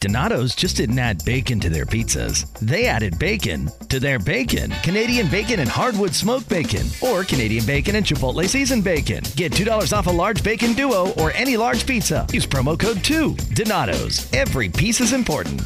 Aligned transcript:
Donato's 0.00 0.54
just 0.54 0.76
didn't 0.76 1.00
add 1.00 1.24
bacon 1.24 1.58
to 1.58 1.68
their 1.68 1.84
pizzas. 1.84 2.46
They 2.60 2.86
added 2.86 3.18
bacon 3.18 3.68
to 3.88 3.98
their 3.98 4.20
bacon. 4.20 4.70
Canadian 4.84 5.28
bacon 5.28 5.58
and 5.58 5.68
hardwood 5.68 6.14
smoked 6.14 6.48
bacon, 6.48 6.86
or 7.02 7.24
Canadian 7.24 7.66
bacon 7.66 7.96
and 7.96 8.06
Chipotle 8.06 8.48
seasoned 8.48 8.84
bacon. 8.84 9.24
Get 9.34 9.50
$2 9.50 9.92
off 9.92 10.06
a 10.06 10.10
large 10.10 10.44
bacon 10.44 10.74
duo 10.74 11.12
or 11.14 11.32
any 11.32 11.56
large 11.56 11.84
pizza. 11.84 12.24
Use 12.32 12.46
promo 12.46 12.78
code 12.78 13.02
2. 13.02 13.34
Donato's. 13.54 14.32
Every 14.32 14.68
piece 14.68 15.00
is 15.00 15.12
important. 15.12 15.62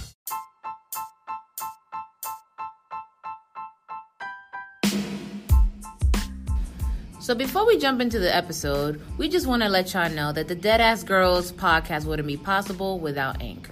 So 7.20 7.34
before 7.34 7.66
we 7.66 7.76
jump 7.76 8.00
into 8.00 8.18
the 8.18 8.34
episode, 8.34 8.98
we 9.18 9.28
just 9.28 9.46
want 9.46 9.62
to 9.62 9.68
let 9.68 9.92
y'all 9.92 10.10
know 10.10 10.32
that 10.32 10.48
the 10.48 10.56
Deadass 10.56 11.04
Girls 11.04 11.52
podcast 11.52 12.06
wouldn't 12.06 12.26
be 12.26 12.38
possible 12.38 12.98
without 12.98 13.42
Anchor. 13.42 13.71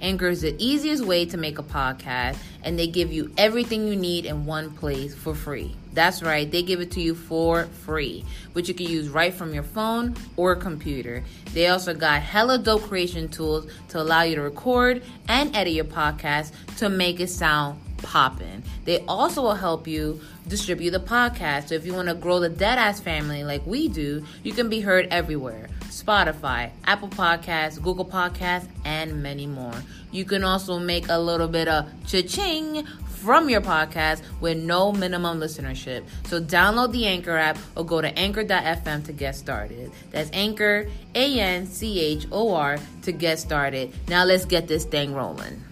Anchor 0.00 0.28
is 0.28 0.42
the 0.42 0.54
easiest 0.58 1.04
way 1.04 1.24
to 1.26 1.36
make 1.36 1.58
a 1.58 1.62
podcast, 1.62 2.38
and 2.62 2.78
they 2.78 2.86
give 2.86 3.12
you 3.12 3.32
everything 3.36 3.88
you 3.88 3.96
need 3.96 4.26
in 4.26 4.46
one 4.46 4.70
place 4.70 5.14
for 5.14 5.34
free. 5.34 5.74
That's 5.92 6.22
right, 6.22 6.48
they 6.50 6.62
give 6.62 6.80
it 6.80 6.92
to 6.92 7.00
you 7.00 7.14
for 7.14 7.64
free, 7.64 8.24
which 8.52 8.68
you 8.68 8.74
can 8.74 8.86
use 8.86 9.08
right 9.08 9.34
from 9.34 9.52
your 9.52 9.64
phone 9.64 10.14
or 10.36 10.54
computer. 10.54 11.24
They 11.54 11.66
also 11.68 11.94
got 11.94 12.22
hella 12.22 12.58
dope 12.58 12.82
creation 12.82 13.28
tools 13.28 13.66
to 13.88 14.00
allow 14.00 14.22
you 14.22 14.36
to 14.36 14.42
record 14.42 15.02
and 15.28 15.54
edit 15.56 15.72
your 15.72 15.84
podcast 15.84 16.52
to 16.76 16.88
make 16.88 17.18
it 17.18 17.30
sound 17.30 17.80
popping. 17.98 18.62
They 18.84 19.04
also 19.06 19.42
will 19.42 19.54
help 19.54 19.88
you 19.88 20.20
distribute 20.46 20.92
the 20.92 21.00
podcast. 21.00 21.68
So 21.68 21.74
if 21.74 21.84
you 21.84 21.94
want 21.94 22.08
to 22.08 22.14
grow 22.14 22.40
the 22.40 22.50
Deadass 22.50 23.02
family 23.02 23.44
like 23.44 23.66
we 23.66 23.88
do, 23.88 24.24
you 24.42 24.52
can 24.52 24.68
be 24.68 24.80
heard 24.80 25.08
everywhere. 25.10 25.68
Spotify, 26.02 26.70
Apple 26.84 27.08
Podcasts, 27.08 27.82
Google 27.82 28.04
Podcasts, 28.04 28.68
and 28.84 29.22
many 29.22 29.46
more. 29.46 29.74
You 30.10 30.24
can 30.24 30.44
also 30.44 30.78
make 30.78 31.08
a 31.08 31.18
little 31.18 31.48
bit 31.48 31.68
of 31.68 31.86
cha-ching 32.06 32.86
from 33.18 33.48
your 33.50 33.60
podcast 33.60 34.22
with 34.40 34.56
no 34.56 34.92
minimum 34.92 35.40
listenership. 35.40 36.04
So 36.26 36.40
download 36.40 36.92
the 36.92 37.06
Anchor 37.06 37.36
app 37.36 37.58
or 37.76 37.84
go 37.84 38.00
to 38.00 38.16
anchor.fm 38.16 39.04
to 39.04 39.12
get 39.12 39.34
started. 39.34 39.90
That's 40.10 40.30
Anchor, 40.32 40.88
A 41.14 41.40
N 41.40 41.66
C 41.66 42.00
H 42.00 42.26
O 42.30 42.54
R, 42.54 42.78
to 43.02 43.12
get 43.12 43.38
started. 43.38 43.92
Now 44.08 44.24
let's 44.24 44.44
get 44.44 44.68
this 44.68 44.84
thing 44.84 45.14
rolling. 45.14 45.64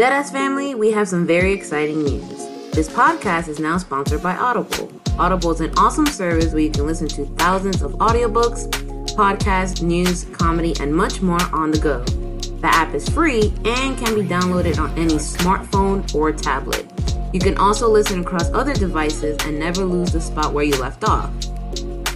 Deadass 0.00 0.32
family, 0.32 0.74
we 0.74 0.92
have 0.92 1.08
some 1.08 1.26
very 1.26 1.52
exciting 1.52 2.02
news. 2.04 2.49
This 2.72 2.88
podcast 2.88 3.48
is 3.48 3.58
now 3.58 3.78
sponsored 3.78 4.22
by 4.22 4.36
Audible. 4.36 4.92
Audible 5.18 5.50
is 5.50 5.60
an 5.60 5.76
awesome 5.76 6.06
service 6.06 6.52
where 6.52 6.62
you 6.62 6.70
can 6.70 6.86
listen 6.86 7.08
to 7.08 7.26
thousands 7.34 7.82
of 7.82 7.92
audiobooks, 7.94 8.70
podcasts, 9.16 9.82
news, 9.82 10.24
comedy, 10.32 10.74
and 10.78 10.94
much 10.94 11.20
more 11.20 11.42
on 11.52 11.72
the 11.72 11.78
go. 11.78 12.04
The 12.60 12.68
app 12.68 12.94
is 12.94 13.08
free 13.08 13.52
and 13.64 13.98
can 13.98 14.14
be 14.14 14.22
downloaded 14.22 14.78
on 14.78 14.96
any 14.96 15.14
smartphone 15.14 16.14
or 16.14 16.30
tablet. 16.30 16.86
You 17.32 17.40
can 17.40 17.58
also 17.58 17.88
listen 17.88 18.20
across 18.20 18.48
other 18.52 18.72
devices 18.72 19.36
and 19.44 19.58
never 19.58 19.84
lose 19.84 20.12
the 20.12 20.20
spot 20.20 20.54
where 20.54 20.64
you 20.64 20.76
left 20.76 21.02
off. 21.02 21.32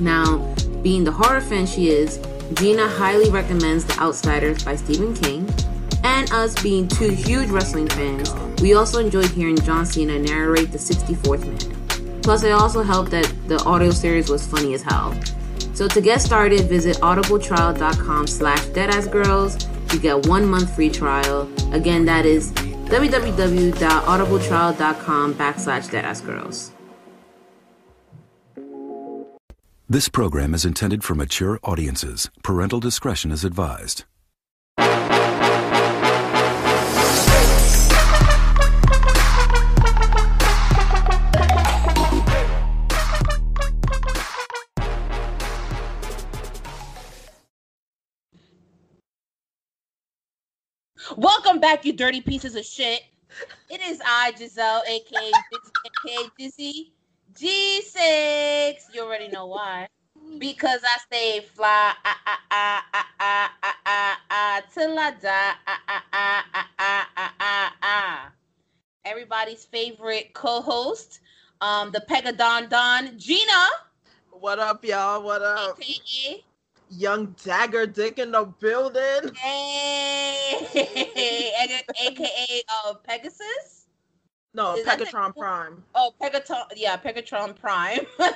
Now, 0.00 0.38
being 0.82 1.02
the 1.02 1.12
horror 1.12 1.40
fan 1.40 1.66
she 1.66 1.88
is, 1.88 2.20
Gina 2.54 2.86
highly 2.88 3.28
recommends 3.28 3.84
The 3.84 3.98
Outsiders 3.98 4.62
by 4.62 4.76
Stephen 4.76 5.14
King, 5.14 5.52
and 6.04 6.30
us 6.32 6.54
being 6.62 6.86
two 6.86 7.10
huge 7.10 7.48
wrestling 7.48 7.88
fans, 7.88 8.32
we 8.60 8.74
also 8.74 9.00
enjoyed 9.00 9.30
hearing 9.30 9.58
John 9.58 9.84
Cena 9.84 10.16
narrate 10.18 10.70
the 10.70 10.78
64th 10.78 11.44
man. 11.46 11.58
Plus, 12.22 12.44
it 12.44 12.52
also 12.52 12.82
helped 12.82 13.10
that 13.10 13.26
the 13.48 13.60
audio 13.64 13.90
series 13.90 14.30
was 14.30 14.46
funny 14.46 14.74
as 14.74 14.82
hell. 14.82 15.12
So 15.74 15.88
to 15.88 16.00
get 16.00 16.20
started, 16.20 16.68
visit 16.68 16.98
audibletrial.com 16.98 18.28
slash 18.28 18.60
deadassgirls. 18.66 19.68
You 19.92 19.98
get 19.98 20.26
one 20.26 20.46
month 20.46 20.72
free 20.74 20.90
trial. 20.90 21.50
Again, 21.72 22.04
that 22.04 22.26
is 22.26 22.52
www.audibletrial.com 22.52 25.34
backslash 25.34 25.88
deadassgirls. 25.90 26.70
This 29.88 30.08
program 30.08 30.54
is 30.54 30.64
intended 30.64 31.04
for 31.04 31.14
mature 31.14 31.60
audiences. 31.62 32.30
Parental 32.42 32.80
discretion 32.80 33.30
is 33.30 33.44
advised. 33.44 34.04
Welcome 51.12 51.60
back, 51.60 51.84
you 51.84 51.92
dirty 51.92 52.22
pieces 52.22 52.56
of 52.56 52.64
shit. 52.64 53.02
It 53.68 53.82
is 53.82 54.00
I, 54.04 54.32
Giselle, 54.38 54.82
aka 54.88 55.32
aka 55.84 56.30
Dizzy 56.38 56.94
G6. 57.34 58.94
You 58.94 59.02
already 59.02 59.28
know 59.28 59.44
why. 59.46 59.86
Because 60.38 60.80
I 60.82 60.98
stay 61.00 61.40
fly 61.40 61.92
ah, 62.04 62.20
ah, 62.26 62.40
ah, 62.50 62.84
ah, 62.90 63.12
ah, 63.20 63.52
ah, 63.62 63.76
ah, 63.84 64.20
ah, 64.30 64.62
till 64.72 64.98
I 64.98 65.10
die. 65.10 65.52
Ah, 65.66 65.82
ah, 65.88 66.02
ah, 66.12 66.44
ah, 66.54 66.68
ah, 66.78 67.08
ah, 67.18 67.34
ah, 67.38 67.72
ah. 67.82 68.32
Everybody's 69.04 69.66
favorite 69.66 70.32
co-host, 70.32 71.20
um, 71.60 71.90
the 71.90 72.00
Pegadon 72.08 72.70
Don, 72.70 73.18
Gina. 73.18 73.66
What 74.30 74.58
up, 74.58 74.82
y'all? 74.82 75.22
What 75.22 75.42
up? 75.42 75.78
AKA 75.78 76.44
Young 76.96 77.34
Dagger 77.44 77.86
Dick 77.86 78.18
in 78.18 78.32
the 78.32 78.44
building. 78.44 79.34
Hey, 79.36 80.66
aka 82.00 82.62
uh, 82.68 82.94
Pegasus. 83.02 83.86
No, 84.54 84.76
Is 84.76 84.84
that 84.84 84.98
the- 84.98 85.04
Pegatron 85.06 85.36
Prime. 85.36 85.82
Oh, 85.94 86.12
Pegatron, 86.22 86.64
yeah, 86.76 86.96
Pegatron 86.96 87.56
Prime. 87.58 88.06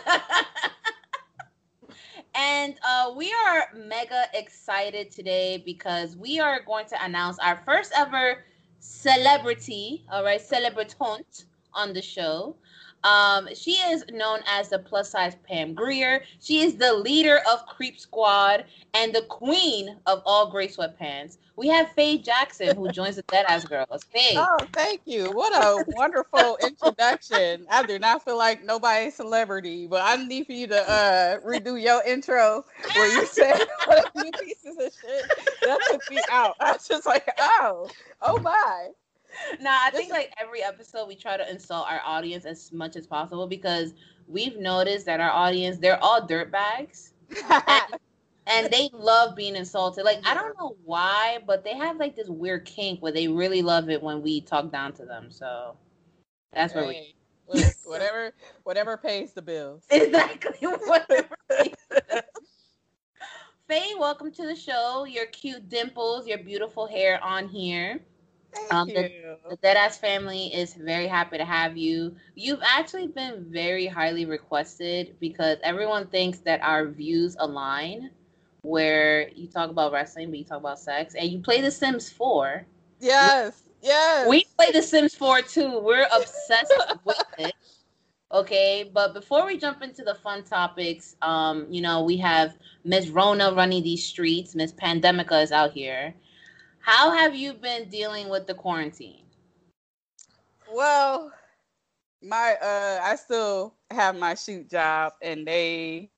and 2.35 2.75
uh, 2.87 3.13
we 3.17 3.33
are 3.47 3.69
mega 3.77 4.25
excited 4.35 5.13
today 5.13 5.63
because 5.65 6.17
we 6.17 6.41
are 6.41 6.61
going 6.67 6.87
to 6.87 7.05
announce 7.05 7.39
our 7.39 7.63
first 7.65 7.93
ever 7.97 8.45
celebrity, 8.81 10.05
all 10.11 10.25
right, 10.25 10.41
celebratante 10.41 11.45
on 11.75 11.93
the 11.93 12.03
show. 12.03 12.57
Um, 13.05 13.49
she 13.55 13.73
is 13.73 14.05
known 14.11 14.41
as 14.47 14.69
the 14.69 14.79
plus 14.79 15.11
size 15.11 15.37
Pam 15.47 15.75
Grier. 15.75 16.23
She 16.41 16.61
is 16.61 16.77
the 16.77 16.93
leader 16.93 17.41
of 17.51 17.65
Creep 17.67 17.99
Squad 17.99 18.65
and 18.95 19.15
the 19.15 19.23
queen 19.23 19.97
of 20.07 20.23
all 20.27 20.51
gray 20.51 20.69
sweatpants. 20.69 21.39
We 21.57 21.69
have 21.69 21.91
Faye 21.93 22.19
Jackson 22.19 22.77
who 22.77 22.89
joins 22.91 23.17
the 23.17 23.23
Deadass 23.25 23.69
Girls. 23.69 24.05
Faye. 24.05 24.35
Oh, 24.37 24.59
thank 24.75 25.01
you. 25.05 25.33
What 25.33 25.53
a 25.53 25.85
wonderful 25.91 26.57
introduction. 26.63 27.67
I 27.71 27.83
do 27.83 27.99
not 27.99 28.25
feel 28.25 28.39
like 28.39 28.65
nobody's 28.65 29.15
celebrity, 29.15 29.87
but 29.87 30.03
I 30.03 30.25
need 30.25 30.47
for 30.47 30.53
you 30.53 30.67
to 30.69 30.91
uh, 30.91 31.39
redo 31.41 31.81
your 31.81 32.03
intro 32.05 32.65
where 32.95 33.13
you 33.13 33.27
said 33.27 33.67
what 33.87 34.07
a 34.07 34.11
few 34.13 34.33
pieces 34.33 34.77
of 34.79 34.93
shit. 35.01 35.25
That 35.63 35.81
took 35.91 36.09
me 36.11 36.19
out. 36.31 36.57
I 36.61 36.73
was 36.73 36.87
just 36.87 37.07
like, 37.07 37.29
oh, 37.39 37.91
oh 38.23 38.41
my. 38.41 38.89
Nah, 39.61 39.79
I 39.85 39.91
think 39.91 40.11
like 40.11 40.33
every 40.41 40.63
episode 40.63 41.09
we 41.09 41.15
try 41.17 41.37
to 41.37 41.51
insult 41.51 41.87
our 41.91 42.01
audience 42.05 42.45
as 42.45 42.73
much 42.73 42.97
as 42.97 43.07
possible 43.07 43.47
because 43.47 43.95
we've 44.27 44.57
noticed 44.59 45.07
that 45.07 45.21
our 45.21 45.31
audience 45.31 45.79
they're 45.79 46.03
all 46.03 46.27
dirtbags 46.27 47.13
and, 47.69 47.83
and 48.47 48.71
they 48.71 48.91
love 48.93 49.37
being 49.37 49.57
insulted. 49.57 50.05
Like 50.05 50.21
I 50.25 50.35
don't 50.35 50.57
know 50.59 50.77
why, 50.85 51.39
but 51.47 51.65
they 51.65 51.75
have 51.75 51.97
like 51.99 52.17
this 52.17 52.29
weird 52.29 52.65
kink 52.65 53.01
where 53.01 53.13
they 53.13 53.29
really 53.29 53.63
love 53.63 53.91
it 53.91 54.03
when 54.03 54.23
we 54.23 54.41
talk 54.41 54.71
down 54.71 54.93
to 54.95 55.05
them. 55.05 55.31
So 55.31 55.77
that's 56.53 56.75
where 56.75 56.87
we 56.87 56.95
Hey, 56.95 57.15
look, 57.49 57.65
whatever, 57.85 58.33
whatever 58.65 58.97
pays 58.97 59.33
the 59.33 59.43
bills. 59.43 59.85
exactly 59.91 60.69
whatever. 60.87 61.37
Faye, 63.69 63.93
welcome 63.99 64.33
to 64.33 64.47
the 64.47 64.57
show. 64.57 65.05
Your 65.05 65.27
cute 65.27 65.69
dimples, 65.69 66.27
your 66.27 66.39
beautiful 66.39 66.87
hair 66.87 67.23
on 67.23 67.49
here. 67.49 68.01
Thank 68.55 68.73
Um, 68.73 68.89
you. 68.89 69.37
The 69.51 69.57
Deadass 69.57 69.99
family 69.99 70.53
is 70.55 70.75
very 70.75 71.07
happy 71.07 71.39
to 71.39 71.45
have 71.45 71.77
you. 71.77 72.17
You've 72.35 72.61
actually 72.63 73.09
been 73.09 73.47
very 73.49 73.87
highly 73.87 74.25
requested 74.27 75.17
because 75.21 75.59
everyone 75.63 76.07
thinks 76.09 76.39
that 76.41 76.61
our 76.63 76.87
views 76.87 77.37
align 77.39 78.11
where 78.63 79.29
you 79.31 79.47
talk 79.49 79.71
about 79.71 79.93
wrestling, 79.93 80.31
but 80.31 80.39
you 80.39 80.45
talk 80.45 80.59
about 80.59 80.79
sex, 80.79 81.15
and 81.15 81.31
you 81.31 81.39
play 81.41 81.61
The 81.61 81.71
Sims 81.71 82.11
4. 82.11 82.67
Yes, 83.01 83.63
yes. 83.81 84.29
We 84.29 84.45
play 84.57 84.73
The 84.73 84.83
Sims 84.83 85.15
4 85.15 85.43
too. 85.43 85.79
We're 85.81 86.07
obsessed 86.13 86.75
with 87.05 87.23
it. 87.39 87.55
Okay, 88.31 88.91
but 88.93 89.15
before 89.15 89.47
we 89.47 89.57
jump 89.57 89.83
into 89.83 90.05
the 90.05 90.15
fun 90.15 90.45
topics, 90.45 91.17
um, 91.23 91.67
you 91.71 91.81
know, 91.81 92.03
we 92.03 92.19
have 92.19 92.59
Miss 92.85 93.09
Rona 93.09 93.53
running 93.55 93.83
these 93.83 94.05
streets. 94.05 94.55
Miss 94.55 94.73
Pandemica 94.73 95.43
is 95.43 95.51
out 95.51 95.73
here. 95.73 96.15
How 96.81 97.11
have 97.13 97.35
you 97.35 97.53
been 97.55 97.89
dealing 97.89 98.29
with 98.29 98.47
the 98.47 98.55
quarantine? 98.55 99.25
Well, 100.73 101.33
my 102.23 102.55
uh 102.61 103.01
I 103.03 103.17
still 103.17 103.75
have 103.91 104.17
my 104.17 104.35
shoot 104.35 104.69
job 104.71 105.15
and 105.23 105.47
they 105.47 106.11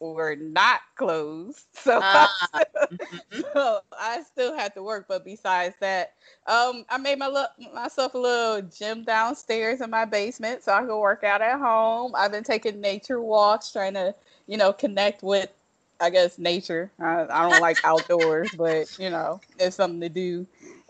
were 0.00 0.36
not 0.36 0.80
closed. 0.96 1.66
So, 1.74 2.02
Ah. 2.02 2.28
I, 2.54 2.64
so 3.30 3.80
I 3.98 4.22
still 4.22 4.54
had 4.56 4.74
to 4.74 4.82
work. 4.82 5.06
But 5.08 5.24
besides 5.24 5.76
that, 5.80 6.14
um 6.46 6.84
I 6.88 6.98
made 6.98 7.18
my 7.18 7.28
look 7.28 7.50
myself 7.74 8.14
a 8.14 8.18
little 8.18 8.62
gym 8.62 9.04
downstairs 9.04 9.80
in 9.80 9.90
my 9.90 10.04
basement 10.04 10.62
so 10.62 10.72
I 10.72 10.82
could 10.82 10.98
work 11.00 11.24
out 11.24 11.42
at 11.42 11.58
home. 11.58 12.12
I've 12.16 12.32
been 12.32 12.44
taking 12.44 12.80
nature 12.80 13.20
walks, 13.20 13.72
trying 13.72 13.94
to, 13.94 14.14
you 14.46 14.56
know, 14.58 14.72
connect 14.72 15.22
with 15.22 15.50
I 16.00 16.10
guess 16.10 16.38
nature. 16.38 16.90
I, 17.00 17.26
I 17.28 17.48
don't 17.48 17.60
like 17.60 17.80
outdoors, 17.84 18.54
but 18.54 18.88
you 18.98 19.10
know, 19.10 19.40
it's 19.58 19.76
something 19.76 20.00
to 20.00 20.08
do. 20.08 20.46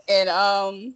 And 0.07 0.29
um 0.29 0.95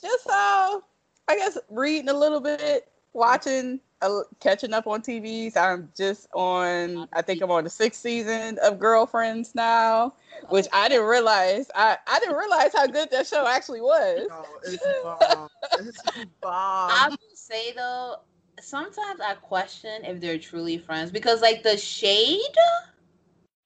just 0.00 0.26
uh 0.26 0.80
I 1.28 1.36
guess 1.36 1.58
reading 1.70 2.08
a 2.08 2.14
little 2.14 2.40
bit, 2.40 2.88
watching, 3.12 3.80
uh, 4.02 4.20
catching 4.40 4.72
up 4.74 4.86
on 4.86 5.02
TVs. 5.02 5.56
I'm 5.56 5.90
just 5.96 6.28
on. 6.34 7.08
I 7.12 7.22
think 7.22 7.40
I'm 7.42 7.50
on 7.50 7.64
the 7.64 7.70
sixth 7.70 8.00
season 8.00 8.58
of 8.62 8.78
Girlfriends 8.78 9.54
now, 9.54 10.14
which 10.48 10.66
I 10.72 10.88
didn't 10.88 11.06
realize. 11.06 11.70
I 11.74 11.96
I 12.06 12.20
didn't 12.20 12.36
realize 12.36 12.72
how 12.74 12.86
good 12.86 13.10
that 13.10 13.26
show 13.26 13.46
actually 13.46 13.80
was. 13.80 14.28
No, 14.28 14.44
it's 14.64 14.86
bomb. 15.02 15.48
It's 15.78 16.04
bomb. 16.40 16.90
I 16.90 17.08
will 17.10 17.34
say 17.34 17.72
though, 17.72 18.16
sometimes 18.60 19.20
I 19.20 19.34
question 19.34 20.04
if 20.04 20.20
they're 20.20 20.38
truly 20.38 20.78
friends 20.78 21.10
because 21.10 21.40
like 21.42 21.62
the 21.62 21.76
shade 21.76 22.40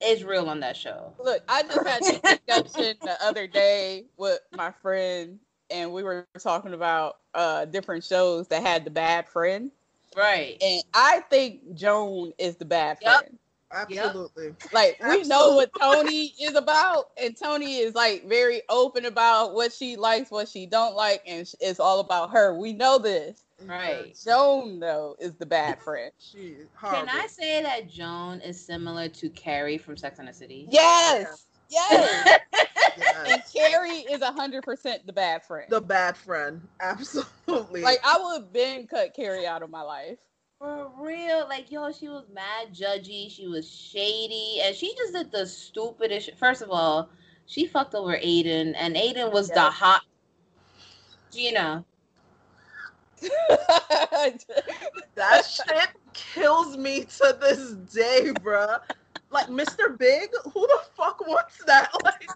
is 0.03 0.25
real 0.25 0.49
on 0.49 0.61
that 0.61 0.77
show. 0.77 1.13
Look, 1.19 1.43
I 1.49 1.63
just 1.63 1.87
had 1.87 2.03
this 2.03 2.21
discussion 2.47 2.97
the 3.05 3.17
other 3.23 3.47
day 3.47 4.07
with 4.17 4.41
my 4.53 4.71
friend, 4.71 5.39
and 5.71 5.93
we 5.93 6.03
were 6.03 6.27
talking 6.39 6.75
about 6.75 7.19
uh 7.35 7.65
different 7.67 8.05
shows 8.05 8.49
that 8.49 8.63
had 8.63 8.85
the 8.85 8.91
bad 8.91 9.29
friend, 9.29 9.71
Right. 10.17 10.57
and 10.63 10.83
I 10.95 11.21
think 11.31 11.75
Joan 11.75 12.33
is 12.39 12.57
the 12.57 12.65
bad 12.65 12.99
Yep. 13.03 13.21
friend. 13.21 13.39
Absolutely. 13.71 14.55
Like 14.73 14.99
we 15.07 15.23
know 15.25 15.55
what 15.55 15.71
Tony 15.79 16.35
is 16.41 16.55
about, 16.55 17.11
and 17.23 17.37
Tony 17.37 17.79
is 17.79 17.95
like 17.95 18.27
very 18.27 18.63
open 18.71 19.05
about 19.05 19.55
what 19.55 19.73
she 19.73 19.97
likes, 19.97 20.31
what 20.31 20.49
she 20.49 20.67
don't 20.67 20.95
like, 20.95 21.23
and 21.27 21.47
it's 21.61 21.81
all 21.81 22.01
about 22.01 22.31
her. 22.31 22.55
We 22.55 22.73
know 22.73 22.99
this. 22.99 23.45
Right. 23.67 24.17
Joan 24.25 24.79
though 24.81 25.17
is 25.19 25.35
the 25.37 25.47
bad 25.47 25.81
friend. 25.83 26.13
She 26.19 26.39
is 26.39 26.69
Can. 26.81 27.09
I 27.09 27.27
say 27.27 27.63
that 27.63 27.89
Joan 27.89 28.41
is 28.41 28.65
similar 28.65 29.09
to 29.09 29.29
Carrie 29.31 29.79
from 29.79 29.97
Sex 29.97 30.19
and 30.19 30.29
the 30.29 30.33
City? 30.33 30.67
Yes, 30.71 31.47
yes. 31.69 32.41
Yes. 32.97 33.29
and 33.29 33.43
Carrie 33.55 33.99
is 34.11 34.23
hundred 34.23 34.65
percent 34.65 35.07
the 35.07 35.13
bad 35.13 35.45
friend. 35.45 35.67
The 35.71 35.81
bad 35.81 36.17
friend. 36.17 36.61
Absolutely. 36.81 37.83
like 37.83 38.01
I 38.05 38.19
would 38.21 38.43
have 38.43 38.53
been 38.53 38.87
cut 38.89 39.15
Carrie 39.15 39.47
out 39.47 39.63
of 39.63 39.71
my 39.71 39.83
life. 39.83 40.19
For 40.59 40.91
real, 40.99 41.47
like 41.49 41.71
yo, 41.71 41.93
she 41.93 42.09
was 42.09 42.25
mad 42.33 42.75
judgy. 42.75 43.31
She 43.31 43.47
was 43.47 43.71
shady, 43.71 44.61
and 44.65 44.75
she 44.75 44.93
just 44.97 45.13
did 45.13 45.31
the 45.31 45.47
stupidest. 45.47 46.27
Shit. 46.27 46.39
First 46.39 46.63
of 46.63 46.71
all, 46.71 47.11
she 47.47 47.67
fucked 47.67 47.95
over 47.95 48.19
Aidan, 48.21 48.75
and 48.75 48.97
Aidan 48.97 49.31
was 49.31 49.49
the 49.49 49.55
Yes. 49.55 49.75
hot. 49.75 50.03
Gina, 51.31 51.85
that 55.15 55.45
shit 55.45 55.89
kills 56.13 56.77
me 56.77 57.05
to 57.05 57.37
this 57.41 57.73
day, 57.93 58.33
bruh. 58.41 58.81
Like 59.31 59.49
Mr. 59.49 59.97
Big, 59.99 60.31
who 60.53 60.67
the 60.67 60.81
fuck 60.97 61.27
wants 61.27 61.63
that? 61.67 61.91
Like, 62.05 62.29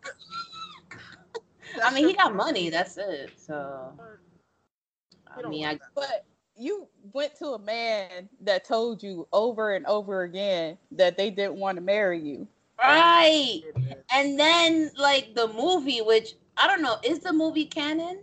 I 1.82 1.94
mean, 1.94 2.04
he 2.04 2.10
shit- 2.10 2.18
got 2.18 2.34
money. 2.34 2.68
That's 2.68 2.98
it. 2.98 3.30
So, 3.36 3.92
I 5.34 5.48
mean, 5.48 5.64
I 5.64 5.74
that. 5.74 5.80
but 5.94 6.26
you 6.56 6.86
went 7.12 7.34
to 7.36 7.50
a 7.50 7.58
man 7.58 8.28
that 8.40 8.64
told 8.64 9.02
you 9.02 9.26
over 9.32 9.74
and 9.74 9.86
over 9.86 10.22
again 10.22 10.76
that 10.90 11.16
they 11.16 11.30
didn't 11.30 11.54
want 11.54 11.76
to 11.76 11.82
marry 11.82 12.20
you. 12.20 12.46
right. 12.78 13.62
And 14.12 14.38
then 14.38 14.90
like 14.98 15.34
the 15.34 15.48
movie, 15.48 16.00
which 16.00 16.34
I 16.58 16.66
don't 16.66 16.82
know, 16.82 16.96
is 17.02 17.20
the 17.20 17.32
movie 17.32 17.64
canon? 17.64 18.18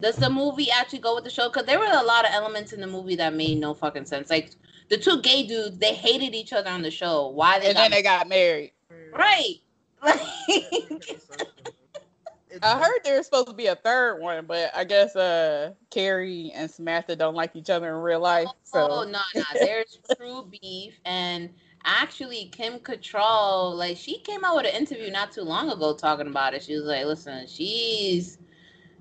Does 0.00 0.16
the 0.16 0.30
movie 0.30 0.70
actually 0.70 1.00
go 1.00 1.14
with 1.14 1.24
the 1.24 1.30
show? 1.30 1.48
Because 1.48 1.66
there 1.66 1.78
were 1.78 1.84
a 1.84 2.02
lot 2.02 2.24
of 2.24 2.32
elements 2.32 2.72
in 2.72 2.80
the 2.80 2.86
movie 2.86 3.16
that 3.16 3.34
made 3.34 3.58
no 3.58 3.74
fucking 3.74 4.06
sense. 4.06 4.30
Like 4.30 4.52
the 4.88 4.96
two 4.96 5.20
gay 5.20 5.46
dudes, 5.46 5.78
they 5.78 5.94
hated 5.94 6.34
each 6.34 6.52
other 6.52 6.70
on 6.70 6.82
the 6.82 6.90
show. 6.90 7.28
Why 7.28 7.58
they 7.58 7.66
and 7.66 7.74
got 7.74 7.82
then 7.82 7.90
they 7.90 8.02
got 8.02 8.28
married. 8.28 8.72
right? 9.12 9.56
Like, 10.02 10.20
I 12.62 12.78
heard 12.78 13.00
there 13.04 13.16
was 13.16 13.26
supposed 13.26 13.48
to 13.48 13.54
be 13.54 13.66
a 13.66 13.76
third 13.76 14.20
one, 14.20 14.46
but 14.46 14.70
I 14.74 14.84
guess 14.84 15.14
uh 15.16 15.72
Carrie 15.90 16.52
and 16.54 16.70
Samantha 16.70 17.16
don't 17.16 17.34
like 17.34 17.54
each 17.54 17.70
other 17.70 17.88
in 17.88 18.02
real 18.02 18.20
life. 18.20 18.48
So 18.64 18.88
oh 18.90 19.04
no, 19.04 19.20
no, 19.34 19.42
there's 19.54 19.98
true 20.16 20.50
beef, 20.60 20.98
and 21.04 21.50
actually 21.84 22.46
Kim 22.46 22.78
Cattrall, 22.78 23.76
like 23.76 23.96
she 23.96 24.18
came 24.20 24.44
out 24.44 24.56
with 24.56 24.66
an 24.66 24.74
interview 24.74 25.10
not 25.10 25.32
too 25.32 25.42
long 25.42 25.70
ago 25.70 25.94
talking 25.94 26.26
about 26.26 26.54
it. 26.54 26.62
She 26.62 26.74
was 26.74 26.84
like, 26.84 27.04
"Listen, 27.04 27.46
she's." 27.46 28.38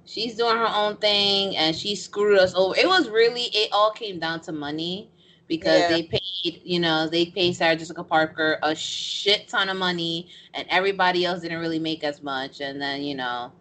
She's 0.10 0.36
doing 0.36 0.58
her 0.58 0.68
own 0.76 0.98
thing 0.98 1.56
and 1.58 1.76
she 1.76 1.96
screwed 1.96 2.40
us 2.40 2.56
over. 2.56 2.76
It 2.78 2.88
was 2.88 3.10
really, 3.10 3.44
it 3.54 3.70
all 3.74 3.92
came 3.92 4.20
down 4.20 4.42
to 4.42 4.54
money 4.54 5.12
because 5.48 5.84
Yeah. 5.84 5.88
they 5.88 6.04
paid, 6.04 6.62
you 6.64 6.80
know, 6.80 7.08
they 7.08 7.28
paid 7.28 7.56
Sarah 7.56 7.76
Jessica 7.76 8.04
Parker 8.04 8.60
a 8.64 8.76
shit 8.76 9.48
ton 9.50 9.70
of 9.70 9.78
money 9.78 10.30
and 10.54 10.68
everybody 10.70 11.26
else 11.26 11.42
didn't 11.42 11.60
really 11.60 11.80
make 11.80 12.04
as 12.04 12.24
much. 12.24 12.62
And 12.62 12.82
then, 12.82 13.04
you 13.04 13.16
know, 13.16 13.54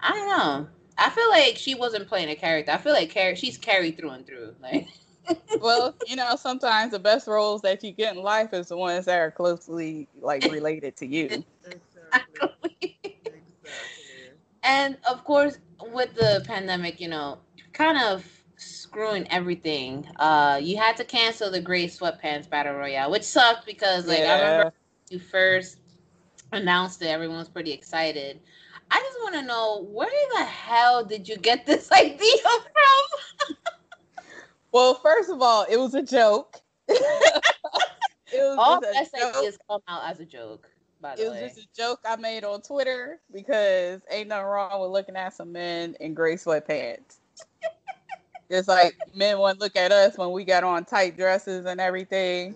I 0.00 0.10
don't 0.12 0.28
know. 0.38 0.68
I 0.98 1.10
feel 1.10 1.28
like 1.30 1.56
she 1.56 1.74
wasn't 1.74 2.08
playing 2.08 2.30
a 2.30 2.36
character. 2.36 2.72
I 2.72 2.78
feel 2.78 2.92
like 2.92 3.12
Car- 3.14 3.36
she's 3.36 3.58
carried 3.58 3.98
through 3.98 4.10
and 4.10 4.26
through. 4.26 4.54
Like, 4.62 4.88
well, 5.60 5.96
you 6.04 6.16
know, 6.16 6.36
sometimes 6.36 6.92
the 6.92 7.00
best 7.00 7.26
roles 7.26 7.62
that 7.62 7.82
you 7.84 7.92
get 7.92 8.16
in 8.16 8.22
life 8.22 8.52
is 8.54 8.68
the 8.68 8.76
ones 8.76 9.06
that 9.06 9.18
are 9.18 9.30
closely 9.32 10.08
like 10.20 10.44
related 10.48 10.96
to 10.98 11.06
you. 11.06 11.44
Exactly. 11.64 12.95
And 14.66 14.98
of 15.08 15.24
course, 15.24 15.58
with 15.94 16.14
the 16.14 16.44
pandemic, 16.46 17.00
you 17.00 17.08
know, 17.08 17.38
kind 17.72 17.98
of 17.98 18.26
screwing 18.56 19.30
everything. 19.30 20.06
Uh, 20.16 20.60
you 20.62 20.76
had 20.78 20.96
to 20.98 21.04
cancel 21.04 21.50
the 21.50 21.60
Gray 21.60 21.86
Sweatpants 21.86 22.50
Battle 22.50 22.74
Royale, 22.74 23.10
which 23.10 23.24
sucked 23.24 23.66
because, 23.66 24.06
like, 24.08 24.20
I 24.20 24.40
remember 24.40 24.72
you 25.10 25.20
first 25.20 25.78
announced 26.52 27.02
it, 27.02 27.06
everyone 27.08 27.38
was 27.38 27.48
pretty 27.48 27.72
excited. 27.72 28.40
I 28.90 29.00
just 29.00 29.18
want 29.22 29.34
to 29.36 29.42
know 29.42 29.84
where 29.84 30.10
the 30.38 30.44
hell 30.44 31.04
did 31.04 31.28
you 31.28 31.36
get 31.38 31.66
this 31.66 31.92
idea 31.92 32.38
from? 32.42 33.56
Well, 34.72 34.94
first 34.94 35.30
of 35.30 35.40
all, 35.42 35.64
it 35.70 35.78
was 35.78 35.94
a 35.94 36.02
joke. 36.02 36.60
it 36.88 37.00
was 38.32 38.58
All 38.58 38.80
best 38.80 39.14
joke. 39.18 39.36
ideas 39.36 39.58
come 39.68 39.80
out 39.88 40.10
as 40.10 40.20
a 40.20 40.26
joke, 40.26 40.68
by 41.06 41.16
the 41.16 41.22
It 41.22 41.28
was 41.28 41.34
way. 41.34 41.48
just 41.48 41.58
a 41.58 41.68
joke 41.76 42.00
I 42.04 42.16
made 42.16 42.44
on 42.44 42.62
Twitter 42.62 43.20
because 43.32 44.00
ain't 44.10 44.28
nothing 44.28 44.46
wrong 44.46 44.80
with 44.80 44.90
looking 44.90 45.16
at 45.16 45.34
some 45.34 45.52
men 45.52 45.96
in 46.00 46.14
gray 46.14 46.34
sweatpants. 46.36 47.16
Just 48.50 48.68
like 48.68 48.96
men 49.12 49.38
want 49.38 49.58
to 49.58 49.64
look 49.64 49.74
at 49.74 49.90
us 49.90 50.16
when 50.16 50.30
we 50.30 50.44
got 50.44 50.62
on 50.62 50.84
tight 50.84 51.16
dresses 51.16 51.66
and 51.66 51.80
everything. 51.80 52.54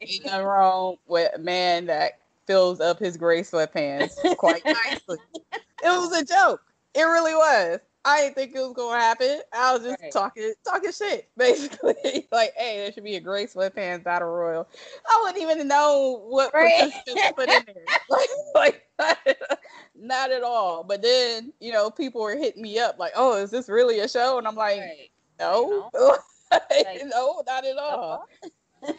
Ain't 0.00 0.24
nothing 0.24 0.46
wrong 0.46 0.96
with 1.08 1.32
a 1.34 1.38
man 1.40 1.86
that 1.86 2.12
fills 2.46 2.78
up 2.80 3.00
his 3.00 3.16
gray 3.16 3.40
sweatpants 3.42 4.12
quite 4.36 4.64
nicely. 4.64 5.18
It 5.52 5.88
was 5.88 6.16
a 6.16 6.24
joke. 6.24 6.60
It 6.94 7.02
really 7.02 7.34
was. 7.34 7.80
I 8.04 8.20
didn't 8.22 8.34
think 8.34 8.54
it 8.54 8.60
was 8.60 8.72
gonna 8.74 8.98
happen. 9.00 9.40
I 9.52 9.72
was 9.74 9.82
just 9.84 10.02
Right. 10.02 10.12
talking 10.12 10.52
talking 10.64 10.90
shit, 10.92 11.28
basically. 11.36 12.26
like, 12.32 12.52
hey, 12.56 12.78
there 12.78 12.92
should 12.92 13.04
be 13.04 13.16
a 13.16 13.20
gray 13.20 13.46
sweatpants 13.46 14.02
battle 14.04 14.28
royal. 14.28 14.68
I 15.08 15.20
wouldn't 15.22 15.42
even 15.42 15.68
know 15.68 16.22
what 16.28 16.52
Right. 16.52 16.92
put 17.06 17.48
in 17.48 17.64
there. 17.66 17.84
Like, 18.54 18.86
like 18.98 19.38
not 19.94 20.30
at 20.30 20.42
all. 20.42 20.84
But 20.84 21.00
then, 21.02 21.52
you 21.60 21.72
know, 21.72 21.90
people 21.90 22.20
were 22.20 22.36
hitting 22.36 22.62
me 22.62 22.78
up 22.78 22.98
like, 22.98 23.12
oh, 23.16 23.36
is 23.42 23.50
this 23.50 23.68
really 23.68 24.00
a 24.00 24.08
show? 24.08 24.38
And 24.38 24.46
I'm 24.46 24.54
like, 24.56 24.80
Right. 24.80 25.10
no, 25.38 25.88
Like- 26.70 27.02
no, 27.06 27.42
not 27.46 27.64
at 27.64 27.78
all. 27.78 28.26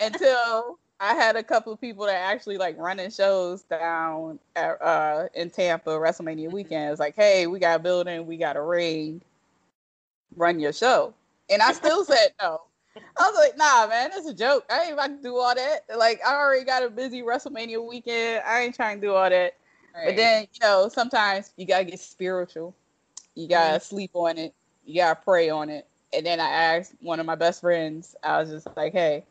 Until 0.02 0.80
I 1.00 1.16
had 1.16 1.36
a 1.36 1.44
couple 1.44 1.74
of 1.74 1.82
people 1.82 2.06
that 2.06 2.16
actually 2.16 2.58
like 2.58 2.78
running 2.78 3.10
shows 3.12 3.64
down 3.64 4.40
at, 4.56 4.82
uh, 4.82 5.28
in 5.34 5.50
Tampa 5.50 5.90
WrestleMania 5.92 6.52
weekend. 6.52 6.92
It's 6.92 7.00
like, 7.00 7.16
hey, 7.16 7.48
we 7.48 7.60
got 7.60 7.80
a 7.80 7.84
building, 7.84 8.26
we 8.26 8.38
got 8.38 8.56
a 8.56 8.62
ring, 8.62 9.22
run 10.36 10.60
your 10.60 10.74
show. 10.74 11.14
And 11.50 11.62
I 11.62 11.74
still 11.74 12.06
said 12.06 12.34
no. 12.42 12.62
I 12.96 13.30
was 13.30 13.36
like, 13.38 13.58
nah, 13.58 13.88
man, 13.88 14.12
that's 14.14 14.28
a 14.28 14.34
joke. 14.34 14.66
I 14.70 14.84
ain't 14.84 14.94
about 14.94 15.08
to 15.08 15.22
do 15.22 15.36
all 15.36 15.56
that. 15.56 15.82
Like, 15.98 16.22
I 16.26 16.36
already 16.36 16.64
got 16.64 16.84
a 16.84 16.90
busy 16.90 17.24
WrestleMania 17.24 17.86
weekend. 17.86 18.44
I 18.46 18.62
ain't 18.62 18.76
trying 18.76 19.02
to 19.02 19.08
do 19.08 19.14
all 19.14 19.30
that. 19.30 19.56
Right. 19.96 20.08
But 20.08 20.16
then, 20.16 20.48
you 20.54 20.60
know, 20.62 20.90
sometimes 20.90 21.54
you 21.58 21.66
gotta 21.66 21.86
get 21.86 22.00
spiritual. 22.00 22.76
You 23.36 23.48
gotta 23.48 23.78
mm-hmm. 23.78 23.84
sleep 23.84 24.12
on 24.14 24.38
it. 24.38 24.54
You 24.86 25.02
gotta 25.02 25.20
pray 25.20 25.50
on 25.50 25.70
it. 25.70 25.88
And 26.14 26.26
then 26.26 26.40
I 26.40 26.50
asked 26.50 26.94
one 27.02 27.20
of 27.20 27.26
my 27.26 27.36
best 27.36 27.62
friends, 27.62 28.16
I 28.24 28.40
was 28.40 28.50
just 28.50 28.68
like, 28.78 28.94
hey, 28.94 29.26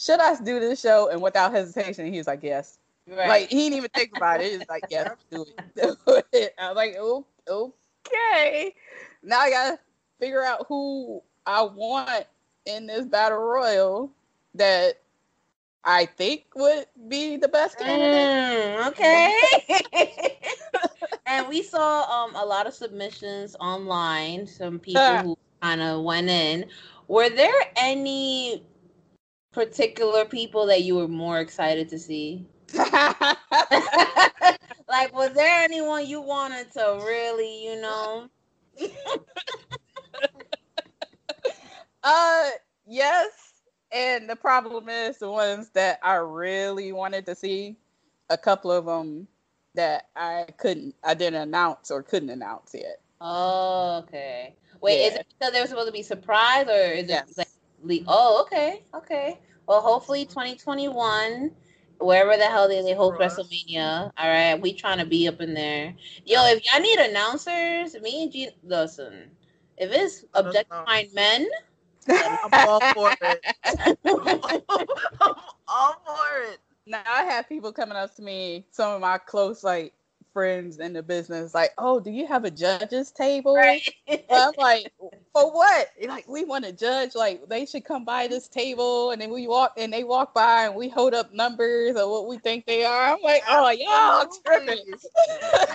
should 0.00 0.18
I 0.18 0.34
do 0.42 0.58
this 0.58 0.80
show? 0.80 1.10
And 1.10 1.20
without 1.20 1.52
hesitation, 1.52 2.10
he 2.10 2.16
was 2.16 2.26
like, 2.26 2.42
yes. 2.42 2.78
Right. 3.06 3.28
Like 3.28 3.50
he 3.50 3.64
didn't 3.64 3.76
even 3.76 3.90
think 3.94 4.16
about 4.16 4.40
it. 4.40 4.52
He's 4.58 4.68
like, 4.68 4.84
yes, 4.88 5.10
do 5.30 5.42
it. 5.42 5.74
Do 6.06 6.22
it. 6.32 6.54
I 6.58 6.68
was 6.68 6.76
like, 6.76 6.96
oh, 6.98 7.26
okay. 7.48 8.74
Now 9.22 9.40
I 9.40 9.50
gotta 9.50 9.78
figure 10.18 10.42
out 10.42 10.66
who 10.68 11.22
I 11.44 11.62
want 11.62 12.24
in 12.64 12.86
this 12.86 13.04
battle 13.04 13.38
royal 13.38 14.10
that 14.54 15.00
I 15.84 16.06
think 16.06 16.44
would 16.54 16.86
be 17.08 17.36
the 17.36 17.48
best 17.48 17.78
candidate. 17.78 18.78
Mm, 18.78 18.88
okay. 18.88 20.38
and 21.26 21.48
we 21.48 21.62
saw 21.62 22.04
um 22.04 22.34
a 22.36 22.44
lot 22.44 22.66
of 22.66 22.72
submissions 22.72 23.54
online. 23.60 24.46
Some 24.46 24.78
people 24.78 25.18
who 25.18 25.38
kind 25.60 25.82
of 25.82 26.04
went 26.04 26.30
in. 26.30 26.66
Were 27.08 27.28
there 27.28 27.52
any 27.76 28.62
particular 29.52 30.24
people 30.24 30.66
that 30.66 30.82
you 30.82 30.96
were 30.96 31.08
more 31.08 31.40
excited 31.40 31.88
to 31.88 31.98
see? 31.98 32.46
like, 32.74 32.94
was 35.14 35.32
there 35.34 35.62
anyone 35.62 36.06
you 36.06 36.20
wanted 36.20 36.70
to 36.72 37.00
really, 37.04 37.64
you 37.64 37.80
know? 37.80 38.28
uh, 42.02 42.50
yes. 42.86 43.30
And 43.92 44.30
the 44.30 44.36
problem 44.36 44.88
is 44.88 45.18
the 45.18 45.30
ones 45.30 45.70
that 45.70 45.98
I 46.02 46.14
really 46.14 46.92
wanted 46.92 47.26
to 47.26 47.34
see, 47.34 47.76
a 48.28 48.38
couple 48.38 48.70
of 48.70 48.86
them 48.86 49.26
that 49.74 50.08
I 50.14 50.46
couldn't, 50.58 50.94
I 51.02 51.14
didn't 51.14 51.42
announce 51.42 51.90
or 51.90 52.02
couldn't 52.02 52.30
announce 52.30 52.72
yet. 52.74 53.00
Oh, 53.20 54.04
okay. 54.04 54.54
Wait, 54.80 55.00
yeah. 55.00 55.06
is 55.08 55.14
it 55.16 55.26
because 55.38 55.52
they 55.52 55.60
were 55.60 55.66
supposed 55.66 55.88
to 55.88 55.92
be 55.92 56.02
surprised, 56.02 56.70
or 56.70 56.92
is 56.92 57.08
yes. 57.08 57.30
it 57.30 57.38
like, 57.38 57.48
oh, 58.06 58.42
okay, 58.42 58.82
okay. 58.94 59.38
Well, 59.66 59.80
hopefully, 59.80 60.24
2021 60.24 61.50
wherever 62.00 62.36
the 62.36 62.44
hell 62.44 62.68
they, 62.68 62.82
they 62.82 62.94
host 62.94 63.18
WrestleMania. 63.18 64.10
All 64.16 64.28
right, 64.28 64.54
we 64.54 64.72
trying 64.72 64.98
to 64.98 65.06
be 65.06 65.28
up 65.28 65.40
in 65.40 65.54
there. 65.54 65.94
Yo, 66.24 66.44
if 66.46 66.64
y'all 66.64 66.80
need 66.80 66.98
announcers, 66.98 68.00
me 68.00 68.24
and 68.24 68.32
G, 68.32 68.48
listen. 68.64 69.30
If 69.76 69.92
it's 69.92 70.24
objectifying 70.34 71.10
men, 71.14 71.48
I'm 72.08 72.50
all 72.52 72.80
for 72.80 73.10
it. 73.20 73.44
I'm 75.20 75.34
all 75.68 76.02
for 76.04 76.52
it. 76.52 76.58
Now 76.86 77.02
I 77.06 77.22
have 77.22 77.48
people 77.48 77.72
coming 77.72 77.96
up 77.96 78.14
to 78.16 78.22
me, 78.22 78.66
some 78.70 78.92
of 78.92 79.00
my 79.00 79.18
close 79.18 79.62
like 79.62 79.92
friends 80.40 80.78
in 80.78 80.94
the 80.94 81.02
business, 81.02 81.52
like, 81.52 81.72
"Oh, 81.76 82.00
do 82.00 82.10
you 82.10 82.26
have 82.26 82.46
a 82.46 82.50
judges 82.50 83.10
table?" 83.10 83.54
Right. 83.54 83.82
I'm 84.30 84.54
like, 84.56 84.90
"For 85.34 85.52
what?" 85.52 85.88
like, 86.06 86.26
we 86.26 86.44
want 86.44 86.64
to 86.64 86.72
judge. 86.72 87.14
Like, 87.14 87.46
they 87.46 87.66
should 87.66 87.84
come 87.84 88.06
by 88.06 88.26
this 88.26 88.48
table, 88.48 89.10
and 89.10 89.20
then 89.20 89.30
we 89.30 89.46
walk, 89.46 89.74
and 89.76 89.92
they 89.92 90.02
walk 90.02 90.32
by, 90.32 90.64
and 90.64 90.74
we 90.74 90.88
hold 90.88 91.12
up 91.12 91.34
numbers 91.34 91.94
of 91.94 92.08
what 92.08 92.26
we 92.26 92.38
think 92.38 92.64
they 92.64 92.86
are. 92.86 93.12
I'm 93.12 93.22
like, 93.22 93.42
"Oh, 93.46 93.68
y'all 93.70 94.26
tripping." 94.46 94.78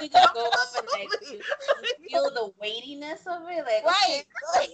you 0.02 0.10
just 0.10 0.34
go 0.34 0.46
up 0.48 0.70
and 0.80 0.88
like 0.92 1.10
feel 2.10 2.32
the 2.32 2.52
weightiness 2.60 3.22
of 3.28 3.44
it, 3.48 3.66
like, 3.66 3.86
right. 3.86 4.24
Okay, 4.58 4.68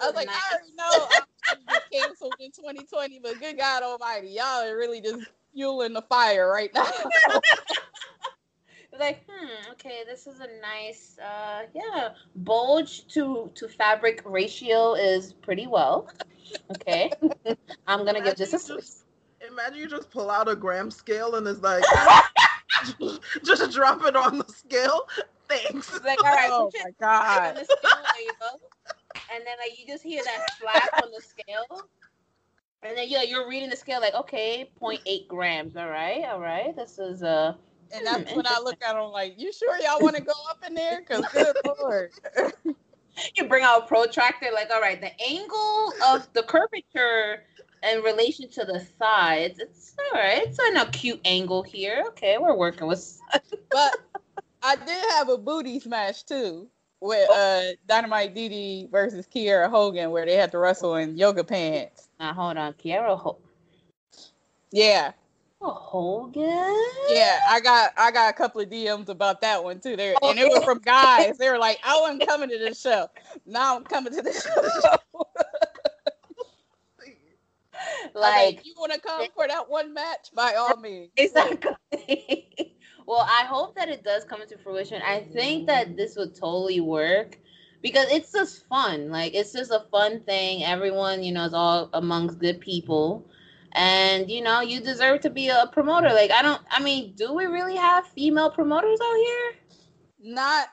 I 0.00 0.06
was 0.06 0.14
like, 0.14 0.26
nice. 0.26 0.36
I 0.36 0.54
already 0.54 0.74
know 0.76 1.08
I'm 1.50 1.80
canceled 1.90 2.36
in 2.40 2.50
2020, 2.50 3.20
but 3.22 3.40
good 3.40 3.56
God 3.56 3.82
Almighty, 3.82 4.28
y'all 4.28 4.68
are 4.68 4.76
really 4.76 5.00
just 5.00 5.26
fueling 5.58 5.92
the 5.92 6.02
fire 6.02 6.48
right 6.48 6.70
now. 6.72 6.86
like, 8.98 9.24
hmm, 9.28 9.72
okay, 9.72 10.02
this 10.06 10.28
is 10.28 10.38
a 10.38 10.46
nice, 10.60 11.18
uh, 11.18 11.62
yeah, 11.74 12.10
bulge 12.36 13.08
to 13.08 13.50
to 13.56 13.68
fabric 13.68 14.22
ratio 14.24 14.94
is 14.94 15.32
pretty 15.32 15.66
well. 15.66 16.08
Okay, 16.70 17.10
I'm 17.88 18.04
gonna 18.04 18.22
give 18.22 18.36
this 18.36 18.54
a 18.54 18.74
just, 18.74 19.04
Imagine 19.48 19.78
you 19.78 19.88
just 19.88 20.10
pull 20.10 20.30
out 20.30 20.48
a 20.48 20.54
gram 20.54 20.90
scale 20.90 21.34
and 21.34 21.46
it's 21.46 21.60
like, 21.60 21.82
just 23.44 23.72
drop 23.72 24.04
it 24.04 24.14
on 24.14 24.38
the 24.38 24.44
scale. 24.48 25.08
Thanks. 25.48 25.92
Like, 26.04 26.22
all 26.22 26.30
right, 26.30 26.50
oh 26.52 26.70
my 26.84 26.90
god. 27.00 27.56
and 27.56 27.66
then 29.44 29.56
like 29.58 29.78
you 29.78 29.86
just 29.86 30.04
hear 30.04 30.22
that 30.22 30.46
slap 30.60 31.02
on 31.02 31.10
the 31.10 31.22
scale. 31.22 31.88
And 32.82 32.96
then 32.96 33.08
yeah, 33.08 33.22
you're 33.22 33.48
reading 33.48 33.70
the 33.70 33.76
scale 33.76 34.00
like, 34.00 34.14
okay, 34.14 34.70
0.8 34.80 35.26
grams. 35.26 35.76
All 35.76 35.88
right, 35.88 36.24
all 36.24 36.40
right. 36.40 36.74
This 36.76 36.98
is 36.98 37.22
uh 37.22 37.54
and 37.92 38.06
that's 38.06 38.30
hmm, 38.30 38.36
when 38.36 38.46
I 38.46 38.60
look 38.62 38.76
at 38.82 38.94
them 38.94 39.10
like, 39.10 39.34
you 39.38 39.52
sure 39.52 39.76
y'all 39.80 40.00
want 40.00 40.16
to 40.16 40.22
go 40.22 40.32
up 40.50 40.58
in 40.66 40.74
there? 40.74 41.02
Cause 41.02 41.24
good 41.32 41.56
lord. 41.80 42.10
you 43.36 43.48
bring 43.48 43.64
out 43.64 43.84
a 43.84 43.86
protractor, 43.86 44.48
like, 44.54 44.70
all 44.70 44.80
right, 44.80 45.00
the 45.00 45.10
angle 45.22 45.92
of 46.06 46.32
the 46.34 46.42
curvature 46.42 47.44
in 47.82 48.02
relation 48.02 48.48
to 48.50 48.64
the 48.64 48.84
sides, 48.98 49.58
it's 49.58 49.94
all 49.98 50.20
right. 50.20 50.42
It's 50.42 50.58
an 50.58 50.76
acute 50.78 51.20
angle 51.24 51.62
here. 51.62 52.04
Okay, 52.08 52.36
we're 52.38 52.56
working 52.56 52.86
with. 52.86 53.20
but 53.70 53.96
I 54.62 54.76
did 54.76 55.04
have 55.12 55.28
a 55.28 55.38
booty 55.38 55.80
smash 55.80 56.22
too 56.22 56.68
with 57.00 57.30
uh 57.30 57.72
Dynamite 57.86 58.34
Didi 58.34 58.88
versus 58.90 59.26
Kiera 59.26 59.70
Hogan, 59.70 60.10
where 60.10 60.26
they 60.26 60.34
had 60.34 60.50
to 60.52 60.58
wrestle 60.58 60.96
in 60.96 61.16
yoga 61.16 61.44
pants. 61.44 62.07
Now 62.20 62.32
hold 62.32 62.56
on, 62.56 62.72
Kiera 62.74 63.18
Hogan. 63.18 63.42
Yeah. 64.72 65.12
Oh, 65.60 65.70
Hogan. 65.70 66.44
Yeah, 67.10 67.40
I 67.48 67.60
got 67.62 67.92
I 67.96 68.10
got 68.10 68.30
a 68.30 68.32
couple 68.32 68.60
of 68.60 68.68
DMs 68.68 69.08
about 69.08 69.40
that 69.40 69.62
one 69.62 69.80
too. 69.80 69.96
There 69.96 70.14
and 70.22 70.38
it 70.38 70.48
was 70.48 70.64
from 70.64 70.78
guys. 70.84 71.38
They 71.38 71.50
were 71.50 71.58
like, 71.58 71.78
oh, 71.84 72.04
"I 72.04 72.10
wasn't 72.10 72.28
coming 72.28 72.48
to 72.50 72.58
this 72.58 72.80
show. 72.80 73.08
Now 73.46 73.76
I'm 73.76 73.84
coming 73.84 74.12
to 74.14 74.22
this 74.22 74.44
show." 74.44 74.62
like, 78.14 78.14
like, 78.14 78.66
you 78.66 78.74
want 78.78 78.92
to 78.92 79.00
come 79.00 79.26
for 79.34 79.48
that 79.48 79.68
one 79.68 79.94
match? 79.94 80.28
By 80.34 80.54
all 80.54 80.76
means. 80.80 81.10
Exactly. 81.16 81.74
Well, 83.06 83.26
I 83.28 83.44
hope 83.46 83.74
that 83.76 83.88
it 83.88 84.04
does 84.04 84.24
come 84.24 84.42
into 84.42 84.58
fruition. 84.58 85.00
I 85.02 85.20
think 85.20 85.66
that 85.66 85.96
this 85.96 86.14
would 86.16 86.34
totally 86.34 86.80
work 86.80 87.38
because 87.82 88.10
it's 88.10 88.32
just 88.32 88.66
fun. 88.66 89.10
Like 89.10 89.34
it's 89.34 89.52
just 89.52 89.70
a 89.70 89.84
fun 89.90 90.20
thing. 90.20 90.64
Everyone, 90.64 91.22
you 91.22 91.32
know, 91.32 91.44
is 91.44 91.54
all 91.54 91.90
amongst 91.92 92.38
good 92.38 92.60
people. 92.60 93.28
And 93.72 94.30
you 94.30 94.42
know, 94.42 94.60
you 94.60 94.80
deserve 94.80 95.20
to 95.22 95.30
be 95.30 95.48
a 95.48 95.68
promoter. 95.72 96.08
Like 96.08 96.30
I 96.30 96.42
don't 96.42 96.62
I 96.70 96.82
mean, 96.82 97.14
do 97.14 97.32
we 97.34 97.46
really 97.46 97.76
have 97.76 98.06
female 98.06 98.50
promoters 98.50 98.98
out 99.02 99.16
here? 99.16 99.52
Not 100.20 100.68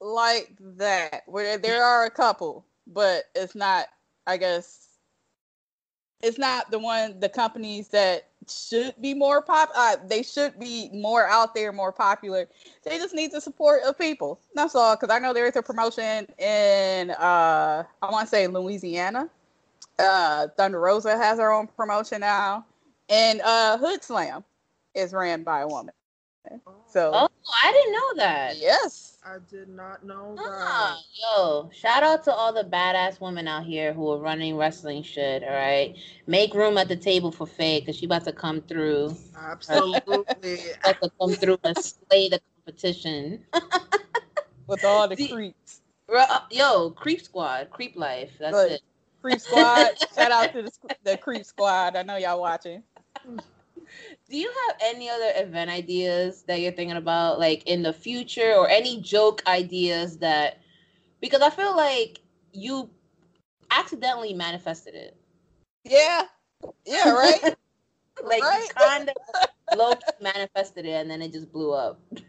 like 0.00 0.56
that. 0.78 1.22
Where 1.26 1.58
there 1.58 1.84
are 1.84 2.06
a 2.06 2.10
couple, 2.10 2.66
but 2.86 3.24
it's 3.34 3.54
not 3.54 3.86
I 4.26 4.36
guess 4.36 4.88
it's 6.22 6.38
not 6.38 6.70
the 6.70 6.78
one 6.78 7.20
the 7.20 7.28
companies 7.28 7.88
that 7.88 8.29
should 8.48 8.94
be 9.00 9.14
more 9.14 9.42
pop 9.42 9.70
uh, 9.76 9.96
they 10.06 10.22
should 10.22 10.58
be 10.58 10.90
more 10.92 11.26
out 11.26 11.54
there 11.54 11.72
more 11.72 11.92
popular. 11.92 12.48
They 12.84 12.98
just 12.98 13.14
need 13.14 13.32
the 13.32 13.40
support 13.40 13.82
of 13.86 13.98
people. 13.98 14.40
That's 14.54 14.74
all 14.74 14.96
because 14.96 15.14
i 15.14 15.18
know 15.18 15.32
there 15.32 15.46
is 15.46 15.56
a 15.56 15.62
promotion 15.62 16.26
in 16.38 17.10
uh 17.12 17.84
i 18.02 18.10
want 18.10 18.26
to 18.26 18.30
say 18.30 18.46
louisiana. 18.46 19.28
Uh 19.98 20.48
thunder 20.56 20.80
rosa 20.80 21.16
has 21.16 21.38
her 21.38 21.52
own 21.52 21.66
promotion 21.66 22.20
now. 22.20 22.64
And 23.08 23.40
uh 23.42 23.78
hood 23.78 24.02
slam 24.02 24.44
is 24.94 25.12
ran 25.12 25.42
by 25.42 25.60
a 25.60 25.68
woman 25.68 25.94
so 26.86 27.10
oh 27.14 27.28
i 27.62 27.72
didn't 27.72 27.92
know 27.92 28.14
that 28.16 28.56
yes 28.58 29.10
I 29.22 29.36
did 29.50 29.68
not 29.68 30.02
know 30.02 30.34
ah, 30.38 30.98
that. 30.98 31.38
Yo, 31.38 31.70
shout 31.74 32.02
out 32.02 32.24
to 32.24 32.32
all 32.32 32.54
the 32.54 32.64
badass 32.64 33.20
women 33.20 33.46
out 33.46 33.64
here 33.64 33.92
who 33.92 34.08
are 34.10 34.18
running 34.18 34.56
wrestling 34.56 35.02
shit. 35.02 35.42
All 35.42 35.50
right, 35.50 35.94
make 36.26 36.54
room 36.54 36.78
at 36.78 36.88
the 36.88 36.96
table 36.96 37.30
for 37.30 37.46
Faye 37.46 37.80
because 37.80 37.96
she 37.96 38.06
about 38.06 38.24
to 38.24 38.32
come 38.32 38.62
through. 38.62 39.14
Absolutely, 39.38 40.14
about 40.84 41.02
to 41.02 41.10
come 41.20 41.34
through 41.34 41.58
and 41.64 41.76
slay 41.76 42.30
the 42.30 42.40
competition 42.56 43.44
with 44.66 44.84
all 44.84 45.06
the 45.06 45.28
creeps. 45.28 45.82
Uh, 46.08 46.40
yo, 46.50 46.90
creep 46.90 47.20
squad, 47.20 47.68
creep 47.70 47.94
life. 47.96 48.30
That's 48.40 48.56
Good. 48.56 48.72
it. 48.72 48.80
Creep 49.20 49.40
squad. 49.40 49.98
shout 50.14 50.32
out 50.32 50.52
to 50.54 50.62
the, 50.62 50.72
the 51.04 51.16
creep 51.18 51.44
squad. 51.44 51.94
I 51.94 52.02
know 52.02 52.16
y'all 52.16 52.40
watching 52.40 52.82
do 54.28 54.36
you 54.36 54.52
have 54.68 54.76
any 54.82 55.08
other 55.08 55.32
event 55.36 55.70
ideas 55.70 56.42
that 56.42 56.60
you're 56.60 56.72
thinking 56.72 56.96
about 56.96 57.38
like 57.38 57.66
in 57.66 57.82
the 57.82 57.92
future 57.92 58.54
or 58.54 58.68
any 58.68 59.00
joke 59.00 59.42
ideas 59.46 60.18
that 60.18 60.60
because 61.20 61.42
I 61.42 61.50
feel 61.50 61.76
like 61.76 62.20
you 62.52 62.90
accidentally 63.70 64.34
manifested 64.34 64.94
it. 64.94 65.16
Yeah. 65.84 66.22
Yeah, 66.84 67.10
right? 67.10 67.42
like 68.24 68.42
right? 68.42 68.68
you 68.68 68.74
kind 68.74 69.08
of 69.08 69.16
low 69.78 69.94
manifested 70.20 70.86
it 70.86 70.92
and 70.92 71.10
then 71.10 71.22
it 71.22 71.32
just 71.32 71.52
blew 71.52 71.72
up. 71.72 72.00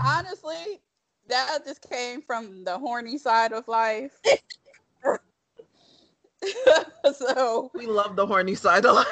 Honestly, 0.00 0.80
that 1.28 1.64
just 1.64 1.88
came 1.88 2.20
from 2.22 2.64
the 2.64 2.78
horny 2.78 3.18
side 3.18 3.52
of 3.52 3.68
life. 3.68 4.20
so 7.14 7.70
we 7.74 7.86
love 7.86 8.16
the 8.16 8.26
horny 8.26 8.54
side 8.54 8.86
of 8.86 8.96
life. 8.96 9.06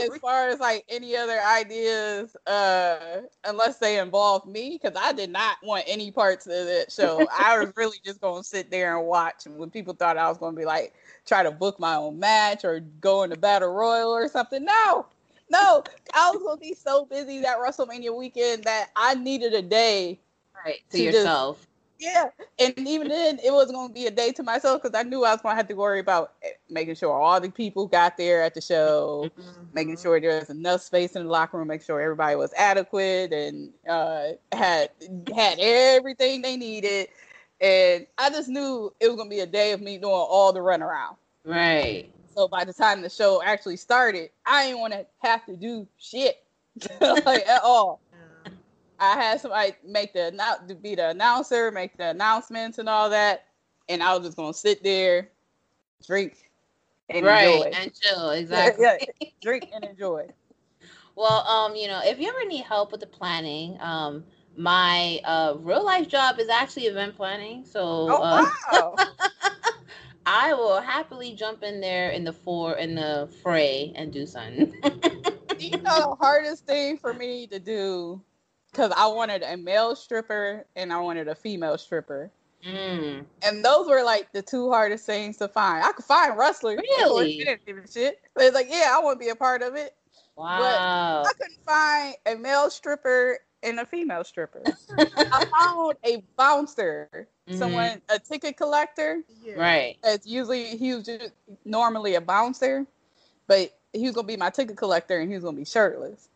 as 0.00 0.16
far 0.18 0.48
as 0.48 0.60
like 0.60 0.84
any 0.88 1.16
other 1.16 1.40
ideas, 1.40 2.36
uh, 2.46 3.22
unless 3.44 3.78
they 3.78 3.98
involve 3.98 4.46
me, 4.46 4.78
because 4.80 4.96
I 5.00 5.12
did 5.12 5.30
not 5.30 5.56
want 5.62 5.84
any 5.86 6.10
parts 6.10 6.46
of 6.46 6.52
that 6.52 6.90
show. 6.90 7.26
I 7.36 7.58
was 7.58 7.72
really 7.76 7.98
just 8.04 8.20
gonna 8.20 8.44
sit 8.44 8.70
there 8.70 8.96
and 8.96 9.06
watch. 9.06 9.46
And 9.46 9.58
when 9.58 9.70
people 9.70 9.94
thought 9.94 10.16
I 10.16 10.28
was 10.28 10.38
gonna 10.38 10.56
be 10.56 10.64
like 10.64 10.94
try 11.26 11.42
to 11.42 11.50
book 11.50 11.78
my 11.78 11.94
own 11.94 12.18
match 12.18 12.64
or 12.64 12.80
go 13.00 13.22
into 13.22 13.36
battle 13.36 13.72
royal 13.72 14.10
or 14.10 14.28
something, 14.28 14.64
no, 14.64 15.06
no, 15.50 15.84
I 16.14 16.30
was 16.30 16.42
gonna 16.42 16.60
be 16.60 16.74
so 16.74 17.04
busy 17.04 17.40
that 17.40 17.58
WrestleMania 17.58 18.16
weekend 18.16 18.64
that 18.64 18.90
I 18.96 19.14
needed 19.14 19.54
a 19.54 19.62
day 19.62 20.18
right 20.64 20.80
to, 20.90 20.96
to 20.96 21.02
yourself. 21.02 21.58
Just, 21.58 21.68
yeah, 22.02 22.30
and 22.58 22.74
even 22.76 23.08
then, 23.08 23.38
it 23.44 23.52
was 23.52 23.70
going 23.70 23.88
to 23.88 23.94
be 23.94 24.06
a 24.06 24.10
day 24.10 24.32
to 24.32 24.42
myself 24.42 24.82
because 24.82 24.98
I 24.98 25.04
knew 25.04 25.24
I 25.24 25.30
was 25.30 25.40
going 25.40 25.52
to 25.52 25.56
have 25.56 25.68
to 25.68 25.74
worry 25.74 26.00
about 26.00 26.32
eh, 26.42 26.48
making 26.68 26.96
sure 26.96 27.12
all 27.12 27.40
the 27.40 27.48
people 27.48 27.86
got 27.86 28.16
there 28.16 28.42
at 28.42 28.54
the 28.54 28.60
show, 28.60 29.30
mm-hmm. 29.38 29.62
making 29.72 29.96
sure 29.96 30.20
there 30.20 30.40
was 30.40 30.50
enough 30.50 30.80
space 30.80 31.14
in 31.14 31.24
the 31.24 31.30
locker 31.30 31.58
room, 31.58 31.68
make 31.68 31.82
sure 31.82 32.00
everybody 32.00 32.34
was 32.34 32.52
adequate 32.54 33.32
and 33.32 33.70
uh, 33.88 34.30
had 34.50 34.90
had 35.32 35.58
everything 35.60 36.42
they 36.42 36.56
needed. 36.56 37.08
And 37.60 38.06
I 38.18 38.30
just 38.30 38.48
knew 38.48 38.92
it 38.98 39.06
was 39.06 39.14
going 39.14 39.30
to 39.30 39.34
be 39.36 39.40
a 39.40 39.46
day 39.46 39.70
of 39.70 39.80
me 39.80 39.96
doing 39.96 40.12
all 40.12 40.52
the 40.52 40.58
runaround. 40.58 41.14
Right. 41.44 42.10
So 42.34 42.48
by 42.48 42.64
the 42.64 42.72
time 42.72 43.02
the 43.02 43.10
show 43.10 43.42
actually 43.44 43.76
started, 43.76 44.30
I 44.44 44.66
didn't 44.66 44.80
want 44.80 44.94
to 44.94 45.06
have 45.20 45.46
to 45.46 45.56
do 45.56 45.86
shit 45.98 46.42
like 47.00 47.46
at 47.48 47.62
all. 47.62 48.00
I 49.02 49.16
had 49.16 49.40
somebody 49.40 49.72
make 49.84 50.12
the 50.12 50.32
to 50.68 50.74
be 50.76 50.94
the 50.94 51.10
announcer, 51.10 51.72
make 51.72 51.96
the 51.96 52.10
announcements 52.10 52.78
and 52.78 52.88
all 52.88 53.10
that, 53.10 53.46
and 53.88 54.00
I 54.00 54.14
was 54.14 54.24
just 54.24 54.36
gonna 54.36 54.54
sit 54.54 54.84
there, 54.84 55.28
drink, 56.06 56.50
and 57.10 57.26
right, 57.26 57.48
enjoy. 57.48 57.70
and 57.74 57.92
chill. 57.92 58.30
Exactly. 58.30 58.84
yeah, 58.84 59.28
drink 59.42 59.68
and 59.74 59.84
enjoy. 59.84 60.28
Well, 61.14 61.46
um, 61.46 61.76
you 61.76 61.88
know, 61.88 62.00
if 62.02 62.18
you 62.18 62.26
ever 62.26 62.46
need 62.48 62.64
help 62.64 62.90
with 62.90 63.00
the 63.00 63.06
planning, 63.06 63.76
um, 63.82 64.24
my 64.56 65.20
uh 65.24 65.56
real 65.58 65.84
life 65.84 66.08
job 66.08 66.38
is 66.38 66.48
actually 66.48 66.86
event 66.86 67.16
planning. 67.16 67.66
So 67.66 67.80
oh, 67.82 68.22
uh, 68.22 68.50
wow. 68.72 68.96
I 70.26 70.54
will 70.54 70.80
happily 70.80 71.34
jump 71.34 71.62
in 71.62 71.82
there 71.82 72.12
in 72.12 72.24
the 72.24 72.32
four 72.32 72.78
in 72.78 72.94
the 72.94 73.30
fray 73.42 73.92
and 73.94 74.10
do 74.10 74.24
something. 74.24 74.72
you 75.58 75.76
know 75.82 75.82
the 75.82 76.16
hardest 76.18 76.64
thing 76.64 76.96
for 76.96 77.12
me 77.12 77.46
to 77.48 77.58
do 77.58 78.22
because 78.72 78.92
I 78.96 79.06
wanted 79.06 79.42
a 79.42 79.56
male 79.56 79.94
stripper 79.94 80.64
and 80.74 80.92
I 80.92 81.00
wanted 81.00 81.28
a 81.28 81.34
female 81.34 81.76
stripper. 81.76 82.30
Mm. 82.66 83.24
And 83.42 83.64
those 83.64 83.88
were 83.88 84.02
like 84.02 84.32
the 84.32 84.42
two 84.42 84.70
hardest 84.70 85.04
things 85.04 85.36
to 85.38 85.48
find. 85.48 85.84
I 85.84 85.92
could 85.92 86.04
find 86.04 86.38
wrestlers. 86.38 86.80
Really? 86.98 87.38
Didn't 87.38 87.60
even 87.66 87.84
shit. 87.92 88.20
But 88.34 88.44
it's 88.44 88.54
like, 88.54 88.68
yeah, 88.70 88.94
I 88.94 89.00
want 89.00 89.20
to 89.20 89.24
be 89.24 89.30
a 89.30 89.36
part 89.36 89.62
of 89.62 89.74
it. 89.74 89.94
Wow. 90.36 91.22
But 91.24 91.28
I 91.28 91.32
couldn't 91.38 91.64
find 91.66 92.14
a 92.26 92.40
male 92.40 92.70
stripper 92.70 93.38
and 93.62 93.78
a 93.80 93.86
female 93.86 94.24
stripper. 94.24 94.62
I 94.96 95.44
found 95.60 95.96
a 96.04 96.22
bouncer, 96.36 97.28
mm-hmm. 97.48 97.58
someone, 97.58 98.00
a 98.08 98.18
ticket 98.18 98.56
collector. 98.56 99.22
Yeah. 99.44 99.54
Right. 99.54 99.98
That's 100.02 100.26
usually, 100.26 100.76
he 100.76 100.94
was 100.94 101.04
just 101.04 101.32
normally 101.64 102.14
a 102.14 102.20
bouncer, 102.20 102.86
but 103.46 103.76
he 103.92 104.04
was 104.04 104.14
going 104.14 104.26
to 104.26 104.32
be 104.32 104.36
my 104.36 104.50
ticket 104.50 104.76
collector 104.76 105.18
and 105.18 105.28
he 105.28 105.34
was 105.34 105.44
going 105.44 105.56
to 105.56 105.60
be 105.60 105.66
shirtless. 105.66 106.28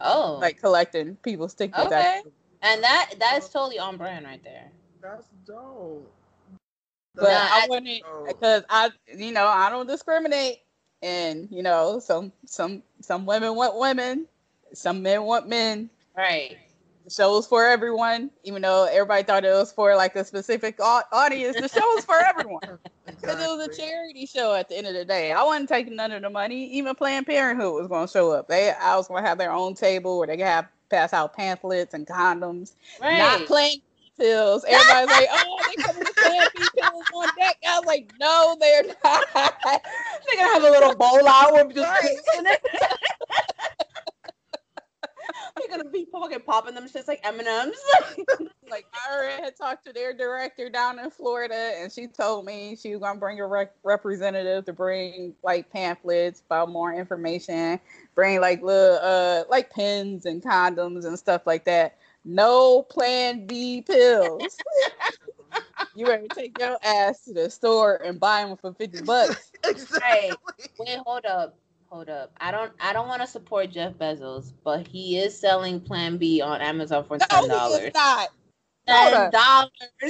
Oh, 0.00 0.38
like 0.40 0.60
collecting 0.60 1.16
people's 1.16 1.54
tickets. 1.54 1.78
Okay, 1.86 1.94
actually. 2.18 2.32
and 2.62 2.82
that 2.82 3.14
that's 3.18 3.48
totally 3.48 3.78
on 3.78 3.96
brand 3.96 4.24
right 4.24 4.42
there. 4.42 4.70
That's 5.02 5.26
dope. 5.46 6.12
But 7.14 7.30
I 7.30 7.66
wouldn't 7.68 8.02
oh. 8.06 8.26
because 8.26 8.62
I, 8.68 8.90
you 9.14 9.32
know, 9.32 9.46
I 9.46 9.70
don't 9.70 9.86
discriminate, 9.86 10.58
and 11.02 11.48
you 11.50 11.62
know, 11.62 11.98
some 11.98 12.30
some 12.44 12.82
some 13.00 13.24
women 13.24 13.54
want 13.54 13.78
women, 13.78 14.26
some 14.74 15.02
men 15.02 15.22
want 15.22 15.48
men. 15.48 15.88
Right. 16.16 16.58
The 17.04 17.10
show 17.10 17.38
is 17.38 17.46
for 17.46 17.64
everyone, 17.64 18.30
even 18.42 18.62
though 18.62 18.84
everybody 18.84 19.22
thought 19.22 19.44
it 19.44 19.50
was 19.50 19.72
for 19.72 19.94
like 19.94 20.16
a 20.16 20.24
specific 20.24 20.78
audience. 20.80 21.56
The 21.58 21.68
show 21.68 21.98
is 21.98 22.04
for 22.04 22.18
everyone. 22.18 22.78
Because 23.06 23.40
it 23.40 23.46
was 23.46 23.68
a 23.68 23.76
charity 23.76 24.26
show 24.26 24.54
at 24.54 24.68
the 24.68 24.76
end 24.76 24.86
of 24.86 24.94
the 24.94 25.04
day. 25.04 25.32
I 25.32 25.42
wasn't 25.42 25.68
taking 25.68 25.96
none 25.96 26.12
of 26.12 26.22
the 26.22 26.30
money. 26.30 26.66
Even 26.72 26.94
Planned 26.94 27.26
Parenthood 27.26 27.74
was 27.74 27.88
going 27.88 28.06
to 28.06 28.12
show 28.12 28.32
up. 28.32 28.48
They, 28.48 28.70
I 28.70 28.96
was 28.96 29.08
going 29.08 29.22
to 29.22 29.28
have 29.28 29.38
their 29.38 29.52
own 29.52 29.74
table 29.74 30.18
where 30.18 30.26
they 30.26 30.36
could 30.36 30.46
have 30.46 30.68
pass 30.90 31.12
out 31.12 31.34
pamphlets 31.34 31.94
and 31.94 32.06
condoms. 32.06 32.74
Right. 33.00 33.18
Not 33.18 33.46
playing 33.46 33.80
pills. 34.18 34.64
Everybody's 34.66 35.10
like, 35.10 35.28
oh, 35.30 35.60
they 35.66 35.82
coming 35.82 36.04
to 36.04 36.12
Plan 36.14 36.48
B 36.56 36.62
pills 36.78 37.04
on 37.14 37.28
deck. 37.38 37.56
I 37.66 37.78
was 37.78 37.86
like, 37.86 38.12
no, 38.18 38.56
they're 38.60 38.84
not. 39.04 39.24
they're 39.34 40.36
gonna 40.36 40.52
have 40.52 40.64
a 40.64 40.70
little 40.70 40.94
bowl 40.94 41.28
out 41.28 41.52
with 41.52 41.74
just 41.74 41.88
right. 41.88 42.58
They're 45.56 45.76
gonna 45.76 45.90
be 45.90 46.06
fucking 46.10 46.40
popping 46.40 46.74
them 46.74 46.88
shits 46.88 47.08
like 47.08 47.20
M 47.24 47.38
and 47.38 47.48
M's. 47.48 47.78
Like 48.68 48.84
I 48.92 49.14
already 49.14 49.42
had 49.44 49.56
talked 49.56 49.86
to 49.86 49.92
their 49.92 50.12
director 50.12 50.68
down 50.68 50.98
in 50.98 51.08
Florida, 51.08 51.72
and 51.76 51.92
she 51.92 52.08
told 52.08 52.44
me 52.44 52.76
she 52.76 52.90
was 52.90 53.00
gonna 53.00 53.18
bring 53.18 53.38
a 53.38 53.46
rep- 53.46 53.76
representative 53.84 54.64
to 54.64 54.72
bring 54.72 55.34
like 55.44 55.70
pamphlets 55.70 56.42
about 56.44 56.70
more 56.70 56.92
information, 56.92 57.78
bring 58.16 58.40
like 58.40 58.62
little 58.62 58.98
uh 59.00 59.44
like 59.48 59.70
pens 59.70 60.26
and 60.26 60.42
condoms 60.42 61.04
and 61.04 61.16
stuff 61.16 61.46
like 61.46 61.64
that. 61.66 61.98
No 62.24 62.82
Plan 62.82 63.46
B 63.46 63.82
pills. 63.82 64.58
you 65.94 66.06
better 66.06 66.26
take 66.34 66.58
your 66.58 66.76
ass 66.82 67.24
to 67.26 67.34
the 67.34 67.48
store 67.48 68.00
and 68.04 68.18
buy 68.18 68.44
them 68.44 68.56
for 68.56 68.74
fifty 68.74 69.00
bucks. 69.02 69.52
exactly. 69.64 70.00
Hey, 70.02 70.32
wait, 70.80 70.98
hold 71.06 71.24
up 71.24 71.56
hold 71.88 72.08
up. 72.08 72.32
I 72.40 72.50
don't 72.50 72.72
I 72.80 72.92
don't 72.92 73.08
want 73.08 73.22
to 73.22 73.26
support 73.28 73.70
Jeff 73.70 73.94
Bezos, 73.94 74.52
but 74.64 74.86
he 74.86 75.18
is 75.18 75.38
selling 75.38 75.80
Plan 75.80 76.16
B 76.16 76.40
on 76.40 76.60
Amazon 76.60 77.04
for 77.04 77.18
ten 77.18 77.48
dollars. 77.48 77.90
No, 77.94 78.00
not. 78.00 78.28
Ten 78.86 79.30
dollars. 79.30 79.70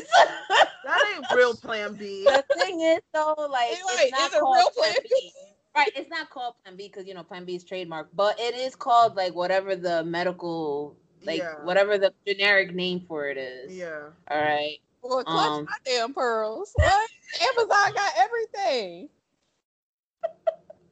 that 0.84 1.14
ain't 1.14 1.26
real 1.34 1.54
Plan 1.54 1.94
B. 1.94 2.24
The 2.24 2.44
thing 2.58 2.80
is 2.80 3.00
though, 3.12 3.34
like 3.50 3.68
it's 3.70 4.12
not 4.12 4.32
called 4.32 4.56
real 4.56 4.70
Plan 4.70 4.94
B. 5.02 5.08
B. 5.10 5.32
Right, 5.76 5.92
it's 5.94 6.08
not 6.08 6.30
called 6.30 6.54
Plan 6.64 6.76
B 6.76 6.88
because 6.88 7.06
you 7.06 7.14
know 7.14 7.22
Plan 7.22 7.44
B 7.44 7.54
is 7.54 7.64
trademark, 7.64 8.08
but 8.14 8.38
it 8.40 8.54
is 8.54 8.74
called 8.74 9.14
like 9.14 9.34
whatever 9.34 9.76
the 9.76 10.04
medical, 10.04 10.96
like 11.24 11.38
yeah. 11.38 11.64
whatever 11.64 11.98
the 11.98 12.12
generic 12.26 12.74
name 12.74 13.04
for 13.06 13.28
it 13.28 13.36
is. 13.36 13.76
Yeah. 13.76 14.08
All 14.30 14.40
right. 14.40 14.78
Well, 15.02 15.22
clutch 15.22 15.46
um, 15.46 15.64
my 15.64 15.76
damn 15.84 16.14
pearls. 16.14 16.72
What? 16.74 17.10
Amazon 17.42 17.94
got 17.94 18.12
everything 18.18 19.08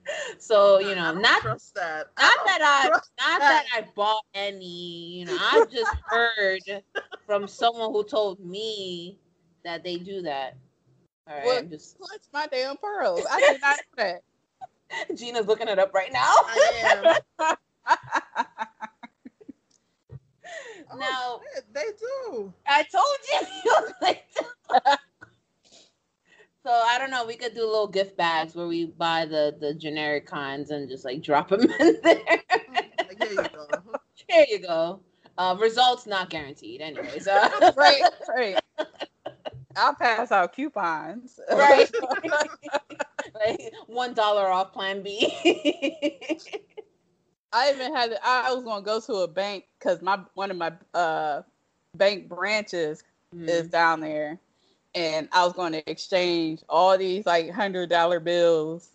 so 0.38 0.78
you 0.78 0.94
know, 0.94 1.14
not 1.14 1.42
trust 1.42 1.74
that. 1.74 2.08
Not 2.18 2.36
that 2.46 2.60
I, 2.62 2.88
not 2.88 3.02
that. 3.18 3.38
that 3.40 3.66
I 3.74 3.86
bought 3.94 4.24
any. 4.34 5.18
You 5.18 5.26
know, 5.26 5.36
I 5.38 5.64
just 5.70 5.94
heard 6.06 6.82
from 7.26 7.48
someone 7.48 7.92
who 7.92 8.04
told 8.04 8.40
me 8.40 9.18
that 9.64 9.82
they 9.82 9.96
do 9.96 10.22
that. 10.22 10.56
All 11.28 11.36
right, 11.36 11.44
well, 11.46 11.58
I'm 11.58 11.70
just 11.70 11.98
clutch 11.98 12.20
my 12.32 12.46
damn 12.46 12.76
pearls. 12.76 13.26
I 13.30 13.40
did 13.40 13.60
not 13.60 13.76
know 13.96 14.04
that. 14.04 15.16
Gina's 15.16 15.46
looking 15.46 15.68
it 15.68 15.78
up 15.78 15.94
right 15.94 16.12
now. 16.12 16.20
I 16.20 17.18
am. 17.38 17.56
Oh, 20.94 20.98
now 20.98 21.06
oh, 21.10 21.40
shit, 21.54 21.64
they 21.72 21.86
do. 21.98 22.52
I 22.66 22.84
told 22.84 23.04
you. 23.32 25.00
So 26.66 26.72
I 26.72 26.98
don't 26.98 27.10
know. 27.10 27.26
We 27.26 27.36
could 27.36 27.54
do 27.54 27.66
little 27.66 27.86
gift 27.86 28.16
bags 28.16 28.54
where 28.54 28.66
we 28.66 28.86
buy 28.86 29.26
the 29.26 29.54
the 29.60 29.74
generic 29.74 30.26
kinds 30.26 30.70
and 30.70 30.88
just 30.88 31.04
like 31.04 31.22
drop 31.22 31.50
them 31.50 31.60
in 31.80 31.98
there. 32.02 32.16
Here 32.26 33.30
you 33.30 33.36
go. 33.36 33.68
Here 34.28 34.46
you 34.48 34.58
go. 34.60 35.00
Uh, 35.36 35.56
results 35.60 36.06
not 36.06 36.30
guaranteed, 36.30 36.80
anyways. 36.80 37.28
Uh, 37.34 37.72
right, 37.76 38.02
right. 38.28 38.58
I'll 39.76 39.94
pass 39.94 40.30
out 40.32 40.54
coupons. 40.54 41.38
Right. 41.52 41.90
like 43.34 43.60
one 43.86 44.14
dollar 44.14 44.48
off 44.48 44.72
Plan 44.72 45.02
B. 45.02 45.34
I 47.52 47.72
even 47.72 47.94
had. 47.94 48.16
I 48.24 48.54
was 48.54 48.64
gonna 48.64 48.82
go 48.82 49.00
to 49.00 49.14
a 49.16 49.28
bank 49.28 49.64
because 49.78 50.00
my 50.00 50.20
one 50.32 50.50
of 50.50 50.56
my 50.56 50.72
uh 50.94 51.42
bank 51.94 52.28
branches 52.28 53.02
mm. 53.34 53.48
is 53.48 53.68
down 53.68 54.00
there 54.00 54.38
and 54.94 55.28
I 55.32 55.44
was 55.44 55.52
going 55.52 55.72
to 55.72 55.90
exchange 55.90 56.62
all 56.68 56.96
these 56.96 57.26
like 57.26 57.50
hundred 57.50 57.90
dollar 57.90 58.20
bills 58.20 58.90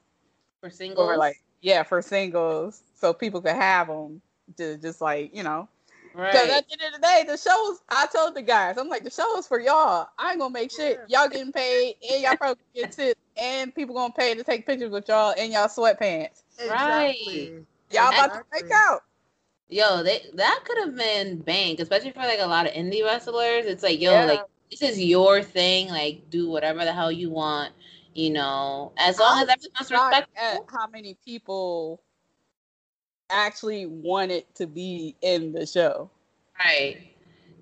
for 0.61 0.69
singles. 0.69 1.09
Or 1.09 1.17
like 1.17 1.41
yeah, 1.61 1.83
for 1.83 2.01
singles, 2.01 2.81
so 2.95 3.13
people 3.13 3.41
could 3.41 3.55
have 3.55 3.87
them 3.87 4.21
to 4.57 4.77
just 4.77 5.01
like 5.01 5.35
you 5.35 5.43
know. 5.43 5.67
Right. 6.13 6.31
Because 6.31 6.49
at 6.49 6.67
the 6.67 6.73
end 6.73 6.95
of 6.95 7.01
the 7.01 7.07
day, 7.07 7.23
the 7.27 7.37
shows 7.37 7.81
I 7.89 8.07
told 8.07 8.35
the 8.35 8.41
guys, 8.41 8.77
I'm 8.77 8.89
like 8.89 9.03
the 9.03 9.11
show 9.11 9.37
is 9.37 9.47
for 9.47 9.59
y'all. 9.59 10.07
I 10.17 10.31
ain't 10.31 10.39
gonna 10.39 10.53
make 10.53 10.71
shit. 10.71 10.99
Y'all 11.07 11.29
getting 11.29 11.51
paid, 11.51 11.95
and 12.11 12.21
y'all 12.23 12.35
probably 12.35 12.63
get 12.73 12.91
tips, 12.93 13.19
and 13.37 13.73
people 13.73 13.95
gonna 13.95 14.13
pay 14.13 14.33
to 14.35 14.43
take 14.43 14.65
pictures 14.65 14.91
with 14.91 15.07
y'all 15.07 15.33
in 15.33 15.51
y'all 15.51 15.67
sweatpants. 15.67 16.43
Exactly. 16.57 17.65
Y'all 17.91 18.09
about 18.09 18.33
to 18.33 18.43
break 18.49 18.71
out. 18.73 19.01
Yo, 19.69 20.01
they 20.01 20.25
that 20.33 20.61
could 20.65 20.79
have 20.79 20.95
been 20.95 21.37
bank, 21.39 21.79
especially 21.79 22.11
for 22.11 22.19
like 22.19 22.39
a 22.39 22.47
lot 22.47 22.65
of 22.65 22.73
indie 22.73 23.03
wrestlers. 23.03 23.65
It's 23.65 23.83
like, 23.83 24.01
yo, 24.01 24.11
Yeah. 24.11 24.25
like 24.25 24.41
this 24.71 24.81
is 24.81 25.01
your 25.01 25.41
thing. 25.41 25.89
Like, 25.89 26.29
do 26.29 26.49
whatever 26.49 26.85
the 26.85 26.93
hell 26.93 27.11
you 27.11 27.29
want. 27.29 27.73
You 28.13 28.31
know, 28.31 28.91
as 28.97 29.19
long 29.19 29.37
I'm 29.37 29.43
as 29.43 29.49
everyone's 29.49 29.91
respectful. 29.91 30.67
how 30.71 30.87
many 30.87 31.17
people 31.23 32.01
actually 33.29 33.85
wanted 33.85 34.43
to 34.55 34.67
be 34.67 35.15
in 35.21 35.51
the 35.51 35.65
show. 35.65 36.09
Right. 36.59 36.97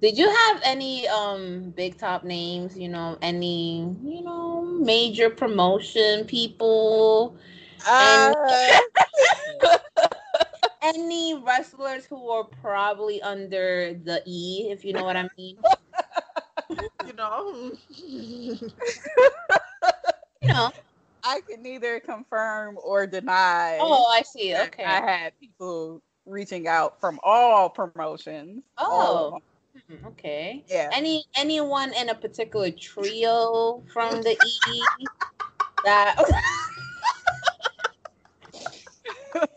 Did 0.01 0.17
you 0.17 0.29
have 0.29 0.61
any 0.63 1.07
um 1.07 1.71
big 1.71 1.97
top 1.97 2.23
names? 2.23 2.77
You 2.77 2.89
know, 2.89 3.17
any 3.21 3.95
you 4.03 4.21
know 4.21 4.61
major 4.63 5.29
promotion 5.29 6.25
people? 6.25 7.35
Uh, 7.87 8.33
Any 10.81 11.35
wrestlers 11.35 12.05
who 12.05 12.29
are 12.29 12.43
probably 12.43 13.21
under 13.21 13.93
the 13.93 14.21
E, 14.25 14.67
if 14.69 14.85
you 14.85 14.93
know 14.93 15.03
what 15.03 15.17
I 15.17 15.27
mean? 15.37 15.57
You 17.07 17.13
know. 17.13 17.71
You 20.41 20.49
know. 20.49 20.71
I 21.23 21.41
can 21.41 21.63
neither 21.63 21.99
confirm 21.99 22.77
or 22.81 23.07
deny. 23.07 23.79
Oh, 23.81 24.05
I 24.05 24.21
see. 24.21 24.55
Okay. 24.55 24.83
I 24.83 25.01
had 25.01 25.37
people 25.39 26.01
reaching 26.25 26.67
out 26.67 27.01
from 27.01 27.19
all 27.23 27.69
promotions. 27.69 28.63
Oh. 28.77 29.31
them. 29.31 29.99
Hmm, 29.99 30.07
Okay. 30.07 30.63
Yeah. 30.67 30.89
Any 30.93 31.25
anyone 31.35 31.93
in 31.93 32.09
a 32.09 32.15
particular 32.15 32.71
trio 32.71 33.83
from 33.91 34.21
the 34.21 34.31
E 34.31 34.83
that 35.83 36.15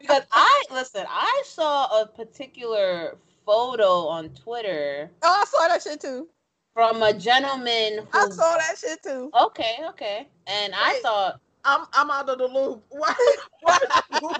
because 0.00 0.22
I 0.32 0.64
listen, 0.70 1.06
I 1.08 1.42
saw 1.46 2.02
a 2.02 2.06
particular 2.06 3.16
photo 3.46 4.06
on 4.06 4.30
Twitter 4.30 5.10
Oh, 5.22 5.42
I 5.42 5.44
saw 5.46 5.68
that 5.68 5.82
shit 5.82 6.00
too. 6.00 6.28
From 6.78 7.02
a 7.02 7.12
gentleman 7.12 8.06
I 8.12 8.28
saw 8.30 8.56
that 8.56 8.76
shit 8.78 9.02
too. 9.02 9.32
Okay, 9.34 9.78
okay. 9.88 10.28
And 10.46 10.72
I 10.76 10.92
Wait. 10.92 11.02
thought 11.02 11.40
I'm 11.64 11.86
I'm 11.92 12.08
out 12.08 12.28
of 12.28 12.38
the 12.38 12.46
loop. 12.46 12.84
What 12.90 13.16
what, 13.60 13.82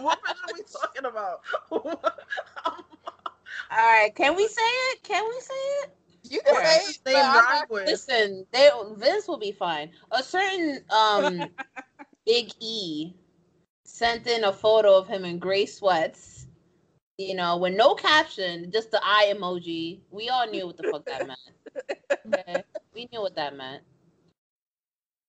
what 0.00 0.18
are 0.28 0.54
we 0.54 0.60
talking 0.72 1.04
about? 1.04 1.40
all 1.72 2.00
right, 3.72 4.14
can 4.14 4.36
we 4.36 4.46
say 4.46 4.62
it? 4.62 5.02
Can 5.02 5.24
we 5.28 5.40
say 5.40 5.54
it? 5.82 5.90
You 6.30 6.40
can 6.46 6.54
say 6.54 6.76
it, 6.76 6.86
his 6.86 7.00
but 7.04 7.12
name 7.14 7.24
I'm 7.24 7.34
rhyme 7.34 7.58
not- 7.58 7.70
with? 7.70 7.86
Listen, 7.88 8.46
they 8.52 8.70
Vince 8.94 9.26
will 9.26 9.36
be 9.38 9.50
fine. 9.50 9.90
A 10.12 10.22
certain 10.22 10.84
um 10.90 11.50
Big 12.24 12.52
E 12.60 13.14
sent 13.84 14.28
in 14.28 14.44
a 14.44 14.52
photo 14.52 14.96
of 14.96 15.08
him 15.08 15.24
in 15.24 15.40
gray 15.40 15.66
sweats, 15.66 16.46
you 17.16 17.34
know, 17.34 17.56
with 17.56 17.74
no 17.74 17.94
caption, 17.96 18.70
just 18.70 18.92
the 18.92 19.00
eye 19.02 19.34
emoji. 19.36 19.98
We 20.12 20.28
all 20.28 20.46
knew 20.46 20.66
what 20.68 20.76
the 20.76 20.84
fuck 20.84 21.04
that 21.06 21.26
meant. 21.26 21.40
Okay? 22.26 22.64
We 22.94 23.08
knew 23.12 23.20
what 23.20 23.34
that 23.36 23.54
meant. 23.56 23.82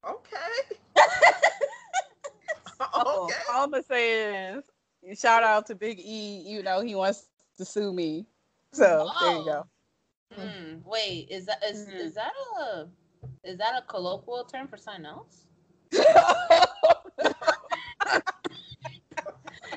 Okay. 0.03 0.77
Oh, 2.79 3.27
okay. 3.29 3.39
All 3.47 3.63
I'm 3.65 3.71
gonna 3.71 3.83
say 3.83 4.53
is, 4.53 5.19
shout 5.19 5.43
out 5.43 5.65
to 5.67 5.75
Big 5.75 5.99
E. 5.99 6.43
You 6.45 6.63
know 6.63 6.81
he 6.81 6.95
wants 6.95 7.29
to 7.57 7.65
sue 7.65 7.93
me, 7.93 8.25
so 8.71 9.12
there 9.19 9.38
you 9.38 9.43
go. 9.45 9.67
Hmm, 10.35 10.77
wait, 10.85 11.27
is 11.29 11.45
that 11.47 11.63
is, 11.63 11.88
Mhm. 11.88 11.99
is 11.99 12.13
that 12.15 12.31
a 12.59 12.88
is 13.43 13.57
that 13.57 13.77
a 13.77 13.81
colloquial 13.88 14.43
term 14.45 14.67
for 14.67 14.77
something 14.77 15.05
else? 15.05 15.45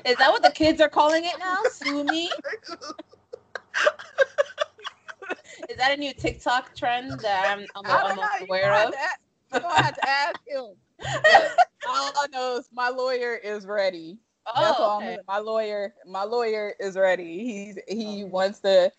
Is 0.05 0.17
that 0.17 0.31
what 0.31 0.41
the 0.43 0.51
kids 0.51 0.81
are 0.81 0.89
calling 0.89 1.23
it 1.25 1.37
now? 1.39 1.63
Sue 1.65 2.03
me? 2.03 2.29
Is 5.69 5.77
that 5.77 5.93
a 5.93 5.97
new 5.97 6.13
TikTok 6.13 6.75
trend 6.75 7.19
that 7.21 7.57
I'm, 7.57 7.65
I'm, 7.75 7.85
I'm 7.89 8.19
aware 8.41 8.87
of? 8.87 8.93
ask- 8.93 9.61
gonna 9.61 9.75
have 9.75 9.95
to 9.95 10.07
ask 10.07 10.39
him. 10.47 10.65
All 11.85 12.13
I 12.17 12.27
know 12.31 12.57
is 12.57 12.69
my 12.73 12.89
lawyer 12.89 13.35
is 13.35 13.65
ready. 13.65 14.17
Oh, 14.55 14.97
okay. 15.01 15.17
my 15.27 15.39
lawyer, 15.39 15.93
my 16.05 16.23
lawyer 16.23 16.73
is 16.79 16.95
ready. 16.97 17.43
He's 17.43 17.77
he 17.87 18.23
wants 18.23 18.59
to 18.61 18.91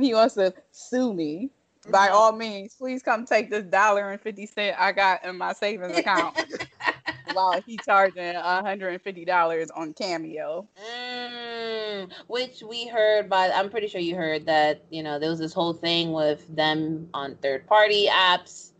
he 0.00 0.14
wants 0.14 0.34
to 0.34 0.52
sue 0.72 1.12
me. 1.12 1.50
By 1.88 2.08
Mm-hmm. 2.08 2.14
all 2.14 2.32
means, 2.32 2.74
please 2.74 3.02
come 3.02 3.24
take 3.24 3.50
this 3.50 3.64
dollar 3.64 4.10
and 4.10 4.20
fifty 4.20 4.46
cent 4.46 4.76
I 4.78 4.92
got 4.92 5.24
in 5.24 5.36
my 5.38 5.52
savings 5.52 5.96
account 5.96 6.36
while 7.34 7.60
he 7.66 7.76
charging 7.78 8.34
hundred 8.34 8.88
and 8.90 9.02
fifty 9.02 9.24
dollars 9.24 9.70
on 9.70 9.92
Cameo. 9.94 10.66
Mm, 10.94 12.10
which 12.28 12.62
we 12.62 12.86
heard 12.88 13.28
by 13.28 13.50
I'm 13.50 13.70
pretty 13.70 13.86
sure 13.88 14.00
you 14.00 14.16
heard 14.16 14.46
that 14.46 14.84
you 14.90 15.02
know 15.02 15.18
there 15.18 15.30
was 15.30 15.38
this 15.38 15.52
whole 15.52 15.72
thing 15.72 16.12
with 16.12 16.54
them 16.54 17.08
on 17.14 17.36
third 17.36 17.66
party 17.66 18.06
apps 18.10 18.70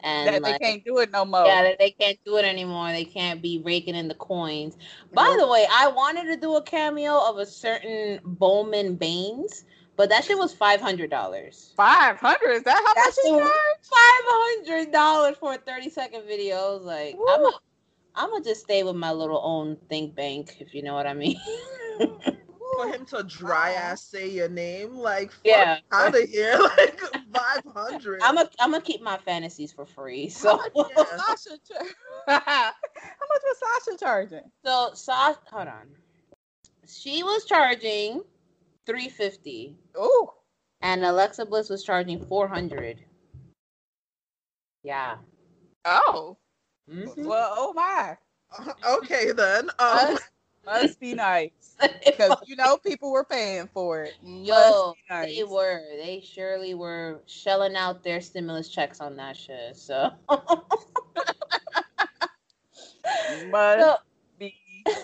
and 0.00 0.28
that 0.28 0.42
like, 0.42 0.60
they 0.60 0.64
can't 0.64 0.84
do 0.84 0.98
it 0.98 1.10
no 1.10 1.24
more. 1.24 1.44
yeah 1.44 1.62
that 1.62 1.78
they 1.78 1.90
can't 1.90 2.18
do 2.24 2.36
it 2.36 2.44
anymore 2.44 2.92
they 2.92 3.04
can't 3.04 3.42
be 3.42 3.60
raking 3.64 3.96
in 3.96 4.06
the 4.06 4.14
coins 4.14 4.76
by 5.12 5.36
the 5.40 5.46
way 5.46 5.66
I 5.72 5.88
wanted 5.88 6.24
to 6.32 6.36
do 6.36 6.54
a 6.56 6.62
cameo 6.62 7.18
of 7.28 7.38
a 7.38 7.46
certain 7.46 8.20
Bowman 8.24 8.94
Baines 8.94 9.64
but 9.96 10.08
that 10.10 10.24
shit 10.24 10.38
was 10.38 10.54
five 10.54 10.80
hundred 10.80 11.10
dollars 11.10 11.72
Five 11.76 12.18
hundred? 12.18 12.50
Is 12.52 12.62
that 12.62 12.76
how 12.76 12.82
much 12.84 12.94
That's 12.94 13.22
he 13.22 13.32
the- 13.32 13.38
charged? 13.38 13.52
five 13.82 14.24
hundred 14.26 14.92
dollars 14.92 15.36
for 15.38 15.54
a 15.54 15.58
thirty 15.58 15.90
second 15.90 16.22
video 16.28 16.56
I 16.56 16.74
was 16.74 16.84
like 16.84 17.16
I'm 17.28 17.44
a, 17.44 17.52
I'm 18.18 18.30
gonna 18.30 18.44
just 18.44 18.62
stay 18.62 18.82
with 18.82 18.96
my 18.96 19.12
little 19.12 19.40
own 19.44 19.76
think 19.88 20.14
bank 20.16 20.56
if 20.60 20.74
you 20.74 20.82
know 20.82 20.94
what 20.94 21.06
I 21.06 21.14
mean 21.14 21.38
For 21.98 22.86
him 22.88 23.04
to 23.06 23.22
dry 23.24 23.72
ass 23.72 24.02
say 24.02 24.28
your 24.28 24.48
name, 24.48 24.94
like 24.96 25.32
Yeah. 25.44 25.78
out 25.92 26.14
of 26.14 26.28
here, 26.28 26.56
like 26.78 27.00
five 27.32 27.62
hundred. 27.74 28.20
I'm 28.22 28.38
a, 28.38 28.48
I'm 28.60 28.70
gonna 28.72 28.82
keep 28.82 29.02
my 29.02 29.16
fantasies 29.18 29.72
for 29.72 29.84
free. 29.86 30.32
Oh, 30.44 30.60
so, 30.74 30.86
Sasha 31.16 31.58
char- 31.66 31.86
how 32.28 32.42
much 33.28 33.42
was 33.44 33.56
Sasha 33.84 33.98
charging? 33.98 34.50
so 34.64 34.90
Sasha, 34.94 35.38
hold 35.50 35.68
on. 35.68 35.88
She 36.86 37.22
was 37.24 37.44
charging 37.46 38.22
three 38.86 39.08
fifty, 39.08 39.76
Ooh. 39.96 40.28
and 40.80 41.04
Alexa 41.04 41.46
Bliss 41.46 41.68
was 41.68 41.82
charging 41.84 42.24
four 42.26 42.46
hundred. 42.46 42.98
Yeah. 44.84 45.16
Oh. 45.84 46.36
Mhm. 46.90 47.26
Well, 47.26 47.54
oh 47.56 47.72
my. 47.74 48.16
okay 48.86 49.32
then. 49.32 49.70
Um, 49.78 50.14
Must, 50.14 50.30
must 50.64 51.00
be 51.00 51.14
nice. 51.14 51.76
Because 52.04 52.36
you 52.46 52.56
know 52.56 52.76
people 52.76 53.12
were 53.12 53.24
paying 53.24 53.68
for 53.72 54.02
it. 54.02 54.14
Yo, 54.22 54.94
nice. 55.08 55.36
they 55.36 55.44
were. 55.44 55.80
They 56.02 56.20
surely 56.20 56.74
were 56.74 57.20
shelling 57.26 57.76
out 57.76 58.02
their 58.02 58.20
stimulus 58.20 58.68
checks 58.68 59.00
on 59.00 59.16
that 59.16 59.36
shit. 59.36 59.76
So, 59.76 60.10
Must 63.50 63.80
so, 63.80 63.96
be 64.38 64.54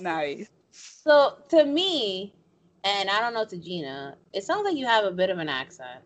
nice. 0.01 0.49
so 0.73 1.37
to 1.51 1.65
me, 1.65 2.35
and 2.83 3.09
I 3.09 3.21
don't 3.21 3.35
know 3.35 3.45
to 3.45 3.57
Gina, 3.57 4.17
it 4.33 4.43
sounds 4.43 4.65
like 4.65 4.77
you 4.77 4.87
have 4.87 5.05
a 5.05 5.13
bit 5.13 5.31
of 5.31 5.39
an 5.39 5.49
accent. 5.49 6.03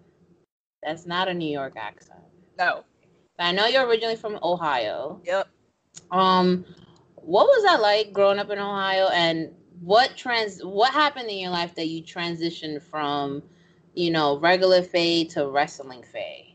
That's 0.83 1.07
not 1.07 1.29
a 1.29 1.35
New 1.35 1.51
York 1.51 1.75
accent. 1.77 2.21
No. 2.59 2.85
But 3.39 3.45
I 3.45 3.53
know 3.53 3.67
you're 3.67 3.87
originally 3.87 4.17
from 4.17 4.39
Ohio. 4.43 5.21
Yep. 5.25 5.49
Um, 6.11 6.65
what 7.17 7.47
was 7.47 7.65
that 7.65 7.81
like 7.81 8.13
growing 8.13 8.39
up 8.39 8.51
in 8.51 8.59
Ohio, 8.59 9.09
and 9.09 9.55
what 9.81 10.17
trans 10.17 10.65
what 10.65 10.93
happened 10.93 11.29
in 11.29 11.39
your 11.39 11.51
life 11.51 11.75
that 11.77 11.87
you 11.89 12.03
transitioned 12.03 12.83
from, 12.83 13.43
you 13.95 14.11
know, 14.11 14.39
regular 14.39 14.83
Faye 14.83 15.25
to 15.27 15.49
wrestling 15.49 16.03
Faye? 16.03 16.55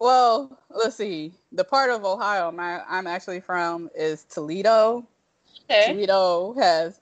Well, 0.00 0.60
let's 0.70 0.96
see. 0.96 1.32
The 1.52 1.64
part 1.64 1.90
of 1.90 2.04
Ohio 2.04 2.52
my, 2.52 2.82
I'm 2.88 3.06
actually 3.06 3.40
from 3.40 3.90
is 3.94 4.24
Toledo. 4.24 5.06
Okay. 5.70 5.92
Toledo 5.92 6.54
has 6.54 7.00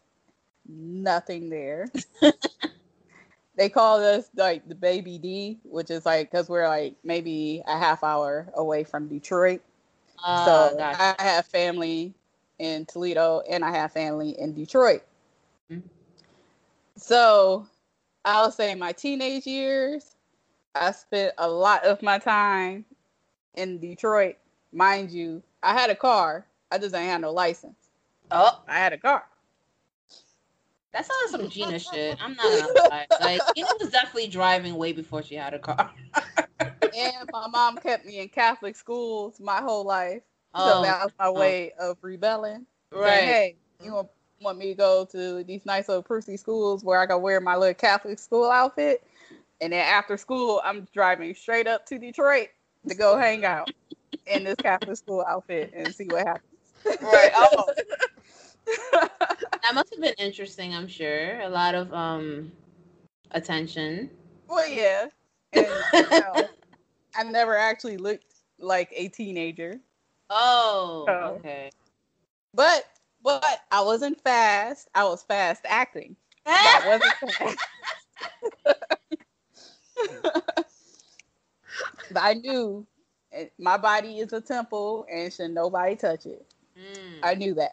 nothing 0.68 1.50
there. 1.50 1.88
they 3.56 3.68
call 3.68 4.02
us 4.02 4.30
like 4.36 4.66
the 4.68 4.74
baby 4.74 5.18
D, 5.18 5.58
which 5.64 5.90
is 5.90 6.06
like 6.06 6.30
because 6.30 6.48
we're 6.48 6.68
like 6.68 6.94
maybe 7.04 7.62
a 7.66 7.78
half 7.78 8.02
hour 8.02 8.48
away 8.54 8.84
from 8.84 9.08
Detroit. 9.08 9.60
Uh, 10.22 10.70
so 10.70 10.76
gotcha. 10.76 11.16
I 11.18 11.22
have 11.22 11.46
family 11.46 12.14
in 12.58 12.86
Toledo 12.86 13.42
and 13.48 13.64
I 13.64 13.70
have 13.70 13.92
family 13.92 14.38
in 14.38 14.54
Detroit. 14.54 15.02
Mhm. 15.70 15.82
So 16.96 17.66
I'll 18.24 18.50
say 18.50 18.74
my 18.74 18.92
teenage 18.92 19.46
years, 19.46 20.16
I 20.74 20.92
spent 20.92 21.34
a 21.38 21.48
lot 21.48 21.84
of 21.84 22.02
my 22.02 22.18
time 22.18 22.84
in 23.54 23.78
Detroit. 23.78 24.36
Mind 24.72 25.10
you, 25.10 25.42
I 25.62 25.72
had 25.72 25.90
a 25.90 25.94
car. 25.94 26.46
I 26.70 26.78
just 26.78 26.94
ain't 26.94 27.10
had 27.10 27.20
no 27.20 27.32
license. 27.32 27.90
Oh, 28.30 28.62
I 28.66 28.78
had 28.78 28.92
a 28.92 28.98
car. 28.98 29.24
that 30.92 31.06
sounds 31.06 31.32
like 31.32 31.42
some 31.42 31.50
Gina 31.50 31.78
shit. 31.78 32.18
I'm 32.20 32.34
not 32.34 32.50
gonna 32.50 32.72
lie. 32.90 33.06
Like 33.20 33.42
Gina 33.54 33.68
was 33.80 33.90
definitely 33.90 34.28
driving 34.28 34.74
way 34.76 34.92
before 34.92 35.22
she 35.22 35.36
had 35.36 35.54
a 35.54 35.58
car. 35.58 35.90
and 36.96 37.30
my 37.32 37.46
mom 37.48 37.76
kept 37.76 38.06
me 38.06 38.20
in 38.20 38.28
Catholic 38.28 38.76
schools 38.76 39.40
my 39.40 39.60
whole 39.60 39.84
life. 39.84 40.22
Oh, 40.54 40.72
so 40.72 40.82
that 40.82 41.04
was 41.04 41.12
my 41.18 41.26
oh. 41.26 41.32
way 41.32 41.72
of 41.78 41.98
rebelling. 42.02 42.66
Saying, 42.92 43.02
Right. 43.04 43.24
hey, 43.24 43.56
you 43.82 43.90
gonna 43.90 44.08
want 44.40 44.58
me 44.58 44.68
to 44.68 44.74
go 44.74 45.04
to 45.12 45.44
these 45.44 45.64
nice 45.66 45.88
little 45.88 46.02
prissy 46.02 46.36
schools 46.36 46.84
where 46.84 47.00
I 47.00 47.06
can 47.06 47.20
wear 47.20 47.40
my 47.40 47.56
little 47.56 47.74
Catholic 47.74 48.18
school 48.18 48.50
outfit. 48.50 49.02
And 49.60 49.72
then 49.72 49.84
after 49.84 50.16
school, 50.16 50.60
I'm 50.64 50.86
driving 50.92 51.34
straight 51.34 51.66
up 51.66 51.86
to 51.86 51.98
Detroit 51.98 52.48
to 52.88 52.94
go 52.94 53.16
hang 53.16 53.44
out 53.44 53.70
in 54.26 54.44
this 54.44 54.56
Catholic 54.56 54.96
school 54.96 55.24
outfit 55.26 55.72
and 55.74 55.94
see 55.94 56.06
what 56.06 56.26
happens. 56.26 56.52
Right. 57.02 57.32
Oh. 57.34 57.64
that 58.92 59.74
must 59.74 59.92
have 59.92 60.00
been 60.00 60.14
interesting, 60.18 60.74
I'm 60.74 60.88
sure. 60.88 61.40
A 61.40 61.48
lot 61.48 61.74
of 61.74 61.92
um 61.92 62.52
attention. 63.32 64.10
Well, 64.48 64.68
yeah. 64.68 65.06
And, 65.52 65.66
you 65.92 66.10
know, 66.10 66.48
I 67.16 67.22
never 67.24 67.56
actually 67.56 67.96
looked 67.96 68.24
like 68.58 68.90
a 68.94 69.08
teenager. 69.08 69.78
Oh, 70.30 71.04
So- 71.06 71.36
okay. 71.38 71.70
But 72.54 72.84
but 73.22 73.44
I 73.70 73.82
wasn't 73.82 74.20
fast. 74.22 74.88
I 74.94 75.04
was 75.04 75.22
fast 75.22 75.62
acting. 75.66 76.16
That 76.44 76.82
wasn't 76.86 77.34
fast. 77.34 77.58
but 82.10 82.22
I 82.22 82.34
knew 82.34 82.86
eh, 83.32 83.46
my 83.58 83.76
body 83.76 84.18
is 84.20 84.32
a 84.32 84.40
temple 84.40 85.06
and 85.10 85.32
should 85.32 85.50
nobody 85.50 85.96
touch 85.96 86.26
it. 86.26 86.46
Mm. 86.78 87.20
I 87.22 87.34
knew 87.34 87.54
that. 87.54 87.72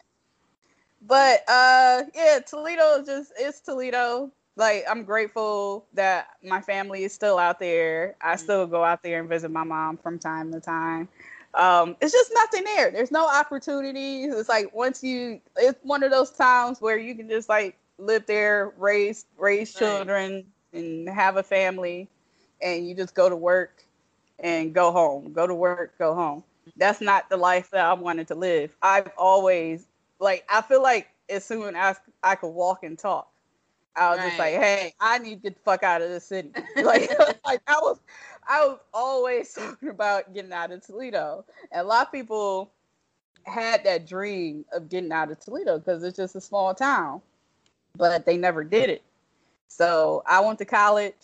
But 1.02 1.42
uh 1.48 2.02
yeah, 2.14 2.40
Toledo 2.46 3.02
just 3.04 3.32
it's 3.38 3.60
Toledo. 3.60 4.30
Like 4.56 4.84
I'm 4.88 5.04
grateful 5.04 5.86
that 5.94 6.28
my 6.42 6.60
family 6.60 7.04
is 7.04 7.12
still 7.12 7.38
out 7.38 7.58
there. 7.58 8.16
I 8.20 8.36
still 8.36 8.66
go 8.66 8.84
out 8.84 9.02
there 9.02 9.20
and 9.20 9.28
visit 9.28 9.50
my 9.50 9.64
mom 9.64 9.96
from 9.96 10.18
time 10.18 10.52
to 10.52 10.60
time. 10.60 11.08
Um, 11.54 11.96
it's 12.00 12.12
just 12.12 12.30
nothing 12.34 12.64
there. 12.64 12.90
There's 12.90 13.10
no 13.10 13.26
opportunities. 13.28 14.34
It's 14.34 14.48
like 14.48 14.74
once 14.74 15.02
you 15.02 15.40
it's 15.56 15.78
one 15.82 16.02
of 16.02 16.10
those 16.10 16.30
times 16.30 16.80
where 16.80 16.98
you 16.98 17.14
can 17.14 17.28
just 17.28 17.48
like 17.48 17.76
live 17.98 18.26
there, 18.26 18.72
raise 18.78 19.26
raise 19.38 19.74
Right. 19.74 19.78
children 19.78 20.44
and 20.72 21.08
have 21.08 21.36
a 21.36 21.42
family 21.42 22.08
and 22.62 22.86
you 22.86 22.94
just 22.94 23.14
go 23.14 23.28
to 23.28 23.36
work 23.36 23.84
and 24.40 24.74
go 24.74 24.92
home. 24.92 25.32
Go 25.32 25.46
to 25.46 25.54
work, 25.54 25.98
go 25.98 26.14
home. 26.14 26.44
That's 26.76 27.00
not 27.00 27.28
the 27.30 27.36
life 27.36 27.70
that 27.70 27.86
I 27.86 27.94
wanted 27.94 28.28
to 28.28 28.34
live. 28.34 28.76
I've 28.82 29.10
always 29.18 29.88
like 30.20 30.44
I 30.50 30.62
feel 30.62 30.82
like 30.82 31.08
as 31.28 31.44
soon 31.44 31.74
as 31.76 32.00
I 32.22 32.36
could 32.36 32.48
walk 32.50 32.82
and 32.84 32.98
talk, 32.98 33.28
I 33.96 34.10
was 34.10 34.20
just 34.20 34.38
like, 34.38 34.54
hey, 34.54 34.94
I 35.00 35.18
need 35.18 35.36
to 35.36 35.50
get 35.50 35.54
the 35.54 35.60
fuck 35.64 35.82
out 35.82 36.02
of 36.02 36.08
this 36.08 36.24
city. 36.24 36.50
like, 36.76 37.10
like 37.46 37.62
I 37.66 37.78
was 37.80 38.00
I 38.48 38.66
was 38.66 38.78
always 38.92 39.52
talking 39.54 39.88
about 39.88 40.34
getting 40.34 40.52
out 40.52 40.72
of 40.72 40.84
Toledo. 40.84 41.44
And 41.72 41.82
a 41.82 41.84
lot 41.84 42.06
of 42.06 42.12
people 42.12 42.70
had 43.44 43.84
that 43.84 44.06
dream 44.06 44.64
of 44.72 44.88
getting 44.88 45.12
out 45.12 45.30
of 45.30 45.38
Toledo 45.40 45.78
because 45.78 46.02
it's 46.02 46.16
just 46.16 46.34
a 46.34 46.40
small 46.40 46.74
town, 46.74 47.20
but 47.96 48.26
they 48.26 48.36
never 48.36 48.64
did 48.64 48.90
it. 48.90 49.02
So 49.68 50.22
I 50.26 50.40
went 50.40 50.58
to 50.60 50.64
college, 50.64 51.14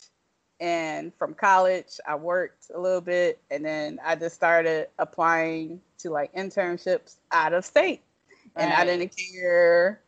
and 0.61 1.15
from 1.15 1.35
college, 1.35 1.99
I 2.07 2.15
worked 2.17 2.71
a 2.75 2.79
little 2.79 3.01
bit, 3.01 3.39
and 3.51 3.65
then 3.65 3.99
I 4.05 4.17
just 4.17 4.35
started 4.35 4.89
applying 4.99 5.81
to 5.99 6.11
like 6.11 6.35
internships 6.35 7.17
out 7.33 7.53
of 7.53 7.65
state. 7.65 8.03
And 8.57 8.73
I 8.73 8.85
didn't 8.85 9.15
care 9.17 10.01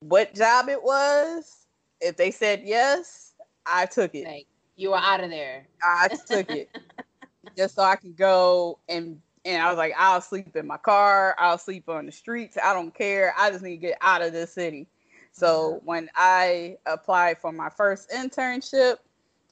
what 0.00 0.34
job 0.34 0.68
it 0.68 0.82
was. 0.82 1.63
If 2.04 2.16
they 2.16 2.30
said 2.30 2.62
yes, 2.64 3.34
I 3.66 3.86
took 3.86 4.14
it. 4.14 4.26
Like 4.26 4.46
you 4.76 4.90
were 4.90 4.98
out 4.98 5.22
of 5.24 5.30
there. 5.30 5.66
I 5.82 6.08
took 6.08 6.50
it 6.50 6.68
just 7.56 7.74
so 7.74 7.82
I 7.82 7.96
can 7.96 8.12
go 8.12 8.78
and 8.88 9.20
and 9.46 9.62
I 9.62 9.68
was 9.68 9.76
like, 9.76 9.94
I'll 9.98 10.22
sleep 10.22 10.56
in 10.56 10.66
my 10.66 10.78
car, 10.78 11.34
I'll 11.38 11.58
sleep 11.58 11.88
on 11.88 12.06
the 12.06 12.12
streets. 12.12 12.56
I 12.62 12.72
don't 12.72 12.94
care. 12.94 13.34
I 13.38 13.50
just 13.50 13.62
need 13.62 13.76
to 13.80 13.86
get 13.88 13.98
out 14.00 14.22
of 14.22 14.32
this 14.32 14.52
city. 14.52 14.86
So 15.32 15.80
when 15.84 16.08
I 16.14 16.76
applied 16.86 17.38
for 17.38 17.52
my 17.52 17.68
first 17.68 18.10
internship, 18.10 18.96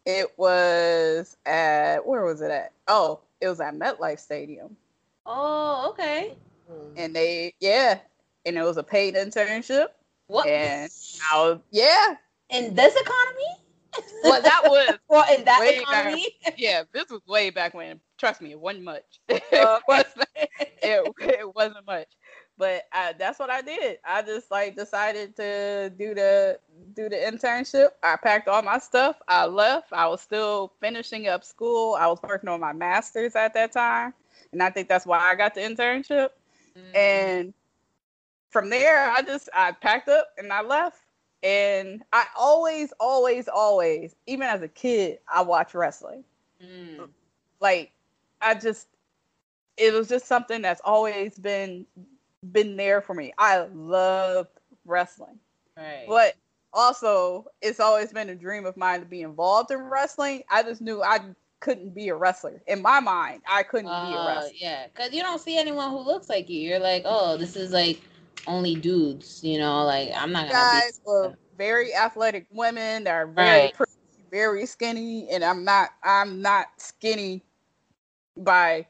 it 0.07 0.29
was 0.37 1.37
at 1.45 2.07
where 2.07 2.25
was 2.25 2.41
it 2.41 2.51
at? 2.51 2.73
Oh, 2.89 3.21
it 3.41 3.49
was 3.49 3.61
at 3.61 3.75
MetLife 3.75 4.19
Stadium, 4.21 4.77
Oh, 5.27 5.89
okay. 5.91 6.35
Hmm. 6.71 6.93
and 6.97 7.15
they 7.17 7.55
yeah, 7.61 7.99
and 8.47 8.57
it 8.57 8.63
was 8.63 8.77
a 8.77 8.83
paid 8.83 9.15
internship, 9.15 9.89
What? 10.29 10.47
and 10.47 10.91
I 11.33 11.37
was 11.39 11.59
yeah. 11.71 12.15
In 12.53 12.75
this 12.75 12.95
economy? 12.95 13.63
Well, 14.23 14.43
that 14.43 14.63
was 14.67 14.99
well, 15.09 15.25
in 15.37 15.45
that 15.45 15.61
economy. 15.67 16.27
yeah, 16.57 16.83
this 16.93 17.11
was 17.11 17.21
way 17.27 17.51
back 17.51 17.75
when. 17.75 18.01
Trust 18.19 18.41
me, 18.41 18.53
it 18.53 18.61
wasn't 18.61 18.85
much. 18.85 19.05
it, 19.29 19.43
Okay. 19.53 19.81
wasn't, 19.89 20.29
it, 20.83 21.13
it 21.19 21.55
wasn't 21.55 21.87
much. 21.87 22.09
But 22.59 22.85
I, 22.93 23.15
that's 23.19 23.39
what 23.39 23.51
I 23.51 23.63
did. 23.63 23.99
I 24.05 24.23
just 24.23 24.51
like 24.51 24.77
decided 24.77 25.35
to 25.37 25.91
do 25.99 26.15
the 26.15 26.59
do 26.95 27.09
the 27.09 27.17
internship. 27.17 27.89
I 28.03 28.17
packed 28.17 28.49
all 28.49 28.63
my 28.63 28.79
stuff. 28.79 29.17
I 29.27 29.47
left. 29.47 29.93
I 29.93 30.07
was 30.07 30.21
still 30.21 30.73
finishing 30.81 31.29
up 31.29 31.45
school. 31.45 31.97
I 31.99 32.07
was 32.07 32.21
working 32.23 32.49
on 32.49 32.61
my 32.61 32.73
master's 32.73 33.35
at 33.35 33.55
that 33.55 33.73
time, 33.73 34.15
and 34.53 34.63
I 34.63 34.71
think 34.71 34.89
that's 34.89 35.07
why 35.07 35.19
I 35.19 35.35
got 35.35 35.55
the 35.55 35.63
internship. 35.63 36.31
Mm. 36.77 36.97
And 36.97 37.55
from 38.51 38.71
there, 38.71 39.11
I 39.11 39.23
just 39.23 39.49
I 39.55 39.73
packed 39.73 40.09
up 40.09 40.29
and 40.39 40.53
I 40.53 40.63
left. 40.63 41.02
And 41.43 42.03
I 42.13 42.27
always, 42.39 42.93
always, 43.01 43.49
always, 43.49 44.17
even 44.27 44.47
as 44.47 44.63
a 44.63 44.69
kid, 44.69 45.19
I 45.33 45.43
watched 45.43 45.75
wrestling 45.75 46.25
Mm. 46.63 47.11
like 47.61 47.93
i 48.41 48.55
just 48.55 48.89
it 49.77 49.93
was 49.93 50.09
just 50.09 50.27
something 50.27 50.63
that's 50.63 50.81
always 50.85 51.39
been 51.39 51.87
been 52.53 52.77
there 52.77 53.01
for 53.01 53.15
me 53.15 53.33
i 53.39 53.59
loved 53.75 54.51
wrestling 54.85 55.39
Right. 55.77 56.07
but 56.07 56.35
also 56.73 57.47
it's 57.61 57.81
always 57.81 58.13
been 58.13 58.29
a 58.31 58.35
dream 58.35 58.67
of 58.67 58.77
mine 58.77 59.01
to 59.01 59.07
be 59.07 59.23
involved 59.23 59.71
in 59.71 59.79
wrestling 59.79 60.43
i 60.51 60.63
just 60.63 60.81
knew 60.83 61.03
i 61.03 61.19
couldn't 61.61 61.95
be 61.95 62.09
a 62.09 62.15
wrestler 62.15 62.63
in 62.67 62.81
my 62.83 63.01
mind 63.01 63.43
i 63.49 63.63
couldn't 63.63 64.01
be 64.01 64.15
a 64.15 64.21
Uh, 64.21 64.23
wrestler 64.23 64.53
yeah, 64.59 64.87
because 64.89 65.13
you 65.13 65.23
don't 65.23 65.41
see 65.41 65.59
anyone 65.59 65.91
who 65.91 65.99
looks 66.01 66.29
like 66.29 66.49
you. 66.49 66.61
You're 66.61 66.79
like, 66.79 67.03
oh, 67.07 67.37
this 67.37 67.57
is 67.57 67.73
like 67.73 68.01
only 68.47 68.75
dudes. 68.77 69.41
You 69.43 69.59
know, 69.59 69.85
like 69.85 70.11
I'm 70.15 70.33
not 70.33 70.49
gonna 70.49 70.65
guys 70.71 71.01
were 71.05 71.35
very 71.57 71.95
athletic 71.95 72.47
women 72.51 73.05
that 73.05 73.13
are 73.13 73.27
very 73.27 73.67
Right. 73.67 73.75
pretty, 73.75 73.91
very 74.31 74.67
skinny 74.67 75.29
and 75.31 75.45
i'm 75.45 75.65
not 75.65 75.91
i'm 76.03 76.41
not 76.43 76.67
skinny 76.79 77.43
by 78.37 78.87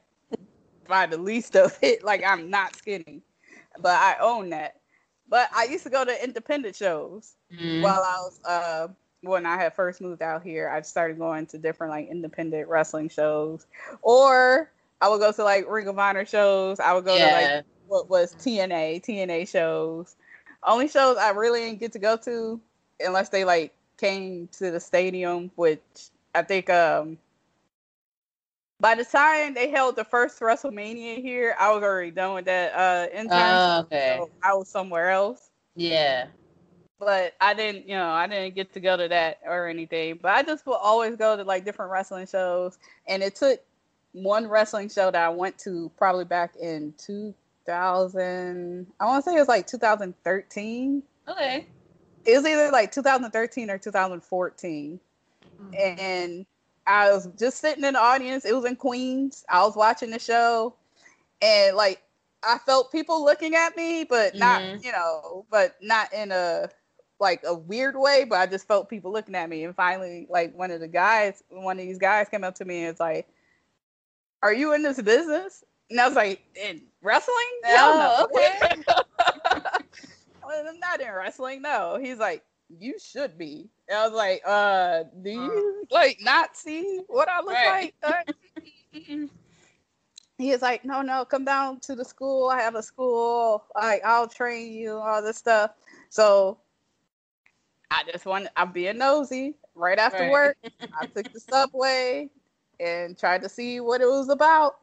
by 0.88 1.06
the 1.06 1.18
least 1.18 1.56
of 1.56 1.76
it 1.82 2.02
like 2.04 2.22
i'm 2.26 2.50
not 2.50 2.74
skinny 2.76 3.22
but 3.80 3.92
i 3.94 4.16
own 4.20 4.50
that 4.50 4.74
but 5.28 5.48
i 5.54 5.64
used 5.64 5.84
to 5.84 5.90
go 5.90 6.04
to 6.04 6.24
independent 6.24 6.74
shows 6.74 7.36
be. 7.50 7.56
Mm. 7.56 7.82
while 7.82 8.02
i 8.02 8.16
was 8.20 8.40
uh 8.44 8.88
when 9.22 9.46
i 9.46 9.56
had 9.56 9.74
first 9.74 10.00
moved 10.00 10.22
out 10.22 10.42
here 10.42 10.68
i 10.68 10.80
started 10.82 11.18
going 11.18 11.46
to 11.46 11.58
different 11.58 11.90
like 11.90 12.08
independent 12.08 12.68
wrestling 12.68 13.08
shows 13.08 13.66
or 14.02 14.70
i 15.00 15.08
would 15.08 15.20
go 15.20 15.32
to 15.32 15.42
like 15.44 15.68
ring 15.68 15.88
of 15.88 15.98
honor 15.98 16.24
shows 16.24 16.78
i 16.80 16.92
would 16.92 17.04
go 17.04 17.18
to 17.18 17.28
like 17.28 17.52
yeah. 17.52 17.62
What 17.92 18.08
was 18.08 18.34
TNA, 18.36 19.04
TNA 19.04 19.46
shows. 19.46 20.16
Only 20.64 20.88
shows 20.88 21.18
I 21.18 21.30
really 21.30 21.60
didn't 21.60 21.80
get 21.80 21.92
to 21.92 21.98
go 21.98 22.16
to 22.16 22.58
unless 23.00 23.28
they 23.28 23.44
like 23.44 23.74
came 23.98 24.48
to 24.52 24.70
the 24.70 24.80
stadium, 24.80 25.50
which 25.56 25.82
I 26.34 26.40
think 26.40 26.70
um 26.70 27.18
by 28.80 28.94
the 28.94 29.04
time 29.04 29.52
they 29.52 29.70
held 29.70 29.96
the 29.96 30.04
first 30.04 30.40
WrestleMania 30.40 31.20
here, 31.20 31.54
I 31.60 31.70
was 31.72 31.82
already 31.82 32.12
done 32.12 32.34
with 32.34 32.46
that 32.46 32.72
uh 32.74 33.14
internship. 33.14 33.76
Oh, 33.76 33.80
okay. 33.80 34.16
so 34.18 34.30
I 34.42 34.54
was 34.54 34.68
somewhere 34.68 35.10
else. 35.10 35.50
Yeah. 35.76 36.28
But 36.98 37.34
I 37.42 37.52
didn't, 37.52 37.86
you 37.86 37.96
know, 37.96 38.08
I 38.08 38.26
didn't 38.26 38.54
get 38.54 38.72
to 38.72 38.80
go 38.80 38.96
to 38.96 39.08
that 39.08 39.40
or 39.44 39.68
anything. 39.68 40.18
But 40.22 40.32
I 40.32 40.42
just 40.42 40.64
will 40.64 40.74
always 40.74 41.16
go 41.16 41.36
to 41.36 41.44
like 41.44 41.66
different 41.66 41.92
wrestling 41.92 42.26
shows. 42.26 42.78
And 43.06 43.22
it 43.22 43.34
took 43.34 43.60
one 44.12 44.46
wrestling 44.46 44.88
show 44.88 45.10
that 45.10 45.22
I 45.22 45.28
went 45.28 45.58
to 45.58 45.90
probably 45.98 46.24
back 46.24 46.54
in 46.56 46.94
2000. 47.66 48.86
I 49.00 49.04
want 49.04 49.24
to 49.24 49.30
say 49.30 49.36
it 49.36 49.40
was 49.40 49.48
like 49.48 49.66
2013. 49.66 51.02
Okay. 51.28 51.66
It 52.24 52.36
was 52.36 52.46
either 52.46 52.70
like 52.70 52.92
2013 52.92 53.70
or 53.70 53.78
2014. 53.78 55.00
And 55.74 56.46
I 56.86 57.10
was 57.10 57.28
just 57.38 57.58
sitting 57.58 57.84
in 57.84 57.94
the 57.94 58.00
audience. 58.00 58.44
It 58.44 58.54
was 58.54 58.64
in 58.64 58.76
Queens. 58.76 59.44
I 59.48 59.62
was 59.64 59.76
watching 59.76 60.10
the 60.10 60.18
show. 60.18 60.74
And 61.40 61.76
like, 61.76 62.02
I 62.44 62.58
felt 62.58 62.92
people 62.92 63.24
looking 63.24 63.54
at 63.54 63.76
me, 63.76 64.04
but 64.04 64.34
not, 64.36 64.62
Mhm. 64.62 64.84
you 64.84 64.92
know, 64.92 65.46
but 65.50 65.76
not 65.80 66.12
in 66.12 66.32
a 66.32 66.68
like 67.20 67.42
a 67.46 67.54
weird 67.54 67.94
way, 67.96 68.24
but 68.24 68.40
I 68.40 68.46
just 68.46 68.66
felt 68.66 68.88
people 68.90 69.12
looking 69.12 69.36
at 69.36 69.48
me. 69.48 69.62
And 69.64 69.76
finally, 69.76 70.26
like 70.28 70.54
one 70.56 70.72
of 70.72 70.80
the 70.80 70.88
guys, 70.88 71.42
one 71.50 71.78
of 71.78 71.86
these 71.86 71.98
guys 71.98 72.28
came 72.28 72.42
up 72.42 72.56
to 72.56 72.64
me 72.64 72.80
and 72.84 72.92
was 72.92 73.00
like, 73.00 73.28
Are 74.42 74.52
you 74.52 74.72
in 74.72 74.82
this 74.82 75.00
business? 75.00 75.62
And 75.90 76.00
I 76.00 76.06
was 76.06 76.16
like, 76.16 76.42
In 76.56 76.82
wrestling? 77.02 77.36
No. 77.66 78.26
Okay. 78.26 78.60
Well, 80.44 80.64
I'm 80.68 80.78
not 80.80 81.00
in 81.00 81.12
wrestling. 81.12 81.62
No. 81.62 81.98
He's 82.00 82.18
like, 82.18 82.42
You 82.68 82.98
should 82.98 83.38
be. 83.38 83.70
And 83.88 83.98
I 83.98 84.04
was 84.08 84.14
like, 84.16 84.42
Uh, 84.46 85.04
do 85.22 85.30
you 85.30 85.86
like 85.90 86.18
not 86.20 86.56
see 86.56 87.02
what 87.08 87.28
I 87.28 87.40
look 87.42 87.48
Right. 87.50 87.64
like? 87.64 87.94
Uh, 88.02 88.12
he 90.38 90.50
is 90.50 90.62
like, 90.62 90.84
no, 90.84 91.02
no, 91.02 91.24
come 91.24 91.44
down 91.44 91.80
to 91.80 91.94
the 91.94 92.04
school. 92.04 92.48
I 92.48 92.60
have 92.60 92.74
a 92.74 92.82
school. 92.82 93.64
Like, 93.74 94.02
I'll 94.04 94.28
train 94.28 94.72
you, 94.72 94.96
all 94.96 95.22
this 95.22 95.38
stuff. 95.38 95.72
So 96.08 96.58
I 97.90 98.02
just 98.10 98.26
want 98.26 98.48
I'm 98.56 98.72
being 98.72 98.98
nosy. 98.98 99.54
Right 99.74 99.98
after 99.98 100.24
Right. 100.24 100.30
work, 100.30 100.56
I 100.92 101.04
took 101.14 101.30
the 101.32 101.40
subway 101.40 102.30
and 102.80 103.16
tried 103.18 103.42
to 103.42 103.48
see 103.48 103.80
what 103.80 104.00
it 104.00 104.06
was 104.06 104.28
about. 104.28 104.76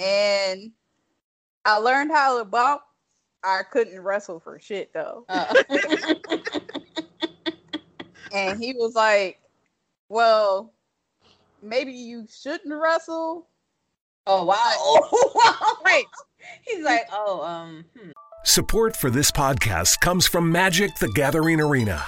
And 0.00 0.72
I 1.64 1.76
learned 1.78 2.10
how 2.10 2.38
to 2.38 2.44
bump. 2.44 2.82
I 3.44 3.62
couldn't 3.70 4.00
wrestle 4.00 4.40
for 4.40 4.58
shit 4.58 4.92
though. 4.92 5.24
Uh, 5.28 5.54
And 8.34 8.58
he 8.58 8.72
was 8.72 8.94
like, 8.94 9.40
Well, 10.08 10.72
maybe 11.62 11.92
you 11.92 12.26
shouldn't 12.30 12.74
wrestle. 12.74 13.46
oh 14.26 14.44
wow! 14.44 15.78
Right. 15.84 16.04
He's 16.62 16.84
like, 16.84 17.06
oh, 17.12 17.42
um, 17.42 17.84
hmm. 17.98 18.10
Support 18.44 18.96
for 18.96 19.10
this 19.10 19.30
podcast 19.30 20.00
comes 20.00 20.26
from 20.26 20.50
Magic 20.50 20.94
the 20.96 21.08
Gathering 21.08 21.60
Arena. 21.60 22.04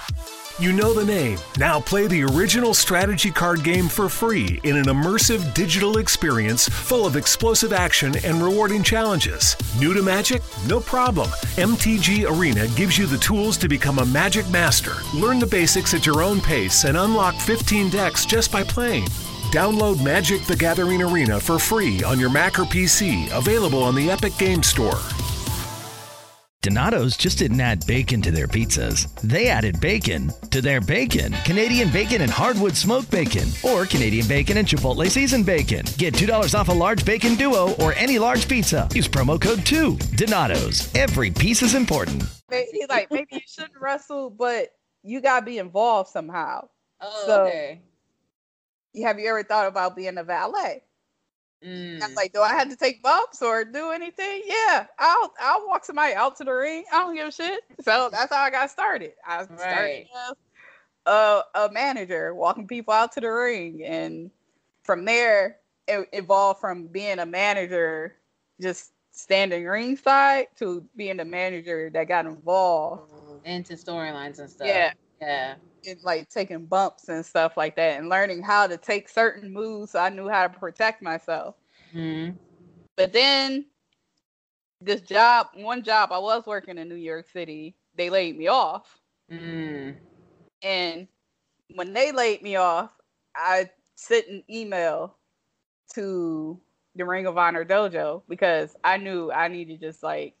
You 0.57 0.71
know 0.71 0.93
the 0.93 1.03
name. 1.03 1.37
Now 1.57 1.81
play 1.81 2.07
the 2.07 2.23
original 2.23 2.73
strategy 2.73 3.29
card 3.29 3.61
game 3.61 3.89
for 3.89 4.07
free 4.07 4.61
in 4.63 4.77
an 4.77 4.85
immersive 4.85 5.53
digital 5.53 5.97
experience 5.97 6.69
full 6.69 7.05
of 7.05 7.17
explosive 7.17 7.73
action 7.73 8.15
and 8.23 8.41
rewarding 8.41 8.81
challenges. 8.81 9.57
New 9.77 9.93
to 9.93 10.01
Magic? 10.01 10.41
No 10.65 10.79
problem. 10.79 11.29
MTG 11.57 12.25
Arena 12.29 12.69
gives 12.69 12.97
you 12.97 13.05
the 13.05 13.17
tools 13.17 13.57
to 13.57 13.67
become 13.67 13.99
a 13.99 14.05
Magic 14.05 14.49
master. 14.49 14.93
Learn 15.13 15.39
the 15.39 15.45
basics 15.45 15.93
at 15.93 16.05
your 16.05 16.21
own 16.23 16.39
pace 16.39 16.85
and 16.85 16.95
unlock 16.95 17.35
15 17.35 17.89
decks 17.89 18.25
just 18.25 18.49
by 18.49 18.63
playing. 18.63 19.03
Download 19.51 20.01
Magic 20.01 20.41
the 20.45 20.55
Gathering 20.55 21.01
Arena 21.01 21.37
for 21.37 21.59
free 21.59 22.01
on 22.03 22.17
your 22.17 22.29
Mac 22.29 22.59
or 22.59 22.63
PC, 22.63 23.29
available 23.37 23.83
on 23.83 23.93
the 23.93 24.09
Epic 24.09 24.37
Game 24.37 24.63
Store. 24.63 24.99
Donato's 26.69 27.15
just 27.15 27.37
didn't 27.37 27.61
add 27.61 27.85
bacon 27.85 28.23
to 28.23 28.31
their 28.31 28.47
pizzas. 28.47 29.07
They 29.21 29.49
added 29.49 29.79
bacon 29.79 30.31
to 30.49 30.63
their 30.63 30.81
bacon. 30.81 31.31
Canadian 31.45 31.91
bacon 31.91 32.21
and 32.23 32.31
hardwood 32.31 32.75
smoked 32.75 33.11
bacon, 33.11 33.47
or 33.63 33.85
Canadian 33.85 34.27
bacon 34.27 34.57
and 34.57 34.67
Chipotle 34.67 35.07
seasoned 35.07 35.45
bacon. 35.45 35.85
Get 35.99 36.15
$2 36.15 36.59
off 36.59 36.69
a 36.69 36.71
large 36.71 37.05
bacon 37.05 37.35
duo 37.35 37.75
or 37.75 37.93
any 37.93 38.17
large 38.17 38.47
pizza. 38.49 38.89
Use 38.95 39.07
promo 39.07 39.39
code 39.39 39.63
2. 39.63 39.95
Donato's. 40.15 40.91
Every 40.95 41.29
piece 41.29 41.61
is 41.61 41.75
important. 41.75 42.23
He's 42.49 42.89
like, 42.89 43.11
maybe 43.11 43.27
you 43.33 43.39
shouldn't 43.45 43.79
wrestle, 43.79 44.31
but 44.31 44.69
you 45.03 45.21
gotta 45.21 45.45
be 45.45 45.59
involved 45.59 46.09
somehow. 46.09 46.67
oh, 46.99 47.23
So- 47.27 47.43
okay. 47.45 47.81
Have 49.03 49.19
you 49.19 49.29
ever 49.29 49.43
thought 49.43 49.67
about 49.67 49.95
being 49.95 50.17
a 50.17 50.23
valet? 50.23 50.81
Mm. 51.63 52.03
I'm 52.03 52.13
like, 52.15 52.33
do 52.33 52.41
I 52.41 52.49
have 52.49 52.69
to 52.69 52.75
take 52.75 53.01
bumps 53.01 53.41
or 53.41 53.63
do 53.65 53.91
anything? 53.91 54.43
Yeah, 54.45 54.85
I'll 54.99 55.33
I'll 55.39 55.67
walk 55.67 55.85
somebody 55.85 56.13
out 56.13 56.35
to 56.37 56.43
the 56.43 56.51
ring. 56.53 56.85
I 56.91 56.99
don't 56.99 57.15
give 57.15 57.27
a 57.27 57.31
shit. 57.31 57.61
So 57.81 58.09
that's 58.11 58.33
how 58.33 58.41
I 58.41 58.49
got 58.49 58.69
started. 58.69 59.13
I 59.25 59.45
started 59.45 59.61
Right. 59.61 60.07
as 60.29 60.33
a, 61.05 61.41
a 61.55 61.71
manager, 61.71 62.33
walking 62.35 62.67
people 62.67 62.93
out 62.93 63.11
to 63.13 63.21
the 63.21 63.29
ring, 63.29 63.83
and 63.83 64.29
from 64.83 65.05
there 65.05 65.57
it 65.87 66.09
evolved 66.13 66.59
from 66.59 66.87
being 66.87 67.19
a 67.19 67.25
manager, 67.25 68.15
just 68.59 68.91
standing 69.11 69.65
ringside, 69.65 70.47
to 70.57 70.83
being 70.95 71.19
a 71.19 71.25
manager 71.25 71.89
that 71.93 72.07
got 72.07 72.25
involved. 72.25 73.11
into 73.45 73.73
storylines 73.73 74.39
and 74.39 74.49
stuff. 74.49 74.67
Yeah. 74.67 74.93
yeah. 75.21 75.55
In 75.85 75.97
like 76.03 76.29
taking 76.29 76.65
bumps 76.65 77.09
and 77.09 77.25
stuff 77.25 77.57
like 77.57 77.75
that 77.75 77.99
and 77.99 78.09
learning 78.09 78.41
how 78.43 78.67
to 78.67 78.77
take 78.77 79.09
certain 79.09 79.51
moves 79.51 79.91
so 79.91 79.99
I 79.99 80.09
knew 80.09 80.27
how 80.27 80.47
to 80.47 80.59
protect 80.59 81.01
myself. 81.01 81.55
hmm 81.93 82.29
But 82.97 83.13
then 83.13 83.65
this 84.81 85.01
job, 85.01 85.47
one 85.55 85.83
job 85.83 86.11
I 86.11 86.19
was 86.19 86.45
working 86.45 86.77
in 86.77 86.89
New 86.89 86.95
York 86.95 87.27
City, 87.29 87.75
they 87.95 88.09
laid 88.09 88.37
me 88.37 88.47
off. 88.47 88.99
Mm. 89.31 89.95
And 90.61 91.07
when 91.73 91.93
they 91.93 92.11
laid 92.11 92.41
me 92.41 92.55
off, 92.55 92.91
I 93.35 93.69
sent 93.95 94.27
an 94.27 94.43
email 94.49 95.17
to 95.93 96.59
the 96.95 97.05
Ring 97.05 97.27
of 97.27 97.37
Honor 97.37 97.65
dojo 97.65 98.23
because 98.27 98.75
I 98.83 98.97
knew 98.97 99.31
I 99.31 99.47
needed 99.47 99.79
just 99.81 100.03
like 100.03 100.35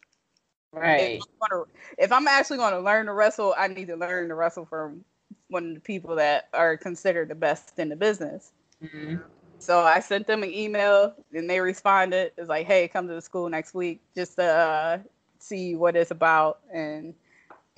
Right. 0.71 1.19
if 1.19 1.21
I'm, 1.21 1.49
gonna, 1.49 1.63
if 1.97 2.11
I'm 2.11 2.27
actually 2.27 2.57
going 2.57 2.73
to 2.73 2.79
learn 2.81 3.05
to 3.05 3.13
wrestle, 3.13 3.55
I 3.57 3.67
need 3.67 3.87
to 3.87 3.95
learn 3.95 4.27
to 4.29 4.35
wrestle 4.35 4.65
from 4.65 5.05
one 5.49 5.69
of 5.69 5.73
the 5.75 5.79
people 5.81 6.15
that 6.15 6.49
are 6.53 6.77
considered 6.77 7.29
the 7.29 7.35
best 7.35 7.79
in 7.79 7.89
the 7.89 7.95
business. 7.95 8.51
hmm 8.81 9.15
So 9.59 9.79
I 9.81 9.99
sent 9.99 10.27
them 10.27 10.43
an 10.43 10.51
email 10.53 11.13
and 11.33 11.49
they 11.49 11.59
responded. 11.59 12.33
It's 12.37 12.49
like, 12.49 12.67
hey, 12.67 12.87
come 12.87 13.07
to 13.07 13.13
the 13.15 13.21
school 13.21 13.49
next 13.49 13.73
week 13.73 14.01
just 14.15 14.35
to 14.37 14.43
uh, 14.43 14.97
see 15.39 15.75
what 15.75 15.95
it's 15.95 16.11
about 16.11 16.59
and 16.73 17.13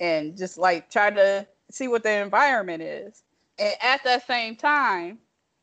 and 0.00 0.36
just 0.36 0.58
like 0.58 0.90
try 0.90 1.10
to 1.10 1.46
see 1.70 1.88
what 1.88 2.02
the 2.02 2.12
environment 2.12 2.82
is. 2.82 3.22
And 3.58 3.74
at 3.82 4.02
that 4.04 4.26
same 4.26 4.56
time, 4.56 5.18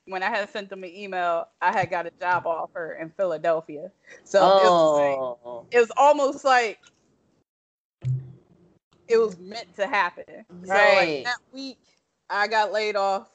when 0.06 0.24
I 0.24 0.30
had 0.30 0.50
sent 0.50 0.70
them 0.70 0.84
an 0.84 0.92
email, 0.92 1.48
I 1.62 1.72
had 1.72 1.90
got 1.90 2.06
a 2.06 2.12
job 2.20 2.46
offer 2.46 2.98
in 3.02 3.10
Philadelphia. 3.10 3.92
So 4.24 4.50
it 4.58 4.72
was 4.72 4.92
like, 4.94 5.26
oh. 5.46 5.66
it 5.72 5.80
was 5.80 5.92
almost 5.98 6.44
like 6.46 6.80
it 9.08 9.18
was 9.18 9.38
meant 9.40 9.74
to 9.76 9.88
happen. 9.88 10.46
So 10.64 10.74
Right. 10.74 10.96
like 10.96 11.24
that 11.24 11.38
week, 11.54 11.80
I 12.30 12.48
got 12.48 12.72
laid 12.72 12.96
off. 12.96 13.30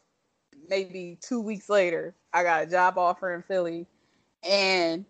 Maybe 0.68 1.18
two 1.20 1.40
weeks 1.40 1.68
later, 1.68 2.14
I 2.32 2.42
got 2.42 2.64
a 2.64 2.66
job 2.66 2.98
offer 2.98 3.34
in 3.34 3.42
Philly, 3.42 3.86
and 4.48 5.04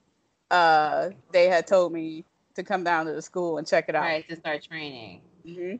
uh, 0.51 1.11
they 1.33 1.49
had 1.49 1.67
told 1.67 1.93
me 1.93 2.25
to 2.55 2.63
come 2.63 2.85
down 2.85 3.07
to 3.07 3.13
the 3.13 3.23
school 3.23 3.59
and 3.59 3.67
check 3.67 3.87
it 3.89 3.95
out. 3.95 4.03
Right 4.03 4.29
to 4.29 4.37
start 4.37 4.63
training. 4.63 5.21
hmm 5.47 5.75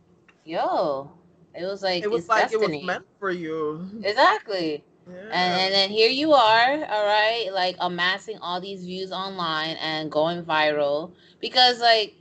Yo, 0.45 1.11
it 1.55 1.65
was 1.65 1.83
like 1.83 2.03
It 2.03 2.11
was 2.11 2.29
like 2.29 2.51
destiny. 2.51 2.65
it 2.65 2.75
was 2.79 2.87
meant 2.87 3.05
for 3.19 3.31
you. 3.31 3.89
Exactly. 4.03 4.83
Yeah. 5.07 5.13
And, 5.15 5.35
and 5.35 5.75
then 5.75 5.91
here 5.91 6.11
you 6.11 6.33
are, 6.33 6.73
all 6.73 7.07
right, 7.07 7.49
like 7.53 7.77
amassing 7.81 8.39
all 8.39 8.61
these 8.61 8.85
views 8.85 9.13
online 9.13 9.77
and 9.77 10.11
going 10.11 10.45
viral. 10.45 11.13
Because 11.41 11.81
like 11.81 12.15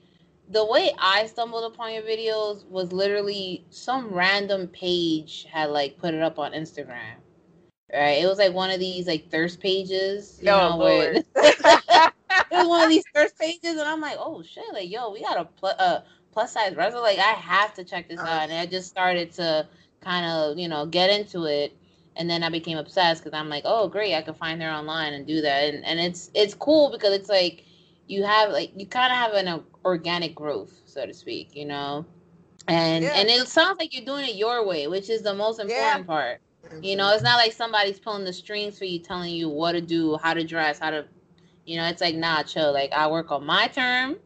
the 0.50 0.66
way 0.66 0.92
I 1.00 1.28
stumbled 1.28 1.72
upon 1.72 1.94
your 1.94 2.04
videos 2.04 2.66
was 2.68 2.92
literally 2.92 3.66
some 3.70 4.10
random 4.14 4.68
page 4.68 5.48
had 5.52 5.70
like 5.72 5.98
put 5.98 6.14
it 6.14 6.22
up 6.22 6.40
on 6.40 6.54
Instagram. 6.54 7.16
Right? 7.94 8.22
It 8.24 8.28
was 8.28 8.38
like 8.40 8.54
one 8.54 8.72
of 8.72 8.80
these 8.80 9.08
like 9.08 9.32
thirst 9.32 9.60
pages. 9.60 10.40
You 10.42 10.50
Oh, 10.52 10.58
know, 10.70 10.78
where 10.78 11.14
it 11.36 12.14
was 12.52 12.68
one 12.68 12.84
of 12.84 12.90
these 12.90 13.06
thirst 13.14 13.38
pages, 13.40 13.62
and 13.78 13.82
I'm 13.82 14.02
like, 14.02 14.18
oh 14.20 14.44
shit, 14.44 14.64
like 14.74 14.90
yo, 14.92 15.12
we 15.12 15.22
got 15.22 15.40
a 15.40 15.46
pl- 15.46 15.76
uh, 15.80 16.02
plus 16.32 16.54
size 16.54 16.76
wrestler. 16.76 17.02
Like 17.02 17.20
I 17.20 17.34
have 17.34 17.74
to 17.76 17.84
check 17.84 18.10
this 18.10 18.20
out, 18.20 18.50
and 18.50 18.54
I 18.54 18.66
just 18.66 18.90
started 18.90 19.32
to 19.34 19.68
kind 20.02 20.26
of 20.26 20.58
you 20.60 20.68
know 20.68 20.86
get 20.86 21.10
into 21.10 21.46
it, 21.46 21.76
and 22.16 22.30
then 22.30 22.44
I 22.44 22.50
became 22.50 22.78
obsessed 22.78 23.24
because 23.24 23.38
I'm 23.38 23.50
like, 23.50 23.64
oh 23.66 23.88
great, 23.90 24.16
I 24.16 24.22
can 24.22 24.36
find 24.36 24.62
her 24.62 24.70
online 24.70 25.14
and 25.14 25.26
do 25.28 25.42
that, 25.42 25.74
and 25.74 25.86
and 25.86 26.00
it's 26.00 26.32
it's 26.34 26.54
cool 26.54 26.92
because 26.92 27.14
it's 27.14 27.30
like 27.30 27.64
you 28.10 28.24
have 28.24 28.52
like 28.52 28.74
you 28.76 28.88
kind 28.88 29.13
of 29.13 29.19
have 29.19 29.34
an 29.34 29.48
uh, 29.48 29.60
organic 29.86 30.36
growth, 30.36 30.82
so 30.86 31.06
to 31.06 31.13
speak, 31.13 31.56
you 31.56 31.65
know. 31.65 32.06
And 32.67 33.06
Yeah. 33.06 33.13
and 33.15 33.30
it 33.30 33.48
sounds 33.48 33.80
like 33.80 33.93
you're 33.95 34.06
doing 34.06 34.30
it 34.30 34.36
your 34.36 34.65
way, 34.65 34.88
which 34.88 35.10
is 35.10 35.22
the 35.24 35.34
most 35.36 35.60
important 35.60 36.08
Yeah. 36.08 36.15
part. 36.15 36.41
You 36.82 36.98
know, 36.98 37.12
it's 37.13 37.24
not 37.24 37.38
like 37.38 37.54
somebody's 37.54 38.00
pulling 38.00 38.26
the 38.26 38.34
strings 38.34 38.78
for 38.80 38.86
you, 38.86 39.00
telling 39.00 39.34
you 39.34 39.50
what 39.50 39.74
to 39.74 39.82
do, 39.82 40.17
how 40.17 40.34
to 40.34 40.43
dress, 40.43 40.80
how 40.80 40.91
to, 40.91 41.06
you 41.65 41.78
know, 41.78 41.88
it's 41.88 42.02
like, 42.02 42.15
nah, 42.15 42.43
chill. 42.43 42.74
Like, 42.74 42.93
I 42.93 43.08
work 43.10 43.32
on 43.32 43.45
my 43.45 43.67
term. 43.67 44.17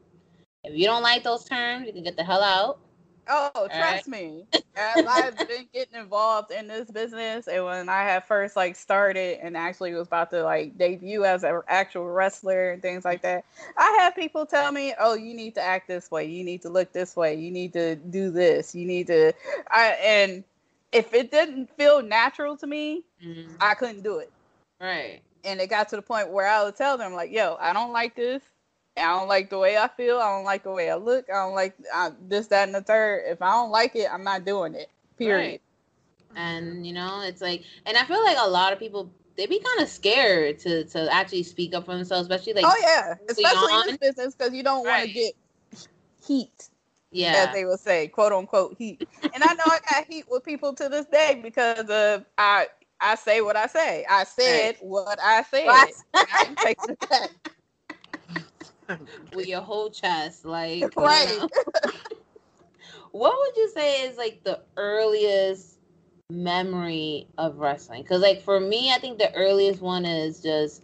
If 0.63 0.75
you 0.77 0.85
don't 0.85 1.03
like 1.03 1.23
those 1.23 1.45
terms, 1.45 1.87
you 1.87 1.93
can 1.93 2.03
get 2.03 2.17
the 2.17 2.23
hell 2.23 2.43
out. 2.43 2.79
Oh, 3.27 3.69
right. 3.69 3.73
trust 3.73 4.07
me. 4.07 4.45
As 4.75 5.05
I've 5.05 5.45
been 5.47 5.67
getting 5.71 5.99
involved 5.99 6.51
in 6.51 6.67
this 6.67 6.89
business, 6.89 7.47
and 7.47 7.63
when 7.63 7.89
I 7.89 8.03
had 8.03 8.25
first 8.25 8.55
like 8.55 8.75
started 8.75 9.39
and 9.43 9.55
actually 9.55 9.93
was 9.93 10.07
about 10.07 10.31
to 10.31 10.43
like 10.43 10.77
debut 10.77 11.23
as 11.25 11.43
an 11.43 11.61
actual 11.67 12.05
wrestler 12.09 12.71
and 12.71 12.81
things 12.81 13.05
like 13.05 13.21
that, 13.21 13.45
I 13.77 13.97
had 13.99 14.15
people 14.15 14.45
tell 14.47 14.71
me, 14.71 14.95
"Oh, 14.99 15.13
you 15.13 15.35
need 15.35 15.53
to 15.55 15.61
act 15.61 15.87
this 15.87 16.09
way. 16.09 16.25
You 16.25 16.43
need 16.43 16.63
to 16.63 16.69
look 16.69 16.91
this 16.91 17.15
way. 17.15 17.35
You 17.35 17.51
need 17.51 17.73
to 17.73 17.95
do 17.97 18.31
this. 18.31 18.73
You 18.73 18.85
need 18.87 19.07
to." 19.07 19.33
I 19.69 19.89
and 20.03 20.43
if 20.91 21.13
it 21.13 21.29
didn't 21.31 21.69
feel 21.77 22.01
natural 22.01 22.57
to 22.57 22.65
me, 22.67 23.03
Mhm. 23.21 23.61
I 23.61 23.75
couldn't 23.75 24.01
do 24.03 24.17
it. 24.19 24.31
Right. 24.79 25.23
And 25.43 25.59
it 25.61 25.69
got 25.69 25.89
to 25.89 25.95
the 25.97 26.01
point 26.01 26.29
where 26.29 26.47
I 26.47 26.63
would 26.63 26.75
tell 26.75 26.97
them 26.97 27.13
like, 27.13 27.31
"Yo, 27.31 27.57
I 27.59 27.73
don't 27.73 27.91
like 27.91 28.15
this. 28.15 28.43
I 28.97 29.01
don't 29.17 29.27
like 29.27 29.49
the 29.49 29.57
way 29.57 29.77
I 29.77 29.87
feel. 29.87 30.19
I 30.19 30.29
don't 30.29 30.43
like 30.43 30.63
the 30.63 30.71
way 30.71 30.89
I 30.89 30.95
look. 30.95 31.25
I 31.29 31.33
don't 31.33 31.55
like 31.55 31.75
uh, 31.93 32.11
this, 32.27 32.47
that, 32.47 32.67
and 32.67 32.75
the 32.75 32.81
third. 32.81 33.23
If 33.25 33.41
I 33.41 33.51
don't 33.51 33.71
like 33.71 33.95
it, 33.95 34.07
I'm 34.11 34.23
not 34.23 34.45
doing 34.45 34.75
it. 34.75 34.89
Period. 35.17 35.59
Right. 36.35 36.37
And, 36.37 36.85
you 36.85 36.93
know, 36.93 37.21
it's 37.23 37.41
like, 37.41 37.63
and 37.85 37.97
I 37.97 38.05
feel 38.05 38.23
like 38.23 38.37
a 38.39 38.49
lot 38.49 38.73
of 38.73 38.79
people, 38.79 39.11
they 39.35 39.45
be 39.45 39.59
kind 39.59 39.81
of 39.81 39.89
scared 39.89 40.59
to, 40.59 40.83
to 40.85 41.11
actually 41.13 41.43
speak 41.43 41.73
up 41.73 41.85
for 41.85 41.95
themselves, 41.95 42.27
especially 42.27 42.53
like, 42.53 42.65
oh 42.67 42.75
yeah, 42.81 43.15
especially 43.29 43.73
in 43.73 43.87
this 43.87 43.97
business 43.97 44.35
because 44.35 44.53
you 44.53 44.63
don't 44.63 44.85
want 44.85 45.03
Right. 45.03 45.07
to 45.07 45.13
get 45.13 45.33
heat, 46.25 46.69
yeah. 47.11 47.45
as 47.47 47.53
they 47.53 47.65
will 47.65 47.77
say, 47.77 48.07
quote 48.07 48.31
unquote 48.31 48.75
heat. 48.77 49.07
And 49.33 49.43
I 49.43 49.53
know 49.53 49.63
I 49.65 49.79
got 49.91 50.05
heat 50.09 50.25
with 50.29 50.43
people 50.43 50.73
to 50.73 50.89
this 50.89 51.05
day 51.07 51.39
because 51.41 51.89
of 51.89 52.25
I 52.37 52.67
I 52.99 53.15
say 53.15 53.41
what 53.41 53.55
I 53.55 53.67
say. 53.67 54.05
I 54.09 54.23
said 54.23 54.77
what 54.79 55.19
I 55.21 55.43
said. 55.43 55.67
Right. 55.67 55.93
and 56.13 56.27
I 56.31 56.45
ain't 56.47 56.57
taking 56.57 56.89
it 56.89 57.09
back. 57.09 57.29
with 59.33 59.47
your 59.47 59.61
whole 59.61 59.89
chest, 59.89 60.45
like, 60.45 60.79
you 60.81 60.89
know. 60.97 61.47
what 63.11 63.33
would 63.37 63.55
you 63.57 63.69
say 63.69 64.07
is 64.07 64.17
like 64.17 64.43
the 64.43 64.59
earliest 64.77 65.77
memory 66.29 67.27
of 67.37 67.57
wrestling? 67.57 68.01
Because 68.03 68.21
like 68.21 68.41
for 68.41 68.59
me, 68.59 68.91
I 68.91 68.97
think 68.99 69.19
the 69.19 69.33
earliest 69.35 69.81
one 69.81 70.05
is 70.05 70.41
just 70.41 70.83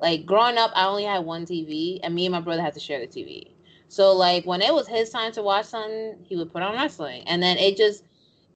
like 0.00 0.26
growing 0.26 0.58
up. 0.58 0.72
I 0.74 0.86
only 0.86 1.04
had 1.04 1.24
one 1.24 1.46
TV, 1.46 2.00
and 2.02 2.14
me 2.14 2.26
and 2.26 2.32
my 2.32 2.40
brother 2.40 2.62
had 2.62 2.74
to 2.74 2.80
share 2.80 3.00
the 3.00 3.06
TV. 3.06 3.52
So 3.88 4.12
like 4.12 4.44
when 4.44 4.60
it 4.60 4.74
was 4.74 4.86
his 4.86 5.10
time 5.10 5.32
to 5.32 5.42
watch 5.42 5.66
something, 5.66 6.16
he 6.24 6.36
would 6.36 6.52
put 6.52 6.62
on 6.62 6.74
wrestling, 6.74 7.22
and 7.26 7.42
then 7.42 7.56
it 7.58 7.76
just 7.76 8.04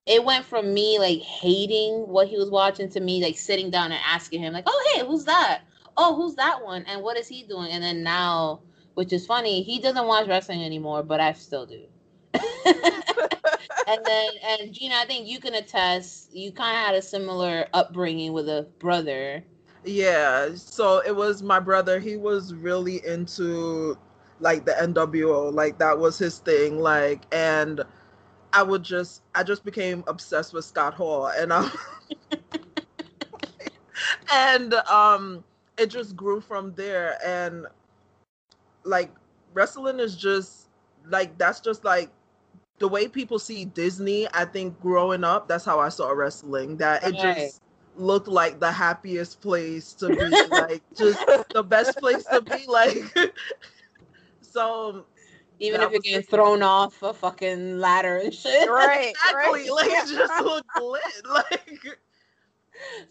it 0.07 0.24
went 0.24 0.44
from 0.44 0.74
me 0.74 0.98
like 0.98 1.20
hating 1.20 2.09
what 2.09 2.28
he 2.28 2.36
was 2.36 2.50
watching 2.50 2.88
to 2.90 3.00
me 3.00 3.22
like 3.22 3.38
sitting 3.38 3.70
down 3.70 3.92
and 3.92 4.00
asking 4.07 4.40
him 4.40 4.53
like, 4.53 4.64
"Oh 4.66 4.92
hey, 4.94 5.07
who's 5.07 5.24
that? 5.24 5.62
Oh, 5.96 6.16
who's 6.16 6.34
that 6.36 6.64
one? 6.64 6.84
And 6.86 7.03
what 7.03 7.16
is 7.16 7.28
he 7.28 7.44
doing?" 7.44 7.70
And 7.70 7.82
then 7.82 8.03
now, 8.03 8.61
which 8.95 9.12
is 9.12 9.26
funny, 9.26 9.62
he 9.62 9.80
doesn't 9.80 10.07
watch 10.07 10.28
wrestling 10.28 10.64
anymore, 10.64 11.03
but 11.03 11.20
I 11.20 11.32
still 11.32 11.66
do. 11.66 11.84
and 12.34 14.05
then 14.05 14.30
and 14.47 14.72
Gina, 14.72 14.95
I 14.97 15.05
think 15.07 15.28
you 15.28 15.40
can 15.40 15.55
attest. 15.55 16.34
You 16.34 16.53
kind 16.53 16.76
of 16.76 16.86
had 16.86 16.95
a 16.95 17.03
similar 17.03 17.66
upbringing 17.72 18.32
with 18.32 18.49
a 18.49 18.68
brother. 18.78 19.45
Yeah, 19.84 20.55
so 20.55 21.03
it 21.05 21.14
was 21.14 21.43
my 21.43 21.59
brother. 21.59 21.99
He 21.99 22.16
was 22.16 22.55
really 22.55 23.05
into 23.05 23.99
like 24.40 24.64
the 24.64 24.72
NWO, 24.72 25.53
like 25.53 25.78
that 25.78 25.99
was 25.99 26.18
his 26.18 26.38
thing. 26.38 26.78
Like, 26.78 27.22
and 27.32 27.82
I 28.53 28.62
would 28.62 28.82
just, 28.82 29.22
I 29.34 29.43
just 29.43 29.64
became 29.64 30.05
obsessed 30.07 30.53
with 30.53 30.64
Scott 30.64 30.95
Hall, 30.95 31.28
and 31.28 31.53
um, 31.53 31.70
and 34.32 34.74
um, 34.74 35.45
it 35.78 35.86
just 35.86 36.16
grew 36.16 36.40
from 36.40 36.74
there. 36.74 37.18
And 37.24 37.66
like 38.85 39.11
wrestling 39.55 40.01
is 40.01 40.16
just 40.16 40.68
like 41.09 41.37
that's 41.39 41.61
just 41.61 41.85
like 41.85 42.11
the 42.78 42.89
way 42.89 43.07
people 43.09 43.39
see 43.39 43.64
Disney, 43.64 44.26
I 44.35 44.45
think 44.45 44.80
growing 44.80 45.22
up, 45.24 45.47
that's 45.49 45.64
how 45.64 45.78
I 45.78 45.89
saw 45.89 46.11
wrestling. 46.11 46.76
That 46.78 47.05
it 47.05 47.12
Right. 47.12 47.37
just 47.37 47.62
looked 47.97 48.26
like 48.28 48.59
the 48.59 48.72
happiest 48.72 49.41
place 49.41 49.93
to 49.95 50.09
be, 50.09 50.16
like 50.51 50.83
just 50.97 51.24
the 51.53 51.62
best 51.62 51.99
place 51.99 52.24
to 52.24 52.41
be. 52.41 52.64
Like 52.66 53.16
so 54.41 55.05
Even 55.61 55.80
if 55.80 55.91
you're 55.91 55.99
was 55.99 56.03
getting 56.03 56.20
just- 56.20 56.30
thrown 56.30 56.62
off 56.62 57.03
a 57.03 57.12
fucking 57.14 57.78
ladder 57.78 58.16
and 58.16 58.35
shit. 58.35 58.68
Right, 58.68 59.11
exactly, 59.24 59.70
right. 59.70 59.72
like 59.72 59.91
it 59.91 60.09
just 60.09 60.43
looked 60.45 60.76
lit. 60.80 61.03
Like 61.28 61.99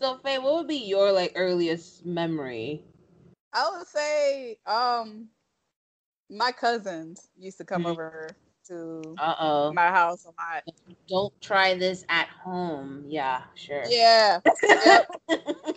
So 0.01 0.17
Faye, 0.17 0.39
what 0.39 0.55
would 0.55 0.67
be 0.67 0.77
your 0.85 1.11
like 1.11 1.33
earliest 1.35 2.05
memory? 2.05 2.83
I 3.53 3.69
would 3.77 3.87
say, 3.87 4.57
um, 4.65 5.27
my 6.31 6.51
cousins 6.51 7.29
used 7.37 7.57
to 7.59 7.65
come 7.65 7.83
Mhm. 7.83 7.91
over 7.91 8.29
to 8.67 9.17
Uh 9.17 9.35
oh. 9.39 9.73
my 9.73 9.89
house 9.89 10.25
a 10.25 10.29
lot. 10.29 10.63
Don't 11.07 11.33
try 11.41 11.75
this 11.75 12.05
at 12.09 12.27
home. 12.29 13.05
Yeah, 13.07 13.43
sure. 13.55 13.83
Yeah, 13.89 14.39
yep. 14.85 15.07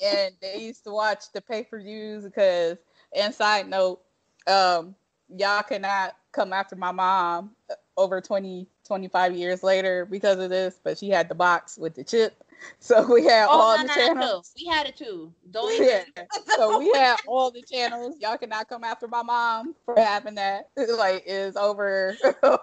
and 0.05 0.35
they 0.41 0.59
used 0.61 0.85
to 0.85 0.93
watch 0.93 1.33
the 1.33 1.41
pay 1.43 1.65
per 1.65 1.81
views 1.81 2.25
because. 2.25 2.79
And 3.17 3.35
side 3.35 3.69
note, 3.69 4.01
um, 4.47 4.95
y'all 5.29 5.63
cannot 5.63 6.17
come 6.33 6.53
after 6.53 6.77
my 6.77 6.93
mom 6.93 7.53
uh, 7.71 7.75
over 7.97 8.21
20, 8.21 8.69
25 8.85 9.35
years 9.37 9.63
later 9.63 10.05
because 10.07 10.39
of 10.39 10.51
this, 10.51 10.81
but 10.85 10.99
she 10.99 11.11
had 11.11 11.29
the 11.29 11.35
box 11.35 11.79
with 11.79 11.95
the 11.95 12.05
chip, 12.05 12.44
so 12.81 13.13
we 13.13 13.25
had 13.25 13.49
Oh, 13.51 13.61
all 13.61 13.77
no, 13.77 13.83
the 13.83 13.89
no, 13.89 13.95
no, 13.95 14.07
channels. 14.07 14.53
no. 14.57 14.63
We 14.63 14.71
had 14.71 14.87
it 14.87 14.97
too. 14.97 15.33
Don't 15.51 15.73
Yeah. 15.83 16.03
even. 16.09 16.27
so 16.57 16.79
we 16.79 16.91
had 16.95 17.17
all 17.27 17.51
the 17.51 17.63
channels. 17.63 18.17
Y'all 18.21 18.37
cannot 18.39 18.69
come 18.69 18.85
after 18.85 19.09
my 19.09 19.23
mom 19.23 19.75
for 19.85 19.97
having 19.99 20.35
that. 20.37 20.69
Like 20.77 21.25
is 21.27 21.57
over 21.57 22.17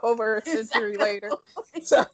over 0.03 0.37
a 0.37 0.45
century 0.45 0.97
later. 0.97 1.31
So, 1.83 2.05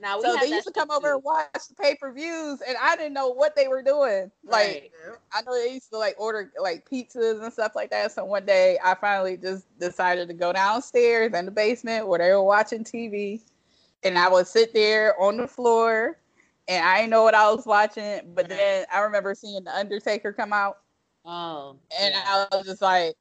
Now 0.00 0.18
we 0.18 0.24
so 0.24 0.36
they 0.40 0.46
used 0.48 0.66
to 0.66 0.72
come 0.72 0.88
shit 0.88 0.96
over 0.96 1.08
too. 1.08 1.14
and 1.14 1.24
watch 1.24 1.48
the 1.68 1.74
pay 1.74 1.94
per 1.94 2.12
views, 2.12 2.60
and 2.66 2.76
I 2.80 2.96
didn't 2.96 3.12
know 3.12 3.28
what 3.28 3.54
they 3.54 3.68
were 3.68 3.82
doing. 3.82 4.30
Like 4.44 4.66
Right. 4.66 4.90
I 5.32 5.42
know 5.42 5.54
they 5.54 5.72
used 5.74 5.90
to 5.90 5.98
like 5.98 6.16
order 6.18 6.52
like 6.60 6.88
pizzas 6.90 7.42
and 7.42 7.52
stuff 7.52 7.72
like 7.76 7.90
that. 7.90 8.12
So 8.12 8.24
one 8.24 8.44
day 8.44 8.78
I 8.82 8.94
finally 8.94 9.36
just 9.36 9.64
decided 9.78 10.28
to 10.28 10.34
go 10.34 10.52
downstairs 10.52 11.32
in 11.34 11.44
the 11.44 11.50
basement 11.50 12.08
where 12.08 12.18
they 12.18 12.30
were 12.32 12.42
watching 12.42 12.84
TV, 12.84 13.40
and 14.04 14.18
I 14.18 14.28
would 14.28 14.46
sit 14.46 14.72
there 14.74 15.20
on 15.20 15.36
the 15.36 15.48
floor, 15.48 16.18
and 16.68 16.84
I 16.84 16.98
didn't 16.98 17.10
know 17.10 17.22
what 17.22 17.34
I 17.34 17.50
was 17.50 17.66
watching. 17.66 18.20
But 18.34 18.46
uh-huh. 18.46 18.56
then 18.56 18.86
I 18.92 19.00
remember 19.00 19.34
seeing 19.34 19.64
the 19.64 19.74
Undertaker 19.74 20.32
come 20.32 20.52
out. 20.52 20.78
Oh. 21.24 21.76
And 22.00 22.14
yeah. 22.14 22.46
I 22.52 22.56
was 22.56 22.66
just 22.66 22.82
like, 22.82 23.14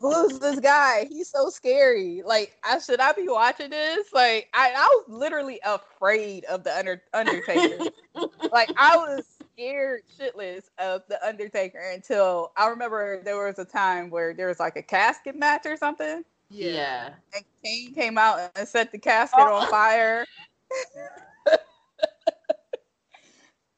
who's 0.00 0.38
this 0.38 0.58
guy? 0.60 1.06
He's 1.08 1.28
so 1.28 1.48
scary. 1.48 2.22
Like, 2.24 2.56
I 2.64 2.78
should 2.78 3.00
I 3.00 3.12
be 3.12 3.28
watching 3.28 3.70
this? 3.70 4.12
Like, 4.12 4.48
I, 4.54 4.72
I 4.76 4.88
was 4.92 5.04
literally 5.08 5.60
afraid 5.64 6.44
of 6.46 6.64
the 6.64 6.76
under, 6.76 7.02
Undertaker. 7.14 7.84
like, 8.52 8.72
I 8.76 8.96
was 8.96 9.24
scared 9.52 10.02
shitless 10.18 10.64
of 10.78 11.02
the 11.08 11.24
Undertaker 11.26 11.92
until 11.94 12.52
I 12.56 12.68
remember 12.68 13.22
there 13.22 13.44
was 13.44 13.58
a 13.58 13.64
time 13.64 14.10
where 14.10 14.34
there 14.34 14.48
was 14.48 14.58
like 14.58 14.76
a 14.76 14.82
casket 14.82 15.36
match 15.36 15.66
or 15.66 15.76
something. 15.76 16.24
Yeah. 16.52 17.14
And 17.34 17.44
Kane 17.64 17.94
came 17.94 18.18
out 18.18 18.50
and 18.54 18.68
set 18.68 18.92
the 18.92 18.98
casket 18.98 19.40
oh. 19.40 19.54
on 19.54 19.68
fire. 19.68 20.24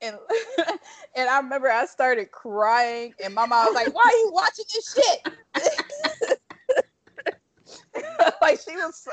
and 0.05 0.17
and 1.17 1.29
I 1.29 1.39
remember 1.39 1.71
I 1.71 1.87
started 1.87 2.31
crying, 2.31 3.15
and 3.23 3.35
my 3.35 3.47
mom 3.47 3.67
was 3.67 3.75
like, 3.75 3.95
"Why 3.95 4.03
are 4.05 4.19
you 4.19 4.31
watching 4.33 4.65
this 4.73 4.95
shit?" 4.95 5.29
like 8.43 8.61
she 8.61 8.77
was 8.77 8.97
so, 8.97 9.11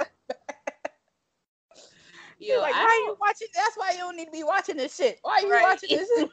she 2.39 2.49
Yo, 2.49 2.55
was 2.55 2.63
like, 2.63 2.75
I 2.75 2.83
"Why 2.83 2.89
are 2.89 3.09
you 3.09 3.17
watching? 3.19 3.47
That's 3.55 3.77
why 3.77 3.91
you 3.91 3.99
don't 3.99 4.17
need 4.17 4.25
to 4.25 4.31
be 4.31 4.43
watching 4.43 4.77
this 4.77 4.95
shit. 4.95 5.19
Why 5.21 5.35
are 5.35 5.41
you 5.41 5.51
Right. 5.51 5.63
watching 5.63 5.97
this 5.97 6.09
shit?" 6.17 6.29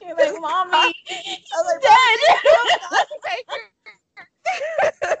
She 0.00 0.06
was 0.06 0.32
like, 0.32 0.40
"Mommy, 0.40 0.72
I 0.72 0.92
was 1.54 1.66
like, 1.66 1.82
dead. 1.82 3.68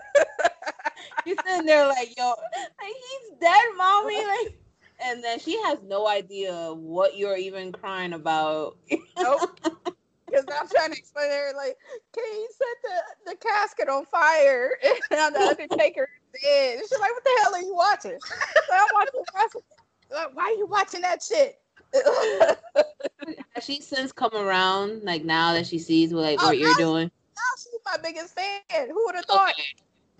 You're 1.26 1.36
sitting 1.46 1.66
there 1.66 1.86
like, 1.86 2.14
yo, 2.16 2.28
like 2.28 2.66
he's 2.82 3.38
dead, 3.40 3.64
mommy. 3.76 4.16
Like, 4.16 4.58
and 5.04 5.22
then 5.24 5.38
she 5.38 5.60
has 5.62 5.78
no 5.86 6.06
idea 6.06 6.72
what 6.74 7.16
you're 7.16 7.36
even 7.36 7.72
crying 7.72 8.12
about. 8.12 8.76
Nope. 9.18 9.60
Because 10.26 10.46
I'm 10.60 10.68
trying 10.68 10.90
to 10.90 10.98
explain 10.98 11.28
to 11.28 11.34
her, 11.36 11.52
like, 11.54 11.76
can 12.12 12.24
you 12.24 12.48
set 12.50 12.66
the, 12.82 13.30
the 13.30 13.36
casket 13.36 13.88
on 13.88 14.04
fire? 14.06 14.70
And 15.12 15.32
the 15.32 15.40
Undertaker 15.40 16.08
is 16.34 16.42
dead. 16.42 16.78
And 16.78 16.88
she's 16.88 16.98
like, 16.98 17.12
what 17.12 17.22
the 17.22 17.40
hell 17.42 17.54
are 17.54 17.60
you 17.60 17.74
watching? 17.74 18.18
So 18.20 18.74
I'm 18.74 18.88
watching 18.94 19.20
wrestling. 19.32 19.64
Like, 20.10 20.34
why 20.34 20.44
are 20.44 20.58
you 20.58 20.66
watching 20.66 21.02
that 21.02 21.22
shit? 21.22 21.60
Has 23.54 23.64
she 23.64 23.80
since 23.80 24.10
come 24.10 24.34
around? 24.34 25.04
Like 25.04 25.24
now 25.24 25.52
that 25.52 25.66
she 25.66 25.78
sees 25.78 26.12
what 26.12 26.22
like 26.22 26.38
Oh, 26.40 26.46
what 26.46 26.58
you're 26.58 26.74
doing, 26.74 27.10
now 27.36 27.42
she's 27.56 27.73
my 27.84 27.96
biggest 28.02 28.34
fan. 28.34 28.88
Who 28.88 29.04
would 29.06 29.14
have 29.16 29.24
thought? 29.24 29.54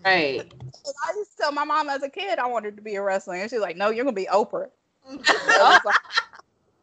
right? 0.04 0.42
I 0.84 1.16
used 1.16 1.32
to 1.32 1.36
tell 1.38 1.52
my 1.52 1.64
mom 1.64 1.88
as 1.88 2.02
a 2.02 2.08
kid 2.08 2.38
I 2.38 2.46
wanted 2.46 2.76
to 2.76 2.82
be 2.82 2.96
a 2.96 3.02
wrestler. 3.02 3.34
And 3.36 3.50
she's 3.50 3.60
like, 3.60 3.76
no, 3.76 3.90
you're 3.90 4.04
going 4.04 4.14
to 4.14 4.20
be 4.20 4.28
Oprah. 4.32 4.68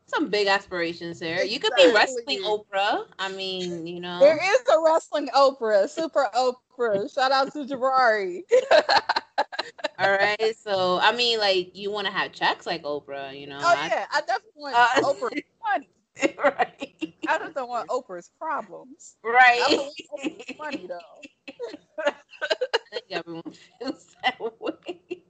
Some 0.08 0.30
big 0.30 0.48
aspirations 0.48 1.20
there. 1.20 1.44
You 1.44 1.60
could 1.60 1.74
be 1.76 1.92
wrestling 1.94 2.44
Oprah. 2.44 3.06
I 3.18 3.30
mean, 3.30 3.88
you 3.88 4.00
know. 4.02 4.20
There 4.20 4.38
is 4.38 4.62
a 4.70 4.82
wrestling 4.84 5.30
Oprah, 5.36 5.90
Super 5.90 6.28
Oprah. 6.36 7.14
Shout 7.14 7.32
out 7.32 7.54
to 7.54 7.66
Jabari. 7.66 8.42
All 10.00 10.12
right. 10.12 10.56
So 10.58 11.00
I 11.02 11.16
mean, 11.16 11.40
like 11.40 11.76
you 11.76 11.92
want 11.92 12.08
to 12.08 12.14
have 12.14 12.32
checks 12.32 12.66
like 12.66 12.84
Oprah, 12.84 13.40
you 13.40 13.48
know? 13.48 13.60
Oh, 13.62 13.74
yeah. 13.88 14.06
I 14.12 14.22
definitely 14.22 14.52
want 14.56 14.76
Uh, 14.76 14.88
Oprah's 15.02 15.44
money. 15.72 15.90
right. 16.44 17.16
I 17.28 17.38
just 17.38 17.56
don't 17.56 17.70
want 17.70 17.90
Oprah's 17.90 18.32
problems. 18.40 19.16
Right. 19.24 19.62
Oprah's 19.62 20.58
money, 20.58 20.88
though. 20.88 21.54
I 22.06 22.14
think 22.92 23.04
everyone 23.12 23.54
feels 23.80 24.16
that 24.24 24.40
way. 24.60 25.24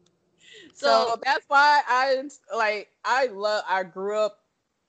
So 0.73 0.87
So, 1.13 1.19
that's 1.23 1.45
why 1.47 1.81
I 1.87 2.23
like 2.55 2.89
I 3.05 3.27
love 3.27 3.63
I 3.67 3.83
grew 3.83 4.17
up 4.17 4.39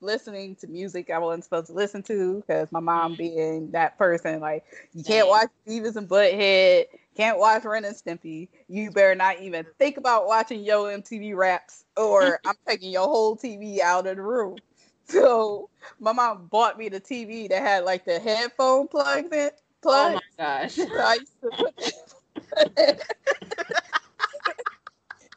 listening 0.01 0.55
to 0.57 0.67
music 0.67 1.09
I 1.09 1.17
wasn't 1.17 1.43
supposed 1.45 1.67
to 1.67 1.73
listen 1.73 2.03
to 2.03 2.41
because 2.41 2.71
my 2.71 2.79
mom 2.79 3.13
mm-hmm. 3.13 3.17
being 3.17 3.71
that 3.71 3.97
person 3.97 4.39
like 4.39 4.63
you 4.93 5.03
can't 5.03 5.27
watch 5.27 5.49
Beavis 5.67 5.95
and 5.95 6.07
Butthead, 6.07 6.85
can't 7.15 7.37
watch 7.37 7.63
Ren 7.63 7.85
and 7.85 7.95
Stimpy. 7.95 8.49
You 8.67 8.91
better 8.91 9.15
not 9.15 9.39
even 9.39 9.65
think 9.79 9.97
about 9.97 10.27
watching 10.27 10.63
Yo 10.63 10.85
MTV 10.85 11.35
Raps 11.35 11.85
or 11.95 12.39
I'm 12.45 12.55
taking 12.67 12.91
your 12.91 13.05
whole 13.05 13.35
TV 13.35 13.79
out 13.79 14.07
of 14.07 14.17
the 14.17 14.21
room. 14.21 14.57
So 15.07 15.69
my 15.99 16.11
mom 16.13 16.47
bought 16.47 16.77
me 16.77 16.89
the 16.89 16.99
TV 16.99 17.47
that 17.47 17.61
had 17.61 17.83
like 17.85 18.05
the 18.05 18.19
headphone 18.19 18.87
plugs 18.87 19.31
in 19.31 19.51
oh 19.85 20.09
my 20.11 20.21
gosh. 20.37 20.75
So 20.75 21.03
I 21.03 21.15
used 21.15 21.39
to 21.43 21.51
put 21.51 21.73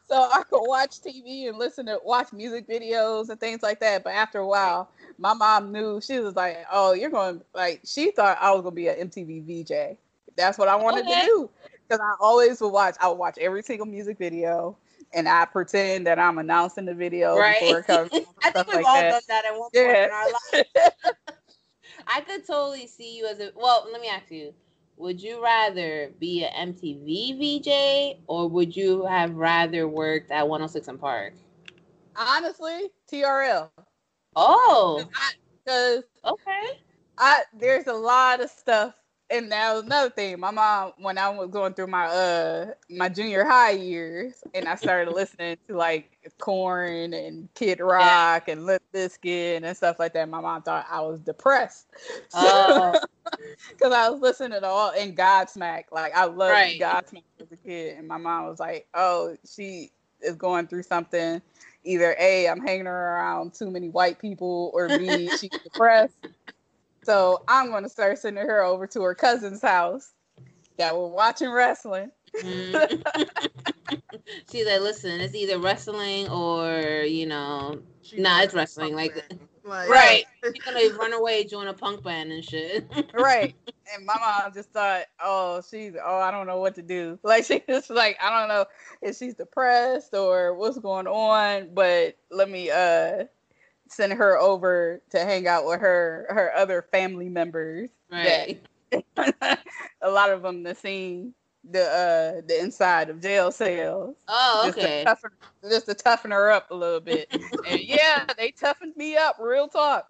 so 0.07 0.15
I 0.15 0.43
could 0.49 0.65
watch 0.65 1.01
TV 1.01 1.47
and 1.47 1.57
listen 1.57 1.85
to 1.87 1.99
watch 2.03 2.31
music 2.33 2.67
videos 2.67 3.29
and 3.29 3.39
things 3.39 3.61
like 3.63 3.79
that. 3.81 4.03
But 4.03 4.13
after 4.13 4.39
a 4.39 4.47
while, 4.47 4.89
my 5.17 5.33
mom 5.33 5.71
knew 5.71 6.01
she 6.01 6.19
was 6.19 6.35
like, 6.35 6.65
"Oh, 6.71 6.93
you're 6.93 7.09
going 7.09 7.41
like." 7.53 7.81
She 7.85 8.11
thought 8.11 8.37
I 8.39 8.51
was 8.51 8.61
gonna 8.61 8.75
be 8.75 8.87
an 8.87 8.97
MTV 9.09 9.41
VJ. 9.41 9.97
That's 10.35 10.57
what 10.57 10.67
I 10.69 10.75
wanted 10.75 11.07
Okay. 11.07 11.13
to 11.13 11.15
do. 11.15 11.49
because 11.87 11.99
I 12.01 12.13
always 12.21 12.61
would 12.61 12.69
watch. 12.69 12.95
I 13.01 13.07
would 13.07 13.17
watch 13.17 13.37
every 13.39 13.63
single 13.63 13.87
music 13.87 14.17
video, 14.17 14.77
and 15.13 15.27
I 15.27 15.45
pretend 15.45 16.07
that 16.07 16.19
I'm 16.19 16.37
announcing 16.37 16.85
the 16.85 16.93
video 16.93 17.41
Right. 17.41 17.61
before 17.61 17.79
it 17.79 17.87
comes. 17.87 18.11
I 18.43 18.51
think 18.51 18.67
we've 18.67 18.81
like 18.81 18.85
all 18.85 19.03
that. 19.03 19.07
done 19.07 19.21
that 19.29 19.45
at 19.45 19.57
one 19.57 19.71
point 19.81 20.01
Yeah. 20.01 20.05
in 20.05 20.11
our 20.11 20.31
life. 20.31 20.65
I 22.07 22.21
could 22.21 22.45
totally 22.45 22.87
see 22.87 23.17
you 23.17 23.25
as 23.27 23.39
a 23.39 23.51
well. 23.55 23.87
Let 23.91 24.01
me 24.01 24.07
ask 24.07 24.31
you: 24.31 24.53
Would 24.97 25.21
you 25.21 25.41
rather 25.43 26.11
be 26.19 26.43
an 26.45 26.73
MTV 26.73 27.33
VJ 27.37 28.21
or 28.27 28.47
would 28.49 28.75
you 28.75 29.05
have 29.05 29.35
rather 29.35 29.87
worked 29.87 30.31
at 30.31 30.47
106 30.47 30.87
and 30.87 30.99
Park? 30.99 31.33
Honestly, 32.15 32.91
TRL. 33.07 33.71
Oh, 34.35 35.09
Because 35.65 36.03
okay. 36.25 36.79
I 37.17 37.43
there's 37.53 37.87
a 37.87 37.93
lot 37.93 38.41
of 38.41 38.49
stuff, 38.49 38.95
and 39.29 39.51
that 39.51 39.73
was 39.73 39.83
another 39.83 40.09
thing. 40.09 40.39
My 40.39 40.51
mom, 40.51 40.93
when 40.97 41.17
I 41.17 41.29
was 41.29 41.49
going 41.49 41.73
through 41.73 41.87
my 41.87 42.07
uh 42.07 42.67
my 42.89 43.09
junior 43.09 43.43
high 43.43 43.71
years, 43.71 44.43
and 44.53 44.67
I 44.67 44.75
started 44.75 45.13
listening 45.13 45.57
to 45.67 45.75
like 45.75 46.17
Korn 46.39 47.13
and 47.13 47.53
Kid 47.53 47.79
Rock 47.81 48.47
and 48.47 48.65
Limp 48.65 48.83
Bizkit 48.93 49.63
and 49.63 49.77
stuff 49.77 49.99
like 49.99 50.13
that. 50.13 50.29
My 50.29 50.41
mom 50.41 50.61
thought 50.61 50.85
I 50.89 51.01
was 51.01 51.19
depressed. 51.19 51.87
Because 53.71 53.93
I 53.93 54.09
was 54.09 54.21
listening 54.21 54.59
to 54.59 54.67
all 54.67 54.91
and 54.91 55.15
Godsmack. 55.15 55.85
Like 55.91 56.15
I 56.15 56.25
loved 56.25 56.51
Right. 56.51 56.79
Godsmack 56.79 57.23
as 57.39 57.51
a 57.51 57.57
kid, 57.57 57.97
and 57.97 58.07
my 58.07 58.17
mom 58.17 58.47
was 58.47 58.59
like, 58.59 58.87
"Oh, 58.93 59.37
she 59.47 59.91
is 60.21 60.35
going 60.35 60.67
through 60.67 60.83
something. 60.83 61.41
Either 61.83 62.15
A, 62.19 62.49
I'm 62.49 62.59
hanging 62.59 62.87
around 62.87 63.53
too 63.53 63.69
many 63.69 63.89
white 63.89 64.19
people, 64.19 64.71
or 64.73 64.89
B, 64.89 65.29
she's 65.29 65.51
depressed." 65.63 66.17
So 67.07 67.41
I'm 67.47 67.69
going 67.69 67.83
to 67.83 67.89
start 67.89 68.17
sending 68.17 68.45
her 68.45 68.61
over 68.61 68.85
to 68.87 69.01
her 69.03 69.15
cousin's 69.15 69.61
house 69.61 70.11
that 70.75 70.93
were 70.93 71.07
watching 71.07 71.49
wrestling. 71.49 72.11
Mm. 72.43 73.01
She's 74.51 74.65
like, 74.65 74.81
listen, 74.81 75.21
it's 75.21 75.33
either 75.33 75.57
wrestling 75.57 76.27
or 76.27 77.05
you 77.07 77.25
know, 77.25 77.79
nah, 78.17 78.41
it's 78.41 78.53
wrestling. 78.53 78.93
Like, 78.93 79.23
Like, 79.63 79.89
right? 79.89 80.25
You're 80.43 80.53
gonna 80.65 80.97
run 80.97 81.13
away, 81.13 81.43
join 81.43 81.67
a 81.67 81.73
punk 81.73 82.03
band 82.03 82.31
and 82.31 82.43
shit. 82.43 82.89
right. 83.13 83.53
And 83.93 84.05
my 84.05 84.15
mom 84.17 84.53
just 84.53 84.71
thought, 84.71 85.05
oh, 85.21 85.61
she's, 85.69 85.93
oh, 86.01 86.19
I 86.19 86.31
don't 86.31 86.47
know 86.47 86.59
what 86.59 86.75
to 86.75 86.81
do. 86.81 87.19
Like, 87.23 87.43
she 87.45 87.61
just 87.67 87.89
like, 87.89 88.17
I 88.21 88.37
don't 88.37 88.47
know 88.49 88.65
if 89.01 89.17
she's 89.17 89.33
depressed 89.33 90.13
or 90.13 90.55
what's 90.55 90.77
going 90.77 91.07
on, 91.07 91.69
but 91.73 92.17
let 92.31 92.49
me 92.49 92.69
uh 92.69 93.25
send 93.91 94.13
her 94.13 94.37
over 94.37 95.01
to 95.11 95.19
hang 95.19 95.47
out 95.47 95.65
with 95.65 95.79
her 95.79 96.25
her 96.29 96.51
other 96.55 96.81
family 96.81 97.29
members. 97.29 97.89
Right. 98.11 98.61
That, 99.15 99.59
a 100.01 100.09
lot 100.09 100.29
of 100.29 100.41
them 100.41 100.65
have 100.65 100.77
seen 100.77 101.33
the 101.69 101.83
uh 101.83 102.41
the 102.47 102.59
inside 102.59 103.09
of 103.09 103.21
jail 103.21 103.51
cells. 103.51 104.15
Oh, 104.27 104.63
Just 104.65 104.77
okay. 104.77 104.99
to 104.99 105.05
toughen, 105.05 105.31
just 105.69 105.85
to 105.87 105.93
toughen 105.93 106.31
her 106.31 106.51
up 106.51 106.71
a 106.71 106.75
little 106.75 106.99
bit. 106.99 107.27
and 107.67 107.81
yeah, 107.81 108.25
they 108.37 108.51
toughened 108.51 108.95
me 108.95 109.17
up, 109.17 109.37
real 109.39 109.67
talk. 109.67 110.09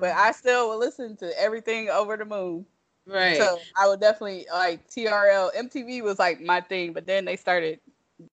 But 0.00 0.12
I 0.12 0.32
still 0.32 0.70
would 0.70 0.78
listen 0.78 1.16
to 1.18 1.40
everything 1.40 1.88
over 1.90 2.16
the 2.16 2.24
moon. 2.24 2.66
Right. 3.06 3.36
So 3.36 3.60
I 3.76 3.86
would 3.86 4.00
definitely 4.00 4.46
like 4.52 4.88
TRL. 4.90 5.54
MTV 5.54 6.02
was 6.02 6.18
like 6.18 6.40
my 6.40 6.60
thing, 6.60 6.92
but 6.92 7.06
then 7.06 7.24
they 7.24 7.36
started 7.36 7.78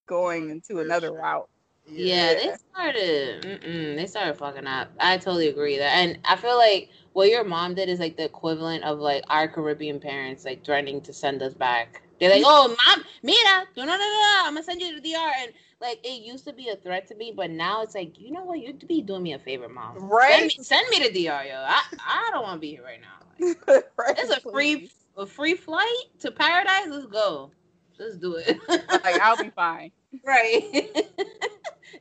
going 0.07 0.49
into 0.49 0.79
another 0.79 1.11
route. 1.11 1.47
Yeah, 1.87 2.33
they 2.33 2.53
started. 2.71 3.43
Mm-mm, 3.43 3.95
they 3.95 4.05
started 4.05 4.37
fucking 4.37 4.67
up. 4.67 4.89
I 4.99 5.17
totally 5.17 5.47
agree 5.49 5.77
that, 5.77 5.93
and 5.97 6.19
I 6.25 6.35
feel 6.35 6.57
like 6.57 6.89
what 7.13 7.29
your 7.29 7.43
mom 7.43 7.75
did 7.75 7.89
is 7.89 7.99
like 7.99 8.17
the 8.17 8.25
equivalent 8.25 8.83
of 8.83 8.99
like 8.99 9.23
our 9.29 9.47
Caribbean 9.47 9.99
parents 9.99 10.45
like 10.45 10.63
threatening 10.63 11.01
to 11.01 11.13
send 11.13 11.41
us 11.43 11.53
back. 11.53 12.01
They're 12.19 12.29
like, 12.29 12.43
"Oh, 12.45 12.67
mom, 12.67 13.03
mira, 13.21 13.65
no, 13.75 13.83
no, 13.83 13.91
no, 13.91 13.97
no, 13.97 14.41
I'm 14.45 14.53
gonna 14.53 14.63
send 14.63 14.81
you 14.81 14.95
to 14.95 15.01
the 15.01 15.09
DR." 15.11 15.31
And 15.39 15.51
like 15.81 15.99
it 16.05 16.21
used 16.23 16.45
to 16.45 16.53
be 16.53 16.69
a 16.69 16.75
threat 16.77 17.07
to 17.07 17.15
me, 17.15 17.33
but 17.35 17.49
now 17.49 17.81
it's 17.83 17.95
like, 17.95 18.19
you 18.19 18.31
know 18.31 18.43
what? 18.43 18.59
You'd 18.59 18.87
be 18.87 19.01
doing 19.01 19.23
me 19.23 19.33
a 19.33 19.39
favor, 19.39 19.67
mom. 19.67 19.97
Right. 19.97 20.51
Send 20.61 20.87
me, 20.87 20.89
send 20.89 20.89
me 20.89 21.07
to 21.07 21.13
DR, 21.13 21.45
yo. 21.45 21.55
I, 21.55 21.81
I 21.99 22.29
don't 22.31 22.43
want 22.43 22.55
to 22.55 22.59
be 22.59 22.69
here 22.71 22.83
right 22.83 23.01
now. 23.01 23.53
Like, 23.67 23.85
it's 24.17 24.31
a 24.31 24.39
free 24.39 24.89
a 25.17 25.25
free 25.25 25.55
flight 25.55 25.85
to 26.19 26.31
paradise. 26.31 26.87
Let's 26.87 27.07
go. 27.07 27.51
Let's 27.99 28.17
do 28.17 28.35
it. 28.35 28.57
like 29.03 29.19
I'll 29.21 29.37
be 29.37 29.49
fine. 29.49 29.91
Right. 30.23 30.95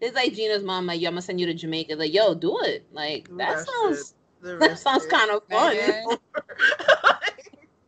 it's 0.03 0.17
like 0.17 0.35
Gina's 0.35 0.65
mom, 0.65 0.85
like, 0.87 1.01
yo, 1.01 1.07
I'm 1.09 1.13
gonna 1.15 1.23
send 1.23 1.41
you 1.41 1.47
to 1.47 1.55
Jamaica. 1.55 1.95
Like, 1.95 2.13
yo, 2.13 2.35
do 2.35 2.59
it. 2.63 2.85
Like, 2.93 3.29
that, 3.37 3.39
that 3.39 3.67
sounds 3.67 4.15
that 4.43 4.79
sounds 4.79 5.07
kind 5.07 5.31
of 5.31 5.45
fun. 5.49 5.77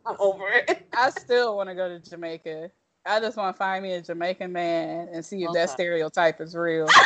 I'm 0.05 0.15
over 0.19 0.47
it. 0.49 0.87
I 0.95 1.09
still 1.09 1.57
want 1.57 1.67
to 1.69 1.75
go 1.75 1.89
to 1.89 1.99
Jamaica. 1.99 2.71
I 3.05 3.19
just 3.19 3.35
want 3.35 3.53
to 3.53 3.57
find 3.57 3.83
me 3.83 3.93
a 3.93 4.01
Jamaican 4.01 4.53
man 4.53 5.09
and 5.11 5.25
see 5.25 5.43
if 5.43 5.51
that 5.53 5.69
stereotype 5.71 6.39
is 6.39 6.55
real. 6.55 6.87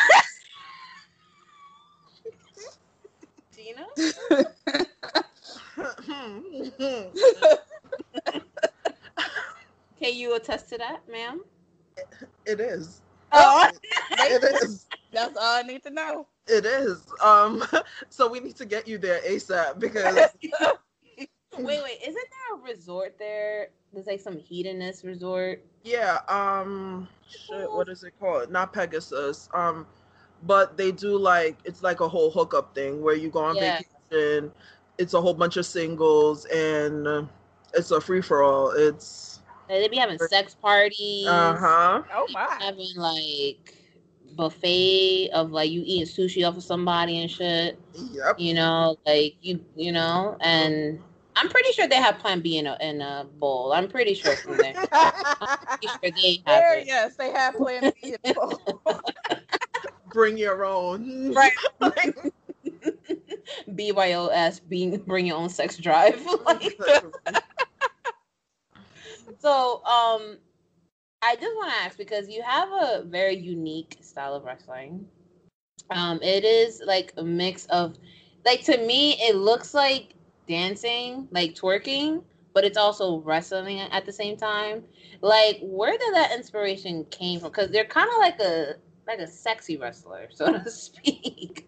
Gina? 3.55 3.87
Can 9.99 10.13
you 10.13 10.35
attest 10.35 10.69
to 10.69 10.77
that, 10.77 11.01
ma'am? 11.09 11.41
it 12.45 12.59
is. 12.59 13.01
Oh, 13.31 13.71
It 14.11 14.43
is. 14.61 14.85
That's 15.11 15.35
all 15.37 15.57
I 15.57 15.61
need 15.63 15.83
to 15.83 15.89
know. 15.89 16.27
It 16.47 16.65
is. 16.65 17.03
Um. 17.23 17.63
So 18.09 18.27
we 18.29 18.39
need 18.39 18.55
to 18.57 18.65
get 18.65 18.87
you 18.87 18.97
there 18.97 19.21
ASAP 19.21 19.79
because 19.79 20.15
wait, 21.17 21.29
wait. 21.57 21.97
Isn't 22.01 22.15
there 22.15 22.55
a 22.57 22.61
resort 22.63 23.15
there? 23.19 23.69
There's 23.93 24.07
like 24.07 24.19
some 24.19 24.37
hedonist 24.37 25.03
resort. 25.03 25.63
yeah. 25.83 26.19
Um. 26.27 27.07
Shit. 27.29 27.71
What 27.71 27.87
is 27.89 28.03
it 28.03 28.13
called? 28.19 28.51
Not 28.51 28.73
Pegasus. 28.73 29.49
Um. 29.53 29.85
But 30.43 30.77
they 30.77 30.91
do 30.91 31.17
like 31.17 31.57
it's 31.65 31.83
like 31.83 31.99
a 31.99 32.07
whole 32.07 32.31
hookup 32.31 32.73
thing 32.73 33.01
where 33.01 33.15
you 33.15 33.29
go 33.29 33.39
on 33.43 33.55
Yeah. 33.57 33.79
vacation. 34.11 34.51
It's 34.97 35.13
a 35.13 35.21
whole 35.21 35.33
bunch 35.33 35.57
of 35.57 35.65
singles 35.65 36.45
and 36.45 37.27
it's 37.73 37.91
a 37.91 38.01
free 38.01 38.21
for 38.21 38.41
all. 38.43 38.71
It's 38.71 39.39
Like, 39.69 39.81
they 39.81 39.87
be 39.87 39.97
having 39.97 40.17
sex 40.17 40.55
parties. 40.55 41.27
uh 41.27 41.55
huh. 41.57 42.03
Oh 42.15 42.27
my. 42.31 42.47
Having 42.59 42.95
like 42.95 43.75
buffet 44.39 45.29
of 45.33 45.51
like 45.51 45.69
you 45.69 45.83
eating 45.85 46.07
sushi 46.07 46.47
off 46.47 46.55
of 46.57 46.63
somebody 46.63 47.21
and 47.21 47.29
shit. 47.29 47.77
Yep. 47.93 48.39
You 48.39 48.53
know, 48.53 48.95
like 49.05 49.35
you, 49.41 49.59
you 49.75 49.91
know, 49.91 50.37
and 50.41 50.99
I'm 51.35 51.49
pretty 51.49 51.71
sure 51.73 51.87
they 51.87 51.97
have 51.97 52.17
Plan 52.19 52.39
B 52.41 52.57
in 52.57 52.65
a 52.67 52.77
in 52.81 53.01
a 53.01 53.25
bowl. 53.37 53.73
I'm 53.73 53.87
pretty 53.89 54.13
sure 54.13 54.35
from 54.37 54.57
there. 54.57 54.73
I'm 54.91 55.79
sure 55.81 55.99
they 56.03 56.41
have 56.45 56.61
There, 56.61 56.79
it. 56.79 56.87
yes, 56.87 57.15
they 57.17 57.31
have 57.31 57.55
Plan 57.55 57.91
B. 58.01 58.15
Bring 60.13 60.37
your 60.37 60.65
own. 60.65 61.33
Right. 61.33 61.51
BYOS, 63.75 64.61
being 64.67 64.97
bring 64.97 65.25
your 65.25 65.37
own 65.37 65.49
sex 65.49 65.77
drive. 65.77 66.25
Like- 66.45 66.79
so, 69.39 69.83
um, 69.85 70.37
I 71.21 71.35
just 71.35 71.55
want 71.55 71.71
to 71.71 71.77
ask 71.79 71.97
because 71.97 72.29
you 72.29 72.41
have 72.43 72.69
a 72.71 73.03
very 73.03 73.35
unique 73.35 73.97
style 74.01 74.33
of 74.33 74.45
wrestling. 74.45 75.05
Um, 75.89 76.19
it 76.21 76.45
is 76.45 76.81
like 76.85 77.13
a 77.17 77.23
mix 77.23 77.65
of, 77.65 77.97
like 78.45 78.63
to 78.65 78.77
me, 78.77 79.13
it 79.19 79.35
looks 79.35 79.73
like 79.73 80.13
dancing, 80.47 81.27
like 81.31 81.55
twerking, 81.55 82.23
but 82.53 82.63
it's 82.63 82.77
also 82.77 83.19
wrestling 83.19 83.79
at 83.79 84.05
the 84.05 84.13
same 84.13 84.37
time. 84.37 84.83
Like, 85.21 85.59
where 85.61 85.97
did 85.97 86.13
that 86.13 86.31
inspiration 86.35 87.05
came 87.11 87.41
from? 87.41 87.49
Because 87.49 87.69
they're 87.69 87.85
kind 87.85 88.09
of 88.09 88.17
like 88.19 88.39
a 88.39 88.75
like 89.05 89.19
a 89.19 89.27
sexy 89.27 89.75
wrestler, 89.75 90.27
so 90.33 90.51
to 90.51 90.71
speak. 90.71 91.65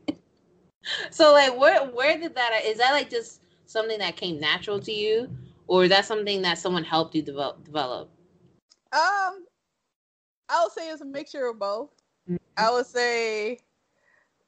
so, 1.10 1.34
like, 1.34 1.58
where 1.60 1.86
where 1.88 2.18
did 2.18 2.36
that? 2.36 2.62
Is 2.64 2.78
that 2.78 2.91
like 2.91 3.10
just 3.10 3.41
something 3.66 3.99
that 3.99 4.16
came 4.16 4.39
natural 4.39 4.80
to 4.80 4.91
you, 4.93 5.30
or 5.68 5.84
is 5.84 5.89
that 5.89 6.06
something 6.06 6.41
that 6.43 6.58
someone 6.58 6.84
helped 6.84 7.16
you 7.16 7.22
develop? 7.22 7.66
Develop? 7.66 8.10
Um, 8.94 9.46
I 10.50 10.64
would 10.64 10.72
say 10.74 10.89
it's 10.89 11.02
a 11.02 11.06
mixture 11.06 11.48
of 11.48 11.60
both. 11.60 11.89
I 12.58 12.72
would 12.72 12.86
say 12.86 13.60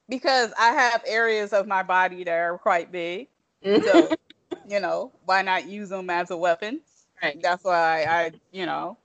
because 0.08 0.52
I 0.58 0.72
have 0.72 1.02
areas 1.06 1.52
of 1.52 1.66
my 1.66 1.82
body 1.82 2.24
that 2.24 2.32
are 2.32 2.58
quite 2.58 2.92
big, 2.92 3.28
so 3.62 4.10
you 4.68 4.80
know 4.80 5.12
why 5.24 5.42
not 5.42 5.66
use 5.66 5.88
them 5.88 6.10
as 6.10 6.30
a 6.30 6.36
weapon? 6.36 6.80
Right. 7.22 7.40
That's 7.42 7.64
why 7.64 8.04
I, 8.04 8.32
you 8.52 8.66
know, 8.66 8.98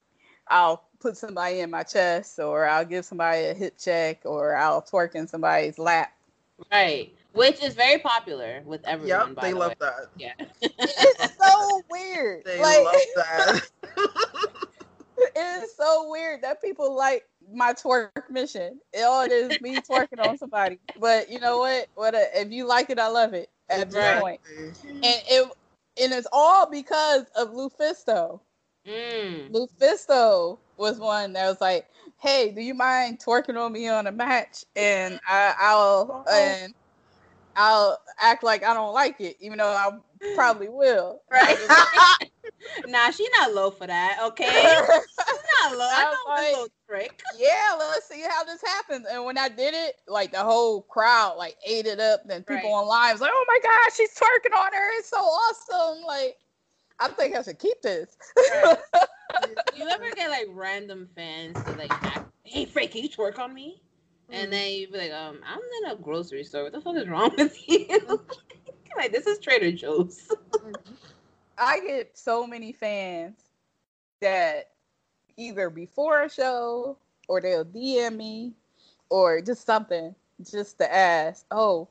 I'll 0.48 0.84
put 1.00 1.18
somebody 1.18 1.62
in 1.62 1.70
my 1.70 1.84
chest, 1.84 2.40
or 2.40 2.66
I'll 2.66 2.86
give 2.86 3.06
somebody 3.06 3.46
a 3.46 3.54
hip 3.54 3.78
check, 3.78 4.22
or 4.26 4.56
I'll 4.56 4.82
twerk 4.82 5.16
in 5.16 5.28
somebody's 5.28 5.80
lap. 5.80 6.12
Right. 6.72 7.14
Which 7.34 7.64
is 7.64 7.76
very 7.76 8.00
popular 8.00 8.62
with 8.66 8.82
everyone. 8.86 9.30
Yep. 9.30 9.42
They 9.42 9.52
the 9.52 9.58
love 9.58 9.70
way. 9.70 9.76
that. 9.80 9.94
Yeah. 10.18 10.34
It's 10.80 11.38
so 11.38 11.82
weird. 11.90 12.44
They 12.46 12.62
like, 12.62 12.84
love 12.84 12.96
that. 13.16 13.62
It 15.36 15.64
is 15.64 15.76
so 15.76 16.10
weird 16.10 16.44
that 16.44 16.62
people 16.62 16.96
like 16.96 17.24
my 17.54 17.74
twerk 17.74 18.30
mission. 18.30 18.80
It 18.94 19.04
all 19.04 19.24
it 19.24 19.32
is 19.32 19.60
me 19.62 19.82
twerking 19.82 20.20
on 20.20 20.38
somebody. 20.38 20.80
But 20.98 21.30
you 21.30 21.40
know 21.40 21.60
what? 21.60 21.88
What 21.96 22.16
a, 22.16 22.28
if 22.42 22.52
you 22.52 22.66
like 22.68 22.90
it, 22.90 23.00
I 23.00 23.08
love 23.10 23.34
it. 23.34 23.50
At 23.70 23.90
this 23.92 23.96
Right. 23.96 24.22
point, 24.22 24.42
and 25.04 25.22
it 25.30 25.52
and 26.02 26.14
it's 26.14 26.28
all 26.32 26.70
because 26.70 27.26
of 27.36 27.50
Lufisto. 27.50 28.42
Mm. 28.88 29.52
Lufisto 29.52 30.60
was 30.78 31.00
one 31.00 31.34
that 31.34 31.48
was 31.48 31.62
like, 31.62 31.88
"Hey, 32.20 32.52
do 32.52 32.62
you 32.62 32.74
mind 32.74 33.20
twerking 33.20 33.58
on 33.64 33.74
me 33.74 33.88
on 33.90 34.08
a 34.08 34.12
match?" 34.12 34.66
And 34.76 35.20
I, 35.28 35.56
I'll 35.60 36.26
and 36.32 36.74
I'll 37.60 38.00
act 38.20 38.42
like 38.44 38.64
I 38.64 38.74
don't 38.74 38.94
like 38.94 39.20
it, 39.20 39.36
even 39.42 39.58
though 39.58 39.68
I 39.68 39.90
probably 40.34 40.70
will. 40.70 41.22
Right? 41.32 41.58
nah, 42.88 43.12
she 43.12 43.28
not 43.40 43.54
low 43.54 43.70
for 43.70 43.86
that. 43.86 44.20
Okay, 44.28 44.46
she's 44.50 45.40
not 45.62 45.78
low. 45.78 45.90
I 45.92 46.00
I 46.00 46.04
know 46.06 46.32
like, 46.32 46.52
little 46.52 46.68
trick. 46.90 47.22
yeah, 47.38 47.76
let's 47.78 48.08
see 48.08 48.24
how 48.28 48.44
this 48.46 48.62
happens. 48.62 49.06
And 49.12 49.26
when 49.26 49.38
I 49.38 49.50
did 49.50 49.74
it, 49.74 49.96
like 50.08 50.32
the 50.32 50.40
whole 50.40 50.84
crowd 50.84 51.36
like 51.38 51.56
ate 51.68 51.86
it 51.86 52.00
up. 52.00 52.22
Then 52.26 52.44
people 52.44 52.70
Right. 52.70 52.76
online 52.76 53.12
was 53.12 53.22
like, 53.22 53.32
"Oh 53.34 53.46
my 53.48 53.60
gosh, 53.62 53.96
she's 53.98 54.16
twerking 54.16 54.58
on 54.58 54.74
her! 54.74 54.98
It's 54.98 55.10
so 55.10 55.18
awesome!" 55.18 56.04
Like, 56.06 56.38
I 57.00 57.10
think 57.10 57.36
I 57.36 57.42
should 57.42 57.60
keep 57.60 57.82
this. 57.82 58.18
You 59.78 59.88
ever 59.88 60.04
get 60.16 60.30
like 60.30 60.48
random 60.52 61.08
fans 61.16 61.62
to 61.64 61.72
like, 61.74 61.92
act, 61.92 62.30
"Hey, 62.44 62.66
Frank, 62.66 62.92
can 62.92 63.04
you 63.04 63.10
twerk 63.10 63.38
on 63.40 63.54
me?" 63.54 63.82
And 64.32 64.54
then 64.54 64.72
you 64.74 64.88
be 64.90 64.98
like, 64.98 65.12
"Um, 65.12 65.40
I'm 65.46 65.60
in 65.84 65.92
a 65.92 65.96
grocery 65.96 66.44
store. 66.44 66.64
What 66.64 66.74
the 66.74 66.82
fuck 66.82 66.96
is 66.96 67.08
wrong 67.08 67.32
with 67.38 67.58
you?" 67.68 67.88
like, 68.98 69.12
this 69.12 69.28
is 69.28 69.40
Trader 69.40 69.72
Joe's. 69.72 70.28
I 71.58 71.80
get 71.82 72.18
so 72.18 72.48
many 72.48 72.72
fans 72.72 73.40
that 74.22 74.72
either 75.38 75.70
before 75.70 76.24
a 76.24 76.30
show 76.30 76.98
or 77.28 77.42
they'll 77.42 77.66
DM 77.66 78.16
me 78.18 78.54
or 79.10 79.42
just 79.42 79.66
something 79.66 80.16
just 80.50 80.78
to 80.80 80.94
ask, 80.94 81.46
oh, 81.52 81.88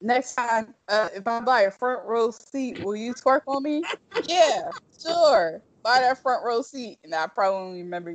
next 0.00 0.34
time 0.34 0.74
uh, 0.88 1.08
if 1.14 1.26
I 1.26 1.40
buy 1.40 1.62
a 1.62 1.70
front 1.70 2.04
row 2.04 2.30
seat, 2.30 2.82
will 2.82 2.96
you 2.96 3.14
twerk 3.14 3.42
on 3.46 3.62
me? 3.62 3.82
yeah, 4.26 4.70
sure. 5.00 5.62
Buy 5.82 6.00
that 6.00 6.20
front 6.20 6.44
row 6.44 6.62
seat. 6.62 6.98
And 7.04 7.14
I 7.14 7.26
probably 7.26 7.82
remember. 7.82 8.14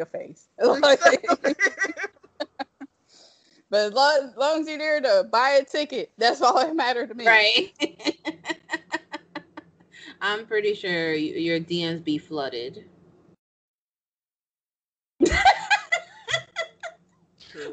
Your 0.00 0.06
face. 0.06 0.48
but 0.58 0.76
as 3.70 3.92
long, 3.92 4.30
as 4.30 4.34
long 4.34 4.60
as 4.62 4.66
you're 4.68 4.78
there 4.78 4.98
to 5.02 5.28
buy 5.30 5.50
a 5.60 5.62
ticket, 5.62 6.10
that's 6.16 6.40
all 6.40 6.54
that 6.54 6.74
matters 6.74 7.10
to 7.10 7.14
me. 7.14 7.26
Right. 7.26 7.70
I'm 10.22 10.46
pretty 10.46 10.72
sure 10.74 11.12
your 11.12 11.60
DMs 11.60 12.02
be 12.02 12.16
flooded. 12.16 12.86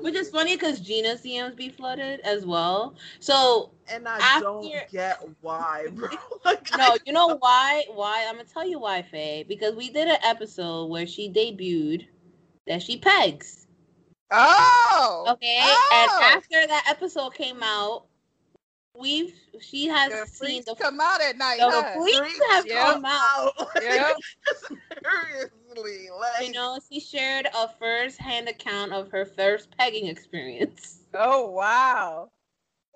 Which 0.01 0.15
is 0.15 0.29
funny 0.29 0.55
because 0.55 0.81
Gina's 0.81 1.21
DMs 1.21 1.55
be 1.55 1.69
flooded 1.69 2.19
as 2.21 2.45
well. 2.45 2.95
So 3.19 3.71
And 3.89 4.05
I 4.07 4.17
After- 4.19 4.43
don't 4.43 4.89
get 4.91 5.23
why, 5.41 5.87
bro. 5.91 6.09
Like, 6.45 6.67
no, 6.77 6.97
you 7.05 7.13
know 7.13 7.37
why? 7.39 7.85
Why? 7.93 8.25
I'm 8.27 8.35
gonna 8.35 8.47
tell 8.49 8.67
you 8.67 8.79
why, 8.79 9.01
Faye. 9.01 9.45
Because 9.47 9.75
we 9.75 9.89
did 9.89 10.07
an 10.09 10.17
episode 10.23 10.87
where 10.87 11.05
she 11.07 11.29
debuted 11.29 12.07
that 12.67 12.81
she 12.81 12.97
pegs. 12.97 13.67
Oh. 14.31 15.25
Okay. 15.29 15.57
Oh. 15.61 15.89
And 15.93 16.35
after 16.35 16.67
that 16.67 16.85
episode 16.89 17.33
came 17.33 17.63
out, 17.63 18.05
we've 18.97 19.33
she 19.61 19.87
has 19.87 20.11
The 20.11 20.25
seen 20.27 20.63
the 20.65 20.75
come 20.75 20.99
out 20.99 21.21
at 21.21 21.37
night. 21.37 21.59
the 21.59 21.69
huh? 21.71 21.93
freaks 21.95 22.39
have 22.51 22.65
Yep. 22.65 22.85
come 22.85 23.05
out. 23.05 23.51
Yep. 23.81 24.15
Oh. 24.17 24.77
Seriously, 25.77 26.09
like 26.19 26.47
You 26.47 26.53
know, 26.53 26.79
she 26.91 26.99
shared 26.99 27.47
a 27.55 27.69
first-hand 27.79 28.49
account 28.49 28.91
of 28.93 29.09
her 29.11 29.25
first 29.25 29.69
pegging 29.77 30.07
experience. 30.07 30.99
Oh 31.19 31.49
wow. 31.49 32.29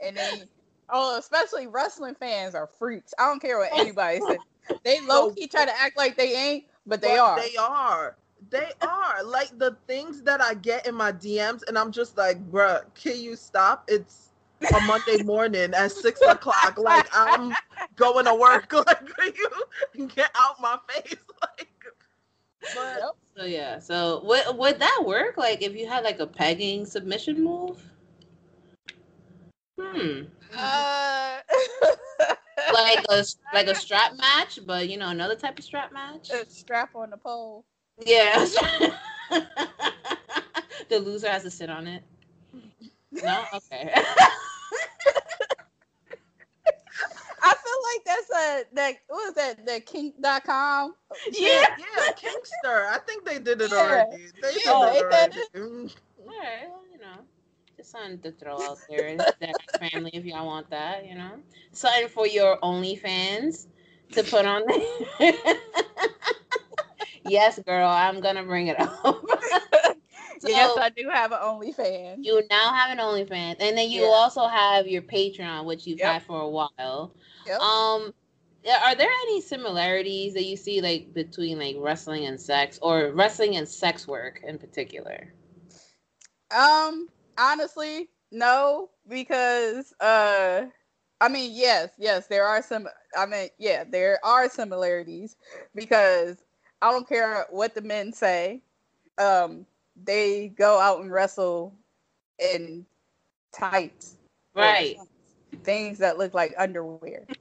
And 0.03 0.15
then 0.15 0.47
oh, 0.89 1.17
especially 1.17 1.65
wrestling 1.65 2.13
fans 2.13 2.53
are 2.53 2.67
freaks. 2.67 3.13
I 3.17 3.25
don't 3.25 3.41
care 3.41 3.57
what 3.57 3.69
anybody 3.73 4.19
says. 4.19 4.37
They 4.83 4.99
oh, 5.01 5.05
low 5.07 5.31
key 5.33 5.47
try 5.47 5.65
to 5.65 5.71
act 5.81 5.97
like 5.97 6.17
they 6.17 6.35
ain't, 6.35 6.65
but 6.85 7.01
they 7.01 7.17
But 7.17 7.19
are. 7.19 7.41
They 7.41 7.55
are. 7.57 8.15
They 8.51 8.71
are. 8.81 9.23
Like 9.23 9.57
the 9.57 9.77
things 9.87 10.23
that 10.23 10.41
I 10.41 10.55
get 10.55 10.87
in 10.87 10.95
my 10.95 11.11
DMs, 11.11 11.63
and 11.67 11.77
I'm 11.77 11.91
just 11.91 12.17
like, 12.17 12.51
bruh, 12.51 12.83
can 12.95 13.19
you 13.19 13.35
stop? 13.35 13.85
It's 13.87 14.33
a 14.73 14.81
Monday 14.81 15.17
morning 15.23 15.73
at 15.73 15.91
six 15.91 16.21
o'clock. 16.25 16.77
Like 16.77 17.07
I'm 17.13 17.55
going 17.95 18.25
to 18.25 18.35
work. 18.35 18.73
Like 18.87 19.05
can 19.17 19.33
you 19.95 20.07
get 20.07 20.31
out 20.35 20.61
my 20.61 20.77
face? 20.89 21.15
Like 21.41 21.69
but 22.73 23.09
So 23.37 23.45
yeah, 23.45 23.79
so 23.79 24.21
would 24.25 24.43
would 24.57 24.79
that 24.79 25.03
work? 25.05 25.37
Like 25.37 25.61
if 25.63 25.75
you 25.75 25.87
had 25.87 26.03
like 26.03 26.19
a 26.19 26.27
pegging 26.27 26.85
submission 26.85 27.43
move? 27.43 27.83
Hmm. 29.79 30.23
Uh, 30.55 31.39
Like 32.73 33.05
a 33.09 33.23
like 33.53 33.67
a 33.67 33.75
strap 33.75 34.15
match, 34.17 34.59
but 34.65 34.87
you 34.89 34.97
know 34.97 35.09
another 35.09 35.35
type 35.35 35.57
of 35.57 35.65
strap 35.65 35.91
match. 35.91 36.29
a 36.31 36.45
strap 36.49 36.95
on 36.95 37.09
the 37.09 37.17
pole. 37.17 37.65
Yeah. 38.05 38.45
the 40.89 40.99
loser 40.99 41.29
has 41.29 41.43
to 41.43 41.51
sit 41.51 41.69
on 41.69 41.87
it. 41.87 42.03
No, 43.11 43.43
okay. 43.53 43.93
I 47.43 47.55
feel 47.55 47.79
like 47.89 48.05
that's 48.05 48.29
a 48.29 48.75
that 48.75 48.95
what 49.07 49.27
is 49.29 49.33
that 49.35 49.65
the 49.65 49.79
kink.com? 49.81 50.95
yeah. 51.31 51.65
yeah, 51.77 52.13
Kingster. 52.15 52.87
I 52.89 52.99
think 53.05 53.25
they 53.25 53.39
did 53.39 53.61
it 53.61 53.71
Yeah. 53.71 53.77
already. 53.77 54.27
They 54.41 54.53
did 54.53 54.65
Yeah, 54.65 54.93
it 54.93 55.03
already. 55.03 55.33
did 55.33 55.61
Mm. 55.61 55.95
All 56.19 56.27
right, 56.27 56.67
well, 56.69 56.81
you 56.91 56.99
know, 56.99 57.19
just 57.77 57.91
something 57.91 58.19
to 58.19 58.31
throw 58.31 58.55
out 58.61 58.79
there. 58.89 59.17
That 59.39 59.55
family, 59.79 60.11
if 60.13 60.25
y'all 60.25 60.45
want 60.45 60.69
that, 60.69 61.05
you 61.05 61.15
know, 61.15 61.31
something 61.71 62.07
for 62.09 62.27
your 62.27 62.57
OnlyFans 62.59 63.67
to 64.13 64.23
put 64.23 64.45
on 64.45 64.63
there. 65.19 65.33
Yes, 67.23 67.59
girl, 67.59 67.87
I'm 67.89 68.19
gonna 68.21 68.43
bring 68.43 68.67
it 68.67 68.77
up. 69.03 69.25
So, 70.39 70.49
yes, 70.49 70.77
I 70.77 70.89
do 70.89 71.09
have 71.09 71.31
an 71.31 71.39
OnlyFans. 71.39 72.19
You 72.21 72.43
now 72.49 72.73
have 72.73 72.91
an 72.91 72.97
OnlyFans, 72.99 73.57
and 73.59 73.77
then 73.77 73.89
you 73.89 74.03
Yeah. 74.03 74.07
also 74.07 74.47
have 74.47 74.87
your 74.87 75.01
Patreon, 75.01 75.65
which 75.65 75.85
you've 75.87 75.99
Yep. 75.99 76.01
had 76.01 76.23
for 76.23 76.39
a 76.41 76.49
while. 76.49 77.13
Yep. 77.45 77.61
Um, 77.61 78.13
are 78.83 78.95
there 78.95 79.09
any 79.23 79.41
similarities 79.41 80.33
that 80.33 80.43
you 80.43 80.55
see 80.57 80.81
like 80.81 81.13
between 81.13 81.59
like 81.59 81.75
wrestling 81.79 82.25
and 82.25 82.39
sex, 82.39 82.79
or 82.81 83.11
wrestling 83.13 83.55
and 83.55 83.67
sex 83.67 84.07
work 84.07 84.41
in 84.43 84.57
particular? 84.57 85.33
Um, 86.55 87.09
honestly, 87.37 88.09
no, 88.31 88.89
because 89.07 89.93
uh 89.99 90.65
I 91.21 91.29
mean, 91.29 91.51
yes, 91.53 91.91
yes, 91.97 92.27
there 92.27 92.45
are 92.45 92.61
some 92.61 92.87
I 93.17 93.25
mean, 93.25 93.49
yeah, 93.59 93.83
there 93.89 94.19
are 94.23 94.49
similarities 94.49 95.35
because 95.75 96.43
I 96.81 96.91
don't 96.91 97.07
care 97.07 97.45
what 97.49 97.75
the 97.75 97.81
men 97.81 98.11
say. 98.13 98.61
Um, 99.17 99.65
they 100.03 100.47
go 100.49 100.79
out 100.79 101.01
and 101.01 101.11
wrestle 101.11 101.73
in 102.39 102.85
tights. 103.53 104.15
Right. 104.55 104.97
Things 105.63 105.99
that 105.99 106.17
look 106.17 106.33
like 106.33 106.53
underwear. 106.57 107.27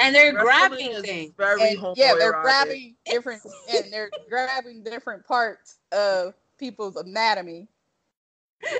And 0.00 0.14
they're 0.14 0.34
Wrestling 0.34 0.78
grabbing 0.80 1.02
things. 1.02 1.34
Very 1.36 1.60
And, 1.62 1.96
yeah, 1.96 2.14
they're 2.18 2.40
grabbing 2.42 2.94
different 3.06 3.42
and 3.72 3.92
they're 3.92 4.10
grabbing 4.28 4.82
different 4.82 5.24
parts 5.24 5.76
of 5.92 6.34
people's 6.58 6.96
anatomy. 6.96 7.68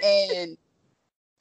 And 0.05 0.59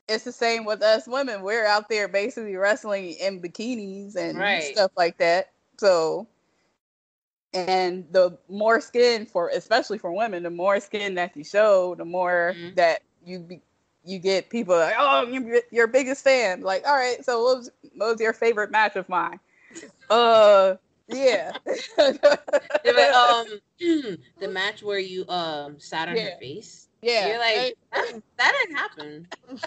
it's 0.07 0.23
the 0.23 0.31
same 0.31 0.63
with 0.63 0.81
us 0.81 1.07
women. 1.07 1.41
We're 1.41 1.65
out 1.65 1.89
there 1.89 2.07
basically 2.07 2.55
wrestling 2.55 3.13
in 3.13 3.41
bikinis 3.41 4.15
and 4.15 4.37
Right. 4.37 4.63
stuff 4.63 4.91
like 4.95 5.17
that. 5.17 5.51
So 5.79 6.27
and 7.57 8.05
the 8.11 8.37
more 8.49 8.79
skin 8.81 9.25
for 9.25 9.49
especially 9.49 9.97
for 9.97 10.11
women, 10.11 10.43
the 10.43 10.49
more 10.49 10.79
skin 10.79 11.15
that 11.15 11.35
you 11.35 11.43
show, 11.43 11.95
the 11.95 12.05
more 12.05 12.55
Mhm. 12.57 12.75
that 12.75 13.01
you 13.25 13.39
be, 13.39 13.61
you 14.05 14.19
get 14.19 14.49
people 14.49 14.75
like, 14.75 14.95
oh, 14.97 15.25
you're 15.27 15.61
your 15.71 15.87
biggest 15.87 16.23
fan. 16.23 16.61
Like, 16.61 16.85
all 16.87 16.95
right, 16.95 17.23
so 17.23 17.43
what 17.43 17.57
was, 17.57 17.71
what 17.95 18.11
was 18.13 18.21
your 18.21 18.33
favorite 18.33 18.71
match 18.71 18.95
of 18.95 19.09
mine? 19.09 19.39
Uh, 20.09 20.75
yeah. 21.07 21.53
But, 21.97 22.97
um, 23.13 23.45
the 23.79 24.47
match 24.49 24.83
where 24.83 24.99
you 24.99 25.25
um 25.29 25.79
sat 25.79 26.07
on 26.09 26.15
Yeah. 26.15 26.23
her 26.25 26.37
face. 26.39 26.89
yeah. 27.01 27.27
You're 27.29 27.39
like 27.39 27.77
that, 27.91 28.21
that 28.37 28.53
didn't 28.61 28.75
happen. 28.77 29.27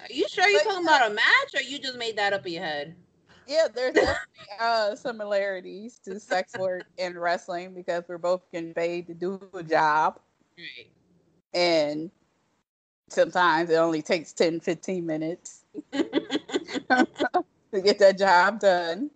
Are 0.00 0.06
you 0.10 0.26
sure 0.28 0.48
you're 0.48 0.60
talking 0.60 0.84
about 0.84 1.10
a 1.10 1.14
match, 1.14 1.54
or 1.54 1.60
you 1.62 1.78
just 1.78 1.96
made 1.98 2.16
that 2.16 2.32
up 2.32 2.46
in 2.46 2.52
your 2.52 2.62
head? 2.62 2.96
Yeah, 3.46 3.66
there's 3.72 3.94
definitely 3.94 4.16
uh, 4.60 4.94
similarities 4.94 5.98
to 6.04 6.18
sex 6.18 6.56
work 6.58 6.84
and 6.98 7.16
wrestling 7.16 7.74
because 7.74 8.04
we're 8.08 8.18
both 8.18 8.42
getting 8.52 8.74
paid 8.74 9.06
to 9.06 9.14
do 9.14 9.40
a 9.54 9.62
job. 9.62 10.18
Right. 10.58 10.90
And 11.54 12.10
sometimes 13.08 13.70
it 13.70 13.76
only 13.76 14.02
takes 14.02 14.32
10, 14.32 14.60
15 14.60 15.06
minutes 15.06 15.64
to 15.92 17.80
get 17.82 17.98
that 17.98 18.18
job 18.18 18.60
done. 18.60 19.10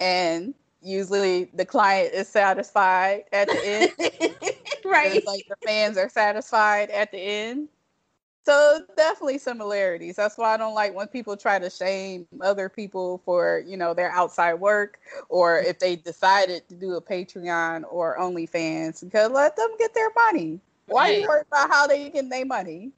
And 0.00 0.54
usually 0.82 1.50
the 1.54 1.64
client 1.64 2.14
is 2.14 2.28
satisfied 2.28 3.24
at 3.32 3.48
the 3.48 3.66
end. 3.66 3.92
right. 4.84 5.16
It's 5.16 5.26
like 5.26 5.46
the 5.48 5.56
fans 5.64 5.96
are 5.96 6.08
satisfied 6.08 6.90
at 6.90 7.10
the 7.10 7.18
end. 7.18 7.68
So 8.48 8.80
definitely 8.96 9.36
similarities. 9.36 10.16
That's 10.16 10.38
why 10.38 10.54
I 10.54 10.56
don't 10.56 10.74
like 10.74 10.94
when 10.94 11.08
people 11.08 11.36
try 11.36 11.58
to 11.58 11.68
shame 11.68 12.26
other 12.40 12.70
people 12.70 13.20
for, 13.26 13.62
you 13.66 13.76
know, 13.76 13.92
their 13.92 14.10
outside 14.10 14.54
work 14.54 15.00
or 15.28 15.58
if 15.58 15.78
they 15.80 15.96
decided 15.96 16.66
to 16.70 16.74
do 16.74 16.94
a 16.94 17.02
Patreon 17.02 17.84
or 17.90 18.18
OnlyFans 18.18 19.04
because 19.04 19.30
let 19.32 19.54
them 19.56 19.68
get 19.78 19.92
their 19.92 20.10
money. 20.14 20.60
Why 20.86 21.08
Right. 21.08 21.18
you 21.18 21.26
worry 21.28 21.42
about 21.52 21.68
how 21.68 21.86
they 21.86 22.08
get 22.08 22.30
their 22.30 22.46
money? 22.46 22.92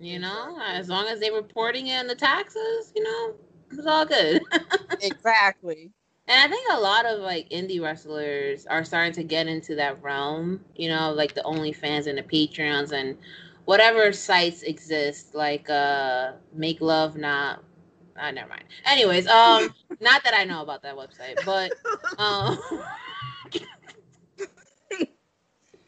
You 0.00 0.18
know, 0.18 0.58
as 0.66 0.88
long 0.90 1.06
as 1.08 1.20
they're 1.20 1.32
reporting 1.32 1.86
in 1.88 2.06
the 2.06 2.14
taxes, 2.14 2.92
you 2.94 3.02
know, 3.02 3.34
it's 3.70 3.86
all 3.86 4.04
good. 4.04 4.42
exactly. 5.00 5.92
And 6.28 6.40
I 6.40 6.48
think 6.48 6.68
a 6.72 6.80
lot 6.80 7.06
of 7.06 7.20
like 7.20 7.48
indie 7.50 7.82
wrestlers 7.82 8.66
are 8.66 8.84
starting 8.84 9.12
to 9.14 9.24
get 9.24 9.46
into 9.48 9.74
that 9.76 10.02
realm, 10.02 10.64
you 10.76 10.88
know, 10.88 11.12
like 11.12 11.34
the 11.34 11.42
OnlyFans 11.42 12.06
and 12.06 12.18
the 12.18 12.22
Patreons 12.22 12.92
and 12.92 13.18
whatever 13.64 14.12
sites 14.12 14.62
exist, 14.62 15.34
like 15.34 15.68
uh 15.70 16.32
Make 16.54 16.80
Love 16.80 17.16
Not 17.16 17.62
uh, 18.18 18.30
never 18.30 18.48
mind. 18.48 18.64
Anyways, 18.86 19.26
um 19.28 19.74
not 20.00 20.22
that 20.24 20.34
I 20.34 20.44
know 20.44 20.62
about 20.62 20.82
that 20.82 20.96
website, 20.96 21.44
but 21.44 21.72
um 22.18 22.58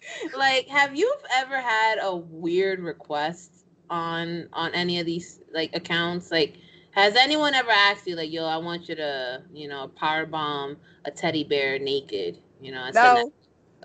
like 0.37 0.69
have 0.69 0.97
you 0.97 1.13
ever 1.35 1.61
had 1.61 1.99
a 2.01 2.15
weird 2.17 2.81
request 2.81 3.67
on 3.91 4.49
on 4.53 4.75
any 4.75 4.99
of 5.01 5.07
these 5.07 5.41
like 5.53 5.75
accounts 5.75 6.31
like 6.31 6.57
has 6.93 7.17
anyone 7.17 7.55
ever 7.55 7.71
asked 7.71 8.07
you 8.07 8.17
like 8.17 8.33
yo 8.33 8.45
i 8.45 8.57
want 8.57 8.89
you 8.89 8.95
to 8.95 9.43
you 9.53 9.69
know 9.69 9.89
power 9.97 10.27
bomb 10.27 10.77
a 11.05 11.11
teddy 11.11 11.45
bear 11.45 11.79
naked 11.79 12.39
you 12.61 12.73
know 12.73 12.91
No, 12.93 13.15
that- 13.15 13.27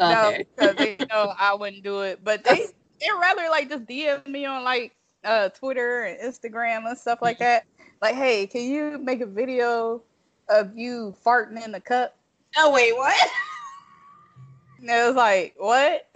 okay 0.02 0.38
no, 0.44 0.44
because 0.56 0.76
they 0.78 0.98
know 1.10 1.34
I 1.38 1.54
wouldn't 1.56 1.84
do 1.84 2.02
it. 2.02 2.24
But 2.24 2.44
they 2.44 2.68
they 3.00 3.08
rather 3.20 3.50
like 3.50 3.70
just 3.70 3.86
DM 3.86 4.26
me 4.28 4.46
on 4.46 4.64
like 4.64 4.96
uh 5.24 5.50
Twitter 5.50 6.04
and 6.04 6.20
Instagram 6.20 6.88
and 6.88 6.98
stuff 6.98 7.20
like 7.22 7.40
that. 7.40 7.66
Like, 8.02 8.16
hey, 8.16 8.48
can 8.48 8.62
you 8.62 8.98
make 8.98 9.22
a 9.22 9.26
video 9.26 10.02
of 10.50 10.78
you 10.78 11.16
farting 11.26 11.64
in 11.64 11.72
the 11.72 11.82
cup? 11.82 12.16
oh 12.56 12.72
wait 12.72 12.96
what 12.96 13.16
And 14.80 14.90
it 14.90 15.08
was 15.08 15.16
like, 15.16 15.56
what? 15.58 16.08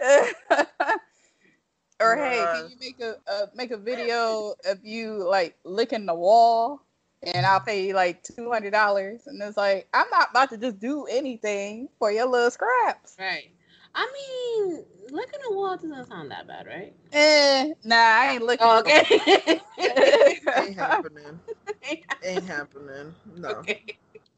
or 2.00 2.16
hey, 2.16 2.44
can 2.54 2.70
you 2.70 2.76
make 2.80 3.00
a 3.00 3.16
uh, 3.30 3.46
make 3.54 3.72
a 3.72 3.76
video 3.76 4.54
of 4.64 4.78
you 4.84 5.28
like 5.28 5.56
licking 5.64 6.06
the 6.06 6.14
wall? 6.14 6.80
And 7.24 7.44
I'll 7.44 7.60
pay 7.60 7.86
you 7.86 7.94
like 7.94 8.22
two 8.22 8.50
hundred 8.50 8.70
dollars. 8.70 9.22
And 9.26 9.42
it's 9.42 9.56
like, 9.56 9.88
I'm 9.92 10.08
not 10.10 10.30
about 10.30 10.50
to 10.50 10.56
just 10.56 10.78
do 10.78 11.06
anything 11.06 11.88
for 11.98 12.12
your 12.12 12.26
little 12.26 12.50
scraps. 12.50 13.16
right 13.18 13.50
i 13.94 14.06
mean 14.12 14.84
licking 15.10 15.40
a 15.50 15.54
wall 15.54 15.76
doesn't 15.76 16.06
sound 16.06 16.30
that 16.30 16.46
bad 16.46 16.66
right 16.66 16.94
Eh, 17.12 17.72
nah, 17.84 17.96
I 17.96 18.26
ain't 18.34 18.42
looking. 18.44 18.68
oh, 18.68 18.80
okay 18.80 19.60
Ain't 20.54 20.76
happening. 20.76 21.40
Ain't 22.22 22.46
happening. 22.46 23.14
No. 23.24 23.66
okay 23.66 23.84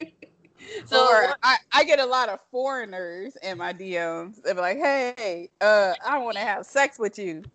So 0.85 1.07
so 1.07 1.33
I, 1.43 1.57
I 1.73 1.85
get 1.85 2.01
a 2.01 2.07
lot 2.07 2.29
of 2.29 2.41
foreigners 2.51 3.37
in 3.43 3.59
my 3.59 3.73
DMs. 3.73 4.41
They're 4.43 4.55
like, 4.55 4.79
"Hey, 4.79 5.51
uh, 5.61 5.95
I 6.05 6.19
want 6.19 6.37
to 6.37 6.43
have 6.43 6.67
sex 6.67 6.99
with 6.99 7.19
you," 7.19 7.47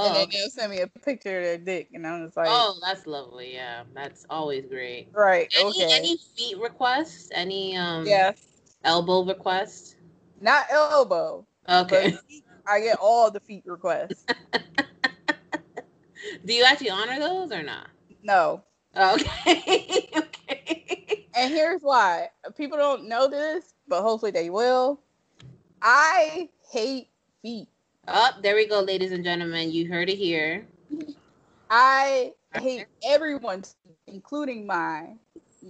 and 0.00 0.14
oh, 0.14 0.14
then 0.14 0.28
they'll 0.32 0.50
send 0.50 0.70
me 0.72 0.80
a 0.80 0.88
picture 0.88 1.38
of 1.38 1.44
their 1.44 1.58
dick, 1.58 1.88
and 1.94 2.06
I'm 2.06 2.24
just 2.24 2.36
like, 2.36 2.46
oh 2.46 2.78
that's 2.82 3.06
lovely 3.06 3.54
yeah 3.54 3.84
that's 3.94 4.26
always 4.30 4.66
great 4.66 5.08
"Right, 5.14 5.48
any, 5.52 5.86
okay, 5.86 5.90
any 5.90 6.16
feet 6.36 6.58
requests 6.58 7.30
any 7.34 7.76
um 7.76 8.06
yeah, 8.06 8.32
elbow 8.84 9.24
requests 9.24 9.96
not 10.40 10.66
elbow, 10.70 11.46
okay 11.68 12.14
feet, 12.28 12.44
I 12.66 12.80
get 12.80 12.98
all 13.00 13.30
the 13.30 13.40
feet 13.40 13.64
requests. 13.66 14.26
Do 16.44 16.52
you 16.52 16.64
actually 16.64 16.90
honor 16.90 17.18
those 17.18 17.52
or 17.52 17.62
not? 17.62 17.88
No, 18.22 18.64
Okay. 18.96 20.08
okay. 20.16 21.26
and 21.34 21.52
here's 21.52 21.82
why: 21.82 22.28
people 22.56 22.78
don't 22.78 23.08
know 23.08 23.28
this, 23.28 23.74
but 23.88 24.02
hopefully 24.02 24.32
they 24.32 24.50
will. 24.50 25.00
I 25.82 26.48
hate 26.70 27.08
feet. 27.42 27.68
Oh, 28.08 28.30
there 28.42 28.56
we 28.56 28.66
go, 28.66 28.80
ladies 28.80 29.12
and 29.12 29.24
gentlemen. 29.24 29.72
You 29.72 29.88
heard 29.88 30.08
it 30.08 30.16
here. 30.16 30.66
I 31.70 32.34
hate 32.54 32.88
everyone's, 33.04 33.76
including 34.06 34.66
mine. 34.66 35.18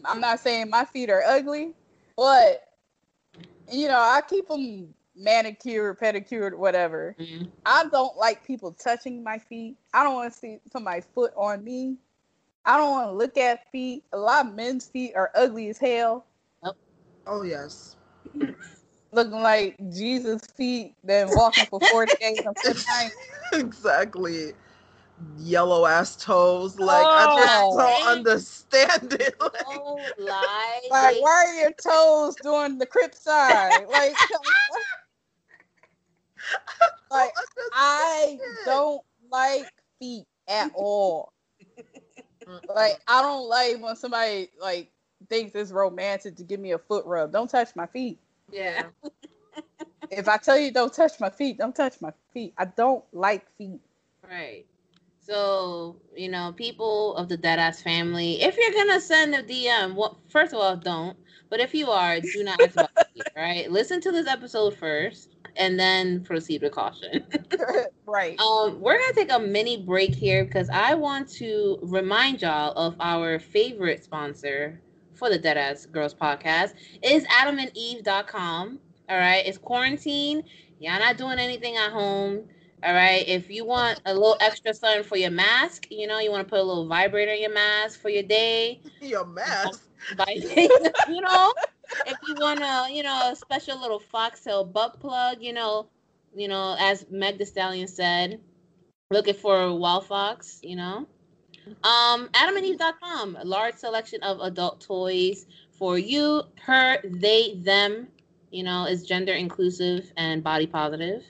I'm 0.04 0.20
not 0.20 0.40
saying 0.40 0.70
my 0.70 0.84
feet 0.84 1.10
are 1.10 1.22
ugly, 1.24 1.74
but 2.16 2.62
you 3.70 3.88
know, 3.88 3.98
I 4.00 4.22
keep 4.28 4.48
them 4.48 4.94
manicured, 5.16 5.98
pedicured, 5.98 6.58
whatever. 6.58 7.16
Mhm. 7.18 7.50
I 7.66 7.86
don't 7.88 8.16
like 8.16 8.46
people 8.46 8.72
touching 8.72 9.22
my 9.22 9.38
feet. 9.38 9.76
I 9.94 10.04
don't 10.04 10.14
want 10.14 10.32
to 10.32 10.38
see 10.38 10.60
somebody's 10.72 11.06
foot 11.14 11.32
on 11.36 11.64
me. 11.64 11.98
I 12.64 12.76
don't 12.78 12.90
want 12.90 13.08
to 13.10 13.14
look 13.16 13.36
at 13.38 13.70
feet. 13.70 14.04
A 14.12 14.18
lot 14.18 14.46
of 14.46 14.54
men's 14.54 14.88
feet 14.88 15.14
are 15.16 15.30
ugly 15.34 15.68
as 15.68 15.78
hell, 15.78 16.26
Oh 17.26 17.42
yes. 17.42 17.96
looking 19.12 19.42
like 19.42 19.76
Jesus' 19.92 20.46
feet, 20.46 20.94
then 21.04 21.30
walking 21.30 21.66
for 21.66 21.80
40 21.80 22.12
days 22.20 22.40
and 22.44 22.56
40 22.58 22.80
nights. 22.88 23.16
exactly. 23.52 24.52
Yellow 25.38 25.86
ass 25.86 26.16
toes. 26.16 26.78
Like 26.78 27.06
I 27.06 27.24
just 27.36 27.54
Oh. 27.62 27.76
don't 27.78 28.08
understand 28.18 29.12
it. 29.14 29.34
Like, 29.40 29.52
No 29.66 29.98
lie. 30.18 30.80
Like, 30.90 31.14
like- 31.14 31.22
why 31.22 31.44
are 31.46 31.54
your 31.54 31.72
toes 31.72 32.36
doing 32.36 32.78
the 32.78 32.86
crip 32.86 33.14
side? 33.14 33.86
Like, 33.90 34.14
like 37.10 37.30
I 37.72 38.38
don't 38.64 39.02
like 39.30 39.72
feet 39.98 40.24
at 40.48 40.70
all. 40.74 41.32
Like, 42.74 43.00
I 43.06 43.22
don't 43.22 43.48
like 43.48 43.82
when 43.82 43.96
somebody 43.96 44.48
like 44.60 44.90
thinks 45.28 45.54
it's 45.54 45.70
romantic 45.72 46.36
to 46.36 46.44
give 46.44 46.60
me 46.60 46.72
a 46.72 46.78
foot 46.78 47.04
rub. 47.06 47.32
Don't 47.32 47.50
touch 47.50 47.74
my 47.76 47.86
feet. 47.86 48.18
Yeah. 48.50 48.84
If 50.10 50.28
I 50.28 50.38
tell 50.38 50.56
you 50.58 50.70
don't 50.70 50.92
touch 50.92 51.20
my 51.20 51.28
feet, 51.28 51.58
don't 51.58 51.74
touch 51.76 52.00
my 52.00 52.12
feet. 52.32 52.54
I 52.56 52.64
don't 52.66 53.04
like 53.12 53.46
feet. 53.58 53.80
Right. 54.28 54.64
So, 55.29 55.97
you 56.16 56.31
know, 56.31 56.55
people 56.57 57.14
of 57.16 57.29
the 57.29 57.37
Deadass 57.37 57.83
family, 57.83 58.41
if 58.41 58.57
you're 58.57 58.72
gonna 58.72 59.01
send 59.01 59.35
a 59.35 59.43
DM, 59.43 59.95
well, 59.95 60.20
first 60.31 60.55
of 60.55 60.61
all, 60.61 60.74
don't. 60.76 61.16
But 61.51 61.61
if 61.61 61.74
you 61.74 61.91
are, 61.91 62.18
do 62.18 62.45
not 62.45 62.61
ask 62.62 62.72
about 62.72 62.91
it, 63.14 63.29
all 63.37 63.43
right? 63.43 63.70
Listen 63.70 64.01
to 64.03 64.12
this 64.12 64.26
episode 64.26 64.74
first 64.76 65.37
and 65.57 65.79
then 65.79 66.22
proceed 66.24 66.62
with 66.62 66.72
caution. 66.72 67.26
right. 68.07 68.41
Um, 68.41 68.81
we're 68.81 68.99
gonna 68.99 69.12
take 69.12 69.31
a 69.31 69.39
mini 69.39 69.76
break 69.76 70.14
here 70.14 70.45
because 70.47 70.70
I 70.70 70.95
want 70.95 71.29
to 71.33 71.79
remind 71.83 72.41
y'all 72.41 72.72
of 72.72 72.97
our 72.99 73.39
favorite 73.39 74.05
sponsor 74.05 74.81
for 75.14 75.29
the 75.29 75.39
Deadass 75.39 75.91
Girls 75.91 76.14
podcast 76.14 76.74
is 77.03 77.26
adamandeve.com. 77.26 78.79
All 79.11 79.18
right, 79.18 79.47
it's 79.47 79.59
quarantine. 79.59 80.43
Y'all 80.81 80.99
not 81.01 81.18
doing 81.18 81.39
anything 81.39 81.76
at 81.76 81.93
home. 81.93 82.45
All 82.85 82.95
right, 82.95 83.26
if 83.26 83.51
you 83.51 83.64
want 83.64 84.01
a 84.07 84.14
little 84.14 84.37
extra 84.41 84.72
something 84.72 85.03
for 85.03 85.16
your 85.16 85.33
mask, 85.33 85.89
you 85.91 86.07
know, 86.07 86.20
you 86.20 86.31
want 86.31 86.47
to 86.47 86.51
put 86.51 86.61
a 86.61 86.62
little 86.62 86.87
vibrator 86.87 87.33
in 87.33 87.43
your 87.43 87.53
mask 87.53 88.01
for 88.01 88.09
your 88.09 88.22
day. 88.22 88.81
your 89.01 89.26
mask. 89.26 89.83
You 90.16 91.20
know, 91.20 91.53
if 92.07 92.16
you 92.26 92.37
want 92.39 92.61
to, 92.61 92.87
you 92.91 93.03
know, 93.03 93.33
a 93.33 93.37
special 93.37 93.81
little 93.81 93.99
foxtail 93.99 94.64
butt 94.64 95.01
plug, 95.01 95.39
you 95.41 95.53
know, 95.53 95.89
you 96.35 96.47
know, 96.47 96.76
as 96.79 97.05
Meg 97.11 97.39
The 97.39 97.47
Stallion 97.47 97.89
said, 97.89 98.41
looking 99.11 99.35
for 99.35 99.61
a 99.61 99.74
wild 99.74 100.07
fox, 100.07 100.61
you 100.62 100.76
know. 100.76 101.07
Um, 101.83 102.29
adamandeve.com, 102.29 103.37
a 103.41 103.45
large 103.45 103.74
selection 103.74 104.22
of 104.22 104.41
adult 104.41 104.81
toys 104.81 105.47
for 105.72 105.99
you, 105.99 106.43
her, 106.62 106.99
they, 107.05 107.55
them, 107.57 108.09
you 108.51 108.62
know, 108.62 108.87
is 108.87 109.05
gender 109.05 109.33
inclusive 109.33 110.12
and 110.16 110.45
body 110.45 110.66
positive. 110.66 111.24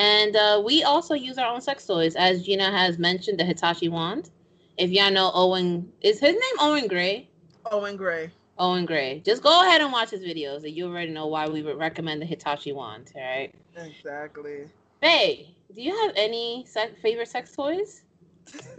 And 0.00 0.34
uh, 0.34 0.62
we 0.64 0.82
also 0.82 1.12
use 1.12 1.36
our 1.36 1.52
own 1.52 1.60
sex 1.60 1.84
toys, 1.84 2.16
as 2.16 2.42
Gina 2.42 2.70
has 2.70 2.98
mentioned, 2.98 3.38
the 3.38 3.44
Hitachi 3.44 3.90
wand. 3.90 4.30
If 4.78 4.88
y'all 4.88 5.10
know 5.10 5.30
Owen, 5.34 5.92
is 6.00 6.18
his 6.18 6.32
name 6.32 6.56
Owen 6.58 6.88
Gray? 6.88 7.28
Owen 7.70 7.96
Gray. 7.98 8.30
Owen 8.56 8.86
Gray. 8.86 9.20
Just 9.26 9.42
go 9.42 9.60
ahead 9.60 9.82
and 9.82 9.92
watch 9.92 10.08
his 10.08 10.22
videos, 10.22 10.64
and 10.64 10.74
you 10.74 10.86
already 10.86 11.10
know 11.12 11.26
why 11.26 11.46
we 11.48 11.60
would 11.60 11.76
recommend 11.76 12.22
the 12.22 12.24
Hitachi 12.24 12.72
wand. 12.72 13.12
All 13.14 13.20
right. 13.20 13.54
Exactly. 13.76 14.70
Faye, 15.02 15.54
do 15.74 15.82
you 15.82 15.94
have 15.94 16.12
any 16.16 16.64
se- 16.66 16.94
favorite 17.02 17.28
sex 17.28 17.54
toys? 17.54 18.04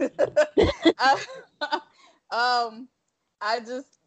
I- 0.98 1.24
um, 2.32 2.88
I 3.40 3.60
just 3.60 4.00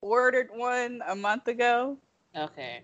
ordered 0.00 0.48
one 0.54 1.02
a 1.06 1.14
month 1.14 1.46
ago. 1.48 1.98
Okay. 2.34 2.80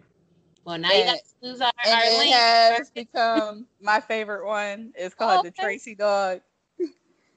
Well, 0.65 0.79
now 0.79 0.93
you 0.93 1.05
got 1.05 1.19
to 1.19 1.49
use 1.49 1.61
our, 1.61 1.73
and 1.85 1.95
our 1.95 2.05
it 2.05 2.19
link. 2.19 2.35
has 2.35 2.91
become 2.91 3.67
my 3.81 4.01
favorite 4.01 4.47
one. 4.47 4.93
It's 4.97 5.15
called 5.15 5.43
the 5.43 5.51
Okay. 5.51 5.63
Tracy 5.63 5.95
Dog. 5.95 6.41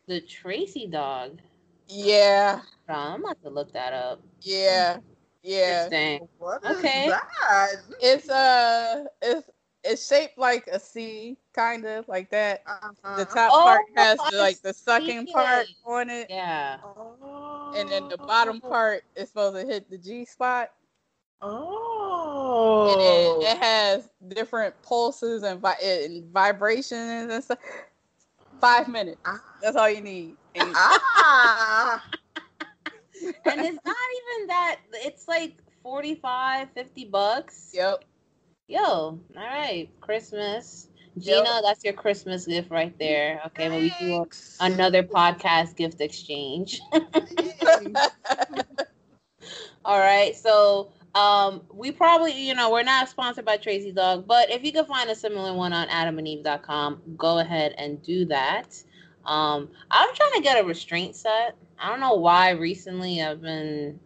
The 0.08 0.22
Tracy 0.22 0.88
dog. 0.88 1.40
Yeah, 1.88 2.60
Hold 2.88 3.00
I'm 3.00 3.24
about 3.24 3.42
to 3.44 3.50
look 3.50 3.72
that 3.74 3.94
up. 3.94 4.22
yeah, 4.42 4.98
yeah. 5.44 5.90
Interesting. 5.90 6.28
What 6.40 6.64
is 6.64 6.78
Okay. 6.78 7.08
that? 7.08 7.72
It's 8.02 8.30
uh, 8.30 9.06
it's 9.22 9.50
it's 9.84 10.08
shaped 10.08 10.38
like 10.38 10.68
a 10.68 10.80
C, 10.80 11.38
kind 11.54 11.86
of 11.86 12.08
like 12.08 12.30
that. 12.32 12.64
Uh-huh. 12.66 13.18
The 13.18 13.26
top 13.26 13.52
Oh, 13.54 13.64
part 13.64 13.82
has 13.96 14.20
the, 14.30 14.38
like 14.38 14.62
the 14.62 14.74
sucking 14.74 15.28
see 15.28 15.34
part 15.34 15.68
it. 15.68 15.76
on 15.86 16.10
it, 16.10 16.28
Yeah. 16.30 16.78
and 17.76 17.90
then 17.90 18.08
the 18.10 18.18
bottom 18.18 18.62
Oh. 18.64 18.70
part 18.70 19.04
is 19.16 19.30
supposed 19.30 19.56
to 19.58 19.66
hit 19.66 19.90
the 19.90 19.98
G 19.98 20.26
spot. 20.26 20.72
Oh. 21.42 21.95
It, 22.46 23.52
it 23.52 23.58
has 23.58 24.10
different 24.28 24.80
pulses 24.82 25.44
and, 25.44 25.60
vi- 25.60 25.78
and 25.84 26.32
vibrations 26.32 27.32
and 27.32 27.44
stuff. 27.44 27.60
Five 28.62 28.88
minutes. 28.88 29.22
Ah. 29.26 29.42
That's 29.62 29.76
all 29.76 29.90
you 29.90 30.02
need. 30.02 30.36
And 30.56 30.72
ah. 30.76 32.04
and 33.24 33.62
it's 33.62 33.80
not 33.86 33.96
even 34.36 34.48
that. 34.48 34.78
It's 34.94 35.28
like 35.28 35.58
45, 35.84 36.70
50 36.74 37.06
bucks. 37.06 37.72
yep. 37.74 38.04
Yo, 38.68 38.82
all 38.82 39.20
right, 39.36 39.90
Christmas. 40.02 40.88
Gina, 41.20 41.62
that's 41.64 41.84
your 41.84 41.94
Christmas 41.94 42.48
gift 42.48 42.72
right 42.72 42.98
there. 42.98 43.40
Okay, 43.46 43.70
we 43.70 43.94
do 44.00 44.26
another 44.60 45.04
podcast 45.04 45.76
gift 45.76 46.02
exchange. 46.02 46.82
All 49.86 50.00
right, 50.00 50.36
so 50.36 50.92
um, 51.16 51.62
we 51.74 51.92
probably, 51.92 52.34
you 52.34 52.54
know, 52.56 52.70
we're 52.72 52.84
not 52.84 53.10
sponsored 53.10 53.46
by 53.46 53.58
Tracy 53.58 53.92
Dog, 53.92 54.28
but 54.28 54.50
if 54.52 54.64
you 54.64 54.72
can 54.72 54.86
find 54.86 55.10
a 55.10 55.16
similar 55.16 55.54
one 55.54 55.74
on 55.74 55.88
adamandeve.com, 55.88 57.02
go 57.18 57.40
ahead 57.40 57.74
and 57.78 58.02
do 58.04 58.26
that. 58.26 58.82
Um, 59.26 59.70
I'm 59.90 60.14
trying 60.14 60.34
to 60.34 60.42
get 60.42 60.62
a 60.62 60.68
restraint 60.68 61.16
set. 61.16 61.56
I 61.80 61.90
don't 61.90 62.00
know 62.02 62.14
why 62.16 62.52
recently 62.52 63.22
I've 63.22 63.42
been, 63.42 64.00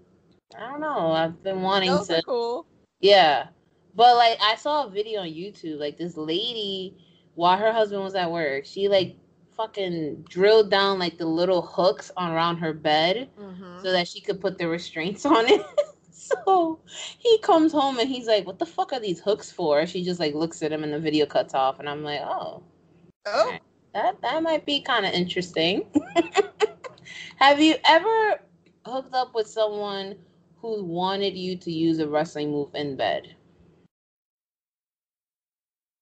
I 0.55 0.69
don't 0.71 0.79
know, 0.81 1.11
I've 1.11 1.43
been 1.43 1.61
wanting 1.61 1.89
Those 1.91 2.07
to. 2.07 2.21
cool. 2.23 2.65
Yeah. 3.01 3.47
But 3.95 4.15
like 4.15 4.37
I 4.41 4.55
saw 4.55 4.85
a 4.85 4.89
video 4.89 5.21
on 5.21 5.27
YouTube, 5.27 5.79
like 5.79 5.97
this 5.97 6.15
lady 6.15 6.95
while 7.35 7.57
her 7.57 7.71
husband 7.73 8.03
was 8.03 8.15
at 8.15 8.31
work, 8.31 8.65
she 8.65 8.87
like 8.87 9.15
fucking 9.57 10.25
drilled 10.29 10.69
down 10.71 10.99
like 10.99 11.17
the 11.17 11.25
little 11.25 11.61
hooks 11.61 12.11
on 12.15 12.31
around 12.31 12.57
her 12.57 12.73
bed 12.73 13.29
Mhm. 13.37 13.81
so 13.81 13.91
that 13.91 14.07
she 14.07 14.21
could 14.21 14.39
put 14.39 14.57
the 14.57 14.67
restraints 14.67 15.25
on 15.25 15.47
it. 15.47 15.65
So 16.45 16.79
he 17.17 17.37
comes 17.39 17.71
home 17.71 17.99
and 17.99 18.09
he's 18.09 18.27
like, 18.27 18.45
What 18.45 18.59
the 18.59 18.65
fuck 18.65 18.93
are 18.93 18.99
these 18.99 19.19
hooks 19.19 19.51
for? 19.51 19.85
She 19.85 20.03
just 20.03 20.19
like 20.19 20.33
looks 20.33 20.61
at 20.63 20.71
him 20.71 20.83
and 20.83 20.93
the 20.93 20.99
video 20.99 21.25
cuts 21.25 21.53
off 21.53 21.79
and 21.79 21.89
I'm 21.89 22.03
like, 22.03 22.21
Oh, 22.21 22.63
Oh, 23.25 23.57
that 23.93 24.21
that 24.21 24.43
might 24.43 24.65
be 24.65 24.81
kind 24.81 25.05
of 25.05 25.13
interesting. 25.13 25.85
Have 27.37 27.59
you 27.59 27.75
ever 27.85 28.39
hooked 28.85 29.13
up 29.13 29.33
with 29.33 29.47
someone 29.47 30.15
who 30.57 30.83
wanted 30.83 31.35
you 31.35 31.55
to 31.57 31.71
use 31.71 31.99
a 31.99 32.07
wrestling 32.07 32.51
move 32.51 32.73
in 32.75 32.95
bed? 32.95 33.35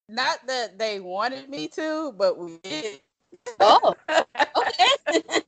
not 0.09 0.45
that 0.47 0.77
they 0.77 0.99
wanted 0.99 1.49
me 1.49 1.67
to, 1.69 2.13
but 2.17 2.37
we 2.37 2.57
did. 2.63 3.01
Oh, 3.59 3.93
okay. 4.09 4.87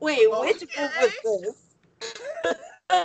Wait, 0.00 0.30
which 0.30 0.64
move 0.78 0.90
was 1.00 1.12
this? 1.24 2.56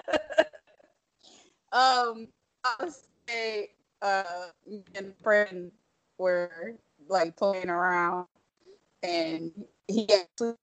um, 1.74 2.28
I 2.66 2.76
would 2.82 2.94
say 3.30 3.70
uh, 4.02 4.48
me 4.68 4.84
and 4.96 5.08
a 5.08 5.24
friend 5.24 5.72
were 6.20 6.76
like 7.10 7.38
playing 7.38 7.70
around, 7.70 8.28
and 9.04 9.52
he 9.88 10.08
actually 10.14 10.56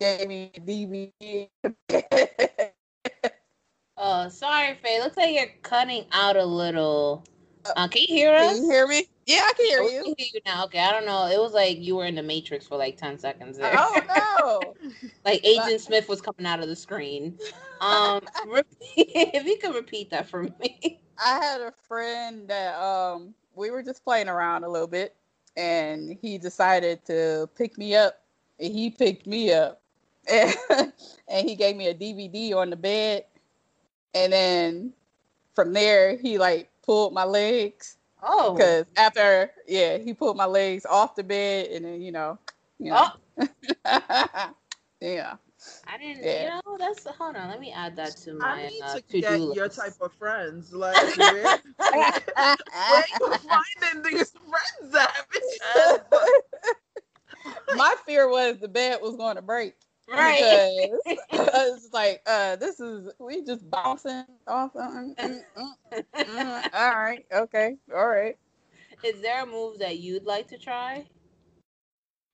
gave 0.00 0.28
me 0.28 0.52
a 0.56 0.60
DDT. 0.60 1.50
Oh, 3.96 4.28
sorry, 4.28 4.74
Faye. 4.82 5.00
Looks 5.00 5.16
like 5.18 5.34
you're 5.34 5.46
cutting 5.62 6.06
out 6.12 6.36
a 6.36 6.44
little. 6.44 7.24
Uh, 7.76 7.88
can 7.88 8.02
you 8.02 8.14
hear 8.14 8.34
us? 8.34 8.54
Can 8.54 8.64
you 8.64 8.70
hear 8.70 8.86
me? 8.86 9.06
Yeah, 9.26 9.42
I 9.44 9.52
can 9.52 9.66
hear 9.66 9.80
Oh, 9.82 9.88
you. 9.88 10.04
can 10.04 10.14
hear 10.16 10.28
you 10.34 10.40
now. 10.46 10.64
Okay, 10.64 10.78
I 10.80 10.90
don't 10.92 11.06
know. 11.06 11.26
It 11.26 11.38
was 11.38 11.52
like 11.52 11.78
you 11.78 11.96
were 11.96 12.06
in 12.06 12.14
the 12.14 12.22
Matrix 12.22 12.66
for 12.66 12.76
like 12.76 12.96
ten 12.96 13.18
seconds 13.18 13.58
there. 13.58 13.74
Oh 13.76 14.74
no! 14.88 14.90
like 15.24 15.44
Agent 15.44 15.80
Smith 15.80 16.08
was 16.08 16.20
coming 16.20 16.46
out 16.46 16.60
of 16.60 16.68
the 16.68 16.76
screen. 16.76 17.38
Um, 17.80 18.22
if 18.96 19.46
you 19.46 19.56
could 19.58 19.72
repeat 19.72 20.10
that 20.10 20.28
for 20.28 20.42
me. 20.42 21.00
I 21.24 21.38
had 21.38 21.60
a 21.60 21.72
friend 21.86 22.48
that 22.48 22.74
um 22.76 23.34
we 23.54 23.70
were 23.70 23.84
just 23.84 24.02
playing 24.04 24.28
around 24.28 24.64
a 24.64 24.68
little 24.68 24.88
bit 24.88 25.14
and 25.56 26.18
he 26.20 26.38
decided 26.38 27.04
to 27.06 27.48
pick 27.56 27.78
me 27.78 27.94
up 27.94 28.20
and 28.58 28.72
he 28.72 28.90
picked 28.90 29.28
me 29.28 29.52
up 29.52 29.80
and, 30.28 30.54
and 31.28 31.48
he 31.48 31.54
gave 31.54 31.76
me 31.76 31.86
a 31.86 31.94
DDT 31.94 32.52
on 32.56 32.70
the 32.70 32.76
bed 32.76 33.24
and 34.14 34.32
then 34.32 34.92
from 35.54 35.72
there 35.72 36.16
he 36.16 36.36
like 36.38 36.68
pulled 36.88 37.14
my 37.14 37.26
legs 37.26 37.98
Oh, 38.22 38.54
because 38.54 38.86
after 38.96 39.50
yeah 39.68 39.98
he 39.98 40.14
pulled 40.14 40.36
my 40.36 40.46
legs 40.46 40.86
off 40.86 41.16
the 41.16 41.24
bed 41.24 41.68
and 41.72 41.86
then 41.86 42.02
you 42.02 42.12
know 42.12 42.38
you 42.78 42.92
know 42.92 43.08
yeah 45.00 45.36
I 45.86 45.98
didn't. 45.98 46.22
Yeah. 46.22 46.38
You 46.38 46.48
know, 46.66 46.76
that's 46.78 47.06
hold 47.18 47.36
on. 47.36 47.48
Let 47.50 47.60
me 47.60 47.72
add 47.72 47.96
that 47.96 48.16
to 48.24 48.38
I 48.40 48.44
my 48.44 48.56
need 48.56 48.82
uh, 48.84 48.88
to 48.88 49.00
to 49.10 49.20
get 49.20 49.22
do 49.22 49.50
your 49.50 49.68
list. 49.68 49.68
type 49.68 49.94
of 50.00 50.12
friends. 50.14 50.72
Like, 50.72 50.96
where, 51.16 51.58
where 52.86 53.04
you 53.20 53.38
finding 53.82 54.02
these 54.02 54.32
friends 54.32 54.94
at? 54.94 55.26
My 57.70 57.94
fear 58.06 58.28
was 58.28 58.58
the 58.58 58.68
bed 58.68 59.00
was 59.02 59.16
going 59.16 59.36
to 59.36 59.42
break 59.42 59.74
Right. 60.08 60.90
it's 61.32 61.90
like 61.92 62.22
uh 62.26 62.56
this 62.56 62.80
is 62.80 63.12
we 63.18 63.44
just 63.44 63.68
bouncing 63.70 64.24
off 64.46 64.72
mm, 64.74 65.14
mm, 65.16 65.40
mm, 65.56 66.04
mm. 66.26 66.64
all 66.74 66.94
right 66.94 67.24
okay 67.32 67.76
all 67.94 68.08
right 68.08 68.36
Is 69.02 69.20
there 69.20 69.42
a 69.42 69.46
move 69.46 69.78
that 69.78 69.98
you'd 69.98 70.24
like 70.24 70.48
to 70.48 70.58
try? 70.58 71.06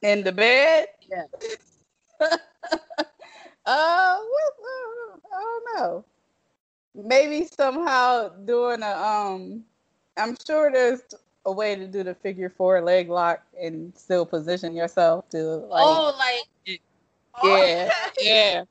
in 0.02 0.22
the 0.24 0.32
bed 0.32 0.86
Yeah. 1.10 1.24
uh 3.66 4.18
what 4.18 4.52
uh, 4.60 5.16
i 5.32 5.40
don't 5.40 5.64
know 5.76 6.04
maybe 6.94 7.46
somehow 7.46 8.28
doing 8.44 8.82
a 8.82 8.92
um 8.92 9.64
i'm 10.16 10.36
sure 10.46 10.70
there's 10.70 11.02
a 11.46 11.52
way 11.52 11.74
to 11.76 11.86
do 11.86 12.02
the 12.02 12.14
figure 12.14 12.48
four 12.50 12.80
leg 12.80 13.08
lock 13.08 13.42
and 13.60 13.96
still 13.96 14.24
position 14.26 14.74
yourself 14.74 15.28
to 15.30 15.38
like 15.38 15.84
oh, 15.86 16.14
like 16.18 16.80
yeah 17.42 17.90
yeah 18.20 18.64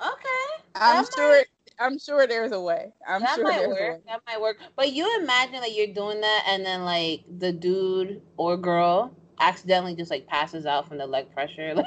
okay. 0.00 0.62
i'm 0.76 1.04
That 1.04 1.14
sure 1.14 1.44
i'm 1.78 1.98
sure 1.98 2.26
there's 2.26 2.52
a 2.52 2.60
way 2.60 2.92
i'm 3.08 3.20
that 3.22 3.34
sure 3.34 3.44
might 3.44 3.58
there's 3.58 3.70
a 3.70 3.74
way 3.74 3.90
work. 3.90 4.06
That 4.06 4.20
might 4.26 4.40
work. 4.40 4.58
But 4.76 4.92
you 4.92 5.20
imagine 5.20 5.60
that 5.60 5.74
you're 5.74 5.92
doing 5.94 6.20
that, 6.20 6.44
and 6.48 6.64
then 6.64 6.84
like 6.84 7.24
the 7.38 7.52
dude 7.52 8.22
or 8.36 8.56
girl 8.56 9.14
accidentally 9.40 9.94
just 9.94 10.10
like 10.10 10.26
passes 10.26 10.66
out 10.66 10.88
from 10.88 10.98
the 10.98 11.06
leg 11.06 11.32
pressure. 11.32 11.74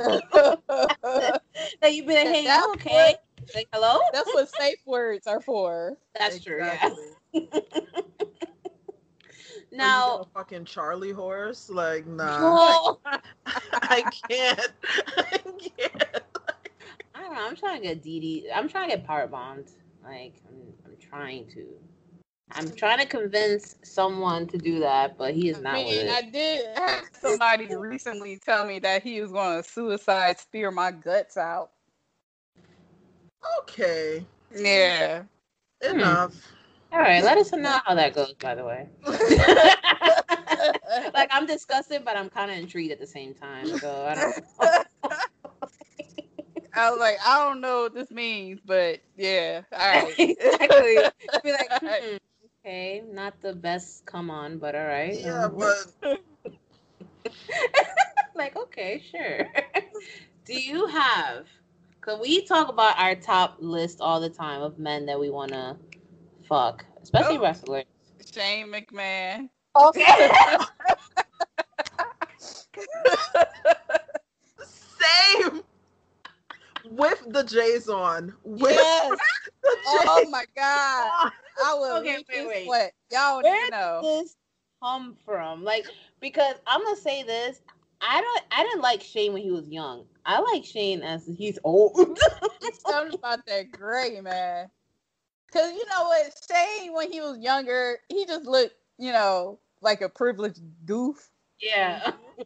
Like, 0.00 1.40
like 1.82 1.94
you've 1.94 2.06
been 2.06 2.24
like, 2.24 2.34
"Hey, 2.34 2.44
you 2.44 2.72
okay?" 2.74 3.16
Like, 3.54 3.68
hello. 3.72 3.98
That's 4.12 4.32
what 4.32 4.48
safe 4.48 4.78
words 4.86 5.26
are 5.26 5.40
for. 5.40 5.98
That's 6.18 6.40
true. 6.42 6.64
Yeah. 6.64 6.90
Exactly. 9.72 9.78
Now, 9.78 10.10
Are 10.10 10.18
you 10.18 10.26
fucking 10.34 10.64
Charlie 10.64 11.12
horse? 11.12 11.70
Like, 11.70 12.06
nah. 12.06 12.40
no, 12.40 12.98
I 13.72 14.02
can't. 14.28 14.70
I 15.16 15.38
can't. 15.58 16.22
I 17.14 17.20
don't 17.20 17.34
know. 17.34 17.46
I'm 17.46 17.56
trying 17.56 17.82
to 17.82 17.88
get 17.88 18.02
DD. 18.02 18.44
I'm 18.54 18.68
trying 18.68 18.90
to 18.90 18.96
get 18.96 19.06
power 19.06 19.28
bomb. 19.28 19.64
Like, 20.04 20.34
I'm, 20.48 20.72
I'm 20.84 20.96
trying 20.98 21.46
to. 21.50 21.66
I'm 22.52 22.72
trying 22.72 22.98
to 22.98 23.06
convince 23.06 23.76
someone 23.84 24.48
to 24.48 24.58
do 24.58 24.80
that, 24.80 25.16
but 25.16 25.34
he 25.34 25.48
is 25.50 25.58
I 25.58 25.60
not 25.60 25.74
with 25.74 25.84
mean, 25.84 26.06
it. 26.06 26.10
I 26.10 26.22
did 26.30 26.78
have 26.78 27.04
somebody 27.20 27.72
recently 27.76 28.40
tell 28.44 28.66
me 28.66 28.80
that 28.80 29.04
he 29.04 29.20
was 29.20 29.30
going 29.30 29.62
to 29.62 29.68
suicide 29.68 30.40
spear 30.40 30.72
my 30.72 30.90
guts 30.90 31.36
out. 31.36 31.70
Okay. 33.60 34.26
Yeah. 34.52 35.22
Enough. 35.88 36.34
Hmm. 36.34 36.59
All 36.92 36.98
right, 36.98 37.22
let 37.22 37.38
us 37.38 37.52
know 37.52 37.78
how 37.84 37.94
that 37.94 38.14
goes. 38.14 38.32
By 38.34 38.54
the 38.54 38.64
way, 38.64 38.88
like 41.14 41.28
I'm 41.30 41.46
disgusted, 41.46 42.04
but 42.04 42.16
I'm 42.16 42.28
kind 42.28 42.50
of 42.50 42.58
intrigued 42.58 42.92
at 42.92 42.98
the 42.98 43.06
same 43.06 43.34
time. 43.34 43.66
So 43.66 44.06
I 44.06 44.14
don't. 44.14 44.44
I 46.74 46.90
was 46.90 47.00
like, 47.00 47.18
I 47.24 47.44
don't 47.44 47.60
know 47.60 47.82
what 47.82 47.94
this 47.94 48.10
means, 48.10 48.60
but 48.64 49.00
yeah. 49.16 49.62
All 49.72 49.78
right. 49.78 50.14
exactly. 50.18 50.98
Be 51.44 51.52
like, 51.52 51.70
hmm, 51.80 52.16
okay, 52.64 53.02
not 53.12 53.40
the 53.40 53.52
best. 53.52 54.04
Come 54.06 54.30
on, 54.30 54.58
but 54.58 54.74
all 54.74 54.86
right. 54.86 55.18
Yeah, 55.20 55.44
Um, 55.44 55.56
but 55.56 56.18
like 58.34 58.56
okay, 58.56 59.02
sure. 59.10 59.46
Do 60.44 60.60
you 60.60 60.86
have 60.86 61.46
Cause 62.00 62.18
we 62.18 62.42
talk 62.46 62.68
about 62.70 62.98
our 62.98 63.14
top 63.14 63.56
list 63.60 64.00
all 64.00 64.20
the 64.20 64.30
time 64.30 64.62
of 64.62 64.78
men 64.78 65.06
that 65.06 65.20
we 65.20 65.28
want 65.28 65.52
to 65.52 65.76
fuck, 66.50 66.84
especially 67.02 67.38
Oh. 67.38 67.42
wrestlers. 67.42 67.84
Shane 68.34 68.66
McMahon. 68.68 69.48
Okay. 69.76 70.04
Same. 74.68 75.62
With 76.90 77.24
the 77.28 77.44
J's 77.44 77.88
on. 77.88 78.34
With 78.44 78.72
Yes. 78.72 79.18
the 79.62 79.76
Oh 79.86 80.28
my 80.30 80.44
god. 80.56 81.32
I 81.64 81.74
will 81.74 81.98
Okay, 82.00 82.16
leak 82.16 82.26
wait, 82.30 82.46
wait. 82.48 82.64
sweat. 82.66 82.92
Y'all 83.10 83.42
don't 83.42 83.44
Where 83.44 83.70
know. 83.70 84.00
did 84.02 84.24
this 84.24 84.36
come 84.82 85.16
from? 85.24 85.64
Like, 85.64 85.86
because 86.20 86.56
I'm 86.66 86.82
gonna 86.84 86.96
say 86.96 87.22
this. 87.22 87.60
I 88.02 88.20
don't. 88.20 88.42
I 88.50 88.64
didn't 88.64 88.82
like 88.82 89.02
Shane 89.02 89.32
when 89.32 89.42
he 89.42 89.50
was 89.50 89.68
young. 89.68 90.06
I 90.26 90.40
like 90.40 90.64
Shane 90.64 91.02
as 91.02 91.26
he's 91.26 91.58
old. 91.64 92.18
It's 92.62 92.82
something 92.82 93.14
about 93.18 93.46
that 93.46 93.70
gray 93.72 94.20
man. 94.20 94.68
Cause 95.52 95.72
you 95.72 95.84
know 95.86 96.04
what, 96.04 96.32
Shane 96.50 96.92
when 96.92 97.10
he 97.10 97.20
was 97.20 97.38
younger, 97.38 97.98
he 98.08 98.24
just 98.26 98.46
looked, 98.46 98.74
you 98.98 99.12
know, 99.12 99.58
like 99.80 100.00
a 100.00 100.08
privileged 100.08 100.60
goof. 100.86 101.30
yeah. 101.60 102.12
Mm-hmm. 102.12 102.42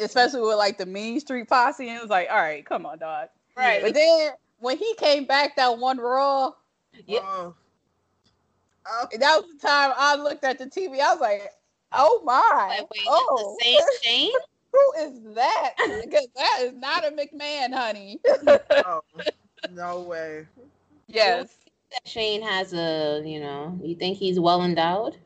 Especially 0.00 0.40
with 0.40 0.56
like 0.56 0.78
the 0.78 0.86
Mean 0.86 1.18
Street 1.18 1.48
Posse, 1.48 1.88
and 1.88 1.98
it 1.98 2.00
was 2.00 2.10
like, 2.10 2.28
all 2.30 2.36
right, 2.36 2.64
come 2.64 2.86
on, 2.86 2.98
dog. 2.98 3.28
Right. 3.56 3.82
But 3.82 3.94
then 3.94 4.30
when 4.60 4.76
he 4.78 4.94
came 4.94 5.24
back 5.24 5.56
that 5.56 5.78
one 5.78 5.98
Raw, 5.98 6.52
Yeah. 7.06 7.50
Oh, 8.90 9.06
that 9.18 9.42
was 9.42 9.44
the 9.60 9.66
time 9.66 9.92
I 9.96 10.14
looked 10.14 10.44
at 10.44 10.58
the 10.58 10.66
TV. 10.66 11.00
I 11.00 11.12
was 11.12 11.20
like, 11.20 11.42
oh 11.92 12.22
my, 12.24 12.76
Like, 12.78 12.90
wait, 12.90 13.02
oh, 13.06 13.56
the 13.58 13.64
same 13.64 13.80
Shane? 14.02 14.32
who 14.72 14.92
is 15.02 15.34
that? 15.34 15.74
Because 16.04 16.28
that 16.36 16.58
is 16.62 16.74
not 16.74 17.04
a 17.04 17.10
McMahon, 17.10 17.74
honey. 17.74 18.20
oh, 18.86 19.00
no 19.72 20.00
way. 20.02 20.46
yes. 21.08 21.48
That 21.90 22.06
Shane 22.06 22.42
has 22.42 22.72
a, 22.74 23.22
you 23.24 23.40
know, 23.40 23.78
you 23.82 23.94
think 23.94 24.18
he's 24.18 24.38
well 24.38 24.62
endowed? 24.62 25.16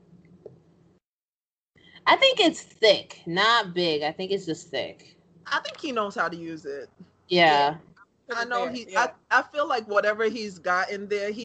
I 2.07 2.17
think 2.17 2.41
it's 2.41 2.61
thick, 2.61 3.21
not 3.27 3.75
big. 3.75 4.03
I 4.03 4.13
think 4.13 4.33
it's 4.33 4.47
just 4.47 4.71
thick. 4.71 5.17
I 5.47 5.61
think 5.61 5.81
he 5.81 5.93
knows 5.93 6.15
how 6.15 6.29
to 6.29 6.37
use 6.37 6.65
it. 6.65 6.89
Yeah. 7.29 7.77
I 8.35 8.45
know 8.45 8.69
he. 8.69 8.87
yeah. 8.89 9.09
I, 9.31 9.39
I 9.39 9.43
feel 9.43 9.67
like 9.69 9.87
whatever 9.89 10.25
he's 10.25 10.59
got 10.59 10.91
in 10.91 11.09
there, 11.09 11.31
he. 11.31 11.45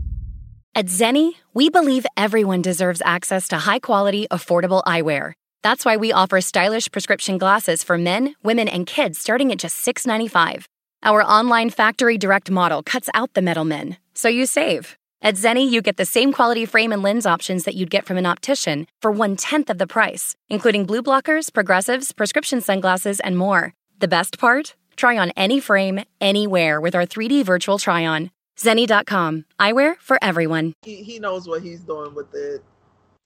At 0.73 0.85
Zenni, 0.85 1.33
we 1.53 1.69
believe 1.69 2.05
everyone 2.15 2.61
deserves 2.61 3.01
access 3.03 3.49
to 3.49 3.57
high 3.57 3.79
quality, 3.79 4.25
affordable 4.31 4.81
eyewear. 4.83 5.33
That's 5.63 5.83
why 5.83 5.97
we 5.97 6.13
offer 6.13 6.39
stylish 6.39 6.89
prescription 6.89 7.37
glasses 7.37 7.83
for 7.83 7.97
men, 7.97 8.35
women, 8.41 8.69
and 8.69 8.87
kids 8.87 9.19
starting 9.19 9.51
at 9.51 9.57
just 9.57 9.85
$6.95. 9.85 10.63
Our 11.03 11.23
online 11.23 11.71
factory 11.71 12.17
direct 12.17 12.49
model 12.49 12.83
cuts 12.83 13.09
out 13.13 13.33
the 13.33 13.41
middlemen, 13.41 13.97
so 14.13 14.29
you 14.29 14.45
save. 14.45 14.97
At 15.21 15.35
Zenni, 15.35 15.69
you 15.69 15.81
get 15.81 15.97
the 15.97 16.05
same 16.05 16.31
quality 16.31 16.65
frame 16.65 16.93
and 16.93 17.03
lens 17.03 17.25
options 17.25 17.65
that 17.65 17.75
you'd 17.75 17.89
get 17.91 18.05
from 18.05 18.17
an 18.17 18.25
optician 18.25 18.87
for 19.01 19.11
one 19.11 19.35
tenth 19.35 19.69
of 19.69 19.77
the 19.77 19.87
price, 19.87 20.37
including 20.47 20.85
blue 20.85 21.03
blockers, 21.03 21.53
progressives, 21.53 22.13
prescription 22.13 22.61
sunglasses, 22.61 23.19
and 23.19 23.37
more. 23.37 23.73
The 23.99 24.07
best 24.07 24.39
part? 24.39 24.75
Try 24.95 25.17
on 25.17 25.31
any 25.35 25.59
frame, 25.59 26.05
anywhere 26.21 26.79
with 26.79 26.95
our 26.95 27.05
3D 27.05 27.43
virtual 27.43 27.77
try 27.77 28.05
on. 28.05 28.31
Zenni.com. 28.61 29.45
Eyewear 29.59 29.97
for 29.97 30.17
everyone. 30.21 30.73
He, 30.83 30.97
he 31.03 31.19
knows 31.19 31.47
what 31.47 31.61
he's 31.63 31.81
doing 31.81 32.13
with 32.13 32.33
it. 32.35 32.63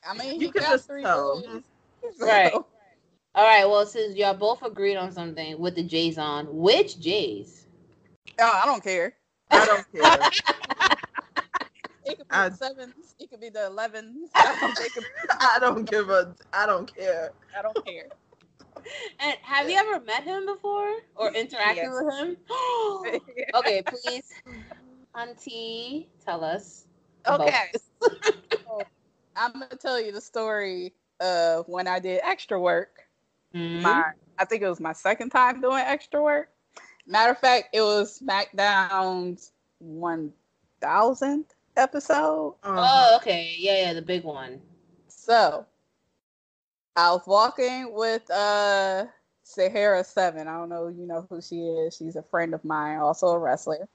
I 0.08 0.16
mean, 0.18 0.36
You 0.40 0.48
he 0.48 0.52
can 0.52 0.62
got 0.62 0.72
just 0.72 0.88
three 0.88 1.04
tell. 1.04 1.42
boys. 1.42 1.62
Right. 2.20 2.54
All 2.54 2.66
right. 3.36 3.66
Well, 3.66 3.86
since 3.88 4.16
y'all 4.16 4.36
both 4.36 4.62
agreed 4.62 4.96
on 4.96 5.12
something 5.12 5.58
with 5.60 5.74
the 5.76 5.82
J's 5.84 6.20
on, 6.20 6.46
which 6.52 7.00
J's? 7.00 7.66
Oh, 8.40 8.62
I 8.64 8.66
don't 8.68 8.84
care. 8.84 9.14
I 9.50 9.66
don't 9.66 9.92
care. 9.92 10.30
It 12.06 12.18
could 12.20 12.28
be 12.28 12.36
I- 12.36 12.50
the 12.50 12.56
sevens. 12.56 13.16
It 13.20 13.30
could 13.32 13.42
be 13.42 13.50
the 13.50 13.66
elevens. 13.66 14.30
I 14.36 14.74
don't, 14.96 15.06
I 15.42 15.58
don't 15.60 15.90
give 15.90 16.10
a. 16.12 16.36
I 16.54 16.68
don't 16.68 16.96
care. 16.96 17.32
I 17.58 17.62
don't 17.64 17.84
care. 17.86 18.08
And 19.20 19.36
have 19.42 19.68
you 19.68 19.78
ever 19.78 20.00
met 20.06 20.24
him 20.24 20.46
before 20.46 20.94
or 21.16 21.32
interacted 21.32 21.76
Yes. 21.78 21.90
with 22.04 22.14
him? 22.20 22.38
okay, 23.56 23.82
please, 23.82 24.32
Auntie, 25.16 26.10
tell 26.24 26.44
us. 26.44 26.88
Okay. 27.28 27.72
I'm 29.36 29.52
gonna 29.54 29.76
tell 29.80 30.00
you 30.00 30.12
the 30.12 30.22
story 30.22 30.94
of 31.20 31.68
when 31.68 31.88
I 31.88 32.00
did 32.00 32.22
extra 32.24 32.60
work. 32.60 33.08
Mhm. 33.54 33.82
My, 33.82 34.12
I 34.38 34.46
think 34.46 34.62
it 34.62 34.70
was 34.70 34.80
my 34.80 34.94
second 34.94 35.30
time 35.30 35.62
doing 35.62 35.84
extra 35.86 36.22
work. 36.22 36.50
Matter 37.08 37.32
of 37.32 37.38
fact, 37.40 37.70
it 37.74 37.82
was 37.82 38.20
SmackDown's 38.20 39.52
one 39.80 40.34
thousandth 40.82 41.54
episode. 41.76 42.56
Uh, 42.64 42.76
Oh, 42.78 43.18
okay. 43.18 43.56
Yeah, 43.58 43.88
yeah, 43.88 43.94
the 43.94 44.02
big 44.02 44.24
one. 44.24 44.62
So 45.08 45.66
I 46.96 47.12
was 47.12 47.26
walking 47.28 47.94
with 47.94 48.30
uh 48.32 49.06
Sahara 49.44 50.02
Se7en. 50.04 50.48
I 50.48 50.58
don't 50.58 50.70
know 50.70 50.88
you 50.88 51.06
know 51.06 51.26
who 51.30 51.42
she 51.42 51.58
is. 51.62 51.96
She's 51.98 52.16
a 52.16 52.24
friend 52.24 52.54
of 52.54 52.64
mine, 52.64 52.98
also 53.00 53.28
a 53.28 53.40
wrestler. 53.40 53.88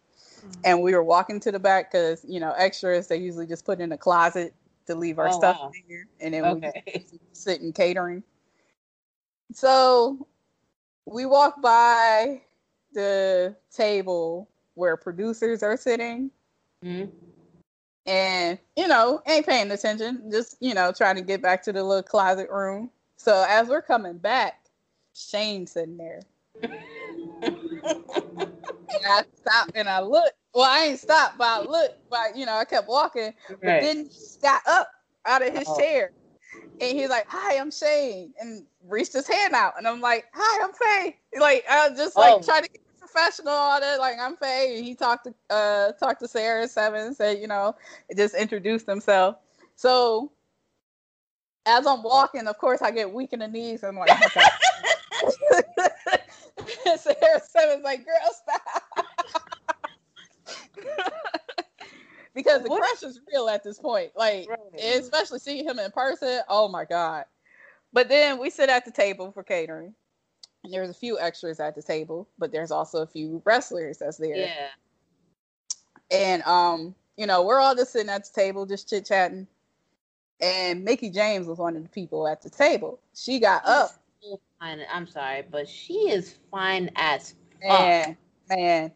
And 0.64 0.82
we 0.82 0.94
were 0.94 1.02
walking 1.04 1.40
to 1.40 1.52
the 1.52 1.58
back 1.58 1.92
because 1.92 2.24
you 2.28 2.40
know 2.40 2.52
extras 2.56 3.08
they 3.08 3.16
usually 3.16 3.46
just 3.46 3.64
put 3.64 3.80
in 3.80 3.92
a 3.92 3.98
closet 3.98 4.54
to 4.86 4.94
leave 4.94 5.18
our 5.18 5.30
Oh, 5.30 5.36
stuff 5.36 5.56
wow. 5.60 5.72
there, 5.88 6.06
and 6.20 6.34
then 6.34 6.48
we 6.50 6.60
Okay. 6.62 6.82
just 6.94 7.20
sit 7.32 7.60
in 7.60 7.72
catering. 7.72 8.22
So 9.52 10.26
we 11.06 11.26
walk 11.26 11.60
by 11.62 12.42
the 12.92 13.56
table 13.74 14.48
where 14.74 14.96
producers 14.96 15.62
are 15.62 15.76
sitting, 15.76 16.30
Mhm. 16.84 17.10
and 18.06 18.58
you 18.76 18.88
know 18.88 19.22
ain't 19.26 19.46
paying 19.46 19.70
attention 19.70 20.30
just 20.30 20.56
you 20.60 20.74
know 20.74 20.92
trying 20.92 21.16
to 21.16 21.22
get 21.22 21.42
back 21.42 21.62
to 21.62 21.72
the 21.72 21.82
little 21.82 22.02
closet 22.02 22.48
room 22.50 22.90
so 23.16 23.44
as 23.48 23.68
we're 23.68 23.82
coming 23.82 24.18
back 24.18 24.60
shane's 25.14 25.72
sitting 25.72 25.96
there 25.96 26.20
and 26.62 26.72
i 29.06 29.22
stopped 29.34 29.72
and 29.74 29.88
i 29.88 30.00
looked. 30.00 30.32
Well 30.54 30.64
i 30.64 30.86
ain't 30.86 30.98
stopped 31.00 31.38
but 31.38 31.46
i 31.46 31.60
looked 31.60 31.94
but 32.10 32.36
you 32.36 32.46
know 32.46 32.54
i 32.54 32.64
kept 32.64 32.88
walking. 32.88 33.32
But 33.48 33.80
then 33.80 34.04
he 34.06 34.10
got 34.42 34.62
up 34.68 34.88
out 35.26 35.46
of 35.46 35.52
his 35.52 35.68
Oh. 35.68 35.76
chair. 35.78 36.12
And 36.80 36.98
he's 36.98 37.10
like 37.10 37.26
hi 37.28 37.58
i'm 37.58 37.70
shane 37.70 38.32
and 38.40 38.66
reached 38.88 39.12
his 39.12 39.28
hand 39.28 39.54
out. 39.54 39.74
And 39.78 39.86
i'm 39.86 40.00
like 40.00 40.26
hi 40.32 40.64
i'm 40.64 40.72
faye. 40.72 41.16
Like 41.38 41.64
i 41.70 41.88
was 41.88 41.98
just 41.98 42.16
like 42.16 42.34
Oh. 42.34 42.42
trying 42.42 42.62
to 42.64 42.68
get 42.70 42.80
professional 42.98 43.52
all 43.52 43.80
that 43.80 43.98
like 43.98 44.16
i'm 44.20 44.36
faye. 44.36 44.76
And 44.76 44.84
he 44.84 44.94
talked 44.94 45.26
to 45.26 45.34
uh 45.54 45.92
talked 45.92 46.20
to 46.20 46.28
Sahara 46.28 46.68
Seven 46.68 47.00
and 47.06 47.16
said 47.16 47.38
you 47.38 47.48
know 47.48 47.74
just 48.16 48.34
introduced 48.34 48.86
himself. 48.86 49.36
So 49.76 50.32
as 51.66 51.86
i'm 51.86 52.02
walking 52.02 52.46
of 52.46 52.56
course 52.58 52.80
i 52.80 52.90
get 52.90 53.12
weak 53.12 53.32
in 53.34 53.40
the 53.40 53.46
knees 53.48 53.82
and 53.82 53.90
i'm 53.90 53.98
like 53.98 54.10
oh. 54.10 54.48
Sahara 56.98 57.40
Seven's 57.48 57.84
like 57.84 58.04
girl 58.04 58.16
stop. 58.32 59.06
Because 62.32 62.62
the 62.62 62.68
What- 62.68 62.80
crush 62.80 63.02
is 63.02 63.20
real 63.32 63.48
at 63.48 63.64
this 63.64 63.78
point 63.78 64.12
like 64.16 64.48
Right. 64.48 64.58
especially 64.80 65.40
seeing 65.40 65.64
him 65.66 65.78
in 65.80 65.90
person 65.90 66.40
oh 66.48 66.68
my 66.68 66.84
god. 66.84 67.24
But 67.92 68.08
then 68.08 68.38
we 68.38 68.50
sit 68.50 68.68
at 68.70 68.84
the 68.84 68.92
table 68.92 69.32
for 69.32 69.42
catering. 69.42 69.94
And 70.62 70.72
there's 70.72 70.90
a 70.90 70.94
few 70.94 71.18
extras 71.18 71.58
at 71.58 71.74
the 71.74 71.82
table 71.82 72.28
but 72.38 72.52
there's 72.52 72.70
also 72.70 73.02
a 73.02 73.06
few 73.06 73.42
wrestlers 73.44 73.98
that's 73.98 74.16
there. 74.16 74.36
Yeah. 74.36 74.68
and 76.12 76.42
um 76.44 76.94
you 77.16 77.26
know 77.26 77.42
we're 77.42 77.58
all 77.58 77.74
just 77.74 77.92
sitting 77.92 78.10
at 78.10 78.24
the 78.24 78.30
table 78.32 78.64
just 78.64 78.88
chit 78.88 79.06
chatting 79.06 79.46
and 80.40 80.84
Mickie 80.84 81.10
James 81.10 81.46
was 81.48 81.58
one 81.58 81.76
of 81.76 81.82
the 81.82 81.88
people 81.90 82.26
at 82.28 82.40
the 82.42 82.48
table. 82.48 82.98
She 83.14 83.40
got 83.40 83.62
up 83.66 83.90
fine. 84.60 84.80
I'm 84.92 85.06
sorry, 85.06 85.44
but 85.50 85.68
she 85.68 85.94
is 86.10 86.34
fine 86.50 86.90
as 86.96 87.34
fuck. 87.62 87.68
man 87.70 88.16
man 88.48 88.92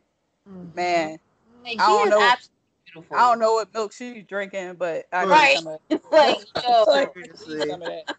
mm-hmm. 0.49 0.75
man 0.77 1.19
Like, 1.65 1.81
I 1.81 1.87
don't 1.87 1.99
she 1.99 2.05
is 2.05 2.11
know- 2.11 2.21
absolutely 2.23 2.51
beautiful. 2.93 3.17
i 3.17 3.21
don't 3.31 3.39
know 3.39 3.53
what 3.55 3.75
milk 3.75 3.93
she's 3.93 4.25
drinking 4.27 4.75
but 4.75 5.07
i 5.13 5.25
Right. 5.25 5.49
need 5.51 5.57
some 5.57 5.67
of 5.69 5.81
it. 5.91 6.03
like, 6.13 6.37
yo, 6.67 6.85
Like, 6.85 7.13
Seriously. 7.15 7.69
some 7.71 7.83
of 7.83 7.89
that. 7.89 8.17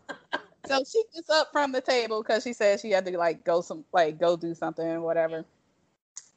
So 0.68 0.84
she 0.84 1.04
gets 1.14 1.30
up 1.30 1.50
from 1.52 1.72
the 1.72 1.82
table 1.82 2.24
because 2.24 2.44
she 2.44 2.52
said 2.54 2.80
she 2.80 2.90
had 2.92 3.06
to 3.06 3.18
like 3.18 3.44
go 3.44 3.62
some 3.62 3.86
like 3.94 4.20
go 4.20 4.36
do 4.36 4.54
something 4.56 5.02
whatever. 5.02 5.46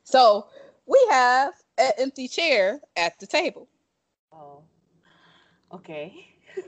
So 0.05 0.49
we 0.87 0.99
have 1.11 1.55
an 1.79 1.93
empty 1.99 2.29
chair 2.29 2.81
at 2.97 3.19
the 3.21 3.27
table. 3.27 3.69
Oh. 4.33 4.63
Okay. 5.73 6.27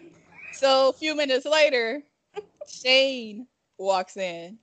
So 0.53 0.89
a 0.89 0.93
few 0.93 1.15
minutes 1.15 1.47
later, 1.47 2.03
Shane 2.69 3.47
walks 3.81 4.17
in 4.17 4.59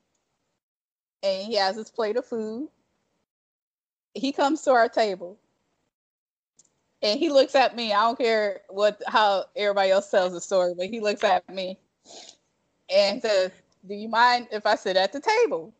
and 1.23 1.47
he 1.47 1.55
has 1.55 1.75
his 1.75 1.89
plate 1.89 2.17
of 2.17 2.25
food. 2.25 2.69
He 4.13 4.31
comes 4.31 4.61
to 4.63 4.71
our 4.71 4.87
table 4.87 5.37
and 7.01 7.19
he 7.19 7.29
looks 7.29 7.55
at 7.55 7.75
me. 7.75 7.93
I 7.93 8.01
don't 8.01 8.17
care 8.17 8.61
what 8.69 9.01
how 9.07 9.45
everybody 9.55 9.91
else 9.91 10.09
tells 10.09 10.33
the 10.33 10.41
story, 10.41 10.73
but 10.75 10.87
he 10.87 10.99
looks 10.99 11.23
at 11.23 11.47
me 11.49 11.77
and 12.93 13.21
says, 13.21 13.51
Do 13.87 13.95
you 13.95 14.07
mind 14.07 14.47
if 14.51 14.65
I 14.65 14.75
sit 14.75 14.97
at 14.97 15.11
the 15.11 15.19
table? 15.19 15.73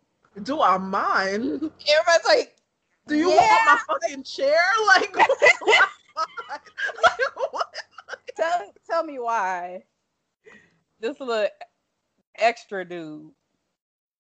Do 0.44 0.62
I 0.62 0.78
mind? 0.78 1.36
Everybody's 1.36 2.26
like, 2.26 2.56
Do 3.08 3.16
you 3.16 3.30
yeah. 3.30 3.38
want 3.38 3.62
my 3.66 3.80
fucking 3.88 4.24
chair? 4.24 4.62
Like, 4.88 5.16
tell 8.36 8.74
tell 8.90 9.04
me 9.04 9.20
why 9.20 9.84
this 11.00 11.20
little 11.20 11.48
extra 12.38 12.86
dude 12.86 13.32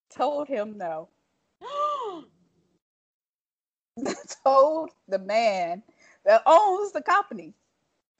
told 0.09 0.47
him 0.47 0.77
no. 0.77 1.09
told 4.43 4.89
the 5.07 5.19
man 5.19 5.83
that 6.25 6.41
owns 6.45 6.91
the 6.91 7.01
company. 7.01 7.53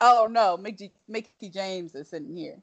Oh 0.01 0.27
no, 0.29 0.57
Mickie, 0.57 0.91
Mickie 1.07 1.49
James 1.49 1.95
is 1.95 2.09
sitting 2.09 2.35
here. 2.35 2.57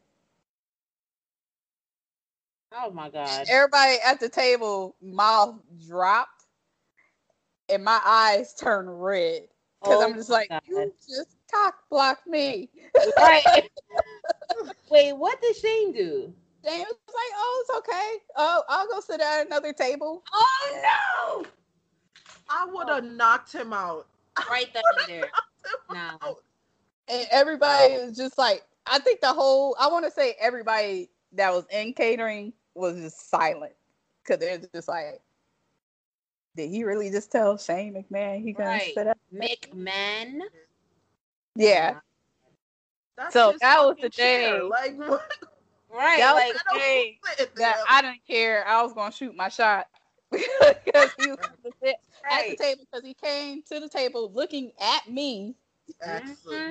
Oh 2.77 2.91
my 2.91 3.09
god. 3.09 3.47
Everybody 3.49 3.99
at 4.05 4.21
the 4.21 4.29
table 4.29 4.97
mouth 5.01 5.57
dropped 5.87 6.45
and 7.69 7.85
my 7.85 8.01
eyes 8.05 8.55
turned 8.55 9.03
red. 9.03 9.43
Because 9.83 10.01
Oh 10.01 10.05
I'm 10.05 10.15
just 10.15 10.31
like, 10.31 10.51
my 10.51 10.61
you 10.67 10.93
just 11.07 11.37
cock 11.53 11.75
blocked 11.91 12.27
me. 12.27 12.71
Right. 13.17 13.69
Wait, 14.91 15.13
what 15.13 15.41
did 15.43 15.57
Shane 15.57 15.93
do? 15.93 16.33
James 16.65 16.87
was 16.87 16.97
like, 17.09 17.33
oh, 17.37 17.65
it's 17.67 17.79
okay. 17.79 18.25
Oh, 18.37 18.63
I'll 18.69 18.89
go 18.89 19.01
sit 19.01 19.21
at 19.21 19.47
another 19.47 19.73
table. 19.73 20.23
Oh 20.33 21.43
no! 21.43 21.47
I 22.49 22.67
would 22.67 22.89
oh. 22.89 22.95
have 22.95 23.05
knocked 23.05 23.53
him 23.53 23.73
out. 23.73 24.07
Right 24.51 24.69
then 24.75 24.83
and 24.99 25.09
there. 25.09 25.31
Nah. 25.93 26.35
And 27.09 27.27
everybody 27.31 27.99
was 27.99 28.17
just 28.17 28.37
like, 28.37 28.65
I 28.87 28.99
think 28.99 29.21
the 29.21 29.33
whole, 29.33 29.77
I 29.79 29.87
want 29.87 30.05
to 30.07 30.11
say 30.11 30.35
everybody 30.41 31.09
that 31.35 31.53
was 31.53 31.65
in 31.71 31.93
catering 31.93 32.53
was 32.75 33.01
just 33.01 33.31
silent. 33.31 33.75
Because 34.23 34.41
they're 34.41 34.59
just 34.75 34.89
like, 34.89 35.21
did 36.57 36.69
he 36.69 36.83
really 36.83 37.11
just 37.11 37.31
tell 37.31 37.57
Shane 37.59 37.95
McMahon 37.95 38.43
he 38.43 38.53
gonna 38.53 38.71
Right. 38.71 38.95
sit 38.95 39.07
up? 39.07 39.19
McMahon. 39.33 40.41
Yeah. 41.55 42.01
That's 43.17 43.33
So 43.33 43.55
that 43.61 43.85
was 43.85 43.97
the 43.97 44.03
fucking 44.03 44.11
day. 44.17 44.61
Like, 44.63 44.97
what? 45.09 45.31
Right. 45.95 46.19
That 46.19 46.33
like 46.33 46.53
the 46.53 46.79
day 46.79 47.19
Sit 47.37 47.55
there. 47.55 47.69
that 47.69 47.85
I 47.89 48.03
didn't 48.03 48.27
care. 48.27 48.67
I 48.67 48.83
was 48.83 48.93
gonna 48.93 49.13
shoot 49.13 49.37
my 49.37 49.49
shot 49.49 49.87
because 50.31 51.11
he 51.19 51.29
was 51.29 51.39
gonna 51.39 51.95
at 52.31 52.51
the 52.51 52.57
table 52.61 52.85
because 52.91 53.07
he 53.07 53.15
came 53.15 53.63
to 53.71 53.81
the 53.81 53.89
table 53.89 54.31
looking 54.35 54.73
at 54.81 55.09
me 55.09 55.55
Excellent. 56.03 56.37
Mm-hmm. 56.45 56.71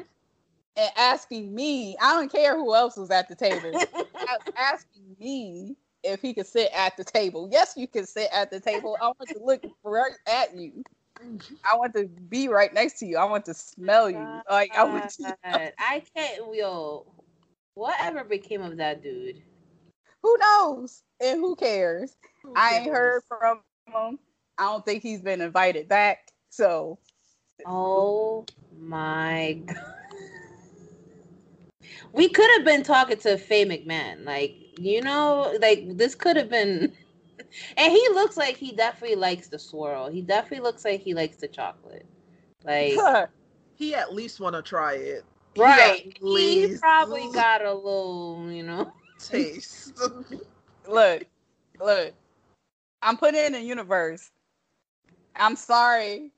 and 0.78 0.92
asking 0.98 1.54
me. 1.54 1.96
I 2.02 2.14
don't 2.14 2.32
care 2.32 2.58
who 2.58 2.74
else 2.76 2.98
was 2.98 3.12
at 3.12 3.30
the 3.30 3.36
table. 3.36 3.72
Asking 4.58 5.16
me 5.20 5.76
if 6.04 6.22
he 6.22 6.34
could 6.34 6.48
sit 6.48 6.70
at 6.76 6.98
the 6.98 7.04
table. 7.04 7.48
Yes, 7.52 7.74
you 7.78 7.88
can 7.88 8.06
sit 8.06 8.30
at 8.34 8.52
the 8.52 8.60
table. 8.60 8.98
I 9.02 9.06
want 9.06 9.30
to 9.30 9.40
look 9.44 9.64
right 9.84 10.14
at 10.28 10.56
you. 10.56 10.84
Mm-hmm. 11.24 11.56
I 11.72 11.78
want 11.78 11.94
to 11.94 12.06
be 12.08 12.48
right 12.48 12.74
next 12.74 13.00
to 13.00 13.06
you. 13.06 13.18
I 13.18 13.26
want 13.26 13.46
to 13.46 13.54
smell 13.54 14.10
you. 14.10 14.42
Like 14.50 14.76
I 14.76 14.84
want 14.84 15.16
oh, 15.24 15.30
to. 15.30 15.74
I 15.78 16.02
can't. 16.16 16.56
Yo, 16.56 17.06
whatever 17.76 18.24
became 18.24 18.62
of 18.62 18.78
that 18.78 19.02
dude? 19.04 19.42
Who 20.22 20.38
knows? 20.40 21.04
And 21.22 21.40
who 21.40 21.56
cares? 21.56 22.16
Who 22.44 22.54
I 22.56 22.76
ain't 22.80 22.92
heard 22.92 23.24
from 23.28 23.62
him. 23.88 24.20
I 24.58 24.66
don't 24.66 24.86
think 24.86 25.04
he's 25.04 25.22
been 25.22 25.42
invited 25.42 25.88
back. 25.88 26.32
So 26.50 27.00
Oh 27.66 28.46
my 28.80 29.60
god. 29.66 29.78
We 32.14 32.30
could 32.30 32.50
have 32.58 32.66
been 32.66 32.84
talking 32.84 33.18
to 33.18 33.38
Faye 33.38 33.66
McMahon. 33.66 34.26
Like, 34.26 34.56
you 34.80 35.02
know, 35.02 35.58
like 35.62 35.98
this 35.98 36.16
could 36.16 36.38
have 36.38 36.50
been 36.50 36.94
and 37.78 37.92
he 37.92 38.10
looks 38.14 38.38
like 38.38 38.58
he 38.58 38.72
definitely 38.72 39.16
likes 39.16 39.48
the 39.48 39.60
swirl. 39.60 40.10
He 40.10 40.22
definitely 40.22 40.64
looks 40.64 40.86
like 40.86 41.02
he 41.02 41.14
likes 41.14 41.38
the 41.38 41.48
chocolate. 41.48 42.06
Like 42.64 42.94
He 43.76 43.96
at 43.96 44.14
least 44.14 44.40
want 44.40 44.56
to 44.56 44.62
try 44.62 44.94
it. 44.94 45.26
Right. 45.58 46.14
He 46.22 46.62
He 46.62 46.76
probably 46.80 47.32
got 47.32 47.64
a 47.64 47.74
little, 47.74 48.50
you 48.52 48.64
know. 48.64 48.92
taste. 49.20 49.94
look, 50.90 51.24
look. 51.80 52.14
I'm 53.02 53.18
putting 53.18 53.46
in 53.46 53.54
the 53.54 53.62
universe. 53.62 54.32
I'm 55.36 55.56
sorry, 55.56 56.32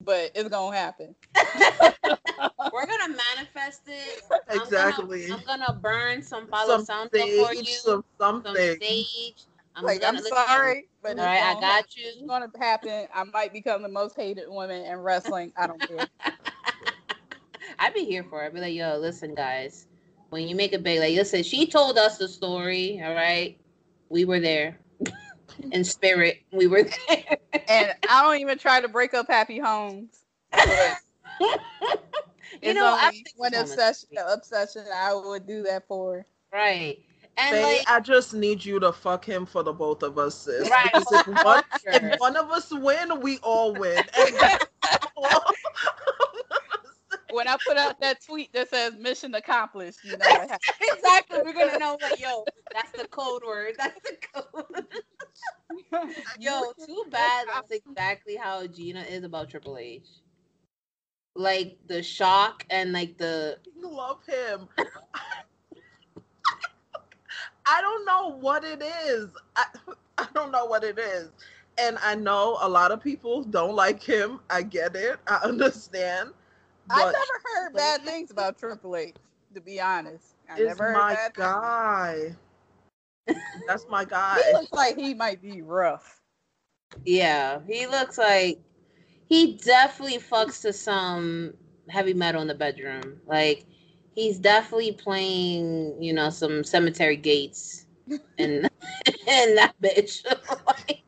but 0.00 0.30
it's 0.34 0.48
gonna 0.48 0.76
happen. 0.76 1.14
We're 2.72 2.86
gonna 2.86 3.14
manifest 3.36 3.82
it. 3.86 4.22
Exactly. 4.50 5.24
I'm 5.24 5.30
gonna, 5.30 5.54
I'm 5.54 5.58
gonna 5.66 5.78
burn 5.80 6.22
some 6.22 6.46
follow 6.48 6.78
Some 6.78 6.84
sound 6.84 7.10
stuff 7.14 7.30
for 7.30 7.54
you. 7.54 7.64
some 7.64 8.04
Some 8.20 8.44
something. 8.44 8.54
sage. 8.80 9.44
I'm 9.76 9.84
like 9.84 10.04
I'm 10.04 10.18
sorry, 10.18 10.86
but 11.02 11.18
All 11.18 11.24
right, 11.24 11.40
I 11.42 11.54
gonna 11.54 11.60
got 11.60 11.84
It's 11.96 12.22
gonna 12.26 12.50
happen. 12.58 13.06
I 13.14 13.24
might 13.24 13.52
become 13.52 13.82
the 13.82 13.88
most 13.88 14.16
hated 14.16 14.48
woman 14.48 14.84
in 14.84 14.98
wrestling. 14.98 15.52
I 15.56 15.66
don't 15.66 15.86
care. 15.86 16.08
I'd 17.84 17.92
be 17.92 18.04
here 18.06 18.24
for 18.24 18.42
it. 18.42 18.46
I'd 18.46 18.54
be 18.54 18.60
like, 18.60 18.74
yo, 18.74 18.96
listen, 18.96 19.34
guys. 19.34 19.86
When 20.30 20.48
you 20.48 20.56
make 20.56 20.72
a 20.72 20.78
big, 20.78 21.00
like 21.00 21.14
listen, 21.14 21.42
she 21.42 21.66
told 21.66 21.98
us 21.98 22.16
the 22.16 22.28
story. 22.28 23.02
All 23.04 23.14
right, 23.14 23.58
we 24.08 24.24
were 24.24 24.40
there 24.40 24.78
in 25.70 25.84
spirit. 25.84 26.40
We 26.50 26.66
were 26.66 26.84
there. 26.84 27.36
and 27.68 27.92
I 28.08 28.22
don't 28.22 28.40
even 28.40 28.56
try 28.58 28.80
to 28.80 28.88
break 28.88 29.12
up 29.12 29.28
happy 29.28 29.58
homes. 29.58 30.24
You 32.62 32.70
it's 32.70 32.80
know, 32.80 32.86
I 32.86 33.06
only 33.06 33.16
think 33.16 33.34
one 33.36 33.52
it's 33.52 33.72
obsession, 33.72 34.08
obsession 34.28 34.84
I 34.94 35.12
would 35.12 35.46
do 35.46 35.62
that 35.64 35.86
for. 35.88 36.24
right. 36.52 36.98
And 37.36 37.56
Faye, 37.56 37.78
like, 37.78 37.90
I 37.90 38.00
just 38.00 38.32
need 38.32 38.64
you 38.64 38.78
to 38.80 38.92
fuck 38.92 39.24
him 39.24 39.44
for 39.44 39.62
the 39.64 39.72
both 39.72 40.02
of 40.04 40.18
us, 40.18 40.36
sis. 40.36 40.70
Right, 40.70 40.90
Because 40.94 41.12
if 41.12 41.26
one, 41.44 41.62
sure. 41.82 41.92
if 42.12 42.20
one 42.20 42.36
of 42.36 42.50
us 42.50 42.72
win, 42.72 43.20
we 43.20 43.38
all 43.38 43.74
win. 43.74 44.04
And 47.34 47.46
When 47.46 47.48
I 47.48 47.56
put 47.66 47.76
out 47.76 48.00
that 48.00 48.24
tweet 48.24 48.52
that 48.52 48.70
says 48.70 48.94
"Mission 48.96 49.34
accomplished," 49.34 50.04
you 50.04 50.16
know 50.16 50.46
exactly, 50.80 51.40
we're 51.42 51.54
gonna 51.54 51.76
know 51.76 51.96
what. 51.98 52.18
Yo, 52.18 52.46
that's 52.72 52.92
the 52.92 53.06
code 53.08 53.42
word. 53.46 53.74
That's 53.78 54.00
the 54.02 54.16
code. 54.34 54.86
Yo, 56.40 56.72
too 56.86 57.04
bad. 57.10 57.48
That's 57.48 57.70
exactly 57.72 58.36
how 58.36 58.66
Gina 58.66 59.02
is 59.02 59.24
about 59.24 59.50
Triple 59.50 59.78
H. 59.78 60.06
Like 61.34 61.78
the 61.88 62.02
shock 62.02 62.64
and 62.70 62.92
like 62.92 63.18
the 63.18 63.58
love 63.76 64.24
him. 64.26 64.68
I 67.66 67.80
don't 67.80 68.04
know 68.06 68.38
what 68.38 68.64
it 68.64 68.82
is. 68.82 69.28
I, 69.56 69.64
I 70.18 70.26
don't 70.34 70.52
know 70.52 70.66
what 70.66 70.84
it 70.84 70.98
is. 70.98 71.30
And 71.78 71.98
I 72.02 72.14
know 72.14 72.58
a 72.60 72.68
lot 72.68 72.92
of 72.92 73.02
people 73.02 73.42
don't 73.44 73.74
like 73.74 74.02
him. 74.02 74.40
I 74.50 74.62
get 74.62 74.94
it. 74.96 75.18
I 75.26 75.36
understand. 75.44 76.30
I 76.90 77.04
But 77.04 77.12
never 77.12 77.42
heard 77.44 77.76
bad 77.76 78.02
things 78.04 78.30
about 78.30 78.58
Triple 78.58 78.96
H. 78.96 79.16
To 79.54 79.60
be 79.60 79.80
honest, 79.80 80.36
I 80.48 80.58
is 80.58 80.60
never 80.60 80.82
heard 80.84 81.08
my 81.08 81.08
bad. 81.08 81.32
guy. 81.32 82.36
That's 83.66 83.86
my 83.88 84.04
guy. 84.04 84.42
He 84.42 84.52
looks 84.52 84.72
like 84.72 84.96
he 84.96 85.14
might 85.14 85.40
be 85.42 85.62
rough. 85.62 86.20
yeah, 87.04 87.60
he 87.66 87.86
looks 87.86 88.18
like 88.18 88.60
he 89.26 89.56
definitely 89.64 90.18
fucks 90.18 90.62
to 90.62 90.72
some 90.72 91.54
heavy 91.88 92.14
metal 92.14 92.42
in 92.42 92.48
the 92.48 92.54
bedroom. 92.54 93.20
Like 93.26 93.66
he's 94.14 94.38
definitely 94.38 94.92
playing, 94.92 96.02
you 96.02 96.12
know, 96.12 96.30
some 96.30 96.64
cemetery 96.64 97.16
gates 97.16 97.86
and 98.38 98.68
and 99.28 99.58
that 99.58 99.74
bitch. 99.82 100.24
Like, 100.66 101.02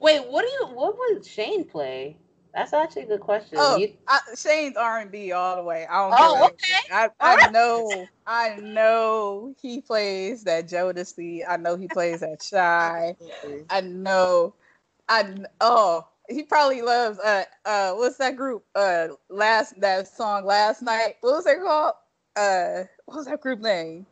wait, 0.00 0.26
what 0.28 0.42
do 0.42 0.48
you? 0.52 0.74
What 0.74 0.96
would 0.98 1.24
Shane 1.26 1.64
play? 1.64 2.18
That's 2.56 2.74
actually 2.74 3.04
a 3.04 3.08
good 3.08 3.20
question. 3.22 3.60
Oh, 3.60 3.78
You- 3.78 3.98
I, 4.08 4.20
Shane's 4.36 4.78
R 4.78 5.00
and 5.00 5.12
B 5.12 5.32
all 5.32 5.56
the 5.56 5.64
way. 5.64 5.86
I 5.90 6.08
don't 6.08 6.18
Oh, 6.18 6.50
okay. 6.54 6.78
I, 6.92 7.10
I 7.20 7.36
right. 7.36 7.50
know, 7.52 8.10
I 8.26 8.56
know 8.56 9.54
he 9.62 9.82
plays 9.82 10.44
that 10.44 10.68
Jodeci. 10.68 11.42
I 11.48 11.58
know 11.58 11.76
he 11.76 11.88
plays 11.88 12.20
that 12.22 12.42
Shai. 12.42 13.16
I 13.70 13.82
know, 13.82 14.54
I 15.08 15.36
oh 15.62 16.08
he 16.28 16.44
probably 16.44 16.82
loves 16.82 17.20
uh 17.20 17.44
uh 17.66 17.94
what's 17.94 18.18
that 18.18 18.36
group 18.36 18.66
uh 18.76 19.08
last 19.30 19.80
that 19.80 20.08
song 20.08 20.44
last 20.46 20.82
night 20.82 21.16
what 21.22 21.34
was 21.34 21.46
it 21.46 21.60
called 21.62 21.94
uh 22.36 22.84
what 23.06 23.18
was 23.18 23.26
that 23.28 23.42
group 23.42 23.60
name 23.60 24.06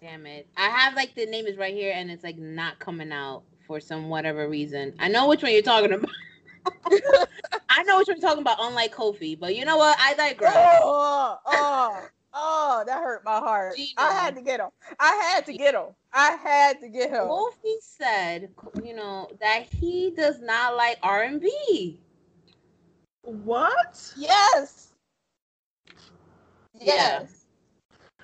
Damn 0.00 0.26
it. 0.26 0.48
I 0.56 0.68
have 0.70 0.94
like 0.96 1.14
the 1.14 1.26
name 1.26 1.46
is 1.46 1.56
right 1.58 1.74
here 1.74 1.92
and 1.96 2.10
it's 2.10 2.24
like 2.24 2.38
not 2.38 2.78
coming 2.80 3.12
out 3.12 3.44
for 3.66 3.80
some 3.80 4.10
whatever 4.10 4.48
reason. 4.48 4.94
I 5.00 5.08
know 5.08 5.28
which 5.28 5.42
one 5.42 5.52
you're 5.52 5.62
talking 5.62 5.92
about. 5.92 6.10
I 7.68 7.82
know 7.84 7.96
what 7.96 8.08
you're 8.08 8.16
talking 8.18 8.42
about, 8.42 8.58
unlike 8.60 8.94
Kofi, 8.94 9.38
but 9.38 9.56
you 9.56 9.64
know 9.64 9.76
what? 9.76 9.96
I 10.00 10.14
digress. 10.14 10.54
Oh, 10.82 11.38
oh, 11.46 12.08
oh, 12.34 12.84
that 12.86 13.02
hurt 13.02 13.24
my 13.24 13.38
heart. 13.38 13.74
I 13.96 14.12
had 14.12 14.36
to 14.36 14.42
get 14.42 14.60
him. 14.60 14.68
I 14.98 15.14
had 15.32 15.46
to 15.46 15.52
get 15.52 15.74
him. 15.74 15.86
I 16.12 16.32
had 16.42 16.80
to 16.80 16.88
get 16.88 17.10
him. 17.10 17.24
Kofi 17.24 17.74
said, 17.80 18.50
you 18.84 18.94
know, 18.94 19.28
that 19.40 19.66
he 19.72 20.12
does 20.16 20.40
not 20.40 20.76
like 20.76 20.98
R 21.02 21.22
and 21.22 21.40
B. 21.40 21.98
What? 23.22 24.12
Yes. 24.16 24.88
Yes. 26.78 27.41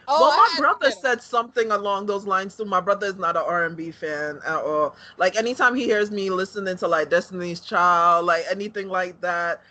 Oh, 0.09 0.21
well, 0.23 0.33
I 0.33 0.49
my 0.55 0.57
brother 0.57 0.87
get 0.87 0.99
said 1.01 1.23
something 1.23 1.71
along 1.71 2.07
those 2.07 2.27
lines 2.27 2.57
too. 2.57 2.65
My 2.65 2.81
brother 2.81 3.07
is 3.07 3.17
not 3.17 3.37
an 3.37 3.43
R 3.47 3.65
and 3.67 3.77
B 3.77 3.91
fan 3.91 4.41
at 4.47 4.57
all. 4.57 4.97
Like 5.19 5.37
anytime 5.37 5.75
he 5.75 5.85
hears 5.85 6.11
me 6.11 6.31
listening 6.31 6.77
to 6.79 6.89
like 6.89 7.11
Destiny's 7.11 7.61
Child, 7.61 8.27
like 8.27 8.45
anything 8.51 8.89
like 8.89 9.21
that, 9.21 9.63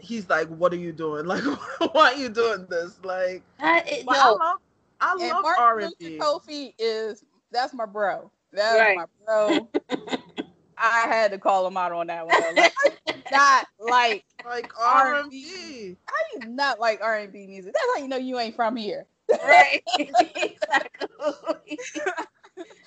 he's 0.00 0.28
like, 0.28 0.48
"What 0.48 0.72
are 0.72 0.76
you 0.76 0.92
doing? 0.92 1.26
Like, 1.26 1.42
why 1.94 2.12
are 2.12 2.16
you 2.16 2.28
doing 2.28 2.66
this?" 2.68 2.98
Like, 3.04 3.42
uh, 3.58 3.62
That 3.64 3.88
is, 3.90 4.04
but 4.04 4.18
I 4.18 4.28
love, 4.30 4.58
I 5.00 5.14
love 5.14 5.44
R 5.44 5.80
and 5.80 5.94
B. 5.98 6.18
Kofi 6.20 6.74
is 6.78 7.24
that's 7.50 7.74
my 7.74 7.86
bro. 7.86 8.30
That's 8.52 8.78
Right. 8.80 8.96
my 8.96 9.06
bro. 9.26 9.70
I 10.78 11.06
had 11.08 11.30
to 11.32 11.38
call 11.38 11.66
him 11.66 11.76
out 11.76 11.92
on 11.92 12.08
that 12.08 12.26
one. 12.26 12.38
though. 12.38 12.52
Like, 12.52 12.72
not 13.30 13.66
like 13.78 14.24
Like 14.44 14.72
R 14.78 15.14
and 15.14 15.24
R&B. 15.24 15.44
B. 15.44 15.96
I 16.08 16.22
do 16.40 16.46
not 16.48 16.80
like 16.80 17.00
R 17.02 17.18
and 17.18 17.32
B 17.32 17.46
music. 17.46 17.72
That's 17.74 17.86
how 17.96 18.02
you 18.02 18.08
know 18.08 18.16
you 18.16 18.38
ain't 18.38 18.56
from 18.56 18.76
here. 18.76 19.06
Right? 19.44 19.82
exactly. 19.98 21.08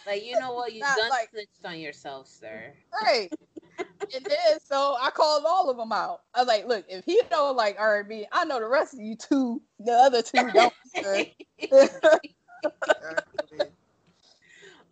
like 0.07 0.26
you 0.26 0.39
know 0.39 0.53
what? 0.53 0.73
You 0.73 0.81
Not 0.81 0.97
done 0.97 1.09
like- 1.09 1.30
snitched 1.30 1.65
on 1.65 1.80
yourself, 1.80 2.27
sir. 2.27 2.73
Right. 3.03 3.30
and 3.77 4.26
then 4.26 4.59
So 4.63 4.95
I 5.01 5.09
called 5.11 5.43
all 5.47 5.69
of 5.69 5.77
them 5.77 5.91
out. 5.91 6.22
I 6.34 6.39
was 6.39 6.47
like, 6.47 6.67
look, 6.67 6.85
if 6.88 7.03
he 7.05 7.22
don't 7.30 7.57
like 7.57 7.76
R 7.80 7.99
and 7.99 8.09
B, 8.09 8.26
I 8.31 8.45
know 8.45 8.59
the 8.59 8.67
rest 8.67 8.93
of 8.93 8.99
you 9.01 9.15
two, 9.15 9.61
the 9.80 9.91
other 9.91 10.22
two 10.22 10.49
don't. 10.51 10.73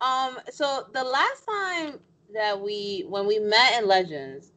Um, 0.00 0.38
so 0.50 0.86
the 0.92 1.02
last 1.04 1.44
time 1.46 1.98
that 2.34 2.60
we 2.60 3.06
when 3.08 3.26
we 3.26 3.38
met 3.38 3.80
in 3.80 3.88
Legends, 3.88 4.52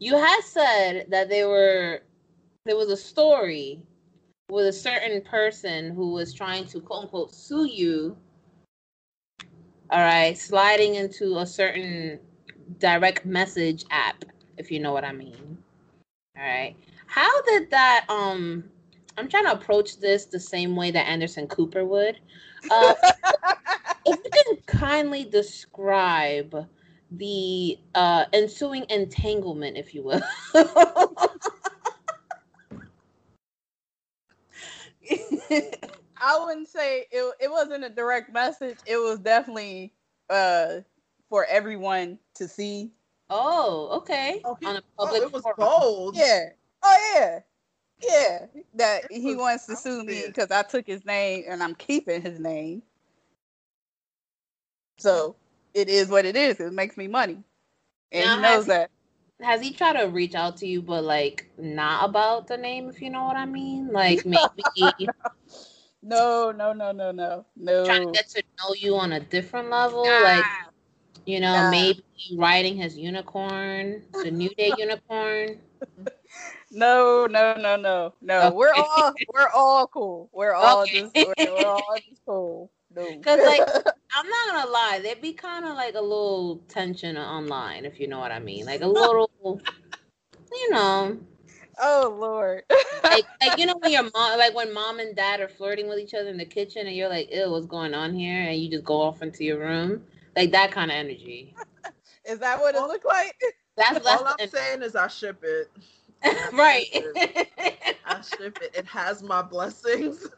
you 0.00 0.16
had 0.16 0.40
said 0.42 1.06
that 1.10 1.28
there 1.28 1.48
were 1.48 2.00
there 2.64 2.76
was 2.76 2.90
a 2.90 2.96
story 2.96 3.80
with 4.50 4.66
a 4.66 4.72
certain 4.72 5.22
person 5.22 5.94
who 5.94 6.12
was 6.12 6.34
trying 6.34 6.66
to 6.66 6.80
quote 6.80 7.04
unquote 7.04 7.34
sue 7.34 7.66
you. 7.66 8.16
All 9.90 10.00
right, 10.00 10.36
sliding 10.36 10.94
into 10.96 11.38
a 11.38 11.46
certain 11.46 12.20
direct 12.78 13.24
message 13.24 13.84
app, 13.90 14.24
if 14.56 14.70
you 14.70 14.78
know 14.78 14.92
what 14.92 15.04
I 15.04 15.12
mean. 15.12 15.58
All 16.36 16.44
right. 16.44 16.76
How 17.06 17.42
did 17.42 17.70
that 17.70 18.06
um 18.08 18.64
I'm 19.16 19.28
trying 19.28 19.44
to 19.44 19.52
approach 19.52 19.98
this 19.98 20.26
the 20.26 20.40
same 20.40 20.74
way 20.76 20.90
that 20.92 21.06
Anderson 21.06 21.46
Cooper 21.46 21.84
would. 21.84 22.18
Uh, 22.70 22.94
if 24.06 24.18
you 24.24 24.30
can 24.30 24.56
kindly 24.66 25.24
describe 25.24 26.66
the 27.10 27.78
uh, 27.94 28.24
ensuing 28.32 28.86
entanglement, 28.88 29.76
if 29.76 29.94
you 29.94 30.02
will. 30.02 30.22
I 36.22 36.38
wouldn't 36.44 36.68
say 36.68 37.06
it. 37.10 37.34
It 37.40 37.50
wasn't 37.50 37.84
a 37.84 37.88
direct 37.90 38.32
message. 38.32 38.78
It 38.86 38.96
was 38.98 39.18
definitely 39.18 39.92
uh 40.28 40.80
for 41.28 41.44
everyone 41.46 42.18
to 42.34 42.46
see. 42.48 42.90
oh, 43.30 43.88
okay. 43.98 44.40
Oh, 44.44 44.56
he- 44.60 44.66
On 44.66 44.76
a 44.76 44.82
Oh, 44.98 45.06
public 45.06 45.22
it 45.22 45.32
was 45.32 45.42
forum. 45.42 45.56
bold. 45.58 46.16
Yeah. 46.16 46.50
Oh 46.82 47.12
yeah. 47.14 47.40
Yeah. 48.02 48.46
That 48.74 49.04
It 49.10 49.20
he 49.20 49.34
wants 49.36 49.66
to 49.66 49.76
sue 49.76 50.02
me 50.04 50.24
because 50.26 50.50
I 50.50 50.62
took 50.62 50.86
his 50.86 51.04
name 51.04 51.44
and 51.48 51.62
I'm 51.62 51.74
keeping 51.74 52.22
his 52.22 52.38
name. 52.38 52.82
So 54.98 55.36
it 55.74 55.88
is 55.88 56.08
what 56.08 56.24
it 56.24 56.36
is. 56.36 56.60
It 56.60 56.72
makes 56.72 56.96
me 56.96 57.08
money, 57.08 57.42
and 58.12 58.24
Now, 58.26 58.36
he 58.36 58.42
knows 58.42 58.54
has- 58.56 58.66
that. 58.66 58.90
Has 59.42 59.60
he 59.62 59.72
tried 59.72 59.94
to 60.00 60.06
reach 60.06 60.34
out 60.34 60.56
to 60.58 60.66
you, 60.66 60.82
but 60.82 61.04
like 61.04 61.50
not 61.58 62.08
about 62.08 62.46
the 62.48 62.56
name, 62.56 62.88
if 62.88 63.00
you 63.02 63.10
know 63.10 63.24
what 63.24 63.36
I 63.36 63.46
mean? 63.46 63.88
Like 63.92 64.24
maybe 64.26 65.10
No, 66.02 66.52
no, 66.52 66.72
no, 66.72 66.92
no, 66.92 67.10
no, 67.12 67.46
no. 67.56 67.84
trying 67.84 68.00
to 68.00 68.06
get 68.12 68.28
to 68.30 68.42
know 68.58 68.74
you 68.74 68.96
on 68.96 69.12
a 69.12 69.20
different 69.20 69.70
level, 69.70 70.20
like 70.20 70.44
you 71.26 71.40
know, 71.40 71.62
Nah. 71.62 71.70
maybe 71.70 72.02
riding 72.36 72.76
his 72.76 72.98
unicorn, 72.98 74.02
the 74.22 74.30
New 74.30 74.50
Day 74.56 74.70
unicorn. 74.76 75.60
No, 76.70 77.26
no, 77.26 77.54
no, 77.54 77.76
no, 77.76 78.14
no. 78.20 78.50
Okay. 78.50 78.54
We're 78.54 78.74
all 78.74 79.12
we're 79.32 79.48
all 79.48 79.86
cool. 79.86 80.28
We're 80.32 80.54
all 80.54 80.86
Okay. 80.86 80.88
just 80.88 81.16
we're, 81.18 81.34
we're 81.42 81.66
all 81.66 81.96
just 82.08 82.22
cool. 82.26 82.70
No. 82.94 83.04
Cause 83.22 83.40
like 83.44 83.62
I'm 84.14 84.28
not 84.28 84.48
gonna 84.48 84.70
lie, 84.70 85.00
there'd 85.02 85.20
be 85.20 85.32
kind 85.32 85.64
of 85.64 85.74
like 85.74 85.94
a 85.94 86.00
little 86.00 86.60
tension 86.68 87.16
online, 87.16 87.84
if 87.84 88.00
you 88.00 88.08
know 88.08 88.18
what 88.18 88.32
I 88.32 88.38
mean, 88.40 88.66
like 88.66 88.80
a 88.80 88.86
little, 88.88 89.30
you 90.52 90.70
know, 90.70 91.18
oh 91.80 92.16
Lord. 92.20 92.62
like 93.04 93.24
like 93.40 93.58
you 93.58 93.66
know 93.66 93.76
when 93.80 93.92
your 93.92 94.02
mom, 94.14 94.38
like 94.38 94.54
when 94.54 94.72
mom 94.74 94.98
and 95.00 95.14
dad 95.14 95.40
are 95.40 95.48
flirting 95.48 95.88
with 95.88 95.98
each 95.98 96.14
other 96.14 96.28
in 96.28 96.38
the 96.38 96.44
kitchen, 96.44 96.86
and 96.86 96.96
you're 96.96 97.08
like, 97.08 97.32
"Ew, 97.32 97.50
what's 97.50 97.66
going 97.66 97.94
on 97.94 98.14
here?" 98.14 98.42
and 98.42 98.60
you 98.60 98.70
just 98.70 98.84
go 98.84 99.00
off 99.00 99.22
into 99.22 99.44
your 99.44 99.58
room, 99.60 100.02
like 100.36 100.50
that 100.52 100.72
kind 100.72 100.90
of 100.90 100.96
energy. 100.96 101.54
Is 102.24 102.38
that 102.40 102.60
what 102.60 102.74
it 102.74 102.80
looked 102.80 103.06
like? 103.06 103.36
That's 103.76 104.04
that's 104.04 104.22
All 104.22 104.26
I'm 104.28 104.36
the- 104.38 104.48
saying 104.48 104.82
is 104.82 104.96
I 104.96 105.08
ship 105.08 105.42
it. 105.42 105.70
right. 106.52 106.88
I 108.06 108.20
ship 108.20 108.58
it. 108.62 108.74
It 108.74 108.86
has 108.86 109.22
my 109.22 109.42
blessings. 109.42 110.28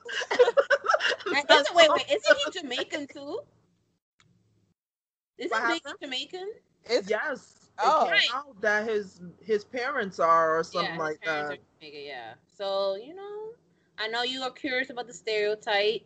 And 1.35 1.45
That's 1.49 1.63
isn't, 1.63 1.77
wait, 1.77 1.91
wait, 1.91 2.05
isn't 2.11 2.39
he 2.45 2.61
Jamaican 2.61 3.07
too? 3.07 3.41
Isn't 5.39 5.51
What 5.51 5.69
Big 5.69 5.83
happened? 5.83 5.95
Jamaican? 6.03 6.51
It's 6.85 7.09
Yes. 7.09 7.71
Oh. 7.79 8.05
it 8.05 8.21
came 8.21 8.35
out 8.35 8.61
that 8.61 8.87
his 8.87 9.21
his 9.41 9.65
parents 9.65 10.21
are 10.21 10.59
or 10.59 10.63
something 10.63 10.95
yeah, 10.95 11.01
like 11.01 11.21
that. 11.25 11.59
Jamaican, 11.81 12.01
yeah. 12.05 12.35
So 12.57 12.97
you 12.97 13.15
know, 13.15 13.53
I 13.99 14.09
know 14.09 14.23
you 14.23 14.43
are 14.43 14.51
curious 14.51 14.91
about 14.91 15.07
the 15.07 15.15
stereotype. 15.15 16.03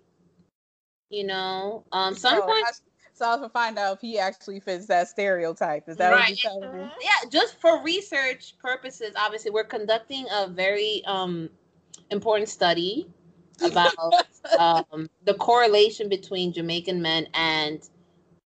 You 1.10 1.24
know, 1.24 1.84
um, 1.92 2.14
so, 2.14 2.30
sometimes 2.30 2.50
I, 2.50 2.95
so 3.16 3.26
I 3.26 3.36
was 3.36 3.42
to 3.42 3.48
find 3.48 3.78
out 3.78 3.94
if 3.94 4.00
he 4.00 4.18
actually 4.18 4.60
fits 4.60 4.86
that 4.86 5.08
stereotype. 5.08 5.88
Is 5.88 5.96
that 5.96 6.12
what 6.12 6.20
Right. 6.20 6.28
you're 6.28 6.52
telling 6.52 6.72
me? 6.72 6.90
yeah, 7.00 7.28
just 7.30 7.60
for 7.60 7.82
research 7.82 8.54
purposes, 8.60 9.12
obviously, 9.16 9.50
we're 9.50 9.64
conducting 9.64 10.26
a 10.32 10.46
very 10.48 11.02
um 11.06 11.48
important 12.10 12.48
study 12.48 13.08
about 13.64 13.94
um 14.58 15.08
the 15.24 15.34
correlation 15.34 16.08
between 16.08 16.52
Jamaican 16.52 17.00
men 17.00 17.26
and 17.34 17.88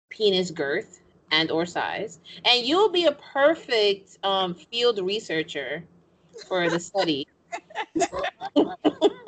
penis 0.08 0.50
girth 0.50 1.00
and 1.32 1.50
or 1.50 1.66
size. 1.66 2.20
And 2.44 2.64
you'll 2.64 2.90
be 2.90 3.06
a 3.06 3.12
perfect 3.12 4.18
um 4.22 4.54
field 4.54 4.98
researcher 5.00 5.84
for 6.48 6.70
the 6.70 6.80
study. 6.80 7.26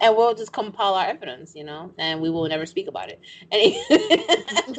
and 0.00 0.16
we'll 0.16 0.34
just 0.34 0.52
compile 0.52 0.94
our 0.94 1.06
evidence, 1.06 1.54
you 1.54 1.64
know, 1.64 1.92
and 1.98 2.20
we 2.20 2.30
will 2.30 2.48
never 2.48 2.66
speak 2.66 2.88
about 2.88 3.10
it. 3.10 3.20
And 3.52 4.76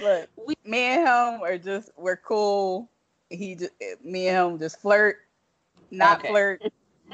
Look, 0.00 0.28
we, 0.46 0.54
me 0.64 0.78
and 0.78 1.00
him 1.00 1.42
are 1.42 1.58
just 1.58 1.90
we're 1.96 2.16
cool. 2.16 2.88
He 3.30 3.54
just 3.54 3.72
me 4.02 4.28
and 4.28 4.52
him 4.52 4.58
just 4.58 4.80
flirt, 4.80 5.18
not 5.90 6.20
Okay. 6.20 6.28
flirt. 6.28 6.62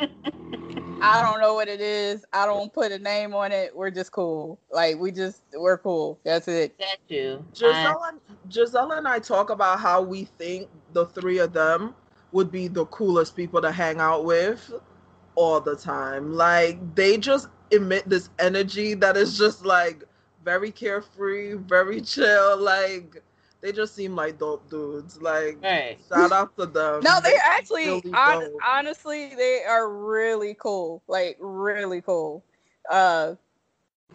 I 1.00 1.22
don't 1.22 1.40
know 1.40 1.54
what 1.54 1.68
it 1.68 1.80
is. 1.80 2.24
I 2.32 2.46
don't 2.46 2.72
put 2.72 2.92
a 2.92 2.98
name 2.98 3.34
on 3.34 3.52
it. 3.52 3.74
We're 3.74 3.90
just 3.90 4.12
cool. 4.12 4.58
Like 4.70 4.98
we 4.98 5.12
just 5.12 5.42
we're 5.54 5.78
cool. 5.78 6.18
That's 6.24 6.48
it. 6.48 6.78
that 6.78 6.98
you. 7.08 7.44
Giselle 7.54 8.04
and, 8.08 8.20
Giselle 8.50 8.92
and 8.92 9.06
I 9.06 9.18
talk 9.18 9.50
about 9.50 9.80
how 9.80 10.02
we 10.02 10.24
think 10.24 10.68
the 10.92 11.06
three 11.06 11.38
of 11.38 11.52
them 11.52 11.94
would 12.32 12.50
be 12.50 12.68
the 12.68 12.86
coolest 12.86 13.36
people 13.36 13.60
to 13.62 13.70
hang 13.70 14.00
out 14.00 14.24
with 14.24 14.72
all 15.36 15.60
the 15.60 15.76
time. 15.76 16.34
Like 16.34 16.94
they 16.94 17.16
just 17.16 17.48
emit 17.70 18.08
this 18.08 18.30
energy 18.38 18.94
that 18.94 19.16
is 19.16 19.36
just 19.38 19.64
like 19.64 20.04
very 20.44 20.70
carefree, 20.70 21.54
very 21.54 22.00
chill. 22.00 22.58
Like 22.58 23.22
they 23.60 23.72
just 23.72 23.94
seem 23.94 24.14
like 24.14 24.38
dope 24.38 24.68
dudes. 24.68 25.20
Like 25.20 25.58
Right. 25.62 25.98
shout 26.08 26.32
out 26.32 26.56
to 26.58 26.66
them. 26.66 27.02
No, 27.02 27.18
they're 27.22 27.34
actually 27.44 27.86
really 27.86 28.10
hon- 28.12 28.44
dope. 28.44 28.60
honestly 28.64 29.34
they 29.34 29.62
are 29.68 29.88
really 29.90 30.54
cool. 30.54 31.02
Like 31.08 31.36
really 31.40 32.00
cool. 32.02 32.42
Uh 32.90 33.34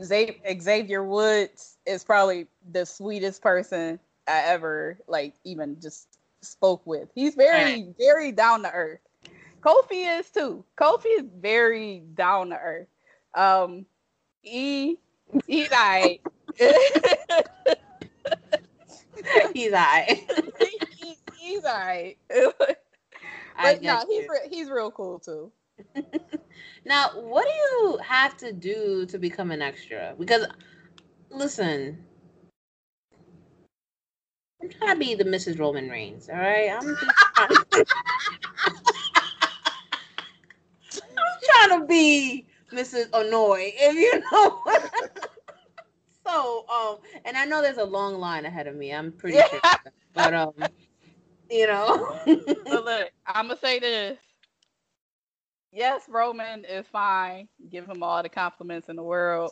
Xavier, 0.02 0.36
Xavier 0.62 1.04
Woods 1.04 1.78
is 1.86 2.04
probably 2.04 2.48
the 2.72 2.86
sweetest 2.86 3.42
person 3.42 4.00
I 4.28 4.42
ever 4.46 4.98
like 5.08 5.34
even 5.44 5.80
just 5.82 6.08
spoke 6.42 6.86
with. 6.86 7.10
He's 7.16 7.36
very 7.36 7.94
very 7.98 8.32
down 8.32 8.64
to 8.64 8.72
earth. 8.72 9.00
Kofi 9.62 10.20
is 10.20 10.30
too. 10.30 10.64
Kofi 10.78 11.20
is 11.20 11.26
very 11.38 12.04
down 12.14 12.50
to 12.50 12.58
earth. 12.58 12.88
Um 13.36 13.86
he 14.42 15.00
he's 15.48 15.72
alright. 15.72 16.22
He's 19.54 19.74
I. 19.74 20.26
he, 21.00 21.16
he's 21.40 21.64
all 21.66 21.72
all 21.72 21.78
right. 21.78 22.18
I 23.56 23.74
but 23.74 23.82
no, 23.84 24.06
he's 24.10 24.28
re- 24.30 24.50
he's 24.50 24.70
real 24.70 24.92
cool 24.92 25.20
too. 25.20 25.52
Now, 26.86 27.10
what 27.16 27.46
do 27.46 27.52
you 27.52 27.98
have 28.04 28.38
to 28.38 28.54
do 28.54 29.06
to 29.08 29.18
become 29.18 29.52
an 29.52 29.62
extra? 29.62 30.16
Because, 30.18 30.48
listen, 31.30 32.04
I'm 34.62 34.70
trying 34.70 34.96
to 34.96 35.00
be 35.00 35.16
the 35.16 35.26
Mrs. 35.26 35.60
Roman 35.60 35.90
Reigns. 35.90 36.30
All 36.30 36.38
right, 36.38 36.70
I'm 36.70 36.96
just 37.02 37.18
trying. 37.36 37.50
I'm 38.66 38.79
trying 41.54 41.80
to 41.80 41.86
be 41.86 42.48
Mrs. 42.72 43.10
Anoa'i, 43.10 43.72
if 43.76 43.96
you 43.96 44.22
know. 44.32 44.64
so, 46.26 46.66
um, 46.70 46.98
and 47.26 47.38
I 47.38 47.46
know 47.46 47.62
there's 47.62 47.78
a 47.78 47.84
long 47.84 48.16
line 48.16 48.46
ahead 48.46 48.68
of 48.68 48.76
me. 48.76 48.94
I'm 48.94 49.12
pretty 49.12 49.40
sure, 49.50 49.62
but 50.14 50.34
um, 50.34 50.54
you 51.50 51.68
know. 51.68 52.20
But 52.66 52.86
look, 52.86 53.12
I'm 53.26 53.48
gonna 53.48 53.60
say 53.60 53.80
this. 53.80 54.20
Yes, 55.72 56.04
Roman 56.08 56.66
is 56.66 56.86
fine. 56.88 57.48
Give 57.70 57.88
him 57.88 58.04
all 58.04 58.22
the 58.22 58.30
compliments 58.30 58.90
in 58.90 58.96
the 58.96 59.04
world. 59.04 59.52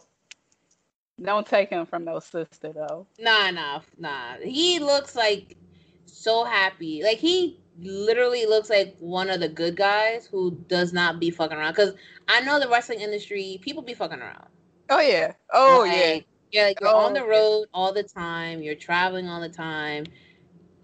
Don't 1.22 1.48
take 1.48 1.70
him 1.70 1.86
from 1.86 2.06
no 2.06 2.20
sister 2.20 2.74
though. 2.74 3.08
Nah, 3.20 3.50
nah, 3.50 3.82
nah. 3.98 4.36
He 4.44 4.80
looks 4.80 5.16
like 5.16 5.58
so 6.06 6.44
happy. 6.44 7.02
Like 7.04 7.18
he 7.18 7.60
literally 7.80 8.46
looks 8.46 8.70
like 8.70 8.96
one 9.00 9.30
of 9.30 9.40
the 9.40 9.50
good 9.50 9.76
guys 9.76 10.26
who 10.26 10.52
does 10.68 10.94
not 10.94 11.20
be 11.20 11.30
fucking 11.30 11.58
around. 11.58 11.74
Cause 11.76 11.94
I 12.28 12.42
know 12.42 12.60
the 12.60 12.70
wrestling 12.70 13.02
industry, 13.02 13.60
people 13.62 13.84
be 13.84 13.94
fucking 13.94 14.20
around. 14.20 14.48
Oh 14.90 15.00
yeah. 15.00 15.34
Oh 15.54 15.82
Like, 15.82 15.94
yeah. 15.94 16.20
Yeah, 16.52 16.64
like 16.68 16.80
you're 16.80 16.90
Oh, 16.90 17.08
on 17.08 17.14
the 17.14 17.26
road 17.26 17.68
all 17.74 17.94
the 17.94 18.04
time. 18.04 18.62
You're 18.62 18.76
traveling 18.76 19.28
all 19.28 19.42
the 19.42 19.50
time. 19.50 20.06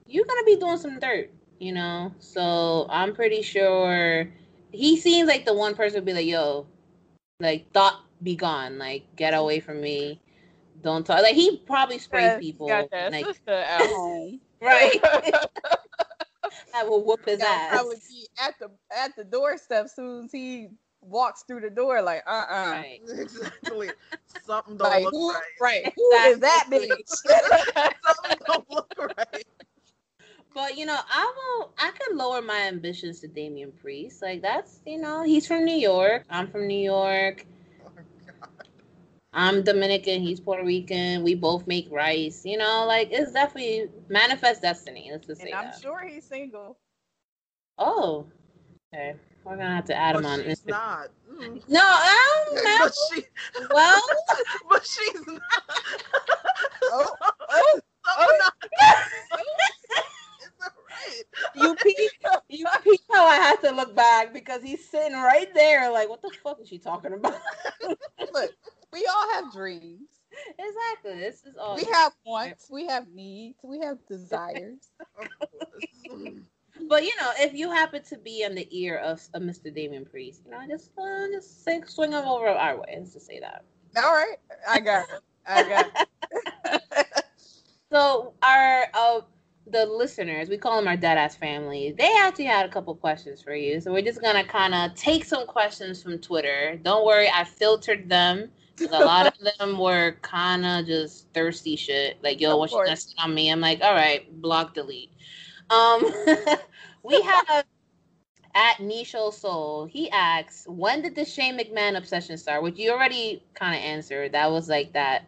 You're 0.05 0.25
gonna 0.25 0.43
be 0.43 0.57
doing 0.57 0.77
some 0.77 0.99
dirt, 0.99 1.31
you 1.59 1.71
know. 1.71 2.13
So 2.19 2.85
I'm 2.89 3.15
pretty 3.15 3.41
sure 3.41 4.29
he 4.71 4.97
seems 4.97 5.27
like 5.29 5.45
the 5.45 5.53
one 5.53 5.73
person 5.73 5.97
would 5.97 6.05
be 6.05 6.13
like, 6.13 6.25
"Yo, 6.25 6.67
like 7.39 7.71
thought 7.71 8.03
be 8.21 8.35
gone. 8.35 8.77
Like 8.77 9.15
get 9.15 9.33
away 9.33 9.61
from 9.61 9.79
me. 9.79 10.19
Don't 10.81 11.05
talk." 11.05 11.21
Like 11.21 11.35
he 11.35 11.57
probably 11.65 11.97
sprayed 11.97 12.23
Yes, 12.23 12.39
people. 12.41 12.67
Got 12.67 12.91
that 12.91 13.13
like, 13.13 13.25
sister 13.25 13.51
at 13.51 13.87
home. 13.87 14.41
right. 14.61 14.99
I 16.75 16.83
will 16.83 17.03
whoop 17.03 17.25
his 17.25 17.39
Gotta 17.39 17.59
ass. 17.59 17.69
probably 17.69 17.97
be 18.09 18.27
at 18.39 18.53
the 18.59 18.69
at 18.95 19.15
the 19.15 19.23
doorstep 19.23 19.89
soon 19.89 20.25
as 20.25 20.31
he 20.31 20.69
walks 21.01 21.43
through 21.47 21.61
the 21.61 21.69
door. 21.69 22.01
Like 22.01 22.23
uh 22.27 22.45
uh 22.49 22.65
Right. 22.71 22.99
Exactly. 23.09 23.91
Something 24.45 24.77
don't 24.77 24.89
Like 24.89 25.03
look 25.03 25.13
who? 25.13 25.31
right. 25.31 25.41
Right. 25.61 25.93
Who 25.95 26.11
is 26.25 26.39
that 26.39 26.65
bitch? 26.69 27.07
Something 28.05 28.37
don't 28.47 28.69
look 28.69 28.93
right. 29.17 29.45
But 30.53 30.77
you 30.77 30.85
know, 30.85 30.97
I 31.09 31.33
will. 31.35 31.73
I 31.79 31.91
could 31.91 32.15
lower 32.15 32.41
my 32.41 32.61
ambitions 32.67 33.19
to 33.21 33.27
Damian 33.27 33.71
Priest. 33.71 34.21
Like 34.21 34.41
that's 34.41 34.81
you 34.85 34.99
know, 34.99 35.23
he's 35.23 35.47
from 35.47 35.65
New 35.65 35.75
York. 35.75 36.25
I'm 36.29 36.47
from 36.47 36.67
New 36.67 36.79
York. 36.83 37.45
Oh. 39.33 39.37
I'm 39.39 39.63
Dominican. 39.63 40.21
He's 40.21 40.39
Puerto 40.39 40.63
Rican. 40.63 41.23
We 41.23 41.35
both 41.35 41.65
make 41.67 41.87
rice. 41.91 42.45
You 42.45 42.57
know, 42.57 42.85
like 42.87 43.09
it's 43.11 43.31
definitely 43.31 43.89
manifest 44.09 44.61
destiny. 44.61 45.09
Let's 45.11 45.27
just 45.27 45.41
say 45.41 45.47
and 45.49 45.55
I'm 45.55 45.65
that. 45.65 45.79
sure 45.81 46.01
he's 46.07 46.23
single. 46.25 46.77
Oh, 47.77 48.25
okay. 48.93 49.15
We're 49.43 49.57
gonna 49.57 49.75
have 49.75 49.85
to 49.85 49.95
add 49.95 50.15
him 50.15 50.25
on. 50.25 50.43
she's 50.43 50.59
Instagram. 50.61 50.69
not. 50.69 51.07
Mm. 51.33 51.63
No, 51.67 51.81
I 51.83 52.45
don't 52.45 52.55
know. 52.63 52.77
But 52.79 52.93
she, 53.11 53.25
Well, 53.73 54.01
but 54.69 54.85
she's 54.85 55.27
not. 55.27 55.41
Oh, 56.95 57.15
oh, 57.49 58.37
not. 58.39 58.53
Is 58.61 58.69
that 60.59 60.71
right? 60.89 61.23
you 61.55 61.75
peep, 61.81 62.11
you 62.49 62.65
peep 62.83 62.99
how 63.11 63.25
I 63.25 63.35
had 63.35 63.55
to 63.61 63.71
look 63.71 63.95
back 63.95 64.33
because 64.33 64.61
he's 64.61 64.87
sitting 64.87 65.13
right 65.13 65.51
there. 65.55 65.89
Like, 65.91 66.09
what 66.09 66.21
the 66.21 66.29
fuck 66.43 66.59
is 66.61 66.67
she 66.67 66.77
talking 66.77 67.13
about? 67.13 67.39
Look, 68.33 68.51
we 68.93 69.05
all 69.05 69.31
have 69.33 69.51
dreams. 69.51 70.09
exactly. 70.59 71.19
This 71.19 71.43
is 71.45 71.57
all. 71.57 71.75
We 71.75 71.85
have 71.91 72.13
wants. 72.25 72.69
We 72.71 72.87
have 72.87 73.07
needs. 73.09 73.59
We 73.63 73.79
have 73.81 73.97
desires. 74.07 74.89
But 76.89 77.03
you 77.03 77.11
know, 77.21 77.31
if 77.37 77.53
you 77.53 77.69
happen 77.69 78.03
to 78.05 78.17
be 78.17 78.41
in 78.43 78.55
the 78.55 78.67
ear 78.71 78.97
of, 78.97 79.21
of 79.35 79.43
Mr. 79.43 79.73
Damian 79.73 80.05
Priest, 80.05 80.41
you 80.45 80.51
know, 80.51 80.59
just 80.67 80.91
uh, 80.97 81.27
just 81.31 81.63
say, 81.63 81.81
swing 81.85 82.11
them 82.11 82.25
over 82.27 82.47
our 82.47 82.77
way. 82.77 82.95
Let's 82.97 83.13
just 83.13 83.27
say 83.27 83.39
that. 83.39 83.63
All 83.95 84.11
right, 84.11 84.37
I 84.67 84.79
got 84.79 85.07
it. 85.09 85.21
I 85.47 85.63
got 85.69 86.07
it. 86.65 86.81
So 87.91 88.33
our 88.41 88.85
uh, 88.95 89.21
the 89.67 89.85
listeners, 89.85 90.49
we 90.49 90.57
call 90.57 90.77
them 90.77 90.87
our 90.87 90.97
dead 90.97 91.19
ass 91.19 91.35
family. 91.35 91.93
They 91.95 92.11
actually 92.21 92.45
had 92.45 92.65
a 92.65 92.69
couple 92.69 92.95
questions 92.95 93.39
for 93.43 93.53
you, 93.53 93.79
so 93.79 93.93
we're 93.93 94.01
just 94.01 94.19
gonna 94.19 94.43
kind 94.43 94.73
of 94.73 94.95
take 94.95 95.23
some 95.25 95.45
questions 95.45 96.01
from 96.01 96.17
Twitter. 96.17 96.79
Don't 96.81 97.05
worry, 97.05 97.29
I 97.31 97.43
filtered 97.43 98.09
them. 98.09 98.49
A 98.91 98.99
lot 99.03 99.27
of 99.27 99.33
them 99.59 99.77
were 99.77 100.17
kind 100.21 100.65
of 100.65 100.85
just 100.85 101.27
thirsty 101.33 101.75
shit. 101.75 102.17
Like, 102.23 102.41
yo, 102.41 102.53
Of 102.53 102.59
what 102.59 102.71
you 102.71 102.77
gonna 102.77 102.87
course. 102.87 103.05
sit 103.05 103.15
on 103.19 103.33
me? 103.33 103.49
I'm 103.51 103.59
like, 103.59 103.81
all 103.81 103.93
right, 103.93 104.29
block, 104.41 104.73
delete. 104.73 105.11
Um, 105.69 106.03
we 107.03 107.21
have 107.21 107.65
at 108.55 108.77
Nisho 108.77 109.33
Soul. 109.33 109.85
He 109.85 110.09
asks, 110.11 110.65
when 110.67 111.01
did 111.01 111.15
the 111.15 111.25
Shane 111.25 111.57
McMahon 111.57 111.97
obsession 111.97 112.37
start? 112.37 112.63
Which 112.63 112.77
you 112.77 112.91
already 112.91 113.43
kind 113.53 113.75
of 113.75 113.81
answered. 113.81 114.33
That 114.33 114.51
was 114.51 114.69
like 114.69 114.93
that 114.93 115.25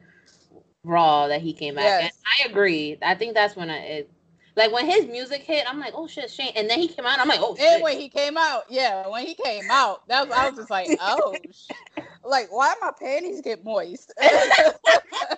Raw 0.84 1.28
that 1.28 1.42
he 1.42 1.54
came 1.54 1.76
back. 1.76 2.04
And 2.04 2.12
I 2.26 2.48
agree. 2.48 2.98
I 3.02 3.16
think 3.16 3.34
that's 3.34 3.56
when 3.56 3.70
I, 3.70 3.78
it, 3.78 4.12
like 4.56 4.72
when 4.74 4.86
his 4.88 5.08
music 5.08 5.44
hit, 5.44 5.66
I'm 5.70 5.80
like, 5.80 5.94
oh 5.96 6.08
shit, 6.08 6.32
Shane. 6.32 6.54
And 6.56 6.70
then 6.70 6.80
he 6.80 6.90
came 6.90 7.06
out. 7.06 7.20
I'm 7.20 7.28
like, 7.30 7.42
oh 7.42 7.56
And 7.60 7.84
when 7.84 7.98
he 8.00 8.10
came 8.10 8.38
out, 8.38 8.64
yeah, 8.70 9.08
when 9.08 9.26
he 9.26 9.36
came 9.36 9.72
out, 9.72 10.08
that 10.10 10.28
was, 10.28 10.38
I 10.38 10.48
was 10.50 10.58
just 10.58 10.72
like, 10.72 10.94
oh, 11.00 11.44
sh- 11.52 11.72
like 12.24 12.52
why 12.52 12.76
my 12.82 12.92
panties 13.00 13.42
get 13.42 13.64
moist? 13.66 14.14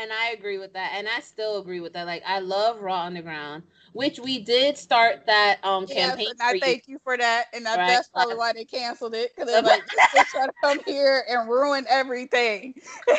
right. 0.00 0.12
And 0.12 0.12
I 0.12 0.30
agree 0.32 0.58
with 0.58 0.72
that. 0.74 0.92
And 0.96 1.08
I 1.08 1.20
still 1.20 1.58
agree 1.60 1.80
with 1.80 1.94
that. 1.94 2.06
Like 2.06 2.22
I 2.26 2.40
love 2.40 2.80
Raw 2.82 3.02
Underground, 3.04 3.64
which 3.92 4.18
we 4.18 4.38
did 4.40 4.76
start 4.78 5.26
that 5.26 5.64
um 5.64 5.86
yes, 5.86 6.18
campaign. 6.18 6.28
and 6.30 6.40
I 6.42 6.52
for 6.52 6.56
you. 6.56 6.60
thank 6.60 6.84
you 6.88 6.98
for 7.04 7.16
that, 7.16 7.46
and 7.52 7.66
I, 7.68 7.78
Right. 7.78 7.84
that's 7.84 8.08
probably 8.08 8.36
why 8.36 8.52
they 8.52 8.64
canceled 8.64 9.14
it 9.14 9.30
because 9.34 9.46
they're 9.50 9.62
like, 9.62 9.84
they 10.12 10.24
try 10.24 10.46
to 10.46 10.52
come 10.62 10.80
here 10.86 11.24
and 11.28 11.48
ruin 11.48 11.86
everything. 11.88 12.74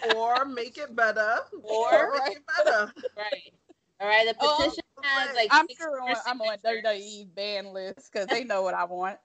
or 0.00 0.44
make 0.44 0.78
it 0.78 0.94
better. 0.94 1.38
Or- 1.62 2.10
make 2.12 2.28
it 2.28 2.42
better. 2.46 2.92
Right. 3.16 3.52
All 4.00 4.08
right. 4.08 4.26
The 4.26 4.34
Oh, 4.38 4.48
petition 4.48 4.84
has 5.02 5.32
like 5.34 5.52
I'm 5.52 5.66
sure 5.76 6.00
on, 6.02 6.20
I'm 6.26 6.40
on 6.42 6.58
signatures. 6.62 6.62
WWE 6.62 7.24
ban 7.34 7.72
list 7.72 8.10
because 8.12 8.28
they 8.28 8.44
know 8.44 8.62
what 8.62 8.74
I 8.74 8.84
want. 8.84 9.18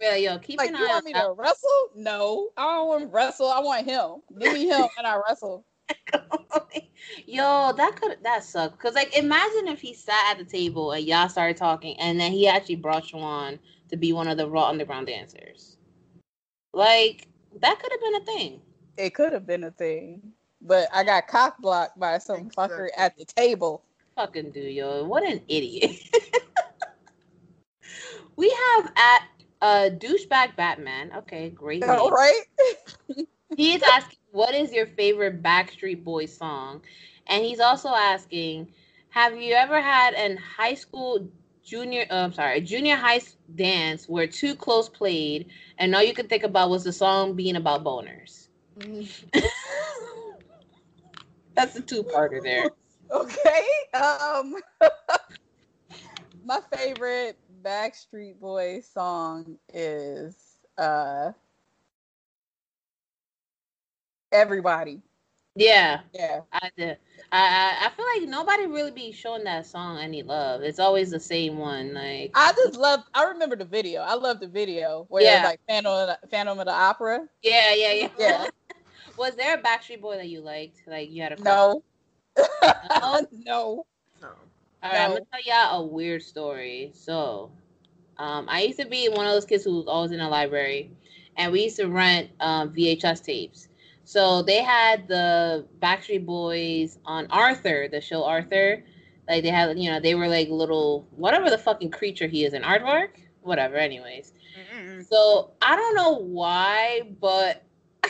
Be 0.00 0.08
like, 0.08 0.22
yo, 0.22 0.38
keep 0.38 0.58
like, 0.58 0.68
an 0.68 0.76
you 0.76 0.84
eye 0.84 0.86
on 0.86 0.90
want 0.90 1.04
me 1.04 1.12
that. 1.12 1.24
to 1.24 1.32
wrestle? 1.32 1.70
No, 1.96 2.50
I 2.56 2.76
don't 2.76 2.88
want 2.88 3.02
to 3.02 3.08
wrestle. 3.08 3.48
I 3.48 3.58
want 3.58 3.84
him. 3.84 4.22
Give 4.38 4.52
me 4.52 4.68
him 4.68 4.86
and 4.96 5.06
I 5.06 5.18
wrestle. 5.26 5.64
Yo, 7.26 7.72
that 7.76 8.00
could 8.00 8.16
that 8.22 8.44
sucked. 8.44 8.80
Cause 8.80 8.94
like 8.94 9.16
imagine 9.16 9.68
if 9.68 9.80
he 9.80 9.94
sat 9.94 10.30
at 10.30 10.38
the 10.38 10.44
table 10.44 10.92
and 10.92 11.04
y'all 11.04 11.28
started 11.28 11.56
talking 11.56 11.98
and 11.98 12.18
then 12.18 12.32
he 12.32 12.46
actually 12.46 12.76
brought 12.76 13.12
you 13.12 13.18
on 13.18 13.58
to 13.88 13.96
be 13.96 14.12
one 14.12 14.28
of 14.28 14.36
the 14.36 14.48
Raw 14.48 14.68
Underground 14.68 15.06
dancers. 15.06 15.76
Like 16.72 17.28
that 17.60 17.78
could 17.80 17.92
have 17.92 18.00
been 18.00 18.14
a 18.14 18.24
thing. 18.24 18.60
It 18.96 19.14
could 19.14 19.32
have 19.32 19.46
been 19.46 19.64
a 19.64 19.70
thing, 19.70 20.22
but 20.60 20.88
I 20.92 21.04
got 21.04 21.28
cock 21.28 21.60
blocked 21.60 21.98
by 21.98 22.18
some 22.18 22.50
fucker 22.50 22.88
at 22.96 23.16
the 23.16 23.24
table. 23.24 23.84
Fucking 24.16 24.50
do 24.50 24.60
yo. 24.60 25.04
What 25.04 25.24
an 25.24 25.40
idiot. 25.48 25.96
we 28.36 28.50
have 28.50 28.92
at 28.96 29.22
uh 29.60 29.90
douchebag 29.90 30.56
Batman. 30.56 31.12
Okay, 31.18 31.50
great. 31.50 31.84
All 31.84 32.10
right. 32.10 32.42
He's 33.56 33.82
asking, 33.82 34.18
what 34.30 34.54
is 34.54 34.72
your 34.72 34.86
favorite 34.86 35.42
Backstreet 35.42 36.04
Boys 36.04 36.36
song? 36.36 36.82
And 37.26 37.44
he's 37.44 37.60
also 37.60 37.88
asking, 37.88 38.72
have 39.10 39.36
you 39.36 39.54
ever 39.54 39.80
had 39.80 40.14
an 40.14 40.36
high 40.36 40.74
school 40.74 41.28
junior, 41.64 42.06
uh, 42.10 42.22
I'm 42.24 42.32
sorry, 42.32 42.58
a 42.58 42.60
junior 42.60 42.96
high 42.96 43.20
dance 43.54 44.08
where 44.08 44.26
Too 44.26 44.54
Close 44.54 44.88
played 44.88 45.48
and 45.78 45.94
all 45.94 46.02
you 46.02 46.14
could 46.14 46.28
think 46.28 46.44
about 46.44 46.70
was 46.70 46.84
the 46.84 46.92
song 46.92 47.34
being 47.34 47.56
about 47.56 47.84
boners? 47.84 48.48
That's 51.54 51.76
a 51.76 51.80
two-parter 51.82 52.42
there. 52.42 52.70
Okay. 53.10 53.66
Um, 53.94 54.56
my 56.44 56.60
favorite 56.70 57.38
Backstreet 57.62 58.38
Boys 58.40 58.86
song 58.86 59.58
is 59.72 60.34
uh, 60.76 61.32
"Everybody." 64.32 65.02
Yeah, 65.54 66.00
Yeah. 66.14 66.42
I 66.52 66.70
did. 66.76 66.98
I, 67.32 67.76
I 67.86 67.90
feel 67.96 68.06
like 68.16 68.28
nobody 68.28 68.66
really 68.66 68.92
be 68.92 69.10
showing 69.10 69.42
that 69.44 69.66
song 69.66 69.98
any 69.98 70.22
love. 70.22 70.62
It's 70.62 70.78
always 70.78 71.10
the 71.10 71.18
same 71.18 71.58
one. 71.58 71.94
Like 71.94 72.30
I 72.34 72.52
just 72.52 72.76
love. 72.78 73.00
I 73.12 73.24
remember 73.24 73.56
the 73.56 73.64
video. 73.64 74.02
I 74.02 74.14
love 74.14 74.38
the 74.38 74.46
video 74.46 75.06
where 75.08 75.24
Yeah. 75.24 75.42
like 75.44 75.60
Phantom 75.68 75.92
of 75.92 76.06
the, 76.08 76.28
Phantom 76.28 76.58
of 76.60 76.66
the 76.66 76.72
Opera. 76.72 77.28
yeah, 77.42 77.74
yeah, 77.74 77.92
yeah. 77.92 78.08
Yeah. 78.18 78.46
Was 79.16 79.34
there 79.34 79.56
a 79.58 79.62
Backstreet 79.62 80.00
Boy 80.00 80.16
that 80.16 80.28
you 80.28 80.40
liked? 80.40 80.82
Like 80.86 81.10
you 81.10 81.22
had 81.22 81.32
a 81.32 81.36
crush 81.36 81.74
No. 82.62 82.86
No. 83.02 83.26
no. 83.44 83.86
All 84.82 84.90
right, 84.90 85.00
I'm 85.00 85.10
gonna 85.10 85.24
tell 85.32 85.42
y'all 85.44 85.82
a 85.82 85.86
weird 85.86 86.22
story. 86.22 86.92
So, 86.94 87.50
um, 88.18 88.46
I 88.48 88.62
used 88.62 88.78
to 88.78 88.86
be 88.86 89.08
one 89.08 89.26
of 89.26 89.32
those 89.32 89.44
kids 89.44 89.64
who 89.64 89.76
was 89.76 89.86
always 89.86 90.12
in 90.12 90.18
the 90.18 90.28
library, 90.28 90.90
and 91.36 91.50
we 91.52 91.64
used 91.64 91.76
to 91.76 91.86
rent 91.86 92.30
um, 92.40 92.70
VHS 92.72 93.24
tapes. 93.24 93.68
So 94.04 94.42
they 94.42 94.62
had 94.62 95.08
the 95.08 95.66
Backstreet 95.80 96.24
Boys 96.24 96.98
on 97.04 97.26
Arthur, 97.30 97.88
the 97.88 98.00
show 98.00 98.24
Arthur. 98.24 98.82
Like 99.28 99.42
they 99.42 99.50
had, 99.50 99.78
you 99.78 99.90
know, 99.90 100.00
they 100.00 100.14
were 100.14 100.28
like 100.28 100.48
little 100.48 101.06
whatever 101.16 101.50
the 101.50 101.58
fucking 101.58 101.90
creature 101.90 102.26
he 102.26 102.44
is 102.44 102.54
in 102.54 102.62
Aardvark, 102.62 103.10
whatever. 103.42 103.76
Anyways, 103.76 104.32
so 105.10 105.50
I 105.60 105.76
don't 105.76 105.94
know 105.96 106.18
why, 106.20 107.02
but 107.20 107.64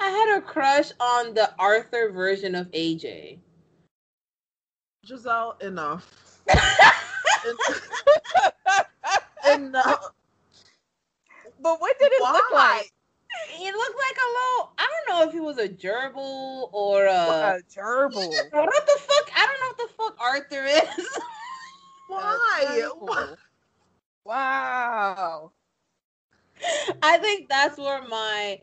I 0.00 0.08
had 0.08 0.38
a 0.38 0.40
crush 0.40 0.90
on 1.00 1.34
the 1.34 1.52
Arthur 1.58 2.10
version 2.10 2.54
of 2.54 2.68
AJ. 2.68 3.40
Giselle, 5.08 5.56
enough. 5.62 6.12
enough. 9.54 10.12
But 11.60 11.80
what 11.80 11.98
did 11.98 12.12
it 12.12 12.20
look 12.20 12.52
like? 12.52 12.92
He 13.50 13.64
looked 13.72 13.96
like 13.96 14.18
a 14.18 14.28
little. 14.28 14.72
I 14.78 14.86
don't 14.86 15.08
know 15.08 15.26
if 15.26 15.32
he 15.32 15.40
was 15.40 15.56
a 15.58 15.68
gerbil 15.68 16.68
or 16.72 17.06
a. 17.06 17.10
A 17.10 17.60
gerbil. 17.74 18.30
What 18.52 18.86
the 18.86 18.98
fuck? 19.00 19.30
I 19.34 19.46
don't 19.46 19.60
know 19.60 19.68
what 19.68 19.78
the 19.78 19.88
fuck 19.96 20.16
Arthur 20.20 20.64
is. 20.64 21.08
Why? 22.08 22.90
Wow. 24.24 25.52
I 27.02 27.18
think 27.18 27.48
that's 27.48 27.78
where 27.78 28.02
my 28.08 28.60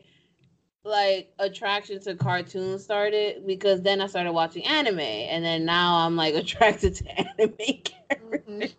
like 0.86 1.32
attraction 1.38 2.00
to 2.00 2.14
cartoons 2.14 2.84
started 2.84 3.46
because 3.46 3.82
then 3.82 4.00
I 4.00 4.06
started 4.06 4.32
watching 4.32 4.64
anime 4.64 5.00
and 5.00 5.44
then 5.44 5.64
now 5.64 6.06
I'm 6.06 6.16
like 6.16 6.34
attracted 6.42 6.94
to 6.96 7.20
anime 7.20 7.56
characters. 7.84 8.74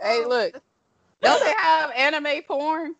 Hey, 0.00 0.24
look. 0.24 0.60
Don't 1.20 1.44
they 1.44 1.54
have 1.56 1.90
anime 1.92 2.42
porn? 2.48 2.94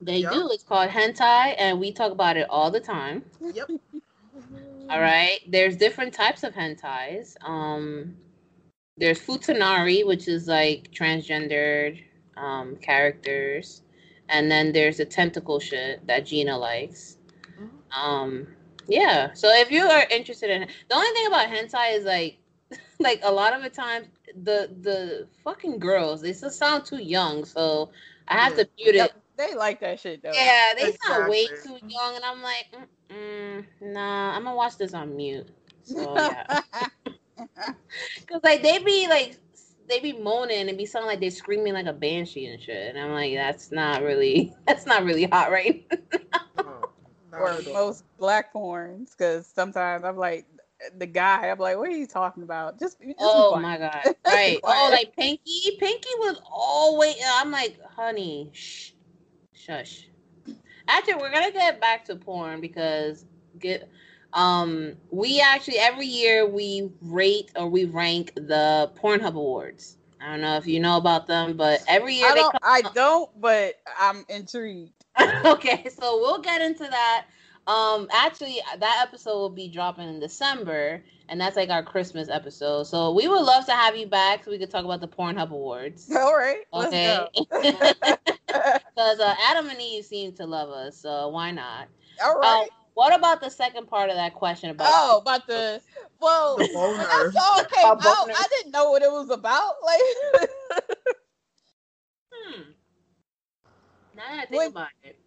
They 0.00 0.22
do. 0.22 0.48
It's 0.50 0.64
called 0.64 0.90
hentai 0.90 1.54
and 1.58 1.78
we 1.78 1.92
talk 1.92 2.12
about 2.12 2.36
it 2.36 2.46
all 2.50 2.70
the 2.70 2.80
time. 2.80 3.24
Yep. 3.40 3.70
All 4.90 5.00
right. 5.00 5.40
There's 5.48 5.76
different 5.76 6.12
types 6.12 6.42
of 6.42 6.52
hentais. 6.52 7.36
Um, 7.48 8.14
there's 8.98 9.18
futanari, 9.18 10.06
which 10.06 10.28
is 10.28 10.48
like 10.48 10.90
transgendered 10.92 12.02
um, 12.36 12.76
characters, 12.76 13.82
and 14.28 14.50
then 14.50 14.72
there's 14.72 14.98
the 14.98 15.04
tentacle 15.04 15.58
shit 15.58 16.06
that 16.06 16.26
Gina 16.26 16.56
likes. 16.58 17.16
Um, 17.96 18.46
yeah. 18.88 19.32
So 19.34 19.48
if 19.50 19.70
you 19.70 19.82
are 19.84 20.04
interested 20.10 20.50
in, 20.50 20.68
the 20.88 20.94
only 20.94 21.10
thing 21.10 21.26
about 21.26 21.48
hentai 21.48 21.96
is 21.96 22.04
like, 22.04 22.38
like 22.98 23.20
a 23.22 23.32
lot 23.32 23.54
of 23.54 23.62
the 23.62 23.70
times 23.70 24.06
the 24.42 24.70
the 24.80 25.28
fucking 25.44 25.78
girls 25.78 26.22
they 26.22 26.32
still 26.32 26.50
sound 26.50 26.84
too 26.86 27.02
young, 27.02 27.44
so 27.44 27.90
I 28.28 28.38
have 28.38 28.54
to 28.56 28.68
mute 28.78 28.94
it. 28.94 28.98
Yep, 28.98 29.10
They 29.36 29.54
like 29.54 29.80
that 29.80 30.00
shit 30.00 30.22
though. 30.22 30.32
Yeah, 30.32 30.72
they 30.76 30.92
sound 30.92 31.28
way 31.28 31.46
too 31.46 31.78
young, 31.86 32.16
and 32.16 32.24
I'm 32.24 32.42
like, 32.42 32.66
Mm-mm, 33.10 33.66
nah, 33.80 34.34
I'm 34.36 34.44
gonna 34.44 34.56
watch 34.56 34.78
this 34.78 34.94
on 34.94 35.14
mute. 35.16 35.48
So 35.84 36.14
yeah, 36.16 36.60
because 38.20 38.40
like 38.42 38.62
they 38.62 38.78
be 38.78 39.06
like 39.08 39.36
they 39.88 40.00
be 40.00 40.12
moaning 40.14 40.68
and 40.68 40.78
be 40.78 40.86
sounding 40.86 41.08
like 41.08 41.20
they're 41.20 41.30
screaming 41.30 41.74
like 41.74 41.86
a 41.86 41.92
banshee 41.92 42.46
and 42.46 42.60
shit, 42.62 42.94
and 42.94 42.98
I'm 42.98 43.12
like, 43.12 43.34
that's 43.34 43.70
not 43.70 44.02
really 44.02 44.54
that's 44.66 44.86
not 44.86 45.04
really 45.04 45.24
hot, 45.24 45.50
right? 45.50 45.84
Or 47.32 47.62
most 47.72 48.04
black 48.18 48.52
porns, 48.52 49.10
because 49.16 49.46
sometimes 49.46 50.04
I'm 50.04 50.16
like 50.16 50.46
the 50.96 51.06
guy. 51.06 51.48
I'm 51.48 51.58
like, 51.58 51.76
what 51.76 51.88
are 51.88 51.96
you 51.96 52.06
talking 52.06 52.42
about? 52.42 52.78
Just, 52.78 53.00
just 53.00 53.14
oh 53.18 53.50
quiet. 53.50 53.62
my 53.62 53.78
god, 53.78 54.14
right? 54.26 54.60
oh, 54.64 54.88
like 54.90 55.16
Pinky, 55.16 55.76
Pinky 55.78 56.10
was 56.18 56.40
always. 56.50 57.16
I'm 57.26 57.50
like, 57.50 57.78
honey, 57.82 58.50
shh, 58.52 58.92
shush. 59.52 60.08
Actually, 60.88 61.14
we're 61.14 61.32
gonna 61.32 61.52
get 61.52 61.80
back 61.80 62.04
to 62.06 62.16
porn 62.16 62.60
because 62.60 63.24
get 63.58 63.88
um 64.32 64.94
we 65.10 65.40
actually 65.40 65.78
every 65.78 66.06
year 66.06 66.46
we 66.48 66.90
rate 67.02 67.50
or 67.54 67.68
we 67.68 67.84
rank 67.84 68.32
the 68.34 68.90
Pornhub 69.00 69.34
awards. 69.34 69.96
I 70.20 70.32
don't 70.32 70.40
know 70.40 70.56
if 70.56 70.66
you 70.66 70.80
know 70.80 70.96
about 70.96 71.26
them, 71.26 71.56
but 71.56 71.82
every 71.88 72.14
year 72.14 72.30
I 72.30 72.34
they 72.34 72.40
don't, 72.40 72.52
come 72.52 72.60
I 72.62 72.82
don't, 72.82 73.40
but 73.40 73.74
I'm 73.98 74.24
intrigued. 74.28 75.01
okay, 75.44 75.86
so 75.88 76.18
we'll 76.18 76.40
get 76.40 76.62
into 76.62 76.84
that. 76.84 77.26
Um, 77.66 78.08
actually, 78.12 78.60
that 78.78 79.04
episode 79.06 79.34
will 79.36 79.48
be 79.50 79.68
dropping 79.68 80.08
in 80.08 80.18
December, 80.18 81.02
and 81.28 81.40
that's 81.40 81.56
like 81.56 81.70
our 81.70 81.82
Christmas 81.82 82.28
episode. 82.28 82.84
So 82.84 83.12
we 83.12 83.28
would 83.28 83.42
love 83.42 83.66
to 83.66 83.72
have 83.72 83.96
you 83.96 84.06
back 84.06 84.44
so 84.44 84.50
we 84.50 84.58
could 84.58 84.70
talk 84.70 84.84
about 84.84 85.00
the 85.00 85.08
Pornhub 85.08 85.50
Awards. 85.50 86.10
All 86.16 86.34
right, 86.36 86.64
Okay. 86.72 87.24
Because 87.34 87.60
uh, 89.20 89.34
Adam 89.48 89.68
and 89.68 89.80
Eve 89.80 90.04
seem 90.04 90.32
to 90.34 90.46
love 90.46 90.70
us, 90.70 90.96
so 90.96 91.28
why 91.28 91.50
not? 91.52 91.86
All 92.24 92.38
right. 92.38 92.62
Um, 92.62 92.68
what 92.94 93.14
about 93.16 93.40
the 93.40 93.48
second 93.50 93.86
part 93.86 94.10
of 94.10 94.16
that 94.16 94.34
question 94.34 94.70
about? 94.70 94.88
Oh, 94.90 95.18
about 95.22 95.46
the 95.46 95.80
well, 96.20 96.56
The 96.56 96.64
when 96.64 96.72
boner. 96.74 96.98
that 96.98 97.32
song 97.32 97.64
came 97.72 97.86
out. 97.86 98.30
I 98.36 98.46
didn't 98.50 98.72
know 98.72 98.90
what 98.90 99.02
it 99.02 99.10
was 99.10 99.30
about. 99.30 99.74
Like, 99.84 100.00
Hmm. 102.34 102.62
Now 104.16 104.22
that 104.28 104.40
I 104.40 104.46
think 104.46 104.52
When- 104.58 104.70
about 104.72 104.88
it, 105.02 105.18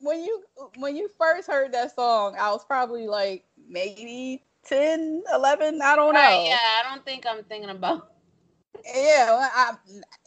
when 0.00 0.22
you 0.22 0.44
when 0.78 0.96
you 0.96 1.08
first 1.18 1.48
heard 1.48 1.72
that 1.72 1.94
song, 1.94 2.36
I 2.38 2.50
was 2.52 2.64
probably 2.64 3.06
like 3.06 3.44
maybe 3.68 4.42
10, 4.64 5.22
11, 5.32 5.80
I 5.82 5.96
don't 5.96 6.14
know. 6.14 6.20
Right, 6.20 6.44
yeah, 6.46 6.58
I 6.80 6.82
don't 6.88 7.04
think 7.04 7.26
I'm 7.26 7.42
thinking 7.44 7.70
about. 7.70 8.10
Yeah, 8.84 9.26
well, 9.36 9.50
I, 9.54 9.72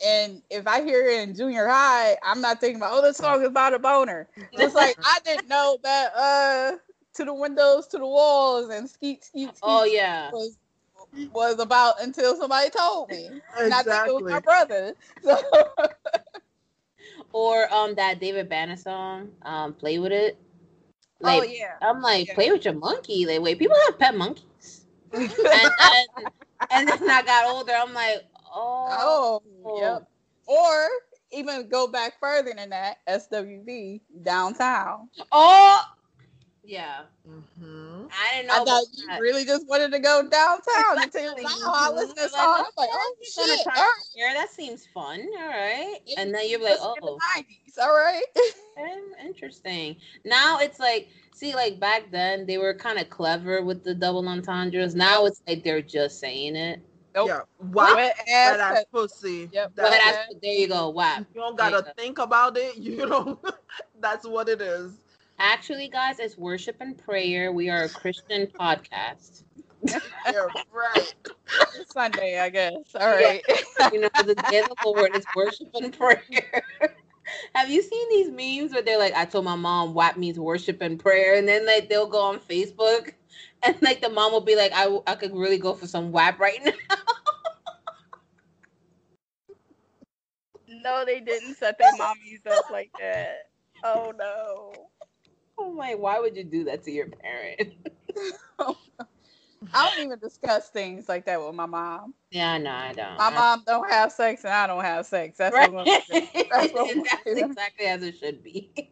and 0.05 0.41
if 0.49 0.67
I 0.67 0.83
hear 0.83 1.07
it 1.07 1.27
in 1.27 1.35
junior 1.35 1.67
high, 1.67 2.17
I'm 2.23 2.41
not 2.41 2.59
thinking 2.59 2.77
about 2.77 2.93
oh, 2.93 3.01
this 3.01 3.17
song 3.17 3.41
is 3.41 3.47
about 3.47 3.73
a 3.73 3.79
boner. 3.79 4.27
It's 4.57 4.73
like 4.75 4.97
I 5.03 5.19
didn't 5.23 5.47
know 5.47 5.77
that 5.83 6.11
uh 6.15 6.77
to 7.15 7.25
the 7.25 7.33
windows, 7.33 7.87
to 7.87 7.97
the 7.97 8.05
walls, 8.05 8.69
and 8.69 8.89
skeet 8.89 9.23
skeet. 9.23 9.57
skeet 9.57 9.61
Oh 9.63 9.83
yeah. 9.83 10.31
was 10.31 10.57
was 11.33 11.59
about 11.59 12.01
until 12.01 12.35
somebody 12.35 12.69
told 12.69 13.09
me. 13.09 13.41
And 13.59 13.73
I 13.73 13.83
think 13.83 14.05
it 14.05 14.13
was 14.13 14.23
my 14.27 14.39
brother. 14.39 14.95
So 15.23 15.37
Or 17.31 17.71
um 17.73 17.95
that 17.95 18.19
David 18.19 18.49
Banner 18.49 18.75
song, 18.77 19.29
um, 19.43 19.73
play 19.73 19.99
with 19.99 20.11
it. 20.11 20.37
Oh, 21.23 21.41
Like, 21.41 21.49
yeah. 21.51 21.73
I'm 21.81 22.01
like, 22.01 22.27
Yeah. 22.27 22.33
play 22.35 22.51
with 22.51 22.65
your 22.65 22.73
monkey. 22.73 23.25
Like, 23.25 23.41
wait, 23.41 23.59
people 23.59 23.75
have 23.85 23.97
pet 23.99 24.15
monkeys. 24.15 24.85
and, 25.13 25.29
then, 25.47 26.05
and 26.69 26.87
then 26.87 27.09
I 27.09 27.21
got 27.23 27.45
older. 27.45 27.73
I'm 27.73 27.93
like, 27.93 28.23
oh, 28.53 29.41
oh, 29.65 29.79
yep. 29.79 30.07
Or 30.45 30.87
even 31.31 31.67
go 31.69 31.87
back 31.87 32.19
further 32.19 32.53
than 32.55 32.69
that, 32.69 32.97
SWV 33.07 34.01
downtown. 34.21 35.09
oh, 35.31 35.81
yeah. 36.63 37.01
Mm-hmm. 37.27 37.76
Mm-hmm. 38.07 38.23
I 38.23 38.35
didn't 38.35 38.47
know. 38.47 38.61
I 38.61 38.65
thought 38.65 38.83
you 38.93 39.07
that. 39.07 39.21
really 39.21 39.45
just 39.45 39.67
wanted 39.67 39.91
to 39.91 39.99
go 39.99 40.27
downtown 40.27 41.03
until 41.03 41.35
now 41.43 41.71
I 41.73 41.91
listen 41.93 42.15
to 42.15 42.21
this 42.23 42.31
song. 42.31 42.55
I'm 42.59 42.65
like, 42.77 42.89
oh 42.91 43.15
shit, 43.21 43.63
try 43.63 43.75
all 43.75 43.81
right. 43.81 43.93
here. 44.15 44.33
That 44.33 44.49
seems 44.49 44.85
fun. 44.93 45.25
All 45.39 45.47
right. 45.47 45.97
And 46.17 46.33
then 46.33 46.49
you're 46.49 46.61
like, 46.61 46.73
Listen 46.73 46.93
the 47.01 47.07
oh, 47.07 47.19
90s, 47.37 47.83
all 47.83 47.95
right. 47.95 48.23
interesting. 49.25 49.97
Now 50.25 50.59
it's 50.59 50.79
like, 50.79 51.09
see, 51.33 51.55
like 51.55 51.79
back 51.79 52.11
then 52.11 52.45
they 52.45 52.57
were 52.57 52.73
kind 52.73 52.99
of 52.99 53.09
clever 53.09 53.61
with 53.61 53.83
the 53.83 53.93
double 53.93 54.27
entendres. 54.27 54.95
Now 54.95 55.25
it's 55.25 55.41
like 55.47 55.63
they're 55.63 55.81
just 55.81 56.19
saying 56.19 56.55
it. 56.55 56.81
Nope. 57.15 57.29
Yeah. 57.29 57.39
Wow. 57.71 57.95
Wet 57.95 57.95
Wet 57.95 58.27
ass 58.29 58.59
ass 58.59 58.85
pussy. 58.91 59.49
Yep. 59.51 59.71
But 59.75 59.89
That's 59.89 60.03
that's, 60.03 60.33
there 60.41 60.53
you 60.53 60.67
go. 60.67 60.89
Wow. 60.89 61.17
You 61.17 61.25
don't 61.33 61.57
gotta 61.57 61.81
go. 61.81 61.91
think 61.97 62.19
about 62.19 62.57
it. 62.57 62.77
You 62.87 63.07
don't. 63.07 63.39
That's 63.99 64.25
what 64.27 64.47
it 64.49 64.61
is. 64.61 64.91
Actually, 65.39 65.87
guys, 65.87 66.19
it's 66.19 66.37
worship 66.37 66.77
and 66.79 66.97
prayer. 66.97 67.51
We 67.51 67.69
are 67.69 67.83
a 67.83 67.89
Christian 67.89 68.47
podcast. 68.47 69.43
Yeah, 70.25 70.47
right. 70.73 71.13
It's 71.79 71.93
Sunday, 71.93 72.39
I 72.39 72.49
guess. 72.49 72.73
All 72.99 73.07
right. 73.11 73.41
You 73.93 74.01
know, 74.01 74.09
the 74.15 74.35
day 74.49 74.59
of 74.59 74.67
the 74.67 74.75
Lord 74.83 75.15
is 75.15 75.23
worship 75.35 75.69
and 75.75 75.97
prayer. 75.97 76.63
Have 77.55 77.69
you 77.69 77.81
seen 77.81 78.09
these 78.09 78.29
memes 78.29 78.73
where 78.73 78.81
they're 78.81 78.97
like, 78.97 79.13
I 79.13 79.23
told 79.23 79.45
my 79.45 79.55
mom 79.55 79.93
WAP 79.93 80.17
means 80.17 80.39
worship 80.39 80.81
and 80.81 80.99
prayer, 80.99 81.35
and 81.35 81.47
then 81.47 81.65
like 81.65 81.87
they'll 81.87 82.07
go 82.07 82.21
on 82.21 82.39
Facebook 82.39 83.13
and 83.63 83.79
like 83.81 84.01
the 84.01 84.09
mom 84.09 84.31
will 84.31 84.41
be 84.41 84.55
like, 84.55 84.71
I, 84.73 84.97
I 85.05 85.15
could 85.15 85.35
really 85.35 85.57
go 85.57 85.73
for 85.73 85.87
some 85.87 86.11
WAP 86.11 86.39
right 86.39 86.59
now. 86.65 86.71
no, 90.67 91.05
they 91.05 91.19
didn't 91.19 91.55
set 91.55 91.77
their 91.77 91.91
mommies 91.93 92.45
up 92.51 92.65
like 92.71 92.91
that. 92.99 93.49
Oh 93.83 94.11
no. 94.17 94.73
I'm 95.59 95.75
like, 95.77 95.97
why 95.97 96.19
would 96.19 96.35
you 96.35 96.43
do 96.43 96.63
that 96.65 96.83
to 96.83 96.91
your 96.91 97.07
parent? 97.07 97.73
I 99.73 99.89
don't 99.89 99.99
even 99.99 100.19
discuss 100.19 100.69
things 100.69 101.09
like 101.09 101.25
that 101.25 101.43
with 101.43 101.55
my 101.55 101.65
mom. 101.65 102.13
Yeah, 102.31 102.57
no, 102.57 102.71
I 102.71 102.93
don't. 102.93 103.17
My 103.17 103.27
I- 103.27 103.31
mom 103.31 103.63
don't 103.65 103.89
have 103.91 104.11
sex 104.11 104.43
and 104.43 104.53
I 104.53 104.67
don't 104.67 104.83
have 104.83 105.05
sex. 105.05 105.37
That's 105.37 105.53
Right. 105.53 105.71
what 105.71 105.85
That's 105.85 106.09
That's 106.51 106.73
what 106.73 106.89
I'm 106.91 107.37
exactly 107.37 107.85
as 107.85 108.03
it 108.03 108.17
should 108.17 108.43
be. 108.43 108.71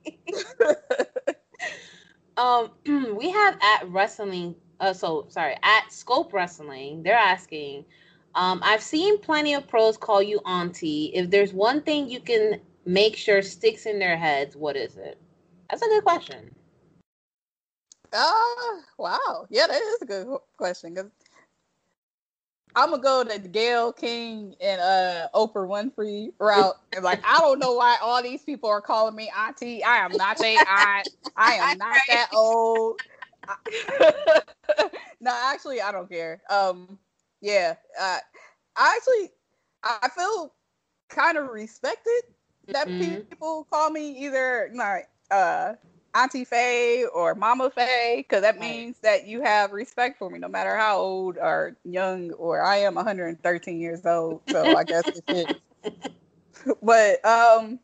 Um, 2.38 2.72
we 3.18 3.30
have 3.30 3.58
at 3.62 3.90
wrestling. 3.90 4.56
Uh, 4.80 4.94
so 4.94 5.26
sorry, 5.30 5.56
at 5.64 5.92
Scope 5.92 6.34
Wrestling. 6.34 7.04
They're 7.04 7.16
asking. 7.16 7.86
Um, 8.36 8.60
I've 8.64 8.82
seen 8.82 9.20
plenty 9.20 9.54
of 9.54 9.68
pros 9.68 9.98
call 9.98 10.22
you 10.22 10.40
auntie. 10.46 11.12
If 11.14 11.30
there's 11.30 11.54
one 11.54 11.82
thing 11.82 12.10
you 12.10 12.20
can 12.20 12.60
make 12.86 13.16
sure 13.16 13.42
sticks 13.42 13.86
in 13.86 14.00
their 14.00 14.18
heads, 14.18 14.58
what 14.58 14.76
is 14.76 14.98
it? 14.98 15.18
That's 15.70 15.82
a 15.82 15.86
good 15.88 16.04
question. 16.04 16.55
Ah, 18.16 18.32
uh, 18.32 18.82
wow. 18.98 19.46
Yeah, 19.50 19.68
that 19.68 19.82
is 19.82 20.02
a 20.02 20.06
good 20.06 20.28
question. 20.58 20.96
Cause 20.96 21.12
I'm 22.76 22.92
gonna 22.92 23.02
go 23.02 23.24
the 23.24 23.40
Gayle 23.40 23.94
King 23.94 24.56
and 24.62 24.82
uh 24.82 25.28
Oprah 25.34 25.68
Winfrey 25.68 26.34
route. 26.40 26.76
And 26.94 27.04
like, 27.04 27.22
I 27.26 27.40
don't 27.40 27.60
know 27.60 27.74
why 27.74 27.98
all 28.02 28.22
these 28.22 28.44
people 28.44 28.70
are 28.70 28.82
calling 28.82 29.16
me 29.16 29.32
auntie. 29.38 29.84
I 29.84 29.98
am 29.98 30.12
not 30.14 30.40
their 30.40 30.68
aunt. 30.68 31.08
I 31.38 31.54
am 31.54 31.78
not 31.78 32.02
that 32.08 32.30
old. 32.34 32.98
no, 35.20 35.32
actually, 35.46 35.82
I 35.82 35.92
don't 35.92 36.10
care. 36.10 36.42
Um, 36.50 36.98
yeah, 37.42 37.76
uh, 38.00 38.20
I 38.76 38.98
actually 38.98 39.32
I 39.84 40.10
feel 40.10 40.54
kind 41.10 41.38
of 41.38 41.50
respected 41.50 42.24
that 42.68 42.88
mm-hmm. 42.88 43.22
people 43.30 43.68
call 43.70 43.90
me 43.92 44.26
either 44.26 44.72
like 44.74 45.08
uh 45.32 45.74
Auntie 46.16 46.46
Faye 46.46 47.06
or 47.06 47.36
Mama 47.36 47.70
Faye, 47.70 48.26
because 48.28 48.42
that 48.42 48.58
means 48.60 48.98
that 49.00 49.28
you 49.28 49.42
have 49.42 49.74
respect 49.74 50.18
for 50.18 50.30
me, 50.30 50.40
no 50.40 50.48
matter 50.48 50.78
how 50.78 50.98
old 50.98 51.38
or 51.38 51.76
young 51.84 52.32
or 52.32 52.64
I 52.64 52.78
am 52.78 52.96
113 52.96 53.80
years 53.80 54.06
old. 54.06 54.42
So 54.48 54.76
I 54.76 54.86
guess 54.86 55.04
it's 55.14 55.52
but 56.82 57.26
um, 57.26 57.80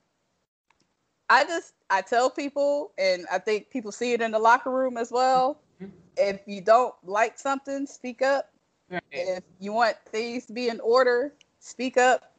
I 1.30 1.44
just 1.44 1.74
I 1.90 2.02
tell 2.02 2.30
people, 2.30 2.94
and 2.98 3.26
I 3.32 3.38
think 3.38 3.70
people 3.70 3.91
see 3.91 4.14
it 4.14 4.22
in 4.22 4.32
the 4.32 4.40
locker 4.40 4.72
room 4.72 4.98
as 4.98 5.12
well. 5.12 5.60
Mm-hmm. 5.82 5.91
If 6.18 6.41
you 6.48 6.62
don't 6.62 6.95
like 7.03 7.38
something, 7.38 7.86
speak 7.86 8.22
up. 8.22 8.49
Right. 8.90 9.02
If 9.12 9.44
you 9.60 9.74
want 9.74 9.98
things 10.08 10.45
to 10.45 10.53
be 10.53 10.70
in 10.70 10.80
order, 10.80 11.34
speak 11.60 11.98
up 11.98 12.31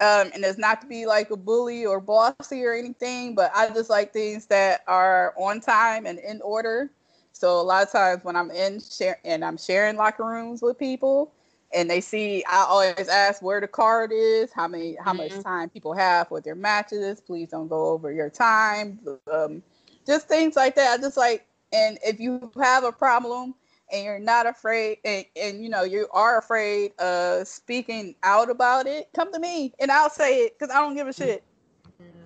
um, 0.00 0.30
and 0.34 0.44
it's 0.44 0.58
not 0.58 0.80
to 0.82 0.86
be 0.86 1.06
like 1.06 1.30
a 1.30 1.36
bully 1.36 1.86
or 1.86 2.00
bossy 2.00 2.64
or 2.64 2.74
anything, 2.74 3.34
but 3.34 3.50
I 3.54 3.68
just 3.70 3.90
like 3.90 4.12
things 4.12 4.46
that 4.46 4.82
are 4.86 5.34
on 5.36 5.60
time 5.60 6.06
and 6.06 6.18
in 6.18 6.40
order. 6.42 6.90
So 7.32 7.60
a 7.60 7.62
lot 7.62 7.82
of 7.82 7.92
times 7.92 8.24
when 8.24 8.36
I'm 8.36 8.50
in 8.50 8.80
share 8.80 9.18
and 9.24 9.44
I'm 9.44 9.56
sharing 9.56 9.96
locker 9.96 10.24
rooms 10.24 10.62
with 10.62 10.78
people, 10.78 11.32
and 11.74 11.90
they 11.90 12.00
see, 12.00 12.44
I 12.48 12.64
always 12.68 13.08
ask 13.08 13.42
where 13.42 13.60
the 13.60 13.68
card 13.68 14.12
is, 14.12 14.52
how 14.52 14.68
many, 14.68 14.96
how 14.96 15.12
mm-hmm. 15.12 15.34
much 15.34 15.42
time 15.42 15.68
people 15.68 15.92
have 15.92 16.30
with 16.30 16.44
their 16.44 16.54
matches. 16.54 17.20
Please 17.20 17.50
don't 17.50 17.68
go 17.68 17.88
over 17.88 18.12
your 18.12 18.30
time. 18.30 18.98
Um, 19.30 19.62
just 20.06 20.28
things 20.28 20.56
like 20.56 20.76
that. 20.76 20.98
I 20.98 21.02
just 21.02 21.16
like, 21.16 21.44
and 21.72 21.98
if 22.04 22.20
you 22.20 22.50
have 22.62 22.84
a 22.84 22.92
problem 22.92 23.54
and 23.92 24.04
you're 24.04 24.18
not 24.18 24.46
afraid 24.46 24.98
and, 25.04 25.24
and 25.36 25.62
you 25.62 25.68
know 25.68 25.82
you 25.82 26.08
are 26.12 26.38
afraid 26.38 26.92
of 26.98 27.46
speaking 27.46 28.14
out 28.22 28.50
about 28.50 28.86
it 28.86 29.08
come 29.14 29.32
to 29.32 29.38
me 29.38 29.72
and 29.78 29.90
i'll 29.90 30.10
say 30.10 30.38
it 30.40 30.58
because 30.58 30.74
i 30.74 30.80
don't 30.80 30.94
give 30.94 31.08
a 31.08 31.12
shit. 31.12 31.44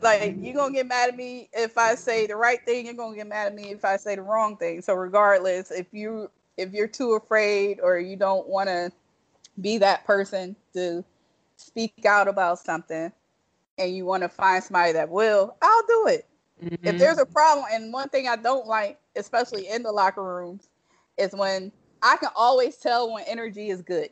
Like 0.02 0.36
you're 0.38 0.54
gonna 0.54 0.72
get 0.72 0.86
mad 0.86 1.10
at 1.10 1.16
me 1.16 1.50
if 1.52 1.76
i 1.76 1.94
say 1.94 2.26
the 2.26 2.36
right 2.36 2.64
thing 2.64 2.86
you're 2.86 2.94
gonna 2.94 3.16
get 3.16 3.26
mad 3.26 3.48
at 3.48 3.54
me 3.54 3.70
if 3.70 3.84
i 3.84 3.96
say 3.96 4.16
the 4.16 4.22
wrong 4.22 4.56
thing. 4.56 4.80
So 4.80 4.94
regardless 4.94 5.70
if 5.70 5.86
you 5.92 6.30
if 6.56 6.72
you're 6.72 6.88
too 6.88 7.12
afraid 7.12 7.80
or 7.82 7.98
you 7.98 8.16
don't 8.16 8.48
want 8.48 8.68
to 8.68 8.90
be 9.60 9.78
that 9.78 10.06
person 10.06 10.56
to 10.72 11.04
speak 11.56 12.06
out 12.06 12.28
about 12.28 12.58
something 12.58 13.12
and 13.76 13.94
you 13.94 14.06
want 14.06 14.22
to 14.22 14.28
find 14.28 14.64
somebody 14.64 14.92
that 14.92 15.10
will 15.10 15.54
i'll 15.60 15.86
do 15.86 16.06
it. 16.08 16.26
Mm-hmm. 16.64 16.86
if 16.86 16.98
there's 16.98 17.18
a 17.18 17.26
problem 17.26 17.66
and 17.70 17.92
one 17.92 18.08
thing 18.08 18.26
i 18.26 18.36
don't 18.36 18.66
like 18.66 18.98
especially 19.16 19.68
in 19.68 19.82
the 19.82 19.92
locker 19.92 20.22
rooms 20.22 20.69
is 21.20 21.32
when 21.32 21.72
I 22.02 22.16
can 22.16 22.30
always 22.34 22.76
tell 22.76 23.12
when 23.12 23.24
energy 23.26 23.68
is 23.70 23.82
good. 23.82 24.10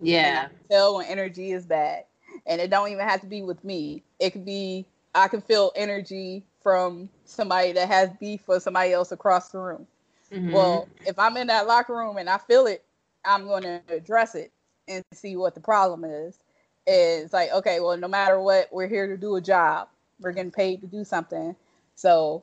Yeah. 0.00 0.48
tell 0.70 0.96
when 0.96 1.06
energy 1.06 1.52
is 1.52 1.66
bad. 1.66 2.04
And 2.46 2.60
it 2.60 2.70
don't 2.70 2.90
even 2.90 3.06
have 3.06 3.20
to 3.20 3.26
be 3.26 3.42
with 3.42 3.62
me. 3.64 4.02
It 4.18 4.30
could 4.30 4.44
be 4.44 4.86
I 5.14 5.28
can 5.28 5.40
feel 5.40 5.72
energy 5.74 6.44
from 6.62 7.08
somebody 7.24 7.72
that 7.72 7.88
has 7.88 8.10
beef 8.20 8.46
with 8.48 8.62
somebody 8.62 8.92
else 8.92 9.12
across 9.12 9.50
the 9.50 9.58
room. 9.58 9.86
Mm-hmm. 10.32 10.52
Well, 10.52 10.88
if 11.06 11.18
I'm 11.18 11.36
in 11.36 11.46
that 11.46 11.66
locker 11.66 11.96
room 11.96 12.16
and 12.18 12.28
I 12.28 12.38
feel 12.38 12.66
it, 12.66 12.84
I'm 13.24 13.46
going 13.46 13.62
to 13.62 13.80
address 13.88 14.34
it 14.34 14.52
and 14.88 15.02
see 15.12 15.36
what 15.36 15.54
the 15.54 15.60
problem 15.60 16.04
is. 16.04 16.38
It's 16.86 17.32
like, 17.32 17.52
okay, 17.52 17.80
well, 17.80 17.96
no 17.96 18.08
matter 18.08 18.40
what, 18.40 18.68
we're 18.72 18.88
here 18.88 19.08
to 19.08 19.16
do 19.16 19.36
a 19.36 19.40
job. 19.40 19.88
We're 20.20 20.32
getting 20.32 20.52
paid 20.52 20.80
to 20.82 20.86
do 20.86 21.04
something. 21.04 21.56
So 21.94 22.42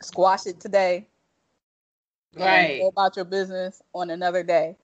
squash 0.00 0.46
it 0.46 0.60
today 0.60 1.06
right 2.34 2.80
go 2.80 2.88
about 2.88 3.16
your 3.16 3.24
business 3.24 3.82
on 3.94 4.10
another 4.10 4.42
day 4.42 4.76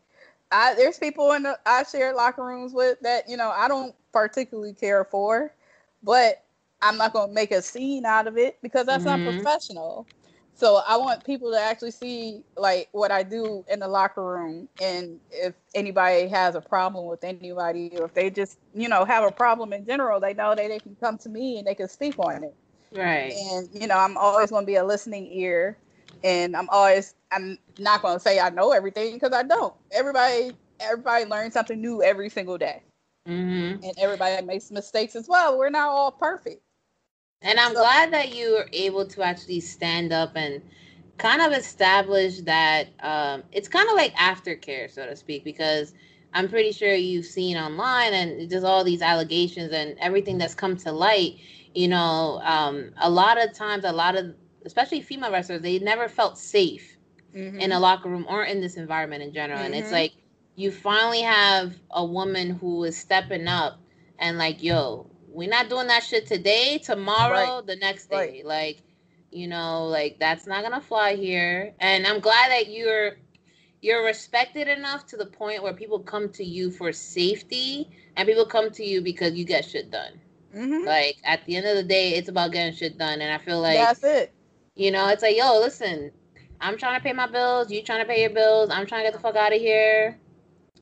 I, 0.54 0.74
there's 0.74 0.98
people 0.98 1.32
in 1.32 1.42
the 1.42 1.58
I 1.66 1.82
share 1.82 2.14
locker 2.14 2.44
rooms 2.44 2.72
with 2.72 3.00
that 3.00 3.28
you 3.28 3.36
know 3.36 3.50
I 3.50 3.66
don't 3.68 3.94
particularly 4.12 4.72
care 4.72 5.04
for, 5.04 5.52
but 6.02 6.44
I'm 6.80 6.96
not 6.96 7.12
going 7.12 7.28
to 7.28 7.34
make 7.34 7.50
a 7.50 7.60
scene 7.60 8.04
out 8.04 8.26
of 8.26 8.38
it 8.38 8.58
because 8.62 8.86
that's 8.86 9.04
mm-hmm. 9.04 9.24
not 9.24 9.34
professional. 9.34 10.06
So 10.56 10.82
I 10.86 10.96
want 10.96 11.24
people 11.24 11.50
to 11.50 11.60
actually 11.60 11.90
see 11.90 12.42
like 12.56 12.88
what 12.92 13.10
I 13.10 13.24
do 13.24 13.64
in 13.68 13.80
the 13.80 13.88
locker 13.88 14.24
room, 14.24 14.68
and 14.80 15.18
if 15.32 15.54
anybody 15.74 16.28
has 16.28 16.54
a 16.54 16.60
problem 16.60 17.06
with 17.06 17.24
anybody, 17.24 17.90
or 17.98 18.04
if 18.04 18.14
they 18.14 18.30
just 18.30 18.58
you 18.72 18.88
know 18.88 19.04
have 19.04 19.24
a 19.24 19.32
problem 19.32 19.72
in 19.72 19.84
general, 19.84 20.20
they 20.20 20.34
know 20.34 20.54
that 20.54 20.68
they 20.68 20.78
can 20.78 20.96
come 21.00 21.18
to 21.18 21.28
me 21.28 21.58
and 21.58 21.66
they 21.66 21.74
can 21.74 21.88
speak 21.88 22.16
on 22.20 22.44
it. 22.44 22.54
Right. 22.92 23.32
And 23.32 23.68
you 23.72 23.88
know 23.88 23.98
I'm 23.98 24.16
always 24.16 24.50
going 24.50 24.62
to 24.62 24.66
be 24.66 24.76
a 24.76 24.84
listening 24.84 25.26
ear 25.32 25.76
and 26.24 26.56
I'm 26.56 26.68
always 26.70 27.14
I'm 27.30 27.58
not 27.78 28.02
going 28.02 28.16
to 28.16 28.20
say 28.20 28.40
I 28.40 28.50
know 28.50 28.72
everything 28.72 29.14
because 29.14 29.32
I 29.32 29.44
don't. 29.44 29.74
Everybody 29.92 30.52
everybody 30.80 31.26
learns 31.26 31.52
something 31.52 31.80
new 31.80 32.02
every 32.02 32.28
single 32.28 32.58
day, 32.58 32.82
mm-hmm. 33.28 33.84
and 33.84 33.92
everybody 33.98 34.44
makes 34.44 34.70
mistakes 34.72 35.14
as 35.14 35.28
well. 35.28 35.56
We're 35.56 35.70
not 35.70 35.88
all 35.88 36.10
perfect. 36.10 36.62
And 37.42 37.60
I'm 37.60 37.74
so, 37.74 37.80
glad 37.80 38.12
that 38.12 38.34
you 38.34 38.54
were 38.54 38.68
able 38.72 39.06
to 39.06 39.22
actually 39.22 39.60
stand 39.60 40.12
up 40.12 40.32
and 40.34 40.62
kind 41.18 41.42
of 41.42 41.52
establish 41.52 42.40
that 42.40 42.88
um, 43.00 43.42
it's 43.52 43.68
kind 43.68 43.88
of 43.88 43.94
like 43.94 44.14
aftercare, 44.14 44.90
so 44.90 45.04
to 45.04 45.14
speak, 45.14 45.44
because 45.44 45.92
I'm 46.32 46.48
pretty 46.48 46.72
sure 46.72 46.94
you've 46.94 47.26
seen 47.26 47.56
online 47.58 48.14
and 48.14 48.50
just 48.50 48.64
all 48.64 48.82
these 48.82 49.02
allegations 49.02 49.72
and 49.72 49.96
everything 49.98 50.38
that's 50.38 50.54
come 50.54 50.76
to 50.78 50.90
light. 50.90 51.36
You 51.74 51.88
know, 51.88 52.40
um, 52.44 52.92
a 52.98 53.10
lot 53.10 53.42
of 53.42 53.52
times, 53.52 53.84
a 53.84 53.92
lot 53.92 54.16
of 54.16 54.34
especially 54.64 55.00
female 55.00 55.32
wrestlers, 55.32 55.62
they 55.62 55.78
never 55.78 56.08
felt 56.08 56.38
safe 56.38 56.96
mm-hmm. 57.34 57.58
in 57.58 57.72
a 57.72 57.78
locker 57.78 58.08
room 58.08 58.26
or 58.28 58.44
in 58.44 58.60
this 58.60 58.76
environment 58.76 59.22
in 59.22 59.32
general. 59.32 59.58
Mm-hmm. 59.58 59.66
And 59.66 59.74
it's 59.74 59.86
mm-hmm. 59.86 59.94
like 59.94 60.12
you 60.56 60.70
finally 60.70 61.22
have 61.22 61.74
a 61.90 62.04
woman 62.04 62.50
who 62.50 62.84
is 62.84 62.96
stepping 62.96 63.48
up 63.48 63.80
and 64.18 64.38
like, 64.38 64.62
yo, 64.62 65.10
we're 65.28 65.48
not 65.48 65.68
doing 65.68 65.88
that 65.88 66.04
shit 66.04 66.26
today, 66.26 66.78
tomorrow, 66.78 67.56
right. 67.56 67.66
the 67.66 67.76
next 67.76 68.08
day. 68.08 68.16
Right. 68.16 68.46
Like, 68.46 68.82
you 69.30 69.48
know, 69.48 69.86
like 69.86 70.18
that's 70.20 70.46
not 70.46 70.62
gonna 70.62 70.80
fly 70.80 71.16
here. 71.16 71.74
And 71.80 72.06
I'm 72.06 72.20
glad 72.20 72.50
that 72.50 72.70
you're 72.70 73.16
you're 73.82 74.04
respected 74.04 74.68
enough 74.68 75.06
to 75.06 75.16
the 75.16 75.26
point 75.26 75.62
where 75.62 75.74
people 75.74 75.98
come 75.98 76.30
to 76.30 76.44
you 76.44 76.70
for 76.70 76.92
safety 76.92 77.90
and 78.16 78.26
people 78.26 78.46
come 78.46 78.70
to 78.70 78.84
you 78.84 79.02
because 79.02 79.34
you 79.34 79.44
get 79.44 79.64
shit 79.64 79.90
done. 79.90 80.20
Mm-hmm. 80.54 80.86
Like 80.86 81.16
at 81.24 81.44
the 81.46 81.56
end 81.56 81.66
of 81.66 81.76
the 81.76 81.82
day, 81.82 82.14
it's 82.14 82.28
about 82.28 82.52
getting 82.52 82.72
shit 82.72 82.96
done, 82.96 83.20
and 83.20 83.32
I 83.32 83.38
feel 83.38 83.60
like 83.60 83.76
that's 83.76 84.04
it. 84.04 84.33
You 84.74 84.90
know, 84.90 85.08
it's 85.08 85.22
like, 85.22 85.36
yo, 85.36 85.58
listen, 85.60 86.10
I'm 86.60 86.76
trying 86.76 86.98
to 86.98 87.02
pay 87.02 87.12
my 87.12 87.26
bills. 87.26 87.70
You 87.70 87.82
trying 87.82 88.00
to 88.00 88.06
pay 88.06 88.22
your 88.22 88.30
bills. 88.30 88.70
I'm 88.70 88.86
trying 88.86 89.04
to 89.04 89.10
get 89.10 89.12
the 89.12 89.20
fuck 89.20 89.36
out 89.36 89.54
of 89.54 89.60
here. 89.60 90.18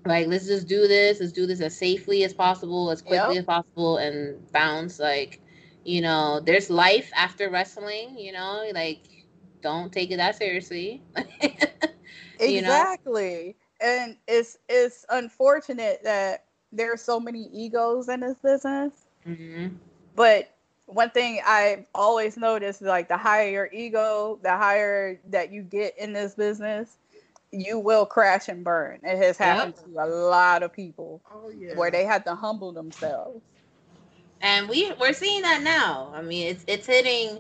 Like, 0.05 0.27
let's 0.27 0.47
just 0.47 0.67
do 0.67 0.89
this. 0.89 1.21
Let's 1.21 1.33
do 1.33 1.47
this 1.47 1.61
as 1.61 1.77
safely 1.77 2.25
as 2.25 2.33
possible, 2.33 2.91
as 2.91 3.03
quickly 3.03 3.35
yep. 3.35 3.41
as 3.41 3.45
possible, 3.45 3.99
and 3.99 4.51
bounce. 4.53 4.99
Like, 4.99 5.41
you 5.85 6.01
know, 6.01 6.41
there's 6.41 6.71
life 6.71 7.11
after 7.15 7.51
wrestling. 7.51 8.19
You 8.19 8.33
know, 8.33 8.65
like, 8.75 9.03
don't 9.61 9.93
take 9.93 10.11
it 10.11 10.17
that 10.17 10.37
seriously. 10.37 11.03
exactly. 12.41 13.57
Know? 13.81 13.87
And 13.87 14.17
it's 14.27 14.59
it's 14.69 15.05
unfortunate 15.11 16.01
that 16.05 16.45
there 16.73 16.93
are 16.93 16.97
so 16.97 17.21
many 17.21 17.49
egos 17.53 18.09
in 18.09 18.21
this 18.21 18.37
business. 18.43 18.93
Mm-hmm. 19.27 19.75
But 20.17 20.55
one 20.95 21.11
thing 21.11 21.41
I've 21.47 21.87
always 21.95 22.37
noticed, 22.37 22.83
like 22.83 23.09
the 23.09 23.17
higher 23.17 23.49
your 23.49 23.69
ego, 23.73 24.39
the 24.43 24.51
higher 24.51 25.21
that 25.31 25.53
you 25.53 25.63
get 25.63 25.97
in 25.99 26.13
this 26.13 26.35
business, 26.35 26.99
you 27.51 27.79
will 27.79 28.07
crash 28.07 28.49
and 28.49 28.65
burn. 28.65 29.01
It 29.03 29.19
has 29.19 29.37
happened 29.37 29.75
yep. 29.77 29.95
to 29.95 30.05
a 30.05 30.09
lot 30.09 30.63
of 30.63 30.73
people 30.73 31.21
oh, 31.33 31.51
yeah. 31.51 31.75
where 31.75 31.91
they 31.91 32.05
had 32.05 32.25
to 32.27 32.35
humble 32.35 32.73
themselves. 32.73 33.41
And 34.41 34.69
we 34.69 34.93
we're 35.01 35.13
seeing 35.13 35.43
that 35.43 35.63
now. 35.63 36.13
I 36.15 36.23
mean, 36.23 36.49
it's 36.49 36.65
it's 36.67 36.87
hitting 36.87 37.39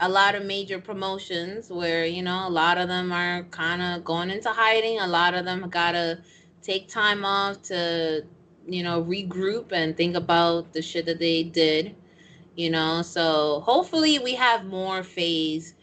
a 0.00 0.08
lot 0.08 0.34
of 0.34 0.44
major 0.44 0.78
promotions 0.78 1.70
where 1.70 2.04
you 2.04 2.22
know 2.22 2.46
a 2.46 2.50
lot 2.50 2.76
of 2.76 2.88
them 2.88 3.12
are 3.12 3.44
kind 3.44 3.80
of 3.80 4.04
going 4.04 4.30
into 4.30 4.50
hiding. 4.50 4.98
A 4.98 5.06
lot 5.06 5.34
of 5.34 5.44
them 5.44 5.68
gotta 5.70 6.18
take 6.62 6.88
time 6.88 7.24
off 7.24 7.62
to 7.62 8.24
you 8.66 8.82
know 8.82 9.02
regroup 9.02 9.72
and 9.72 9.96
think 9.96 10.14
about 10.14 10.72
the 10.72 10.82
shit 10.82 11.06
that 11.06 11.18
they 11.18 11.42
did 11.42 11.94
you 12.56 12.70
know 12.70 13.02
so 13.02 13.60
hopefully 13.64 14.18
we 14.18 14.34
have 14.34 14.64
more 14.64 15.00
Fayes 15.02 15.74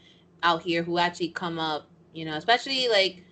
out 0.43 0.61
here 0.63 0.83
who 0.83 0.97
actually 0.97 1.29
come 1.29 1.59
up 1.59 1.89
You 2.13 2.25
know, 2.25 2.35
especially 2.35 2.87
like 2.89 3.23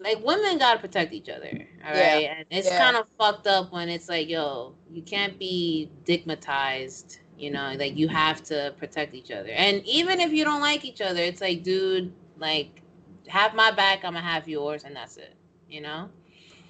like 0.00 0.24
women 0.24 0.58
gotta 0.58 0.80
protect 0.80 1.12
each 1.12 1.28
other. 1.28 1.52
All 1.84 1.92
Yeah. 1.92 2.10
right. 2.10 2.30
And 2.36 2.46
it's 2.50 2.68
Yeah. 2.68 2.78
kind 2.78 2.96
of 2.96 3.06
fucked 3.18 3.46
up 3.46 3.72
when 3.72 3.88
it's 3.88 4.08
like, 4.08 4.28
yo, 4.28 4.74
you 4.90 5.02
can't 5.02 5.38
be 5.38 5.90
stigmatized. 6.04 7.18
You 7.38 7.50
know, 7.50 7.74
like 7.78 7.96
you 7.96 8.08
have 8.08 8.42
to 8.44 8.74
protect 8.78 9.14
each 9.14 9.30
other. 9.30 9.50
And 9.50 9.84
even 9.86 10.20
if 10.20 10.32
you 10.32 10.44
don't 10.44 10.60
like 10.60 10.84
each 10.84 11.00
other, 11.00 11.20
it's 11.20 11.40
like, 11.40 11.62
dude, 11.62 12.12
like 12.38 12.82
have 13.28 13.54
my 13.54 13.70
back, 13.70 14.04
I'm 14.04 14.14
gonna 14.14 14.20
have 14.26 14.48
yours, 14.48 14.84
and 14.84 14.94
that's 14.96 15.16
it. 15.16 15.34
You 15.68 15.80
know? 15.82 16.10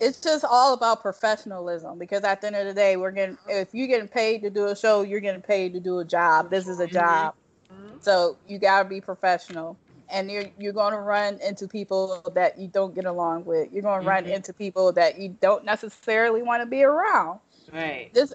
It's 0.04 0.20
just 0.20 0.44
all 0.44 0.74
about 0.74 1.00
professionalism 1.00 1.98
because 1.98 2.24
at 2.24 2.40
the 2.40 2.48
end 2.48 2.56
of 2.56 2.66
the 2.66 2.74
day 2.74 2.96
we're 2.96 3.10
getting 3.10 3.38
if 3.48 3.68
you're 3.72 3.86
getting 3.86 4.08
paid 4.08 4.42
to 4.42 4.50
do 4.50 4.66
a 4.66 4.76
show 4.76 5.00
you're 5.02 5.20
getting 5.20 5.40
paid 5.40 5.72
to 5.72 5.80
do 5.80 5.98
a 5.98 6.04
job. 6.04 6.50
This 6.50 6.68
is 6.68 6.78
a 6.80 6.84
mm-hmm. 6.84 6.94
job. 6.94 7.34
Mm-hmm. 7.72 7.96
So 8.00 8.36
you 8.46 8.58
got 8.58 8.82
to 8.82 8.88
be 8.88 9.00
professional. 9.00 9.76
And 10.10 10.30
you're 10.30 10.44
you're 10.58 10.74
going 10.74 10.92
to 10.92 11.00
run 11.00 11.38
into 11.40 11.66
people 11.66 12.22
that 12.34 12.58
you 12.58 12.68
don't 12.68 12.94
get 12.94 13.06
along 13.06 13.46
with. 13.46 13.72
You're 13.72 13.82
going 13.82 14.02
to 14.02 14.06
run 14.06 14.24
mm-hmm. 14.24 14.34
into 14.34 14.52
people 14.52 14.92
that 14.92 15.18
you 15.18 15.34
don't 15.40 15.64
necessarily 15.64 16.42
want 16.42 16.62
to 16.62 16.66
be 16.66 16.84
around. 16.84 17.40
Right. 17.72 18.12
this 18.12 18.34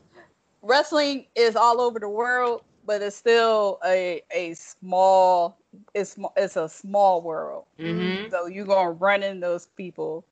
wrestling 0.64 1.28
is 1.36 1.56
all 1.56 1.80
over 1.80 2.00
the 2.00 2.10
world 2.10 2.64
but 2.86 3.04
it's 3.04 3.16
still 3.16 3.80
a 3.86 4.20
a 4.34 4.56
small 4.56 5.56
it's 5.94 6.18
it's 6.36 6.58
a 6.58 6.68
small 6.68 7.22
world. 7.22 7.66
Mhm. 7.80 8.32
so 8.32 8.48
you're 8.48 8.66
going 8.66 8.88
to 8.88 8.94
run 8.94 9.22
into 9.22 9.42
those 9.42 9.68
people 9.68 10.26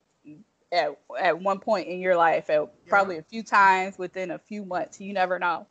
at 0.72 0.98
at 1.18 1.40
one 1.40 1.58
point 1.58 1.88
in 1.88 2.00
your 2.00 2.16
life 2.16 2.50
at 2.50 2.68
probably 2.88 3.18
a 3.18 3.22
few 3.22 3.42
times 3.42 3.98
within 3.98 4.32
a 4.32 4.38
few 4.38 4.64
months 4.64 5.00
you 5.00 5.12
never 5.12 5.38
know. 5.38 5.66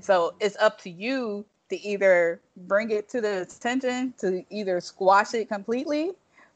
So 0.00 0.34
it's 0.40 0.56
up 0.56 0.80
to 0.82 0.90
you 0.90 1.44
to 1.70 1.80
either 1.80 2.40
bring 2.56 2.90
it 2.90 3.08
to 3.10 3.20
the 3.20 3.42
attention 3.42 4.14
to 4.18 4.44
either 4.50 4.80
squash 4.80 5.34
it 5.34 5.48
completely 5.48 6.12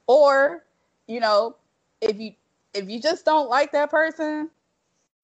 or 0.06 0.64
you 1.06 1.20
know 1.20 1.56
if 2.00 2.18
you 2.18 2.32
if 2.74 2.88
you 2.88 3.00
just 3.00 3.24
don't 3.24 3.48
like 3.48 3.72
that 3.72 3.90
person 3.90 4.48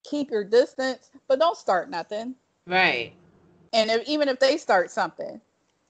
keep 0.03 0.29
your 0.29 0.43
distance 0.43 1.09
but 1.27 1.39
don't 1.39 1.57
start 1.57 1.89
nothing. 1.89 2.35
Right. 2.65 3.13
and 3.73 3.89
if, 3.89 4.07
even 4.07 4.29
if 4.29 4.39
they 4.39 4.57
start 4.57 4.91
something 4.91 5.41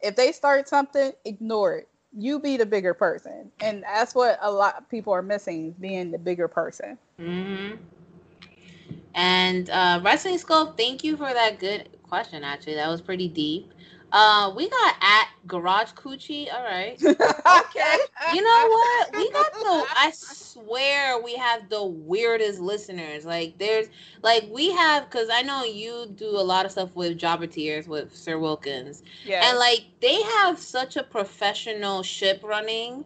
if 0.02 0.16
they 0.16 0.32
start 0.32 0.70
something 0.70 1.12
ignore 1.26 1.74
it 1.74 1.89
you 2.18 2.40
be 2.40 2.58
the 2.58 2.66
bigger 2.66 2.94
person 2.94 3.52
and 3.62 3.84
that's 3.84 4.16
what 4.16 4.38
a 4.42 4.52
lot 4.52 4.76
of 4.78 4.90
people 4.90 5.14
are 5.14 5.22
missing 5.22 5.76
being 5.80 6.12
the 6.12 6.18
bigger 6.18 6.48
person 6.48 6.98
hmm 7.18 7.74
And 9.16 9.70
uh, 9.70 10.02
Wrestling 10.04 10.38
Scope, 10.38 10.78
thank 10.78 11.04
you 11.04 11.18
for 11.18 11.32
that 11.34 11.60
good 11.60 11.90
question. 12.04 12.44
Actually, 12.44 12.76
that 12.76 12.88
was 12.90 13.02
pretty 13.02 13.28
deep. 13.28 13.74
Uh, 14.12 14.52
we 14.56 14.70
got 14.70 14.96
at 15.02 15.28
Garage 15.48 15.92
Coochie. 15.94 16.52
All 16.54 16.64
right. 16.64 17.02
Okay. 17.48 17.98
You 18.28 18.42
know 18.42 18.68
what? 18.68 19.16
We 19.16 19.32
got 19.32 19.60
the. 19.60 19.88
I 19.96 20.12
swear 20.14 21.22
we 21.22 21.36
have 21.36 21.70
the 21.70 21.84
weirdest 21.86 22.60
listeners. 22.60 23.26
Like 23.26 23.58
there's 23.58 23.88
like 24.22 24.46
we 24.52 24.72
have 24.72 25.10
because 25.10 25.30
I 25.32 25.42
know 25.42 25.64
you 25.64 26.08
do 26.16 26.28
a 26.30 26.42
lot 26.44 26.66
of 26.66 26.72
stuff 26.72 26.96
with 26.96 27.18
Jobber 27.18 27.48
Tears 27.48 27.88
with 27.88 28.16
Sir 28.16 28.38
Wilkins. 28.38 29.04
yeah 29.24 29.42
And 29.42 29.58
like 29.58 29.86
they 30.02 30.22
have 30.22 30.60
such 30.60 30.96
a 30.96 31.04
professional 31.04 32.04
ship 32.04 32.42
running 32.44 33.06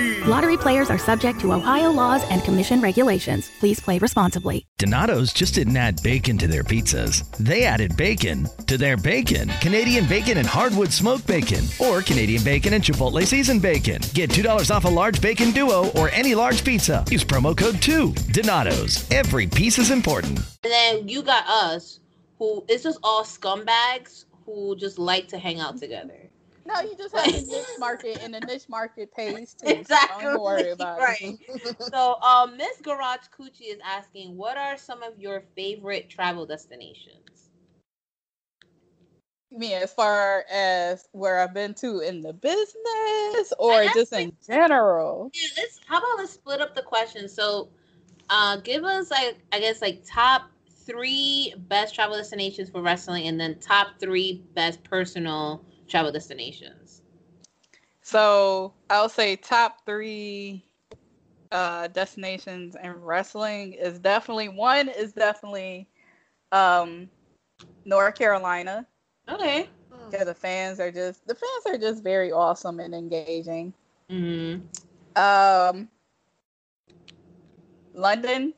Lottery 0.31 0.55
players 0.55 0.89
are 0.89 0.97
subject 0.97 1.41
to 1.41 1.51
Ohio 1.51 1.91
laws 1.91 2.23
and 2.29 2.41
commission 2.41 2.79
regulations. 2.79 3.51
Please 3.59 3.81
play 3.81 3.97
responsibly. 3.99 4.65
Donato's 4.77 5.33
just 5.33 5.55
didn't 5.55 5.75
add 5.75 6.01
bacon 6.03 6.37
to 6.37 6.47
their 6.47 6.63
pizzas. 6.63 7.29
They 7.35 7.65
added 7.65 7.97
bacon 7.97 8.47
to 8.67 8.77
their 8.77 8.95
bacon. 8.95 9.49
Canadian 9.59 10.07
bacon 10.07 10.37
and 10.37 10.47
hardwood 10.47 10.93
smoked 10.93 11.27
bacon, 11.27 11.65
or 11.79 12.01
Canadian 12.01 12.45
bacon 12.45 12.71
and 12.71 12.81
Chipotle 12.81 13.27
seasoned 13.27 13.61
bacon. 13.61 14.01
Get 14.13 14.29
$2 14.29 14.73
off 14.73 14.85
a 14.85 14.87
large 14.87 15.19
bacon 15.19 15.51
duo 15.51 15.89
or 15.97 16.07
any 16.11 16.33
large 16.33 16.63
pizza. 16.63 17.03
Use 17.11 17.25
promo 17.25 17.53
code 17.53 17.81
2. 17.81 18.13
Donato's. 18.31 19.11
Every 19.11 19.47
piece 19.47 19.79
is 19.79 19.91
important. 19.91 20.39
And 20.63 20.71
then 20.71 21.09
you 21.09 21.23
got 21.23 21.45
us, 21.45 21.99
who 22.39 22.63
it's 22.69 22.83
just 22.83 22.99
all 23.03 23.25
scumbags 23.25 24.23
who 24.45 24.77
just 24.77 24.97
like 24.97 25.27
to 25.27 25.37
hang 25.37 25.59
out 25.59 25.77
together. 25.77 26.30
No 26.65 26.81
you 26.81 26.95
just 26.97 27.15
have 27.15 27.33
a 27.33 27.41
niche 27.41 27.73
market 27.77 28.19
and 28.21 28.33
the 28.33 28.41
niche 28.41 28.69
market 28.69 29.13
pays 29.13 29.53
too 29.53 29.83
Exactly. 29.89 30.15
so 30.19 30.21
don't 30.21 30.41
worry 30.43 30.71
about 30.71 31.03
right. 31.03 31.19
it 31.21 31.39
So, 31.77 32.19
um, 32.21 32.57
Miss 32.57 32.81
Garage 32.81 33.27
Coochie 33.37 33.71
is 33.73 33.79
asking, 33.83 34.37
what 34.37 34.57
are 34.57 34.77
some 34.77 35.03
of 35.03 35.19
your 35.19 35.41
favorite 35.55 36.09
travel 36.09 36.45
destinations? 36.45 37.49
You 39.51 39.59
mean 39.59 39.73
as 39.81 39.93
far 39.93 40.45
as 40.49 41.07
where 41.11 41.39
I've 41.39 41.53
been 41.53 41.73
to 41.75 41.99
in 41.99 42.21
the 42.21 42.33
business 42.33 43.53
or 43.59 43.89
just 43.89 44.13
in 44.13 44.37
general? 44.45 45.31
Yeah, 45.33 45.47
let's. 45.57 45.79
How 45.85 45.97
about 45.99 46.17
let's 46.17 46.33
split 46.33 46.61
up 46.61 46.75
the 46.75 46.81
question. 46.81 47.27
So, 47.29 47.69
uh, 48.29 48.57
give 48.57 48.83
us 48.83 49.11
like 49.11 49.37
I 49.51 49.59
guess 49.59 49.81
like 49.81 50.03
top 50.05 50.49
three 50.85 51.53
best 51.57 51.95
travel 51.95 52.17
destinations 52.17 52.69
for 52.69 52.81
wrestling, 52.81 53.27
and 53.27 53.39
then 53.39 53.59
top 53.59 53.99
three 53.99 54.43
best 54.55 54.83
personal 54.83 55.63
travel 55.91 56.11
destinations. 56.11 57.01
So 58.01 58.73
I'll 58.89 59.09
say 59.09 59.35
top 59.35 59.85
three 59.85 60.63
uh, 61.51 61.87
destinations 61.87 62.75
in 62.81 62.91
wrestling 62.93 63.73
is 63.73 63.99
definitely 63.99 64.49
one 64.49 64.87
is 64.89 65.13
definitely 65.13 65.87
um, 66.51 67.09
North 67.85 68.15
Carolina. 68.15 68.87
Okay. 69.29 69.67
Yeah, 70.11 70.23
the 70.23 70.33
fans 70.33 70.79
are 70.79 70.91
just 70.91 71.27
the 71.27 71.35
fans 71.35 71.75
are 71.75 71.77
just 71.77 72.03
very 72.03 72.31
awesome 72.31 72.79
and 72.79 72.95
engaging. 72.95 73.73
Mm-hmm. 74.09 74.61
Um, 75.21 75.89
London. 77.93 78.53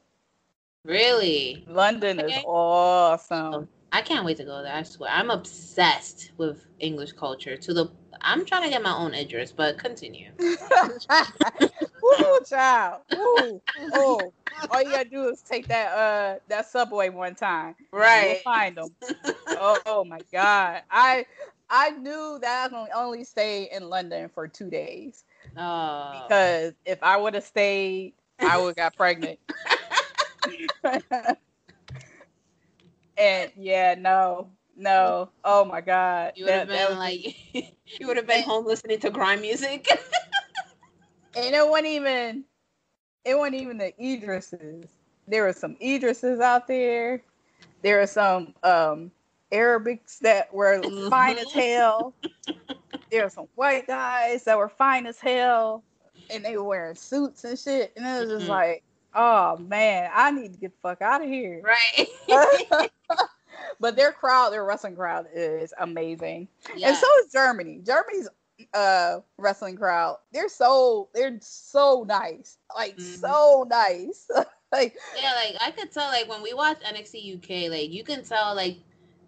Really? 0.85 1.63
London 1.67 2.19
Okay. 2.19 2.39
is 2.39 2.43
awesome. 2.45 3.67
I 3.93 4.01
can't 4.01 4.25
wait 4.25 4.37
to 4.37 4.43
go 4.43 4.63
there. 4.63 4.73
I 4.73 4.81
swear, 4.81 5.11
I'm 5.13 5.29
obsessed 5.29 6.31
with 6.37 6.65
English 6.79 7.11
culture. 7.11 7.55
To 7.55 7.73
the, 7.73 7.91
I'm 8.21 8.43
trying 8.43 8.63
to 8.63 8.69
get 8.69 8.81
my 8.81 8.93
own 8.93 9.13
Idris, 9.13 9.51
but 9.51 9.77
continue. 9.77 10.31
Woo, 10.39 10.97
child. 12.49 13.01
Woo. 13.11 13.61
Oh, 13.93 14.33
all 14.71 14.81
you 14.81 14.89
gotta 14.89 15.09
do 15.09 15.29
is 15.29 15.43
take 15.43 15.67
that 15.67 15.93
uh 15.93 16.39
that 16.47 16.65
subway 16.65 17.09
one 17.09 17.35
time. 17.35 17.75
Right. 17.91 18.29
You'll 18.29 18.43
find 18.43 18.77
them. 18.77 18.95
oh, 19.47 19.79
oh 19.85 20.03
my 20.03 20.21
god. 20.31 20.81
I 20.89 21.27
I 21.69 21.91
knew 21.91 22.39
that 22.41 22.65
I 22.65 22.69
can 22.69 22.87
only 22.95 23.23
stay 23.23 23.69
in 23.71 23.89
London 23.89 24.27
for 24.33 24.47
two 24.47 24.71
days 24.71 25.23
Oh, 25.55 26.25
because 26.27 26.73
if 26.85 26.97
I 27.03 27.17
would 27.17 27.35
have 27.35 27.43
stayed, 27.43 28.13
I 28.39 28.57
would 28.57 28.69
have 28.69 28.75
got 28.75 28.97
pregnant. 28.97 29.37
and 33.17 33.51
yeah, 33.55 33.95
no, 33.97 34.49
no. 34.75 35.29
Oh 35.43 35.65
my 35.65 35.81
god. 35.81 36.33
you 36.35 36.45
would 36.45 36.53
have 36.53 36.67
been 36.69 36.97
like, 36.97 37.35
you 37.53 38.07
would 38.07 38.17
have 38.17 38.27
been 38.27 38.43
home 38.43 38.65
listening 38.65 38.99
to 39.01 39.09
grime 39.09 39.41
music. 39.41 39.87
And 41.35 41.55
it 41.55 41.67
wasn't 41.67 41.87
even 41.87 42.43
it 43.25 43.35
wasn't 43.37 43.55
even 43.55 43.77
the 43.79 43.91
Idrises. 43.99 44.89
There 45.27 45.43
were 45.43 45.53
some 45.53 45.75
Idrises 45.81 46.41
out 46.41 46.67
there. 46.67 47.23
There 47.81 47.99
were 47.99 48.07
some 48.07 48.53
um 48.63 49.11
Arabics 49.51 50.19
that 50.19 50.53
were 50.53 50.83
fine 51.09 51.37
as 51.39 51.51
hell. 51.51 52.13
There 53.11 53.23
were 53.23 53.29
some 53.29 53.47
white 53.55 53.87
guys 53.87 54.43
that 54.45 54.57
were 54.57 54.69
fine 54.69 55.05
as 55.07 55.19
hell. 55.19 55.83
And 56.29 56.45
they 56.45 56.55
were 56.57 56.63
wearing 56.63 56.95
suits 56.95 57.43
and 57.43 57.57
shit. 57.57 57.93
And 57.95 58.05
it 58.05 58.19
was 58.21 58.29
just 58.29 58.45
Mhm. 58.45 58.49
like, 58.49 58.83
oh 59.15 59.57
man, 59.57 60.09
I 60.13 60.31
need 60.31 60.53
to 60.53 60.59
get 60.59 60.71
the 60.71 60.77
fuck 60.89 61.01
out 61.01 61.21
of 61.23 61.29
here. 61.29 61.61
right. 61.63 62.89
but 63.79 63.95
their 63.95 64.11
crowd, 64.11 64.51
their 64.51 64.65
wrestling 64.65 64.95
crowd 64.95 65.27
is 65.33 65.73
amazing. 65.79 66.47
yeah. 66.75 66.89
And 66.89 66.97
so 66.97 67.07
is 67.25 67.31
Germany. 67.31 67.81
Germany's 67.85 68.29
uh 68.73 69.19
wrestling 69.37 69.75
crowd. 69.75 70.17
They're 70.31 70.49
so 70.49 71.09
they're 71.13 71.37
so 71.41 72.05
nice. 72.07 72.57
Like 72.75 72.97
Mhm. 72.97 73.19
so 73.19 73.67
nice. 73.69 74.27
like 74.71 74.95
yeah, 75.21 75.33
like 75.33 75.55
I 75.61 75.71
could 75.71 75.91
tell, 75.91 76.07
like 76.07 76.29
when 76.29 76.41
we 76.41 76.53
watch 76.53 76.77
NXT 76.81 77.35
UK, 77.37 77.69
like 77.71 77.91
you 77.91 78.03
can 78.03 78.23
tell, 78.23 78.55
like 78.55 78.77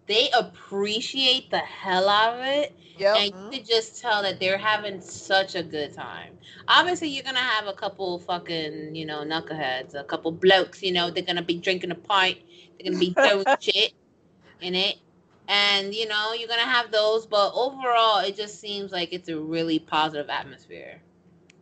they 0.06 0.30
appreciate 0.38 1.50
the 1.50 1.58
hell 1.58 2.08
out 2.08 2.34
of 2.34 2.40
it. 2.44 2.76
Yep. 2.98 3.16
And 3.16 3.24
you 3.26 3.58
could 3.58 3.68
just 3.68 4.00
tell 4.00 4.22
that 4.22 4.40
they're 4.40 4.56
having 4.56 5.00
such 5.00 5.54
a 5.54 5.62
good 5.62 5.92
time. 5.92 6.38
Obviously, 6.68 7.08
you're 7.08 7.24
gonna 7.24 7.38
have 7.38 7.66
a 7.66 7.74
couple 7.74 8.18
fucking, 8.20 8.94
you 8.94 9.04
know, 9.04 9.18
knuckleheads, 9.18 9.94
a 9.94 10.04
couple 10.04 10.32
blokes, 10.32 10.82
you 10.82 10.92
know, 10.92 11.10
they're 11.10 11.22
gonna 11.22 11.42
be 11.42 11.58
drinking 11.58 11.90
a 11.90 11.94
pint, 11.94 12.38
they're 12.78 12.90
gonna 12.90 12.98
be 12.98 13.12
throwing 13.12 13.44
shit 13.60 13.92
in 14.60 14.74
it. 14.74 14.96
And 15.48 15.94
you 15.94 16.08
know, 16.08 16.32
you're 16.32 16.48
gonna 16.48 16.62
have 16.62 16.90
those, 16.90 17.26
but 17.26 17.52
overall 17.54 18.20
it 18.20 18.36
just 18.36 18.60
seems 18.60 18.92
like 18.92 19.12
it's 19.12 19.28
a 19.28 19.38
really 19.38 19.78
positive 19.78 20.30
atmosphere. 20.30 21.02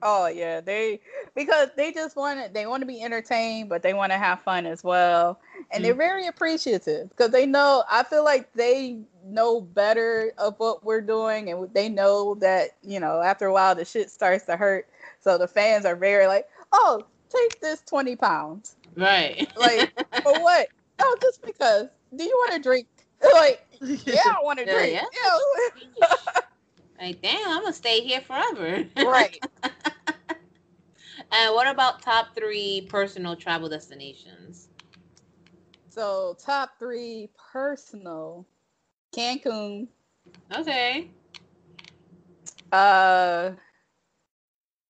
Oh 0.07 0.27
yeah, 0.27 0.61
they 0.61 1.01
because 1.35 1.71
they 1.79 1.91
just 1.91 2.15
want 2.15 2.45
to 2.45 2.53
they 2.53 2.67
want 2.67 2.83
to 2.83 2.87
be 2.87 3.03
entertained, 3.03 3.71
but 3.71 3.83
they 3.83 3.95
want 3.95 4.13
to 4.13 4.19
have 4.19 4.43
fun 4.43 4.67
as 4.67 4.85
well, 4.85 5.41
and 5.71 5.83
they're 5.83 5.95
mm. 5.95 5.99
very 5.99 6.27
appreciative 6.27 7.09
because 7.09 7.31
they 7.31 7.47
know. 7.47 7.85
I 7.91 8.03
feel 8.03 8.23
like 8.23 8.53
they 8.53 8.99
know 9.25 9.63
better 9.63 10.33
of 10.37 10.57
what 10.59 10.85
we're 10.85 11.01
doing, 11.01 11.51
and 11.51 11.73
they 11.73 11.89
know 11.89 12.35
that 12.37 12.77
you 12.83 13.01
know 13.01 13.23
after 13.23 13.47
a 13.47 13.53
while 13.53 13.75
the 13.75 13.87
shit 13.87 14.11
starts 14.11 14.45
to 14.45 14.59
hurt. 14.59 14.87
So 15.21 15.39
the 15.39 15.49
fans 15.49 15.87
are 15.87 15.97
very 15.97 16.27
like, 16.27 16.47
oh, 16.73 17.03
take 17.31 17.63
this 17.63 17.81
twenty 17.81 18.15
pounds, 18.15 18.77
Right. 18.97 19.49
like 19.57 19.91
for 20.23 20.33
what? 20.43 20.69
Oh, 21.01 21.17
just 21.23 21.43
because. 21.43 21.89
Do 22.15 22.23
you 22.23 22.37
want 22.45 22.53
to 22.53 22.61
drink? 22.61 22.87
Like, 23.33 23.65
yeah, 23.81 24.21
I 24.27 24.43
want 24.43 24.59
to 24.59 24.67
Yeah, 24.67 24.73
drink. 24.75 25.01
yeah. 25.99 26.41
Like, 27.01 27.21
damn, 27.23 27.49
I'm 27.49 27.63
gonna 27.63 27.73
stay 27.73 28.01
here 28.01 28.21
forever. 28.21 28.85
Right. 28.97 29.43
and 29.65 31.55
what 31.55 31.67
about 31.67 32.03
top 32.03 32.35
three 32.35 32.87
personal 32.89 33.37
travel 33.37 33.69
destinations? 33.69 34.69
So 35.89 36.37
top 36.45 36.79
three 36.79 37.29
personal, 37.53 38.47
Cancun. 39.15 39.89
Okay. 40.57 41.09
Uh, 42.73 43.53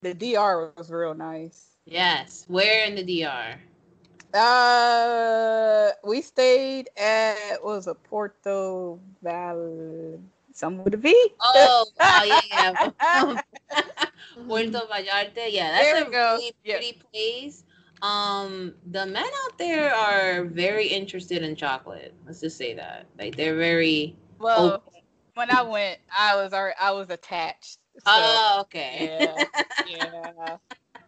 the 0.01 0.14
DR 0.14 0.72
was 0.76 0.90
real 0.90 1.14
nice. 1.14 1.76
Yes. 1.85 2.44
Where 2.48 2.86
in 2.86 2.94
the 2.94 3.02
DR? 3.02 3.60
Uh, 4.32 5.90
we 6.05 6.20
stayed 6.20 6.89
at 6.97 7.62
what 7.62 7.76
was 7.76 7.86
a 7.86 7.94
Porto 7.94 8.98
Val, 9.22 10.18
some 10.55 10.81
a 10.81 10.97
V. 10.97 11.14
Oh, 11.40 11.85
oh 12.01 12.22
yeah, 12.24 12.40
yeah. 12.51 13.40
Puerto 14.47 14.70
Vallarta. 14.70 15.47
Yeah, 15.48 15.72
that's 15.72 16.09
a 16.09 16.10
go. 16.10 16.36
really 16.36 16.52
pretty 16.64 17.02
place. 17.12 17.64
Um, 18.02 18.74
the 18.90 19.06
men 19.06 19.24
out 19.44 19.59
there 19.59 19.93
are 19.94 20.44
very 20.44 20.86
interested 20.86 21.43
in 21.43 21.56
chocolate. 21.56 22.14
Let's 22.26 22.40
just 22.40 22.56
say 22.56 22.74
that. 22.74 23.06
Like 23.18 23.36
they're 23.36 23.56
very 23.56 24.16
Well, 24.39 24.82
when 25.35 25.51
I 25.51 25.62
went, 25.62 25.98
I 26.16 26.36
was 26.36 26.52
already, 26.52 26.76
I 26.81 26.93
was 26.93 27.10
attached. 27.10 27.78
So, 27.98 28.02
Oh, 28.06 28.59
okay. 28.62 29.31
yeah, 29.86 30.56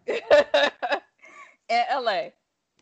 yeah. 0.07 0.71
In 1.69 1.83
LA. 2.03 2.31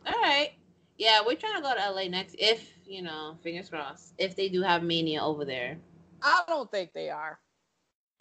All 0.07 0.20
right. 0.23 0.51
Yeah, 0.99 1.20
we're 1.27 1.36
trying 1.36 1.57
to 1.57 1.62
go 1.62 1.74
to 1.74 1.91
LA 1.91 2.09
next 2.09 2.36
if, 2.39 2.70
you 2.86 3.03
know, 3.03 3.36
fingers 3.43 3.69
crossed. 3.70 4.15
If 4.19 4.36
they 4.36 4.49
do 4.49 4.62
have 4.62 4.82
mania 4.82 5.23
over 5.23 5.45
there. 5.45 5.78
I 6.24 6.42
don't 6.48 6.70
think 6.70 6.92
they 6.94 7.10
are. 7.10 7.38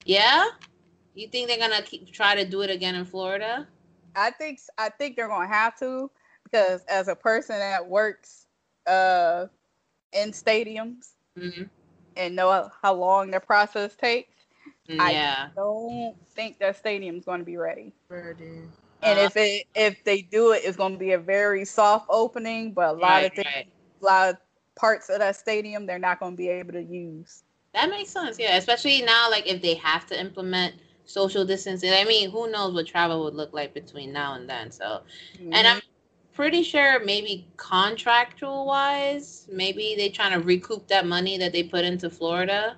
Yeah? 0.05 0.45
You 1.15 1.27
think 1.27 1.47
they're 1.47 1.57
gonna 1.57 1.81
keep 1.81 2.11
try 2.11 2.35
to 2.35 2.45
do 2.45 2.61
it 2.61 2.69
again 2.69 2.95
in 2.95 3.05
Florida? 3.05 3.67
I 4.15 4.31
think 4.31 4.59
I 4.77 4.89
think 4.89 5.15
they're 5.15 5.27
gonna 5.29 5.47
have 5.47 5.77
to 5.79 6.11
because 6.43 6.83
as 6.85 7.07
a 7.07 7.15
person 7.15 7.57
that 7.59 7.87
works 7.87 8.47
uh 8.87 9.47
in 10.13 10.31
stadiums 10.31 11.13
Mhm. 11.37 11.69
and 12.17 12.35
know 12.35 12.69
how 12.81 12.93
long 12.93 13.31
the 13.31 13.39
process 13.39 13.95
takes, 13.95 14.45
Yeah. 14.87 15.03
I 15.03 15.51
don't 15.55 16.15
think 16.31 16.59
that 16.59 16.75
stadium's 16.77 17.25
going 17.25 17.39
to 17.39 17.45
be 17.45 17.57
ready. 17.57 17.93
Ready. 18.09 18.69
And 19.01 19.19
Uh, 19.19 19.23
if 19.23 19.37
it 19.37 19.67
if 19.75 20.03
they 20.03 20.21
do 20.21 20.51
it, 20.51 20.63
it's 20.65 20.77
going 20.77 20.93
to 20.93 20.99
be 20.99 21.11
a 21.13 21.19
very 21.19 21.65
soft 21.65 22.07
opening. 22.09 22.73
But 22.73 22.89
a 22.89 22.97
lot 22.97 23.23
of 23.23 23.33
things, 23.33 23.47
right. 23.55 23.67
a 24.01 24.05
lot 24.05 24.29
of 24.29 24.37
parts 24.75 25.09
of 25.09 25.19
that 25.19 25.35
stadium, 25.35 25.85
they're 25.85 25.99
not 25.99 26.19
going 26.19 26.33
to 26.33 26.37
be 26.37 26.49
able 26.49 26.73
to 26.73 26.83
use. 26.83 27.43
That 27.73 27.89
makes 27.89 28.09
sense, 28.11 28.37
yeah. 28.39 28.57
Especially 28.57 29.01
now, 29.01 29.29
like 29.29 29.47
if 29.47 29.61
they 29.61 29.73
have 29.75 30.05
to 30.07 30.19
implement 30.19 30.75
social 31.05 31.45
distancing. 31.45 31.91
I 31.93 32.03
mean, 32.05 32.31
who 32.31 32.49
knows 32.49 32.73
what 32.73 32.87
travel 32.87 33.23
would 33.23 33.35
look 33.35 33.53
like 33.53 33.73
between 33.73 34.13
now 34.13 34.35
and 34.35 34.49
then. 34.49 34.71
So, 34.71 35.01
and 35.39 35.67
I'm 35.67 35.77
mm-hmm. 35.77 36.33
pretty 36.33 36.63
sure 36.63 37.03
maybe 37.03 37.47
contractual 37.57 38.65
wise, 38.65 39.47
maybe 39.51 39.95
they're 39.97 40.09
trying 40.09 40.39
to 40.39 40.45
recoup 40.45 40.87
that 40.87 41.05
money 41.05 41.37
that 41.37 41.51
they 41.51 41.63
put 41.63 41.85
into 41.85 42.09
Florida. 42.09 42.77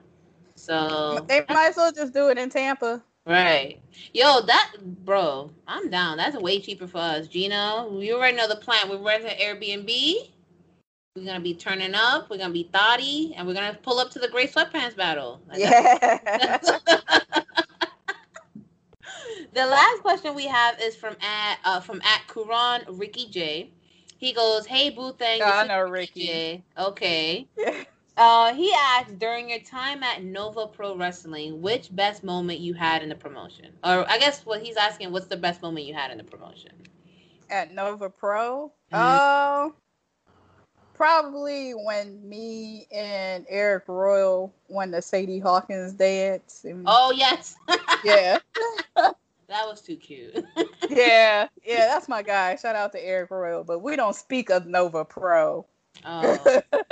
So 0.55 1.25
They 1.27 1.43
might 1.49 1.69
as 1.69 1.77
well 1.77 1.91
just 1.91 2.13
do 2.13 2.29
it 2.29 2.37
in 2.37 2.49
Tampa. 2.49 3.03
Right. 3.27 3.81
Yo, 4.13 4.41
that 4.41 4.73
bro, 5.03 5.49
I'm 5.67 5.89
down. 5.89 6.17
That's 6.17 6.37
way 6.37 6.59
cheaper 6.61 6.87
for 6.87 6.99
us. 6.99 7.27
Gino, 7.27 7.99
you 7.99 8.15
already 8.15 8.37
know 8.37 8.47
the 8.47 8.55
plan. 8.55 8.87
We're 8.87 8.97
renting 8.97 9.35
Airbnb. 9.37 10.29
We're 11.15 11.23
gonna 11.23 11.39
be 11.39 11.53
turning 11.53 11.95
up. 11.95 12.29
We're 12.29 12.37
gonna 12.37 12.51
be 12.53 12.69
thotty, 12.73 13.33
and 13.37 13.47
we're 13.47 13.53
gonna 13.53 13.79
pull 13.81 13.99
up 13.99 14.11
to 14.11 14.19
the 14.19 14.27
gray 14.27 14.47
Sweatpants 14.47 14.97
battle. 14.97 15.39
Like, 15.47 15.59
Yeah. 15.59 16.59
The 19.53 19.65
last 19.65 20.01
question 20.01 20.35
we 20.35 20.45
have 20.47 20.81
is 20.81 20.97
from 20.97 21.15
at 21.21 21.59
uh, 21.63 21.79
from 21.79 22.01
at 22.01 22.23
Kuran 22.27 22.81
Ricky 22.97 23.29
J. 23.29 23.71
He 24.17 24.33
goes, 24.33 24.65
"Hey 24.65 24.89
Boo 24.89 25.13
Thang, 25.13 25.41
I 25.41 25.65
know 25.65 25.83
Ricky. 25.83 26.25
J. 26.25 26.63
Okay. 26.77 27.47
Uh, 28.17 28.53
he 28.53 28.73
asked 28.73 29.17
during 29.17 29.49
your 29.49 29.59
time 29.59 30.03
at 30.03 30.21
Nova 30.23 30.67
Pro 30.67 30.97
Wrestling, 30.97 31.61
which 31.61 31.95
best 31.95 32.23
moment 32.25 32.59
you 32.59 32.73
had 32.73 33.01
in 33.03 33.07
the 33.09 33.15
promotion, 33.15 33.67
or 33.85 34.09
I 34.09 34.17
guess 34.17 34.45
what 34.45 34.61
he's 34.61 34.75
asking, 34.75 35.13
what's 35.13 35.27
the 35.27 35.37
best 35.37 35.61
moment 35.61 35.85
you 35.85 35.93
had 35.93 36.11
in 36.11 36.17
the 36.17 36.23
promotion? 36.25 36.71
At 37.49 37.73
Nova 37.73 38.09
Pro, 38.09 38.73
Mhm. 38.91 38.97
uh, 38.97 39.69
probably 40.95 41.71
when 41.73 42.27
me 42.27 42.87
and 42.91 43.45
Eric 43.49 43.83
Royal 43.87 44.53
won 44.69 44.91
the 44.91 45.01
Sadie 45.01 45.39
Hawkins 45.39 45.93
dance. 45.93 46.63
and- 46.63 46.83
Oh 46.87 47.11
yes, 47.15 47.55
yeah. 48.03 48.39
that 48.95 49.13
was 49.67 49.81
too 49.81 49.97
cute. 49.97 50.35
yeah, 50.89 51.47
yeah, 51.65 51.85
that's 51.85 52.07
my 52.07 52.21
guy. 52.23 52.55
Shout 52.55 52.75
out 52.75 52.91
to 52.93 53.05
Eric 53.05 53.29
Royal, 53.31 53.63
but 53.63 53.79
we 53.79 53.95
don't 53.95 54.15
speak 54.15 54.49
of 54.49 54.65
Nova 54.65 55.05
Pro. 55.05 55.65
Oh, 56.05 56.61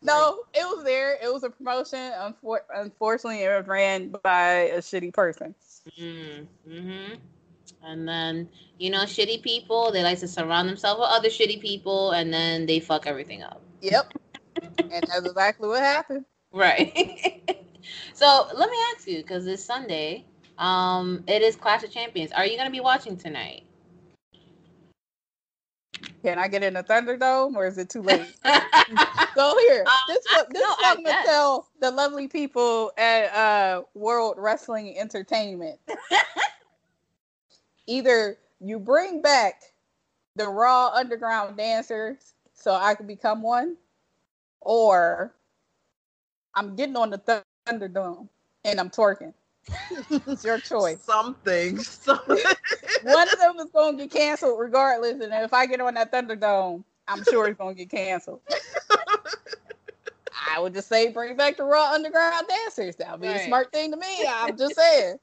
No, 0.00 0.44
it 0.54 0.62
was 0.64 0.84
there. 0.84 1.18
It 1.22 1.32
was 1.32 1.42
a 1.42 1.50
promotion. 1.50 1.98
Unfor- 1.98 2.60
unfortunately, 2.74 3.42
it 3.42 3.48
was 3.56 3.66
ran 3.66 4.14
by 4.22 4.44
a 4.70 4.78
shitty 4.78 5.12
person. 5.12 5.54
mm, 5.98 6.46
hmm 6.66 7.14
And 7.82 8.08
then 8.08 8.48
you 8.78 8.90
know, 8.90 9.00
shitty 9.02 9.42
people 9.42 9.92
they 9.92 10.02
like 10.02 10.18
to 10.20 10.28
surround 10.28 10.68
themselves 10.68 11.00
with 11.00 11.08
other 11.10 11.28
shitty 11.28 11.60
people, 11.60 12.12
and 12.12 12.32
then 12.32 12.66
they 12.66 12.80
fuck 12.80 13.06
everything 13.06 13.42
up. 13.42 13.60
Yep. 13.80 14.12
and 14.62 15.02
that's 15.06 15.26
exactly 15.26 15.68
what 15.68 15.80
happened. 15.80 16.24
Right. 16.52 16.92
so 18.14 18.46
let 18.54 18.70
me 18.70 18.76
ask 18.94 19.06
you, 19.06 19.18
because 19.18 19.46
it's 19.46 19.62
Sunday, 19.64 20.24
um, 20.58 21.22
it 21.26 21.42
is 21.42 21.56
Clash 21.56 21.82
of 21.84 21.90
Champions. 21.90 22.32
Are 22.32 22.46
you 22.46 22.56
gonna 22.56 22.70
be 22.70 22.80
watching 22.80 23.16
tonight? 23.16 23.64
Can 26.22 26.38
I 26.38 26.48
get 26.48 26.62
in 26.62 26.74
the 26.74 26.82
Thunderdome 26.82 27.54
or 27.54 27.66
is 27.66 27.78
it 27.78 27.88
too 27.88 28.02
late? 28.02 28.26
so 28.44 29.56
here, 29.60 29.84
this 30.08 30.26
I- 30.30 30.44
this 30.50 30.62
no, 30.62 30.70
is 30.70 30.76
I 30.78 30.82
what 30.82 30.98
I'm 30.98 31.04
gonna 31.04 31.22
tell 31.24 31.68
the 31.80 31.90
lovely 31.90 32.28
people 32.28 32.92
at 32.98 33.32
uh, 33.32 33.82
World 33.94 34.34
Wrestling 34.36 34.98
Entertainment. 34.98 35.78
Either 37.88 38.36
you 38.60 38.78
bring 38.78 39.22
back 39.22 39.62
the 40.36 40.46
Raw 40.46 40.90
Underground 40.94 41.56
dancers 41.56 42.34
so 42.52 42.74
I 42.74 42.94
can 42.94 43.06
become 43.06 43.42
one, 43.42 43.76
or 44.60 45.32
I'm 46.54 46.76
getting 46.76 46.96
on 46.96 47.10
the 47.10 47.42
Thunderdome 47.66 48.28
and 48.64 48.78
I'm 48.78 48.90
twerking. 48.90 49.32
it's 50.26 50.44
your 50.44 50.58
choice. 50.60 51.02
Something. 51.02 51.78
One 53.04 53.28
of 53.28 53.38
them 53.38 53.58
is 53.58 53.70
going 53.72 53.96
to 53.96 54.04
get 54.04 54.12
canceled 54.12 54.60
regardless, 54.60 55.20
and 55.22 55.32
if 55.32 55.54
I 55.54 55.66
get 55.66 55.80
on 55.80 55.94
that 55.94 56.12
Thunderdome, 56.12 56.84
I'm 57.06 57.24
sure 57.24 57.46
it's 57.46 57.58
going 57.58 57.74
to 57.74 57.84
get 57.84 57.90
canceled. 57.90 58.40
I 60.50 60.60
would 60.60 60.74
just 60.74 60.88
say 60.88 61.08
bring 61.10 61.36
back 61.36 61.56
the 61.56 61.64
Raw 61.64 61.92
Underground 61.92 62.46
dancers. 62.48 62.96
That 62.96 63.12
would 63.12 63.22
be 63.22 63.28
a 63.28 63.44
smart 63.46 63.72
thing 63.72 63.92
to 63.92 63.96
me. 63.96 64.26
I'm 64.26 64.56
just 64.58 64.74
saying. 64.74 65.18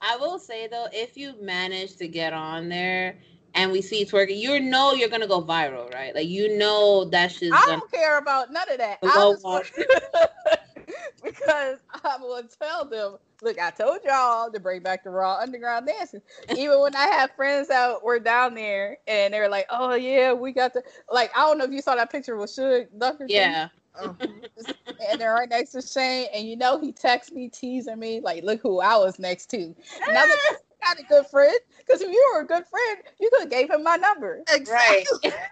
I 0.00 0.16
will 0.16 0.38
say 0.38 0.68
though, 0.68 0.88
if 0.92 1.16
you 1.16 1.34
manage 1.40 1.96
to 1.96 2.08
get 2.08 2.32
on 2.32 2.68
there 2.68 3.16
and 3.54 3.70
we 3.70 3.82
see 3.82 4.04
twerking, 4.04 4.38
you 4.38 4.60
know 4.60 4.92
you're 4.92 5.08
gonna 5.08 5.26
go 5.26 5.42
viral, 5.42 5.92
right? 5.92 6.14
Like 6.14 6.28
you 6.28 6.56
know 6.56 7.04
that 7.06 7.32
shit's 7.32 7.52
I 7.52 7.64
don't 7.66 7.90
care 7.90 8.18
about 8.18 8.52
none 8.52 8.70
of 8.70 8.78
that. 8.78 8.98
I 9.02 9.32
just 9.32 9.44
because 11.24 11.78
I 12.04 12.16
will 12.20 12.42
tell 12.60 12.84
them, 12.84 13.16
look, 13.42 13.58
I 13.58 13.70
told 13.70 14.00
y'all 14.04 14.50
to 14.50 14.60
bring 14.60 14.82
back 14.82 15.04
the 15.04 15.10
Raw 15.10 15.38
Underground 15.38 15.86
dancing. 15.86 16.22
Even 16.56 16.80
when 16.80 16.96
I 16.96 17.06
have 17.06 17.30
friends 17.36 17.68
that 17.68 18.02
were 18.02 18.18
down 18.18 18.54
there 18.54 18.98
and 19.06 19.32
they're 19.32 19.48
like, 19.48 19.66
oh 19.70 19.94
yeah, 19.94 20.32
we 20.32 20.52
got 20.52 20.72
the 20.72 20.82
like. 21.10 21.30
I 21.36 21.40
don't 21.46 21.58
know 21.58 21.64
if 21.64 21.72
you 21.72 21.82
saw 21.82 21.94
that 21.94 22.10
picture 22.10 22.36
with 22.36 22.50
Suge 22.50 22.86
Ducker. 22.98 23.26
Yeah. 23.28 23.68
Oh, 23.98 24.16
and 25.10 25.20
they're 25.20 25.34
right 25.34 25.48
next 25.48 25.72
to 25.72 25.82
Shane, 25.82 26.28
and 26.34 26.46
you 26.46 26.56
know 26.56 26.80
he 26.80 26.92
texts 26.92 27.32
me 27.32 27.48
teasing 27.48 27.98
me 27.98 28.20
like, 28.20 28.44
"Look 28.44 28.60
who 28.60 28.80
I 28.80 28.96
was 28.96 29.18
next 29.18 29.46
to." 29.50 29.58
And 29.58 29.74
I'm 30.18 30.28
like, 30.28 30.38
"Not 30.84 31.00
a 31.00 31.04
good 31.04 31.26
friend." 31.26 31.58
Because 31.78 32.00
if 32.00 32.10
you 32.10 32.32
were 32.34 32.40
a 32.40 32.46
good 32.46 32.64
friend, 32.66 32.98
you 33.20 33.30
could 33.30 33.42
have 33.42 33.50
gave 33.50 33.70
him 33.70 33.82
my 33.82 33.96
number. 33.96 34.42
Exactly. 34.50 35.32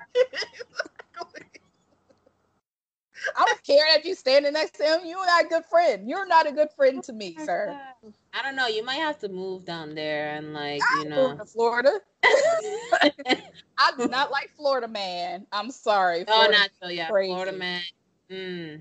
I 3.37 3.45
don't 3.45 3.63
care 3.65 3.99
if 3.99 4.05
you 4.05 4.15
standing 4.15 4.53
next 4.55 4.77
to 4.77 4.85
him. 4.85 5.01
You're 5.05 5.27
not 5.27 5.45
a 5.45 5.49
good 5.49 5.65
friend. 5.67 6.09
You're 6.09 6.27
not 6.27 6.47
a 6.49 6.53
good 6.53 6.69
friend 6.77 7.03
to 7.05 7.13
me, 7.13 7.37
sir. 7.45 7.79
I 8.33 8.43
don't 8.43 8.57
know. 8.57 8.67
You 8.67 8.85
might 8.85 8.95
have 8.97 9.19
to 9.21 9.29
move 9.29 9.65
down 9.65 9.95
there 9.95 10.37
and 10.37 10.55
like 10.55 10.83
you 10.99 11.09
know. 11.09 11.37
to 11.37 11.45
Florida. 11.45 12.01
I 12.25 13.93
do 13.97 14.09
not 14.09 14.31
like 14.31 14.51
Florida 14.57 14.89
man. 14.89 15.47
I'm 15.53 15.71
sorry. 15.71 16.21
Oh, 16.29 16.33
Florida 16.35 16.59
not 16.59 16.71
so. 16.83 16.89
Yeah, 16.89 17.09
crazy. 17.11 17.33
Florida 17.33 17.53
man. 17.53 17.83
Mm. 18.31 18.81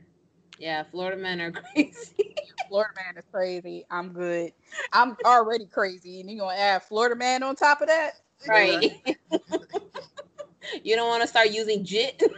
Yeah, 0.60 0.84
Florida 0.84 1.18
men 1.18 1.40
are 1.41 1.52
crazy. 1.73 2.36
Florida 2.68 2.91
man 2.95 3.18
is 3.18 3.23
crazy. 3.31 3.86
I'm 3.90 4.10
good. 4.10 4.52
I'm 4.94 5.18
already 5.26 5.65
crazy, 5.65 6.19
and 6.19 6.30
you're 6.30 6.40
gonna 6.40 6.57
add 6.57 6.84
Florida 6.84 7.15
man 7.15 7.41
on 7.44 7.56
top 7.56 7.81
of 7.81 7.88
that? 7.88 8.11
Right. 8.48 8.91
you 10.84 10.95
don't 10.95 11.07
want 11.07 11.22
to 11.22 11.27
start 11.27 11.49
using 11.52 11.84
JIT. 11.84 12.22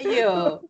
Yo, 0.00 0.68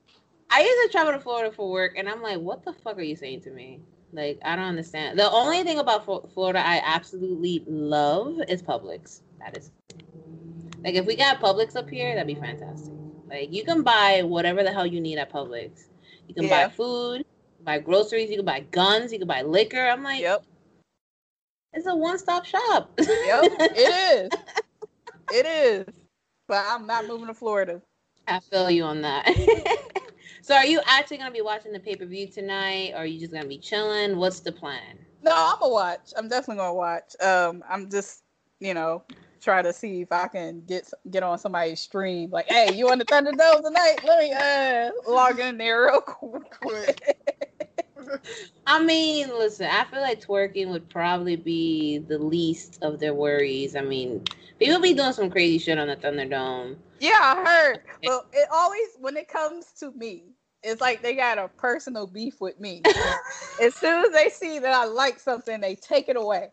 I 0.51 0.61
used 0.61 0.83
to 0.83 0.89
travel 0.93 1.13
to 1.13 1.19
Florida 1.19 1.51
for 1.51 1.71
work, 1.71 1.95
and 1.97 2.09
I'm 2.09 2.23
like, 2.23 2.39
what 2.39 2.65
the 2.65 2.73
fuck 2.73 2.99
are 2.99 3.03
you 3.03 3.17
saying 3.17 3.41
to 3.43 3.51
me? 3.51 3.81
Like, 4.13 4.39
I 4.45 4.55
don't 4.55 4.67
understand. 4.67 5.19
The 5.19 5.29
only 5.31 5.65
thing 5.65 5.79
about 5.79 6.05
Flo- 6.05 6.29
Florida 6.33 6.61
I 6.65 6.81
absolutely 6.85 7.65
love 7.67 8.39
is 8.49 8.63
Publix. 8.63 9.23
That 9.41 9.57
is, 9.57 9.73
like, 10.85 10.95
if 10.95 11.07
we 11.07 11.17
got 11.17 11.41
Publix 11.41 11.77
up 11.77 11.89
here, 11.89 12.15
that'd 12.15 12.27
be 12.27 12.35
fantastic. 12.35 12.93
Like, 13.29 13.53
you 13.53 13.65
can 13.65 13.83
buy 13.83 14.23
whatever 14.23 14.63
the 14.63 14.73
hell 14.73 14.87
you 14.87 15.01
need 15.01 15.19
at 15.19 15.33
Publix. 15.33 15.87
You 16.29 16.35
can 16.35 16.45
Yeah. 16.45 16.67
buy 16.67 16.73
food, 16.73 17.25
buy 17.63 17.79
groceries, 17.79 18.31
you 18.31 18.37
can 18.37 18.45
buy 18.45 18.61
guns, 18.71 19.13
you 19.13 19.19
can 19.19 19.27
buy 19.29 19.43
liquor. 19.43 19.81
I'm 19.81 20.03
like, 20.03 20.21
yep. 20.21 20.45
It's 21.73 21.87
a 21.87 21.95
one-stop 21.97 22.45
shop. 22.45 22.93
Yep, 22.99 23.53
it 23.75 24.31
is. 24.33 24.41
It 25.33 25.47
is. 25.47 25.87
But 26.47 26.65
I'm 26.69 26.87
not 26.87 27.07
moving 27.07 27.27
to 27.27 27.35
Florida. 27.35 27.81
I 28.29 28.39
feel 28.41 28.71
you 28.71 28.85
on 28.85 29.03
that. 29.03 29.27
so, 30.43 30.55
are 30.55 30.67
you 30.67 30.81
actually 30.87 31.17
gonna 31.19 31.31
be 31.31 31.41
watching 31.41 31.73
the 31.73 31.81
pay 31.81 31.97
per 31.97 32.05
view 32.05 32.29
tonight, 32.29 32.93
or 32.93 32.99
are 32.99 33.07
you 33.07 33.19
just 33.19 33.33
gonna 33.33 33.49
be 33.49 33.59
chilling? 33.59 34.17
What's 34.17 34.41
the 34.41 34.53
plan? 34.53 34.99
No, 35.23 35.33
I'm 35.35 35.59
gonna 35.59 35.73
watch. 35.73 36.13
I'm 36.17 36.29
definitely 36.29 36.57
gonna 36.61 36.75
watch. 36.75 37.21
Um, 37.21 37.65
I'm 37.69 37.91
just, 37.91 38.23
you 38.61 38.75
know, 38.75 39.03
try 39.45 39.63
to 39.63 39.73
see 39.73 40.01
if 40.01 40.11
I 40.11 40.27
can 40.29 40.63
get 40.67 40.91
get 41.11 41.23
on 41.23 41.39
somebody's 41.39 41.81
stream. 41.81 42.31
Like, 42.31 42.47
hey, 42.49 42.75
you 42.75 42.91
on 42.91 42.99
the 42.99 43.05
Thunderdome 43.05 43.63
tonight? 43.63 43.97
Let 44.05 44.19
me 44.19 44.33
uh 44.33 44.91
log 45.11 45.39
in 45.39 45.59
there 45.59 45.85
real 45.85 46.01
quick. 46.01 47.17
I 48.67 48.83
mean, 48.83 49.29
listen, 49.29 49.69
I 49.71 49.85
feel 49.85 50.01
like 50.01 50.25
twerking 50.25 50.69
would 50.69 50.89
probably 50.89 51.37
be 51.37 51.99
the 51.99 52.19
least 52.19 52.79
of 52.83 52.99
their 52.99 53.15
worries. 53.15 53.77
I 53.77 53.83
mean, 53.83 54.25
people 54.59 54.81
be 54.81 54.95
doing 54.95 55.13
some 55.13 55.31
crazy 55.31 55.59
shit 55.59 55.79
on 55.79 55.89
the 55.89 55.97
Thunderdome. 55.97 56.77
Yeah, 57.01 57.19
I 57.21 57.45
heard. 57.45 57.81
But 58.05 58.27
it 58.33 58.49
always 58.53 58.89
when 58.99 59.17
it 59.17 59.29
comes 59.29 59.67
to 59.81 59.93
me, 59.93 60.25
it's 60.63 60.81
like 60.81 61.03
they 61.03 61.15
got 61.15 61.39
a 61.39 61.49
personal 61.49 62.07
beef 62.07 62.41
with 62.41 62.59
me. 62.59 62.83
as 63.61 63.75
soon 63.75 64.05
as 64.05 64.13
they 64.13 64.31
see 64.31 64.59
that 64.59 64.75
I 64.75 64.87
like 64.87 65.21
something, 65.21 65.61
they 65.61 65.75
take 65.75 66.09
it 66.09 66.17
away. 66.17 66.51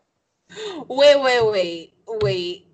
Wait, 0.88 1.20
wait, 1.20 1.46
wait, 1.50 1.94
wait. 2.06 2.66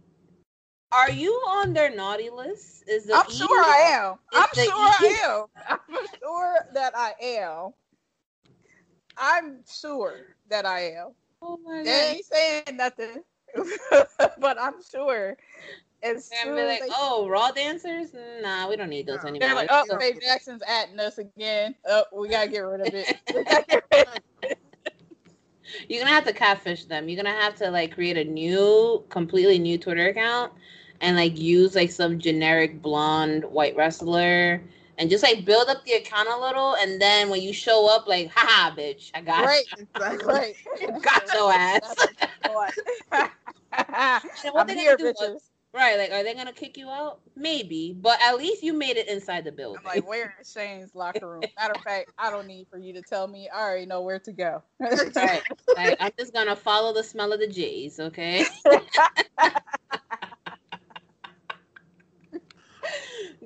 Are 0.90 1.10
you 1.10 1.30
on 1.48 1.72
their 1.74 1.94
naughty 1.94 2.30
list? 2.30 2.84
Is 2.88 3.06
the 3.06 3.14
I'm 3.14 3.30
sure 3.30 3.48
I 3.48 3.90
am. 3.94 4.14
I'm 4.32 4.48
sure 4.54 4.72
I 4.74 5.12
E- 5.12 5.28
am. 5.28 5.46
I'm 5.90 6.06
sure 6.20 6.54
that 6.74 6.96
I 6.96 7.14
am. 7.20 7.70
I'm 9.18 9.58
sure 9.80 10.14
that 10.48 10.64
I 10.64 10.92
am. 10.92 11.08
Oh 11.42 11.58
my 11.64 11.82
They 11.84 12.14
ain't 12.16 12.24
saying 12.24 12.76
nothing, 12.76 13.22
but 14.40 14.58
I'm 14.60 14.74
sure. 14.90 15.36
As 16.02 16.30
soon 16.30 16.54
be 16.56 16.62
like, 16.62 16.80
they- 16.80 16.88
oh, 16.96 17.28
raw 17.28 17.50
dancers? 17.50 18.08
Nah, 18.40 18.68
we 18.68 18.76
don't 18.76 18.88
need 18.88 19.06
those 19.06 19.24
anymore. 19.24 19.48
they're 19.48 19.54
like, 19.56 19.68
oh, 19.70 19.84
go." 19.88 19.98
Faye 19.98 20.14
Jackson's 20.20 20.62
atting 20.62 20.98
us 21.00 21.18
again. 21.18 21.74
Oh, 21.86 22.04
we 22.16 22.28
gotta 22.28 22.48
get 22.48 22.60
rid 22.60 22.80
of 22.80 22.94
it. 22.94 23.06
We 23.34 23.44
gotta 23.44 23.64
get 23.68 23.82
rid 23.92 24.06
of 24.06 24.20
it. 24.42 24.58
You're 25.88 26.02
gonna 26.02 26.14
have 26.14 26.24
to 26.26 26.32
catfish 26.32 26.84
them. 26.84 27.08
You're 27.08 27.22
gonna 27.22 27.38
have 27.40 27.54
to 27.56 27.70
like 27.70 27.94
create 27.94 28.16
a 28.16 28.24
new, 28.24 29.04
completely 29.08 29.58
new 29.58 29.78
Twitter 29.78 30.08
account 30.08 30.52
and 31.00 31.16
like 31.16 31.38
use 31.38 31.74
like 31.74 31.90
some 31.90 32.18
generic 32.18 32.82
blonde 32.82 33.44
white 33.44 33.76
wrestler 33.76 34.60
and 34.98 35.08
just 35.08 35.22
like 35.22 35.44
build 35.44 35.68
up 35.68 35.84
the 35.84 35.92
account 35.92 36.28
a 36.28 36.36
little 36.40 36.74
and 36.76 37.00
then 37.00 37.28
when 37.30 37.40
you 37.40 37.52
show 37.52 37.88
up 37.88 38.06
like 38.08 38.30
haha 38.30 38.74
bitch, 38.74 39.10
I 39.14 39.20
got 39.20 39.44
Right, 39.44 39.64
you. 39.78 39.86
right. 40.26 40.56
got 41.02 41.32
your 41.32 41.52
ass. 41.54 41.94
What 44.52 44.68
I'm 44.68 44.68
here, 44.68 44.96
bitches. 44.98 45.47
Right, 45.74 45.98
like 45.98 46.10
are 46.12 46.24
they 46.24 46.34
gonna 46.34 46.52
kick 46.52 46.78
you 46.78 46.88
out? 46.88 47.20
Maybe, 47.36 47.94
but 48.00 48.18
at 48.22 48.38
least 48.38 48.62
you 48.62 48.72
made 48.72 48.96
it 48.96 49.06
inside 49.08 49.44
the 49.44 49.52
building. 49.52 49.82
I'm 49.84 49.86
like, 49.86 50.08
where 50.08 50.34
is 50.40 50.50
Shane's 50.50 50.94
locker 50.94 51.28
room? 51.28 51.42
Matter 51.58 51.74
of 51.74 51.82
fact, 51.82 52.10
I 52.18 52.30
don't 52.30 52.46
need 52.46 52.68
for 52.70 52.78
you 52.78 52.94
to 52.94 53.02
tell 53.02 53.28
me. 53.28 53.50
I 53.50 53.60
already 53.60 53.86
know 53.86 54.00
where 54.00 54.18
to 54.20 54.32
go. 54.32 54.62
right. 54.80 55.42
Like, 55.76 55.96
I'm 56.00 56.12
just 56.18 56.32
gonna 56.32 56.56
follow 56.56 56.94
the 56.94 57.04
smell 57.04 57.32
of 57.32 57.40
the 57.40 57.48
J's, 57.48 58.00
okay? 58.00 58.46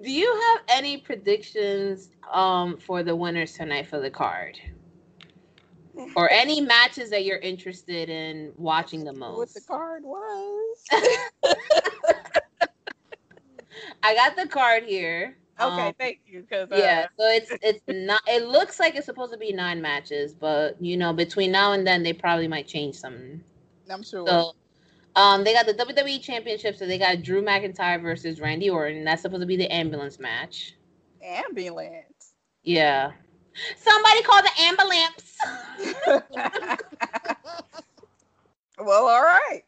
Do 0.03 0.11
you 0.11 0.41
have 0.51 0.61
any 0.69 0.99
predictions 0.99 2.11
um 2.33 2.77
for 2.77 3.03
the 3.03 3.17
winners 3.17 3.55
tonight 3.55 3.89
for 3.89 3.99
the 3.99 4.11
card? 4.11 4.59
Or 6.17 6.31
any 6.31 6.61
matches 6.61 7.11
that 7.11 7.25
you're 7.25 7.39
interested 7.39 8.09
in 8.09 8.53
watching 8.57 9.05
the 9.05 9.13
most? 9.13 9.37
what 9.39 9.53
the 9.55 9.61
card 9.61 10.03
was. 10.05 10.85
I 14.03 14.15
got 14.15 14.37
the 14.37 14.47
card 14.49 14.85
here. 14.85 15.37
Okay, 15.61 15.89
Um, 15.89 15.95
thank 15.99 16.21
you. 16.27 16.43
Because 16.43 16.69
yeah, 16.73 17.07
so 17.19 17.25
it's 17.29 17.53
it's 17.63 17.83
not. 17.89 18.21
It 18.27 18.49
looks 18.49 18.81
like 18.81 18.97
it's 18.97 19.07
supposed 19.07 19.33
to 19.33 19.39
be 19.39 19.53
nine 19.53 19.81
matches, 19.83 20.33
but 20.35 20.81
you 20.81 20.97
know, 20.97 21.13
between 21.13 21.53
now 21.53 21.73
and 21.73 21.87
then, 21.87 22.03
they 22.03 22.13
probably 22.13 22.49
might 22.49 22.67
change 22.67 22.95
something. 22.97 23.43
I'm 23.91 24.03
sure. 24.03 24.27
So, 24.27 24.53
um, 25.15 25.45
they 25.45 25.53
got 25.53 25.67
the 25.67 25.75
WWE 25.75 26.21
Championship, 26.23 26.77
so 26.77 26.87
they 26.87 26.99
got 26.99 27.23
Drew 27.23 27.43
McIntyre 27.43 28.01
versus 28.01 28.41
Randy 28.41 28.71
Orton. 28.71 29.05
That's 29.05 29.23
supposed 29.23 29.43
to 29.43 29.47
be 29.47 29.57
the 29.57 29.71
ambulance 29.73 30.19
match. 30.19 30.75
ambulance. 31.23 32.33
Yeah. 32.63 33.13
Somebody 33.77 34.23
call 34.23 34.43
the 34.43 34.63
ambulance. 34.63 35.39
well, 38.79 39.07
all 39.07 39.23
right. 39.23 39.63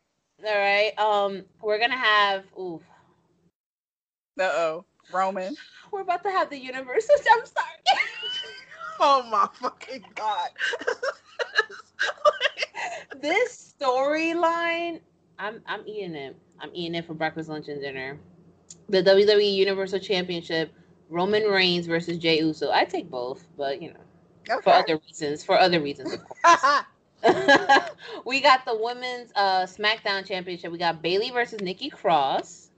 All 0.45 0.59
right. 0.59 0.93
Um, 0.99 1.45
we're 1.63 1.79
gonna 1.79 1.97
have. 1.97 2.45
Ooh, 2.59 2.81
Uh 4.39 4.43
oh, 4.45 4.85
Roman. 5.13 5.57
we're 5.91 6.03
about 6.03 6.23
to 6.25 6.31
have 6.31 6.51
the 6.51 6.59
Universal. 6.59 7.15
I'm 7.33 7.47
sorry. 7.47 7.99
Oh 9.01 9.25
my 9.29 9.49
fucking 9.61 10.05
god. 10.15 10.51
this 13.21 13.75
storyline, 13.81 15.01
I'm 15.39 15.61
I'm 15.67 15.87
eating 15.87 16.15
it. 16.15 16.37
I'm 16.61 16.71
eating 16.73 16.95
it 16.95 17.05
for 17.05 17.15
breakfast, 17.15 17.49
lunch, 17.49 17.67
and 17.69 17.81
dinner. 17.81 18.19
The 18.89 19.03
WWE 19.03 19.53
Universal 19.53 19.99
Championship, 19.99 20.73
Roman 21.09 21.45
Reigns 21.45 21.87
versus 21.87 22.19
Jey 22.19 22.41
Uso. 22.41 22.71
I 22.71 22.85
take 22.85 23.11
both, 23.11 23.47
but 23.57 23.81
you 23.83 23.93
know, 23.93 24.61
for 24.63 24.71
other 24.71 25.01
reasons. 25.07 25.45
For 25.45 25.59
other 25.59 25.81
reasons, 25.81 26.15
of 26.15 26.21
course. 26.27 26.83
we 28.25 28.41
got 28.41 28.65
the 28.65 28.77
women's 28.79 29.33
uh, 29.35 29.63
SmackDown 29.63 30.27
Championship. 30.27 30.71
We 30.71 30.79
got 30.79 31.03
Bayley 31.03 31.31
versus 31.31 31.61
Nikki 31.61 31.89
Cross. 31.89 32.71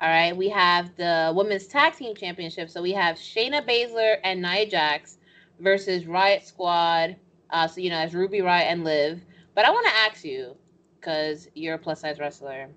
All 0.00 0.08
right. 0.08 0.36
We 0.36 0.48
have 0.50 0.94
the 0.96 1.32
women's 1.34 1.66
tag 1.66 1.94
team 1.94 2.14
championship. 2.14 2.70
So 2.70 2.82
we 2.82 2.92
have 2.92 3.16
Shayna 3.16 3.66
Baszler 3.66 4.16
and 4.24 4.42
Nia 4.42 4.66
Jax 4.66 5.18
versus 5.60 6.06
Riot 6.06 6.46
Squad. 6.46 7.16
Uh, 7.50 7.68
so 7.68 7.80
you 7.80 7.90
know, 7.90 7.98
as 7.98 8.14
Ruby 8.14 8.40
Riot 8.40 8.66
and 8.68 8.84
Liv. 8.84 9.20
But 9.54 9.64
I 9.64 9.70
want 9.70 9.86
to 9.86 9.94
ask 9.94 10.24
you, 10.24 10.56
because 11.00 11.48
you're 11.54 11.74
a 11.74 11.78
plus 11.78 12.00
size 12.00 12.18
wrestler, 12.18 12.68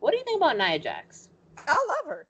what 0.00 0.12
do 0.12 0.18
you 0.18 0.24
think 0.24 0.40
about 0.40 0.56
Nia 0.56 0.78
Jax? 0.78 1.28
I 1.66 1.72
love 1.72 2.06
her. 2.06 2.26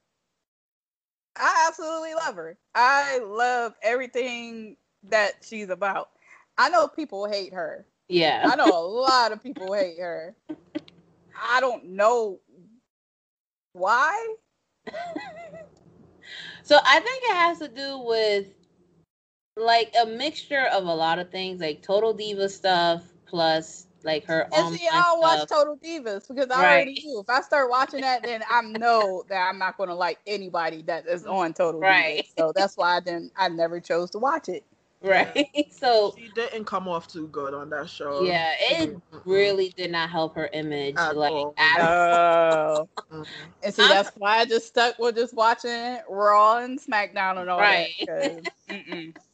I 1.39 1.67
absolutely 1.69 2.15
love 2.15 2.35
her. 2.37 2.57
I 2.75 3.21
love 3.25 3.75
everything 3.83 4.77
that 5.05 5.33
she's 5.43 5.71
about. 5.71 6.11
I 6.57 6.69
know 6.69 6.89
people 6.89 7.27
hate 7.27 7.53
her. 7.53 7.87
Yeah. 8.09 8.49
I 8.51 8.57
know 8.57 8.67
a 8.67 8.87
lot 8.87 9.33
of 9.33 9.43
people 9.43 9.73
hate 9.73 9.99
her. 10.01 10.35
I 11.41 11.61
don't 11.61 11.85
know 11.91 12.41
why. 13.73 14.35
So 16.63 16.77
I 16.85 17.01
think 17.01 17.23
it 17.25 17.35
has 17.35 17.59
to 17.61 17.69
do 17.69 17.99
with 17.99 18.47
like 19.57 19.95
a 20.01 20.07
mixture 20.07 20.67
of 20.73 20.85
a 20.85 20.95
lot 20.95 21.19
of 21.19 21.31
things, 21.31 21.61
like 21.61 21.83
total 21.83 22.13
diva 22.13 22.49
stuff 22.49 23.03
plus 23.27 23.88
like 24.05 24.25
her 24.27 24.49
And 24.53 24.67
own. 24.67 24.73
see, 24.75 24.87
I 24.89 25.03
don't 25.09 25.21
watch 25.21 25.49
Total 25.49 25.77
Divas 25.77 26.29
because 26.29 26.51
I 26.51 26.63
Right. 26.63 26.75
already 26.75 27.01
knew 27.05 27.21
if 27.21 27.29
I 27.29 27.41
start 27.43 27.71
watching 27.71 28.01
that, 28.03 28.23
then 28.25 28.43
I 28.49 28.63
know 28.63 29.25
that 29.29 29.49
I'm 29.49 29.59
not 29.59 29.77
going 29.77 29.89
to 29.89 29.95
like 29.95 30.19
anybody 30.27 30.83
that 30.83 31.07
is 31.07 31.27
on 31.27 31.53
Total 31.55 31.81
Right. 31.81 32.25
Divas. 32.25 32.39
So 32.39 32.53
that's 32.55 32.77
why 32.77 32.97
I 32.97 33.01
didn't. 33.01 33.33
I 33.37 33.49
never 33.49 33.81
chose 33.81 34.11
to 34.13 34.19
watch 34.19 34.49
it. 34.49 34.65
Right. 35.03 35.47
so 35.71 36.15
she 36.17 36.29
didn't 36.35 36.65
come 36.65 36.89
off 36.89 37.09
too 37.09 37.29
good 37.29 37.55
on 37.55 37.71
that 37.71 37.89
show. 37.89 38.25
Yeah, 38.25 38.53
it 38.61 39.01
really 39.25 39.73
did 39.77 39.93
not 39.93 40.11
help 40.11 40.35
her 40.37 40.49
image. 40.53 40.97
like 40.97 41.33
at 41.57 41.81
Oh. 41.81 42.89
Mm-hmm. 43.13 43.23
And 43.63 43.75
see, 43.75 43.87
that's 43.87 44.11
why 44.17 44.39
I 44.39 44.45
just 44.45 44.67
stuck 44.67 44.99
with 44.99 45.17
just 45.17 45.35
watching 45.35 45.99
Raw 46.09 46.59
and 46.59 46.81
SmackDown 46.81 47.41
and 47.41 47.51
all 47.51 47.59
Right. 47.59 47.95
that. 48.07 49.28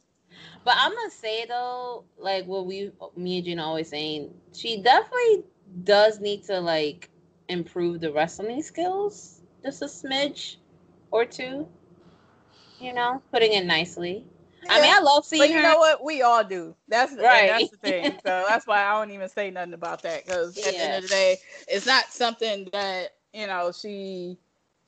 But 0.65 0.75
I'm 0.77 0.93
gonna 0.95 1.11
say 1.11 1.45
though, 1.47 2.05
like 2.19 2.45
what 2.47 2.67
we, 2.67 2.91
me 3.17 3.37
and 3.37 3.45
Gina 3.45 3.63
always 3.65 3.89
saying, 3.89 4.33
she 4.53 4.81
definitely 4.81 5.45
does 5.83 6.21
need 6.21 6.43
to 6.45 6.59
like 6.61 7.11
improve 7.49 8.01
the 8.01 8.13
wrestling 8.13 8.63
skills 8.63 9.41
just 9.63 9.83
a 9.83 9.85
smidge 9.87 10.57
or 11.11 11.25
two. 11.25 11.67
You 12.79 12.93
know, 12.93 13.21
putting 13.31 13.53
it 13.53 13.65
nicely. 13.65 14.25
I 14.69 14.79
mean, 14.79 14.91
I 14.93 14.99
love 14.99 15.25
seeing 15.25 15.51
But 15.51 15.53
you 15.53 15.61
her. 15.61 15.75
know 15.75 15.77
what? 15.77 16.03
We 16.03 16.21
all 16.21 16.43
do. 16.43 16.75
That's 16.87 17.15
Right. 17.19 17.45
That's 17.47 17.69
the 17.69 17.77
thing. 17.77 18.17
So 18.25 18.43
that's 18.47 18.67
why 18.67 18.83
I 18.83 18.93
don't 18.99 19.11
even 19.11 19.29
say 19.29 19.51
nothing 19.51 19.73
about 19.73 20.03
that 20.03 20.25
because 20.25 20.57
at 20.59 20.77
the 20.77 20.83
end 20.83 20.95
of 20.95 21.03
the 21.03 21.09
day, 21.09 21.39
it's 21.67 21.85
not 21.85 22.11
something 22.11 22.67
that 22.71 23.09
you 23.33 23.47
know 23.47 23.71
she 23.71 24.37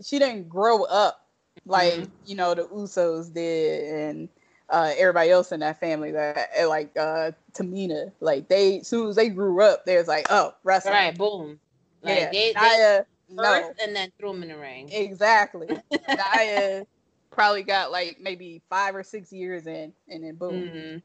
she 0.01 0.19
didn't 0.19 0.49
grow 0.49 0.83
up 0.83 1.19
like 1.65 1.99
Mm-hmm. 1.99 2.25
you 2.25 2.35
know 2.35 2.53
the 2.53 2.63
Usos 2.65 3.33
did 3.33 3.93
and 3.93 4.29
uh, 4.69 4.93
everybody 4.97 5.29
else 5.29 5.51
in 5.51 5.59
that 5.61 5.79
family 5.79 6.11
that 6.11 6.49
uh, 6.59 6.67
like 6.67 6.95
uh, 6.97 7.31
Tamina. 7.53 8.11
Like 8.19 8.47
they, 8.47 8.79
as 8.79 8.87
soon 8.87 9.09
as 9.09 9.15
they 9.15 9.29
grew 9.29 9.61
up, 9.61 9.85
they 9.85 9.97
was 9.97 10.07
like, 10.07 10.27
oh, 10.29 10.53
wrestling. 10.63 10.93
Right, 10.93 11.17
boom. 11.17 11.59
Like 12.01 12.19
yeah, 12.19 12.31
they, 12.31 12.53
they 12.53 12.61
Nia, 12.61 13.05
no, 13.29 13.73
and 13.81 13.95
then 13.95 14.11
threw 14.19 14.31
them 14.31 14.43
in 14.43 14.49
the 14.49 14.57
ring. 14.57 14.89
exactly. 14.91 15.67
Nia 16.07 16.85
probably 17.31 17.63
got 17.63 17.91
like 17.91 18.17
maybe 18.19 18.61
five 18.69 18.95
or 18.95 19.03
six 19.03 19.31
years 19.31 19.67
in, 19.67 19.93
and 20.09 20.23
then 20.23 20.35
boom. 20.35 20.53
Mhm. 20.53 21.01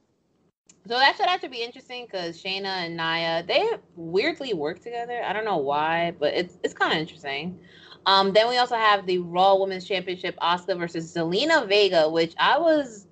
So 0.88 0.98
that 0.98 1.16
should 1.16 1.26
have 1.26 1.40
to 1.42 1.48
be 1.48 1.62
interesting 1.62 2.06
because 2.06 2.42
Shayna 2.42 2.64
and 2.64 2.96
Nia 2.96 3.44
they 3.46 3.68
weirdly 3.94 4.52
work 4.52 4.80
together. 4.80 5.22
I 5.22 5.32
don't 5.32 5.44
know 5.44 5.58
why, 5.58 6.12
but 6.18 6.34
it's 6.34 6.58
it's 6.64 6.74
kind 6.74 6.92
of 6.92 6.98
interesting. 6.98 7.58
Um, 8.04 8.32
then 8.32 8.48
we 8.48 8.56
also 8.58 8.74
have 8.74 9.06
the 9.06 9.18
Raw 9.18 9.54
Women's 9.54 9.86
Championship, 9.86 10.36
Asuka 10.40 10.76
versus 10.76 11.14
Zelina 11.14 11.68
Vega, 11.68 12.08
which 12.10 12.34
I 12.36 12.58
was 12.58 13.06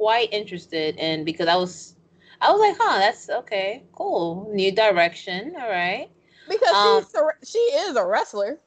quite 0.00 0.32
interested 0.32 0.96
in 0.98 1.24
because 1.24 1.48
I 1.48 1.56
was 1.56 1.94
I 2.40 2.50
was 2.50 2.60
like, 2.60 2.76
huh, 2.80 2.98
that's 3.00 3.28
okay, 3.30 3.84
cool, 3.92 4.50
new 4.52 4.72
direction, 4.72 5.54
all 5.60 5.68
right. 5.68 6.10
Because 6.48 6.76
Um, 6.76 7.04
she's 7.04 7.14
a, 7.14 7.46
she 7.46 7.58
is 7.58 7.96
a 7.96 8.06
wrestler. 8.06 8.60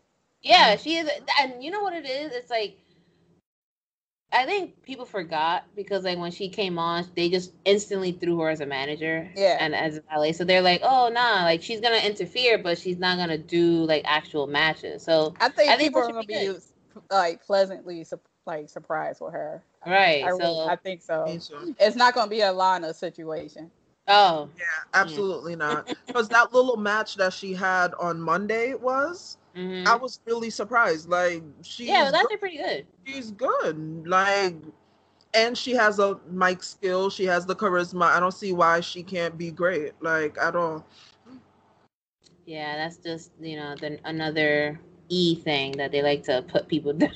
Yeah, 0.43 0.76
she 0.76 0.95
is, 0.97 1.10
and 1.41 1.64
you 1.64 1.72
know 1.72 1.81
what 1.81 1.93
it 1.93 2.05
is? 2.05 2.31
It's 2.34 2.49
like 2.49 2.77
I 4.31 4.45
think 4.45 4.81
people 4.84 5.05
forgot 5.05 5.64
because 5.76 6.03
like 6.03 6.18
when 6.18 6.31
she 6.31 6.49
came 6.49 6.80
on, 6.80 7.05
they 7.15 7.30
just 7.30 7.53
instantly 7.65 8.11
threw 8.14 8.39
her 8.41 8.49
as 8.49 8.61
a 8.61 8.65
manager, 8.65 9.30
Yeah. 9.35 9.57
and 9.60 9.76
as 9.76 9.97
a 9.97 10.01
valet. 10.01 10.34
So 10.34 10.43
they're 10.43 10.61
like, 10.61 10.81
oh 10.84 11.10
nah, 11.14 11.43
like 11.43 11.61
she's 11.61 11.80
gonna 11.81 11.97
interfere, 12.05 12.57
but 12.57 12.77
she's 12.77 12.97
not 12.99 13.18
gonna 13.18 13.38
do 13.38 13.85
like 13.85 14.03
actual 14.05 14.47
matches. 14.47 15.03
So 15.03 15.34
I 15.39 15.49
think 15.49 15.69
I 15.72 15.77
think 15.77 15.93
people 15.93 16.01
are 16.01 16.07
gonna 16.11 16.23
be 16.27 16.47
be 16.47 16.60
like 17.11 17.45
pleasantly 17.45 18.03
su- 18.03 18.19
like 18.45 18.69
surprise 18.69 19.19
with 19.19 19.33
her. 19.33 19.61
Right, 19.85 20.23
I, 20.23 20.29
really- 20.29 20.39
so- 20.39 20.67
I 20.69 20.75
think 20.75 21.01
so. 21.01 21.25
It's 21.79 21.95
not 21.95 22.13
gonna 22.13 22.29
be 22.29 22.41
a 22.41 22.51
Lana 22.51 22.93
situation. 22.93 23.69
Oh, 24.07 24.49
yeah, 24.57 24.63
absolutely 24.93 25.55
not. 25.55 25.87
Because 26.07 26.27
that 26.29 26.53
little 26.53 26.77
match 26.77 27.15
that 27.15 27.33
she 27.33 27.53
had 27.53 27.93
on 27.95 28.19
Monday 28.19 28.73
was, 28.75 29.37
I 29.85 29.95
was 29.95 30.19
really 30.25 30.49
surprised. 30.49 31.09
Like 31.09 31.41
she. 31.61 31.85
Mm-hmm. 31.85 31.93
yeah, 31.93 32.11
that's 32.11 32.27
good. 32.27 32.39
pretty 32.39 32.57
good. 32.57 32.85
she's 33.05 33.31
good. 33.31 34.07
Like, 34.07 34.55
and 35.33 35.57
she 35.57 35.71
has 35.73 35.99
a 35.99 36.19
mic 36.29 36.61
skill. 36.63 37.09
She 37.09 37.25
has 37.25 37.45
the 37.45 37.55
charisma. 37.55 38.03
I 38.11 38.19
don't 38.19 38.33
see 38.33 38.51
why 38.53 38.81
she 38.81 39.03
can't 39.03 39.37
be 39.37 39.51
great. 39.51 39.93
Like 40.01 40.39
I 40.39 40.51
don't. 40.51 40.83
Yeah, 42.45 42.75
that's 42.75 42.97
just 42.97 43.31
you 43.39 43.55
know 43.57 43.75
the 43.75 43.99
another 44.05 44.79
E 45.09 45.35
thing 45.35 45.71
that 45.73 45.91
they 45.91 46.01
like 46.01 46.23
to 46.23 46.43
put 46.47 46.67
people 46.67 46.93
down. 46.93 47.11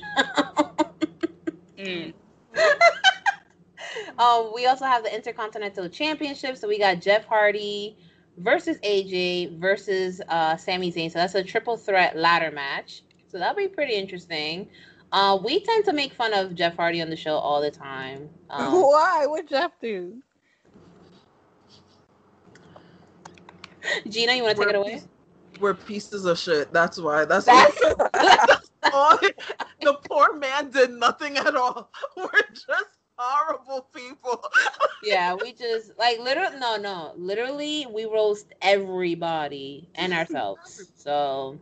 Mm. 1.78 2.12
um, 4.18 4.52
we 4.54 4.66
also 4.66 4.84
have 4.84 5.04
the 5.04 5.14
Intercontinental 5.14 5.88
Championship. 5.88 6.56
So 6.56 6.68
we 6.68 6.78
got 6.78 7.00
Jeff 7.00 7.24
Hardy 7.24 7.96
versus 8.38 8.78
AJ 8.78 9.58
versus 9.58 10.20
uh, 10.28 10.56
Sami 10.56 10.92
Zayn. 10.92 11.10
So 11.12 11.18
that's 11.18 11.34
a 11.34 11.42
triple 11.42 11.76
threat 11.76 12.16
ladder 12.16 12.50
match. 12.50 13.02
So 13.28 13.38
that'll 13.38 13.56
be 13.56 13.68
pretty 13.68 13.94
interesting. 13.94 14.68
Uh, 15.12 15.38
we 15.42 15.60
tend 15.60 15.84
to 15.86 15.92
make 15.92 16.12
fun 16.12 16.34
of 16.34 16.54
Jeff 16.54 16.76
Hardy 16.76 17.00
on 17.00 17.10
the 17.10 17.16
show 17.16 17.34
all 17.34 17.60
the 17.60 17.70
time. 17.70 18.28
Um, 18.50 18.72
Why? 18.82 19.26
What 19.26 19.48
Jeff 19.48 19.72
do? 19.80 20.22
Gina, 24.08 24.34
you 24.34 24.42
want 24.42 24.56
to 24.56 24.62
take 24.64 24.74
it 24.74 24.76
away? 24.76 25.02
We're 25.60 25.74
pieces 25.74 26.24
of 26.24 26.38
shit. 26.38 26.72
That's 26.72 26.98
why. 26.98 27.24
That's, 27.24 27.46
why. 27.48 27.70
That's 28.12 28.67
all. 28.84 29.18
The 29.80 29.94
poor 30.08 30.34
man 30.34 30.70
did 30.70 30.90
nothing 30.90 31.36
at 31.36 31.54
all. 31.54 31.90
We're 32.16 32.30
just 32.52 32.98
horrible 33.16 33.88
people. 33.94 34.42
yeah, 35.02 35.34
we 35.34 35.52
just 35.52 35.92
like 35.98 36.18
literally 36.18 36.58
no, 36.58 36.76
no, 36.76 37.12
literally 37.16 37.86
we 37.92 38.04
roast 38.04 38.52
everybody 38.62 39.88
and 39.94 40.12
ourselves. 40.12 40.90
So 40.96 41.58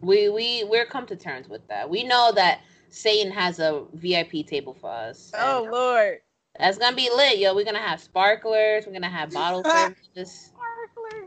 we 0.00 0.28
we 0.28 0.64
we're 0.64 0.86
come 0.86 1.06
to 1.06 1.16
terms 1.16 1.48
with 1.48 1.66
that. 1.68 1.88
We 1.88 2.04
know 2.04 2.32
that 2.34 2.60
Satan 2.90 3.32
has 3.32 3.58
a 3.58 3.84
VIP 3.94 4.46
table 4.46 4.74
for 4.74 4.90
us. 4.90 5.32
Oh 5.36 5.68
Lord. 5.70 6.18
That's 6.58 6.78
gonna 6.78 6.94
be 6.94 7.10
lit, 7.14 7.38
yo. 7.38 7.54
We're 7.54 7.64
gonna 7.64 7.78
have 7.78 8.00
sparklers. 8.00 8.86
We're 8.86 8.92
gonna 8.92 9.08
have 9.08 9.32
bottle 9.32 9.64
service. 10.14 10.52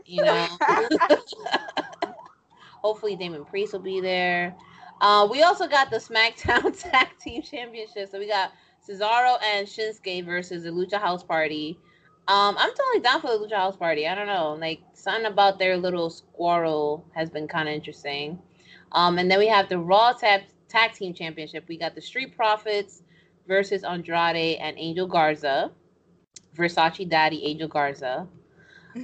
You 0.06 0.22
know. 0.22 0.46
Hopefully, 2.82 3.16
Damian 3.16 3.44
Priest 3.44 3.72
will 3.72 3.80
be 3.80 4.00
there. 4.00 4.54
Uh, 5.00 5.28
we 5.30 5.42
also 5.42 5.66
got 5.66 5.90
the 5.90 5.98
SmackDown 5.98 6.78
Tag 6.90 7.08
Team 7.20 7.42
Championship. 7.42 8.10
So 8.10 8.18
we 8.18 8.28
got 8.28 8.52
Cesaro 8.86 9.36
and 9.42 9.66
Shinsuke 9.66 10.24
versus 10.24 10.64
the 10.64 10.70
Lucha 10.70 11.00
House 11.00 11.22
Party. 11.22 11.78
Um, 12.26 12.56
I'm 12.58 12.70
totally 12.74 13.00
down 13.00 13.20
for 13.20 13.28
the 13.28 13.38
Lucha 13.38 13.56
House 13.56 13.76
Party. 13.76 14.06
I 14.06 14.14
don't 14.14 14.26
know, 14.26 14.56
like 14.60 14.80
something 14.92 15.26
about 15.26 15.58
their 15.58 15.76
little 15.76 16.10
squirrel 16.10 17.06
has 17.14 17.30
been 17.30 17.48
kind 17.48 17.68
of 17.68 17.74
interesting. 17.74 18.38
Um, 18.92 19.18
and 19.18 19.30
then 19.30 19.38
we 19.38 19.46
have 19.48 19.68
the 19.68 19.78
Raw 19.78 20.12
Tag 20.12 20.42
Tag 20.68 20.92
Team 20.92 21.14
Championship. 21.14 21.64
We 21.68 21.78
got 21.78 21.94
the 21.94 22.02
Street 22.02 22.36
Profits 22.36 23.02
versus 23.46 23.82
Andrade 23.82 24.58
and 24.60 24.76
Angel 24.78 25.06
Garza. 25.06 25.70
Versace 26.56 27.08
Daddy 27.08 27.44
Angel 27.44 27.68
Garza. 27.68 28.26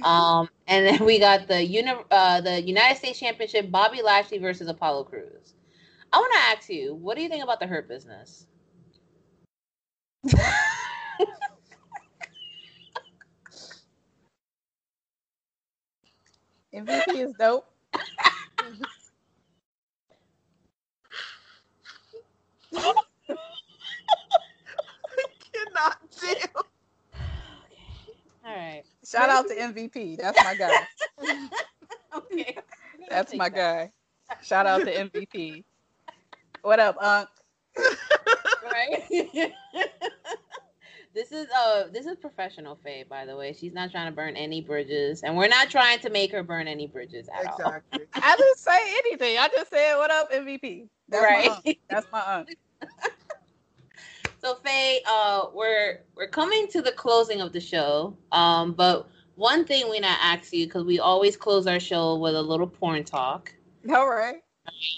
Um, 0.03 0.49
and 0.67 0.85
then 0.85 1.05
we 1.05 1.19
got 1.19 1.47
the 1.47 1.63
uni- 1.63 1.93
uh, 2.11 2.41
the 2.41 2.61
United 2.61 2.97
States 2.97 3.17
Championship, 3.17 3.71
Bobby 3.71 4.01
Lashley 4.01 4.39
versus 4.39 4.67
Apollo 4.67 5.05
Crews. 5.05 5.54
I 6.15 6.17
want 6.17 6.31
to 6.31 6.39
ask 6.39 6.69
you, 6.69 6.95
what 6.95 7.17
do 7.17 7.23
you 7.23 7.27
think 7.27 7.43
about 7.43 7.59
the 7.59 7.67
Hurt 7.67 7.89
Business? 7.89 8.47
MVP 16.73 17.15
is 17.15 17.33
dope. 17.37 17.69
I 17.93 17.99
Cannot 25.51 25.97
deal. 26.21 26.65
All 28.45 28.55
right. 28.55 28.83
Shout 29.05 29.29
out 29.29 29.49
to 29.49 29.53
MVP. 29.53 30.17
That's 30.17 30.41
my 30.41 30.55
guy. 30.55 30.87
okay. 32.15 32.57
That's 33.09 33.35
my 33.35 33.49
guy. 33.49 33.91
Shout 34.41 34.65
out 34.65 34.79
to 34.85 34.93
MVP. 34.93 35.65
What 36.65 36.79
up, 36.79 36.97
Unc? 36.99 37.29
right? 38.63 39.03
this 41.13 41.31
is 41.31 41.45
uh 41.55 41.83
this 41.93 42.07
is 42.07 42.17
professional 42.17 42.79
Faye, 42.83 43.05
by 43.07 43.23
the 43.23 43.37
way. 43.37 43.53
She's 43.53 43.71
not 43.71 43.91
trying 43.91 44.07
to 44.07 44.15
burn 44.15 44.35
any 44.35 44.61
bridges, 44.61 45.21
and 45.21 45.37
we're 45.37 45.47
not 45.47 45.69
trying 45.69 45.99
to 45.99 46.09
make 46.09 46.31
her 46.31 46.41
burn 46.41 46.67
any 46.67 46.87
bridges 46.87 47.29
at 47.31 47.45
all. 47.45 47.71
I 48.15 48.35
didn't 48.35 48.57
say 48.57 48.79
anything. 48.97 49.37
I 49.37 49.47
just 49.49 49.69
said, 49.69 49.95
"What 49.97 50.09
up, 50.09 50.31
MVP?" 50.31 50.87
That's 51.07 51.23
Right. 51.23 51.45
My 51.45 51.51
unc. 51.51 51.77
That's 51.87 52.07
my 52.11 52.35
Unc. 52.35 52.49
So 54.41 54.55
Faye, 54.55 55.01
uh, 55.07 55.49
we're 55.53 56.01
we're 56.15 56.29
coming 56.29 56.67
to 56.69 56.81
the 56.81 56.93
closing 56.93 57.41
of 57.41 57.53
the 57.53 57.59
show. 57.59 58.17
Um, 58.31 58.73
but 58.73 59.07
one 59.35 59.65
thing 59.65 59.87
we 59.87 59.99
not 59.99 60.17
ask 60.19 60.51
you 60.51 60.65
because 60.65 60.83
we 60.83 60.99
always 60.99 61.37
close 61.37 61.67
our 61.67 61.79
show 61.79 62.15
with 62.15 62.33
a 62.33 62.41
little 62.41 62.67
porn 62.67 63.03
talk. 63.03 63.53
All 63.89 64.09
right. 64.09 64.37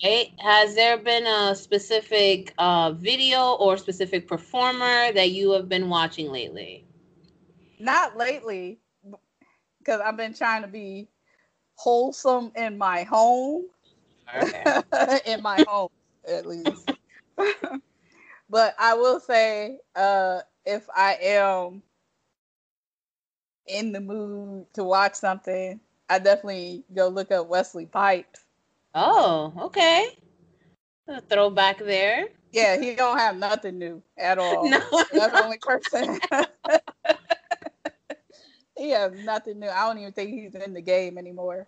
Right? 0.03 0.31
Has 0.39 0.75
there 0.75 0.97
been 0.97 1.25
a 1.25 1.55
specific 1.55 2.53
uh, 2.57 2.91
video 2.93 3.53
or 3.53 3.77
specific 3.77 4.27
performer 4.27 5.11
that 5.13 5.31
you 5.31 5.51
have 5.51 5.67
been 5.67 5.89
watching 5.89 6.31
lately? 6.31 6.85
Not 7.79 8.17
lately, 8.17 8.79
because 9.79 10.01
I've 10.01 10.17
been 10.17 10.33
trying 10.33 10.63
to 10.63 10.67
be 10.67 11.09
wholesome 11.75 12.51
in 12.55 12.77
my 12.77 13.03
home. 13.03 13.65
Okay. 14.35 14.81
in 15.25 15.41
my 15.41 15.63
home, 15.67 15.89
at 16.27 16.45
least. 16.45 16.89
but 18.49 18.75
I 18.79 18.93
will 18.93 19.19
say, 19.19 19.79
uh, 19.95 20.41
if 20.65 20.87
I 20.95 21.17
am 21.21 21.81
in 23.67 23.91
the 23.91 24.01
mood 24.01 24.65
to 24.73 24.83
watch 24.83 25.15
something, 25.15 25.79
I 26.09 26.19
definitely 26.19 26.83
go 26.93 27.07
look 27.09 27.31
up 27.31 27.47
Wesley 27.47 27.85
Pipes. 27.85 28.46
Oh, 28.99 29.53
okay. 29.61 30.17
A 31.07 31.21
throwback 31.21 31.77
there. 31.77 32.29
Yeah, 32.51 32.81
he 32.81 32.95
don't 32.95 33.19
have 33.19 33.37
nothing 33.37 33.77
new 33.77 34.01
at 34.17 34.39
all. 34.39 34.67
No, 34.69 34.79
That's 35.13 35.33
the 35.33 35.43
only 35.43 35.59
person. 35.59 36.19
he 38.77 38.89
has 38.89 39.11
nothing 39.23 39.59
new. 39.59 39.69
I 39.69 39.87
don't 39.87 39.99
even 39.99 40.13
think 40.13 40.31
he's 40.31 40.55
in 40.55 40.73
the 40.73 40.81
game 40.81 41.19
anymore. 41.19 41.67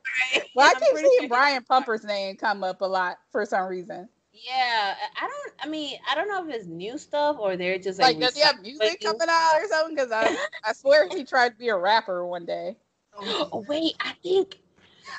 Well, 0.56 0.72
I 0.76 0.80
keep 0.80 0.98
seeing 0.98 1.12
sure- 1.20 1.28
Brian 1.30 1.64
Pumper's 1.64 2.04
name 2.04 2.36
come 2.36 2.64
up 2.64 2.82
a 2.82 2.86
lot 2.86 3.20
for 3.32 3.46
some 3.46 3.68
reason. 3.68 4.10
Yeah, 4.34 4.96
I 5.16 5.28
don't. 5.28 5.54
I 5.62 5.68
mean, 5.68 6.00
I 6.10 6.16
don't 6.16 6.30
know 6.30 6.48
if 6.48 6.56
it's 6.56 6.66
new 6.66 6.98
stuff 6.98 7.38
or 7.40 7.56
they're 7.58 7.78
just 7.78 8.00
like. 8.00 8.16
Like, 8.18 8.26
does 8.26 8.36
he 8.36 8.42
have 8.42 8.60
music 8.62 9.02
coming 9.02 9.28
out 9.30 9.54
or 9.56 9.68
something? 9.68 9.96
Because 9.96 10.12
I, 10.12 10.36
I 10.66 10.74
swear 10.74 11.08
he 11.10 11.24
tried 11.26 11.50
to 11.50 11.56
be 11.58 11.70
a 11.70 11.78
rapper 11.78 12.26
one 12.26 12.46
day. 12.46 12.76
Oh 13.16 13.66
wait, 13.68 13.94
I 14.00 14.14
think, 14.24 14.58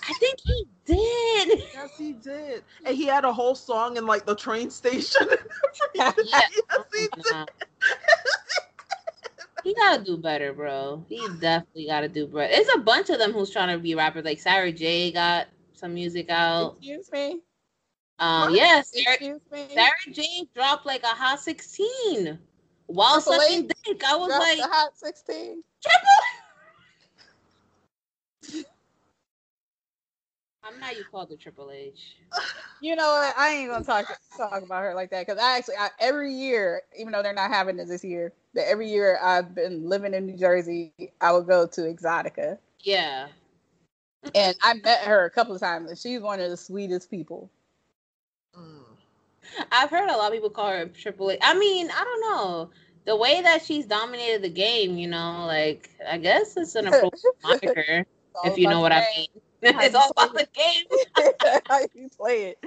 I 0.09 0.13
think 0.15 0.39
he 0.45 0.67
did. 0.85 1.63
Yes, 1.75 1.91
he 1.97 2.13
did. 2.13 2.65
And 2.85 2.97
he 2.97 3.07
had 3.07 3.25
a 3.25 3.33
whole 3.33 3.55
song 3.55 3.97
in 3.97 4.07
like 4.07 4.27
the 4.27 4.35
train 4.35 4.71
station. 4.71 5.27
Yeah. 5.95 6.13
yes, 6.25 6.51
he 6.93 7.09
did. 7.15 7.49
He 9.63 9.75
gotta 9.75 10.03
do 10.03 10.17
better, 10.17 10.53
bro. 10.53 11.05
He 11.09 11.27
definitely 11.41 11.87
gotta 11.87 12.09
do 12.09 12.27
better. 12.27 12.53
There's 12.53 12.75
a 12.75 12.79
bunch 12.79 13.11
of 13.11 13.19
them 13.19 13.33
who's 13.33 13.51
trying 13.51 13.77
to 13.77 13.83
be 13.83 13.95
rappers. 13.95 14.25
Like 14.25 14.41
Sarah 14.41 14.73
Jay 14.73 15.11
got 15.11 15.49
some 15.75 15.95
music 15.95 16.31
out. 16.31 16.77
Excuse 16.79 17.11
me. 17.13 17.41
Um, 18.19 18.55
yeah, 18.55 18.83
Sarah, 18.83 19.39
me. 19.53 19.69
Sarah 19.75 20.13
Jay 20.13 20.47
dropped 20.55 20.87
like 20.87 21.03
a 21.03 21.09
hot 21.09 21.41
sixteen 21.41 22.39
while 22.87 23.21
Triple 23.21 23.41
sucking 23.41 23.65
H 23.65 23.73
dick. 23.85 24.05
I 24.05 24.17
was 24.17 24.31
like, 24.31 24.59
the 24.59 24.69
hot 24.69 24.97
sixteen. 24.97 25.63
I'm 30.73 30.81
not 30.81 30.97
you 30.97 31.05
called 31.11 31.31
the 31.31 31.37
Triple 31.37 31.71
H. 31.71 32.17
You 32.83 32.97
know 32.97 33.03
what? 33.03 33.35
I 33.37 33.51
ain't 33.57 33.71
gonna 33.71 33.85
talk 33.85 34.07
talk 34.39 34.63
about 34.63 34.83
her 34.83 34.95
like 34.95 35.11
that 35.11 35.27
because 35.27 35.39
I 35.39 35.59
actually 35.59 35.75
I, 35.79 35.91
every 35.99 36.33
year, 36.33 36.81
even 36.99 37.13
though 37.13 37.23
they're 37.23 37.35
not 37.35 37.51
having 37.51 37.79
it 37.79 37.89
this 37.89 38.03
year, 38.03 38.33
but 38.55 38.63
every 38.63 38.89
year 38.89 39.19
I've 39.23 39.55
been 39.55 39.87
living 39.87 40.15
in 40.15 40.25
New 40.25 40.39
Jersey, 40.39 40.91
I 41.21 41.33
would 41.33 41.47
go 41.47 41.67
to 41.67 41.81
Exxxotica, 41.83 42.57
Yeah. 42.81 43.29
and 44.35 44.57
I 44.63 44.73
met 44.83 45.01
her 45.01 45.27
a 45.27 45.31
couple 45.31 45.55
of 45.55 45.61
times, 45.61 45.91
and 45.91 45.99
she's 45.99 46.23
one 46.23 46.41
of 46.41 46.49
the 46.49 46.57
sweetest 46.57 47.11
people. 47.11 47.51
Mm. 48.57 48.85
I've 49.71 49.91
heard 49.91 50.09
a 50.09 50.17
lot 50.17 50.29
of 50.29 50.33
people 50.33 50.49
call 50.49 50.71
her 50.71 50.87
Triple 50.87 51.33
H. 51.33 51.39
I 51.43 51.59
mean, 51.59 51.91
I 51.91 52.03
don't 52.03 52.21
know. 52.23 52.71
The 53.05 53.17
way 53.17 53.43
that 53.43 53.63
she's 53.63 53.85
dominated 53.85 54.41
the 54.41 54.49
game, 54.49 54.97
you 54.97 55.09
know, 55.09 55.45
like 55.47 55.91
I 56.09 56.17
guess 56.17 56.57
it's 56.57 56.77
an 56.77 56.87
appropriate 56.87 57.35
moniker, 57.43 58.07
if 58.45 58.57
you 58.57 58.69
know 58.69 58.81
what 58.81 58.93
I 58.93 59.05
mean. 59.17 59.43
It's 59.63 59.95
all 59.95 60.11
about 60.11 60.33
the 60.35 60.47
game. 60.53 60.85
How 61.69 61.81
you 61.95 62.09
play 62.17 62.55
it? 62.57 62.65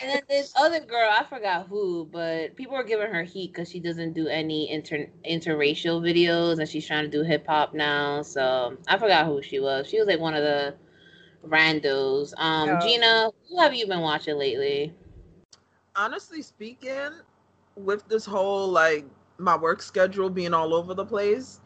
And 0.00 0.10
then 0.10 0.20
this 0.28 0.52
other 0.56 0.80
girl, 0.80 1.08
I 1.10 1.24
forgot 1.24 1.66
who, 1.68 2.08
but 2.10 2.56
people 2.56 2.76
are 2.76 2.84
giving 2.84 3.10
her 3.12 3.22
heat 3.24 3.52
because 3.52 3.68
she 3.70 3.80
doesn't 3.80 4.12
do 4.14 4.28
any 4.28 4.70
inter 4.70 5.06
interracial 5.28 6.00
videos, 6.00 6.58
and 6.58 6.68
she's 6.68 6.86
trying 6.86 7.04
to 7.04 7.10
do 7.10 7.22
hip 7.22 7.46
hop 7.46 7.74
now. 7.74 8.22
So 8.22 8.76
I 8.88 8.98
forgot 8.98 9.26
who 9.26 9.42
she 9.42 9.60
was. 9.60 9.88
She 9.88 9.98
was 9.98 10.06
like 10.06 10.20
one 10.20 10.34
of 10.34 10.42
the 10.42 10.74
randos. 11.46 12.32
Um, 12.36 12.68
Oh. 12.70 12.80
Gina, 12.80 13.30
who 13.48 13.60
have 13.60 13.74
you 13.74 13.86
been 13.86 14.00
watching 14.00 14.38
lately? 14.38 14.94
honestly 15.94 16.40
speaking, 16.40 17.10
with 17.76 18.06
this 18.08 18.24
whole 18.24 18.68
like 18.68 19.04
my 19.38 19.56
work 19.56 19.82
schedule 19.82 20.30
being 20.30 20.54
all 20.54 20.74
over 20.74 20.94
the 20.94 21.04
place, 21.04 21.60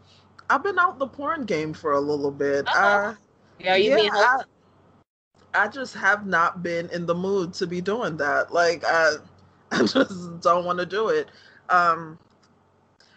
I've 0.51 0.63
been 0.63 0.79
out 0.79 0.99
the 0.99 1.07
porn 1.07 1.45
game 1.45 1.73
for 1.73 1.93
a 1.93 2.01
little 2.01 2.31
bit. 2.31 2.67
Uh, 2.69 3.15
Yeah, 3.59 3.77
you 3.77 3.93
being 3.93 4.11
I. 4.21 4.43
I 5.55 5.69
just 5.69 5.95
have 5.95 6.27
not 6.27 6.63
been 6.63 6.89
in 6.91 7.07
the 7.07 7.15
mood 7.15 7.55
to 7.55 7.67
be 7.67 7.81
doing 7.81 8.17
that. 8.19 8.53
Like 8.53 8.85
I, 8.87 9.15
I 9.73 9.79
just 9.85 10.41
don't 10.41 10.65
want 10.65 10.79
to 10.79 10.87
do 10.87 11.09
it. 11.09 11.29
Um, 11.69 12.19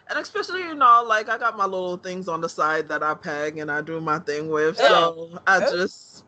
and 0.08 0.18
especially 0.18 0.60
you 0.60 0.74
know, 0.74 1.04
like 1.06 1.28
I 1.28 1.38
got 1.38 1.56
my 1.56 1.64
little 1.64 1.96
things 1.96 2.28
on 2.28 2.40
the 2.40 2.48
side 2.48 2.88
that 2.88 3.02
I 3.02 3.14
peg 3.14 3.58
and 3.58 3.70
I 3.70 3.80
do 3.82 4.00
my 4.00 4.18
thing 4.18 4.48
with. 4.48 4.76
So 4.78 5.40
I 5.46 5.60
Oh. 5.60 5.72
just 5.72 6.24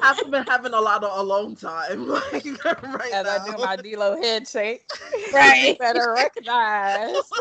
haven't 0.00 0.30
been 0.30 0.44
having 0.46 0.72
a 0.74 0.80
lot 0.80 1.02
of 1.04 1.18
alone 1.18 1.54
time. 1.54 2.06
Like 2.32 2.64
right 2.82 3.16
As 3.16 3.22
now. 3.22 3.28
I 3.28 3.38
do 3.38 3.56
my 3.58 3.76
D-Lo 3.76 4.16
head 4.20 4.48
shake, 4.48 4.90
Right. 5.32 5.62
you 5.62 5.74
better 5.76 6.12
recognize. 6.12 7.32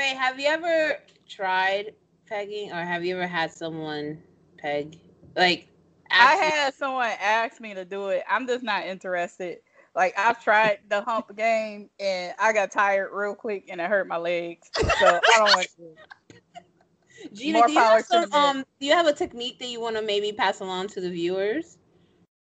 Faye, 0.00 0.14
have 0.14 0.40
you 0.40 0.46
ever 0.46 0.96
tried 1.28 1.92
pegging, 2.26 2.72
or 2.72 2.82
have 2.82 3.04
you 3.04 3.16
ever 3.16 3.26
had 3.26 3.52
someone 3.52 4.22
peg? 4.56 4.98
Like, 5.36 5.68
I 6.10 6.32
ask 6.32 6.42
you- 6.42 6.50
had 6.50 6.74
someone 6.74 7.10
ask 7.20 7.60
me 7.60 7.74
to 7.74 7.84
do 7.84 8.08
it. 8.08 8.24
I'm 8.26 8.46
just 8.46 8.64
not 8.64 8.86
interested. 8.86 9.58
Like 9.94 10.18
I've 10.18 10.42
tried 10.42 10.78
the 10.88 11.02
hump 11.02 11.36
game 11.36 11.90
and 11.98 12.34
I 12.38 12.54
got 12.54 12.70
tired 12.70 13.10
real 13.12 13.34
quick 13.34 13.66
and 13.68 13.78
it 13.78 13.90
hurt 13.90 14.06
my 14.06 14.16
legs. 14.16 14.70
So 14.72 15.20
I 15.34 15.38
don't 15.38 15.52
want 15.52 15.68
to. 15.76 17.32
Gina, 17.34 17.58
more 17.58 17.66
do 17.66 17.72
you 17.72 17.78
power 17.78 17.96
have 17.96 18.06
some, 18.06 18.32
um, 18.32 18.64
do 18.80 18.86
you 18.86 18.92
have 18.92 19.06
a 19.06 19.12
technique 19.12 19.58
that 19.58 19.68
you 19.68 19.80
want 19.80 19.96
to 19.96 20.02
maybe 20.02 20.32
pass 20.32 20.60
along 20.60 20.88
to 20.88 21.02
the 21.02 21.10
viewers? 21.10 21.76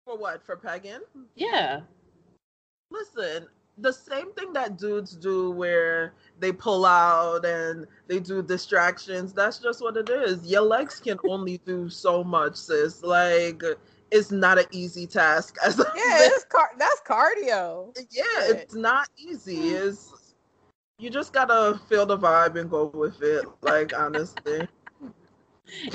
For 0.06 0.16
what? 0.16 0.42
For 0.44 0.56
pegging? 0.56 1.02
Yeah. 1.36 1.82
Listen, 2.90 3.46
the 3.78 3.92
same 3.92 4.32
thing 4.32 4.52
that 4.52 4.78
dudes 4.78 5.16
do 5.16 5.50
where 5.50 6.14
they 6.38 6.52
pull 6.52 6.84
out 6.86 7.44
and 7.44 7.86
they 8.06 8.20
do 8.20 8.42
distractions, 8.42 9.32
that's 9.32 9.58
just 9.58 9.80
what 9.82 9.96
it 9.96 10.08
is. 10.08 10.46
Your 10.46 10.62
legs 10.62 11.00
can 11.00 11.18
only 11.28 11.58
do 11.58 11.88
so 11.88 12.22
much, 12.24 12.56
sis. 12.56 13.02
Like 13.02 13.62
it's 14.10 14.30
not 14.30 14.58
an 14.58 14.66
easy 14.70 15.06
task 15.06 15.56
as 15.64 15.78
a 15.78 15.84
Yeah, 15.96 16.18
it's 16.20 16.44
car- 16.44 16.72
that's 16.78 17.00
cardio. 17.02 17.94
yeah, 18.10 18.24
it's 18.48 18.74
not 18.74 19.08
easy. 19.16 19.70
It's 19.70 20.34
you 20.98 21.10
just 21.10 21.32
gotta 21.32 21.80
feel 21.88 22.06
the 22.06 22.16
vibe 22.18 22.58
and 22.58 22.70
go 22.70 22.86
with 22.86 23.22
it. 23.22 23.44
Like 23.62 23.96
honestly. 23.98 24.68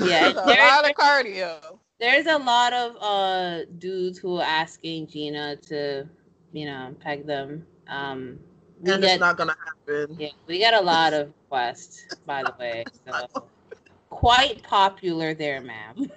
Yeah, 0.00 0.28
It's 0.28 0.38
a 0.38 0.42
lot 0.42 0.88
of 0.88 0.94
cardio. 0.96 1.78
There's 2.00 2.26
a 2.26 2.38
lot 2.38 2.72
of 2.72 2.96
uh 3.00 3.64
dudes 3.78 4.18
who 4.18 4.38
are 4.38 4.44
asking 4.44 5.06
Gina 5.08 5.56
to, 5.68 6.08
you 6.52 6.66
know, 6.66 6.94
peg 7.00 7.26
them. 7.26 7.66
Um, 7.88 8.38
we 8.80 8.92
and 8.92 9.02
get, 9.02 9.12
it's 9.12 9.20
not 9.20 9.36
gonna 9.36 9.56
happen. 9.64 10.16
yeah, 10.18 10.28
we 10.46 10.58
get 10.58 10.74
a 10.74 10.80
lot 10.80 11.12
of 11.12 11.28
requests, 11.28 12.06
by 12.26 12.42
the 12.42 12.54
way. 12.58 12.84
So 13.06 13.44
quite 14.10 14.62
popular 14.62 15.34
there, 15.34 15.60
ma'am. 15.60 16.10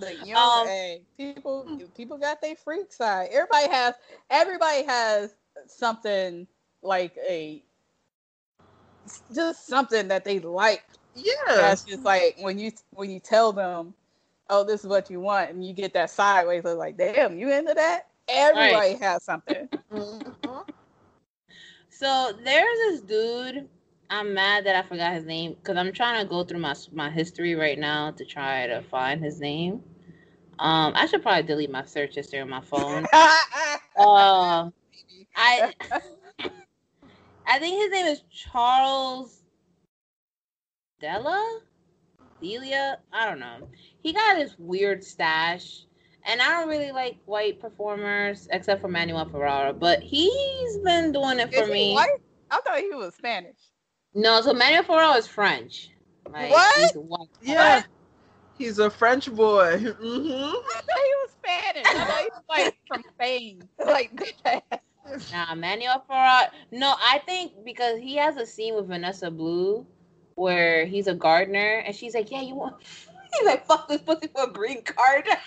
Like, 0.00 0.26
you 0.26 0.34
know, 0.34 0.40
Um, 0.40 0.66
hey, 0.66 1.02
people 1.16 1.66
people 1.96 2.18
got 2.18 2.40
their 2.40 2.56
freak 2.56 2.92
side. 2.92 3.28
Everybody 3.32 3.68
has 3.68 3.94
everybody 4.30 4.84
has 4.84 5.34
something 5.66 6.46
like 6.82 7.16
a 7.28 7.62
just 9.34 9.66
something 9.66 10.08
that 10.08 10.24
they 10.24 10.40
like. 10.40 10.84
Yeah. 11.14 11.32
That's 11.48 11.84
just 11.84 12.02
like 12.02 12.36
when 12.40 12.58
you 12.58 12.72
when 12.90 13.10
you 13.10 13.20
tell 13.20 13.52
them, 13.52 13.94
oh, 14.50 14.64
this 14.64 14.82
is 14.82 14.86
what 14.86 15.10
you 15.10 15.20
want, 15.20 15.50
and 15.50 15.64
you 15.64 15.72
get 15.72 15.94
that 15.94 16.10
sideways 16.10 16.64
look 16.64 16.78
like, 16.78 16.98
damn, 16.98 17.38
you 17.38 17.50
into 17.50 17.72
that? 17.74 18.08
Everybody 18.28 18.94
has 18.96 19.24
something. 19.24 19.68
So 21.92 22.32
there's 22.44 22.78
this 22.88 23.00
dude. 23.02 23.68
I'm 24.08 24.32
mad 24.32 24.64
that 24.64 24.74
I 24.74 24.82
forgot 24.82 25.12
his 25.12 25.26
name 25.26 25.52
because 25.54 25.76
I'm 25.76 25.92
trying 25.92 26.22
to 26.22 26.28
go 26.28 26.42
through 26.44 26.60
my 26.60 26.74
my 26.92 27.10
history 27.10 27.54
right 27.54 27.78
now 27.78 28.10
to 28.12 28.24
try 28.24 28.66
to 28.66 28.80
find 28.80 29.22
his 29.22 29.38
name. 29.38 29.82
Um, 30.58 30.94
I 30.96 31.04
should 31.06 31.20
probably 31.20 31.42
delete 31.42 31.70
my 31.70 31.84
search 31.84 32.14
history 32.14 32.40
on 32.40 32.48
my 32.48 32.62
phone. 32.62 33.04
uh, 33.12 33.36
I 35.36 35.72
I 37.46 37.58
think 37.58 37.82
his 37.82 37.90
name 37.90 38.06
is 38.06 38.22
Charles 38.30 39.42
Della, 41.00 41.60
Delia. 42.40 42.98
I 43.12 43.26
don't 43.28 43.40
know. 43.40 43.68
He 44.02 44.12
got 44.12 44.36
this 44.36 44.54
weird 44.58 45.04
stash, 45.04 45.84
and 46.24 46.40
I 46.40 46.48
don't 46.48 46.68
really 46.68 46.92
like 46.92 47.18
white 47.26 47.60
performers 47.60 48.48
except 48.50 48.80
for 48.80 48.88
Manuel 48.88 49.26
Ferrara, 49.26 49.72
but 49.72 50.00
he's 50.02 50.78
been 50.84 51.12
doing 51.12 51.38
it 51.38 51.52
for 51.52 51.62
Is 51.62 51.68
he 51.68 51.72
me. 51.72 51.94
white? 51.94 52.08
I 52.50 52.60
thought 52.60 52.78
he 52.80 52.90
was 52.90 53.14
Spanish. 53.14 53.58
No, 54.14 54.40
so 54.40 54.52
Manuel 54.52 54.82
Ferrara 54.82 55.16
is 55.16 55.26
French. 55.26 55.90
Like, 56.32 56.50
What? 56.50 56.74
he's 56.74 56.94
white. 56.94 57.28
Yeah. 57.42 57.82
He's 58.58 58.78
a 58.78 58.90
French 58.90 59.32
boy. 59.32 59.78
hmm 59.78 59.86
I 60.06 60.80
thought 60.80 61.04
he 61.04 61.14
was 61.22 61.30
Spanish. 61.32 61.84
I 61.86 62.04
thought 62.04 62.20
he 62.22 62.30
was 62.34 62.44
like 62.48 62.74
from 62.88 63.02
Spain. 63.14 63.68
Like 63.84 64.20
Nah, 65.32 65.54
Manuel 65.54 66.04
Ferrara. 66.06 66.50
No, 66.70 66.94
I 66.98 67.18
think 67.26 67.52
because 67.64 67.98
he 67.98 68.16
has 68.16 68.36
a 68.36 68.46
scene 68.46 68.74
with 68.74 68.86
Vanessa 68.86 69.30
Blue 69.30 69.86
where 70.40 70.86
he's 70.86 71.06
a 71.06 71.14
gardener 71.14 71.82
and 71.86 71.94
she's 71.94 72.14
like, 72.14 72.30
"Yeah, 72.30 72.40
you 72.40 72.54
want." 72.54 72.76
He's 73.32 73.46
like, 73.46 73.64
"Fuck 73.64 73.86
this 73.86 74.02
pussy 74.02 74.26
for 74.26 74.42
a 74.42 74.50
green 74.50 74.82
card." 74.82 75.24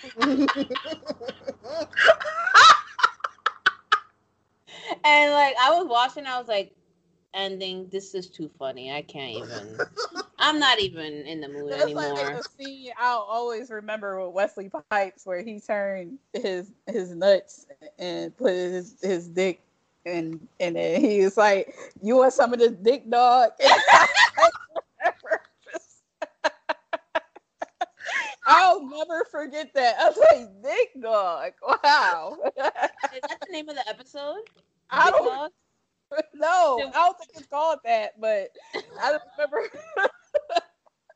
and 5.04 5.32
like 5.32 5.54
I 5.60 5.70
was 5.70 5.86
watching, 5.86 6.24
I 6.24 6.38
was 6.38 6.48
like, 6.48 6.74
ending. 7.34 7.88
This 7.92 8.14
is 8.14 8.30
too 8.30 8.50
funny. 8.58 8.90
I 8.90 9.02
can't 9.02 9.44
even. 9.44 9.76
I'm 10.38 10.58
not 10.58 10.80
even 10.80 11.12
in 11.26 11.42
the 11.42 11.48
mood 11.48 11.72
That's 11.72 11.82
anymore. 11.82 12.14
like 12.14 12.36
a 12.36 12.42
scene 12.42 12.92
I'll 12.98 13.26
always 13.28 13.70
remember 13.70 14.24
with 14.24 14.34
Wesley 14.34 14.70
Pipes 14.90 15.26
where 15.26 15.42
he 15.42 15.60
turned 15.60 16.18
his 16.32 16.72
his 16.86 17.14
nuts 17.14 17.66
and 17.98 18.34
put 18.36 18.52
his 18.52 18.96
his 19.02 19.28
dick 19.28 19.60
and 20.06 20.46
and 20.60 20.76
then 20.76 21.00
he 21.00 21.24
was 21.24 21.36
like, 21.36 21.74
"You 22.02 22.16
want 22.16 22.32
some 22.32 22.52
of 22.52 22.58
this 22.58 22.72
dick, 22.72 23.08
dog?" 23.08 23.50
never 28.98 29.24
forget 29.30 29.72
that. 29.74 29.96
I 30.00 30.08
was 30.08 30.18
like, 30.18 30.62
"Dick, 30.62 31.02
dog." 31.02 31.52
Wow. 31.62 32.36
Is 32.44 33.20
that 33.22 33.38
the 33.46 33.52
name 33.52 33.68
of 33.68 33.76
the 33.76 33.88
episode? 33.88 34.40
I 34.90 35.06
Dick 35.06 35.14
don't 35.14 35.34
Dog? 35.34 35.50
no, 36.34 36.78
I 36.80 36.92
don't 36.92 37.18
think 37.18 37.30
it's 37.36 37.46
called 37.46 37.78
that, 37.84 38.20
but 38.20 38.50
I 39.00 39.12
just 39.12 39.24
remember. 39.36 39.68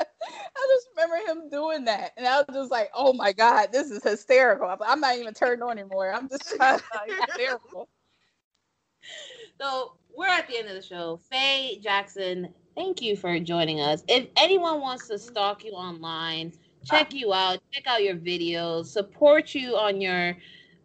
I 0.01 0.67
just 0.75 0.89
remember 0.97 1.31
him 1.31 1.51
doing 1.51 1.85
that, 1.85 2.13
and 2.17 2.27
I 2.27 2.39
was 2.39 2.47
just 2.53 2.71
like, 2.71 2.91
"Oh 2.95 3.13
my 3.13 3.33
god, 3.33 3.69
this 3.73 3.91
is 3.91 4.03
hysterical!" 4.03 4.69
I'm- 4.69 5.01
not 5.01 5.17
even 5.17 5.35
turned 5.35 5.63
on 5.63 5.79
anymore. 5.79 6.13
I'm 6.13 6.29
just 6.29 6.55
trying 6.57 6.79
to 6.79 6.85
like, 6.95 7.29
hysterical. 7.29 7.89
So 9.61 9.95
we're 10.17 10.29
at 10.29 10.49
the 10.49 10.59
end 10.59 10.69
of 10.69 10.75
the 10.75 10.83
show. 10.83 11.21
Faye 11.31 11.79
Jackson, 11.83 12.53
thank 12.77 13.03
you 13.03 13.17
for 13.17 13.39
joining 13.41 13.81
us. 13.81 14.03
If 14.09 14.29
anyone 14.37 14.81
wants 14.81 15.09
to 15.09 15.19
stalk 15.19 15.65
you 15.65 15.73
online, 15.73 16.53
check 16.85 17.15
you 17.15 17.33
out, 17.33 17.61
check 17.73 17.87
out 17.87 18.03
your 18.03 18.17
videos, 18.17 18.87
support 18.87 19.55
you 19.55 19.77
on 19.77 20.01
your 20.01 20.37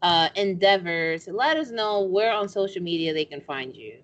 uh, 0.02 0.30
endeavors, 0.36 1.28
let 1.28 1.58
us 1.58 1.72
know 1.72 2.02
where 2.02 2.34
on 2.34 2.50
social 2.50 2.82
media 2.82 3.14
they 3.14 3.26
can 3.26 3.42
find 3.42 3.76
you. 3.76 4.00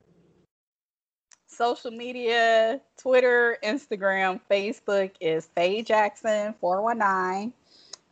Social 1.47 1.91
media, 1.91 2.79
Twitter, 2.97 3.57
Instagram, 3.63 4.39
Facebook 4.49 5.11
is 5.19 5.49
Faye 5.55 5.81
Jackson 5.81 6.55
four 6.61 6.81
one 6.81 6.99
nine. 6.99 7.51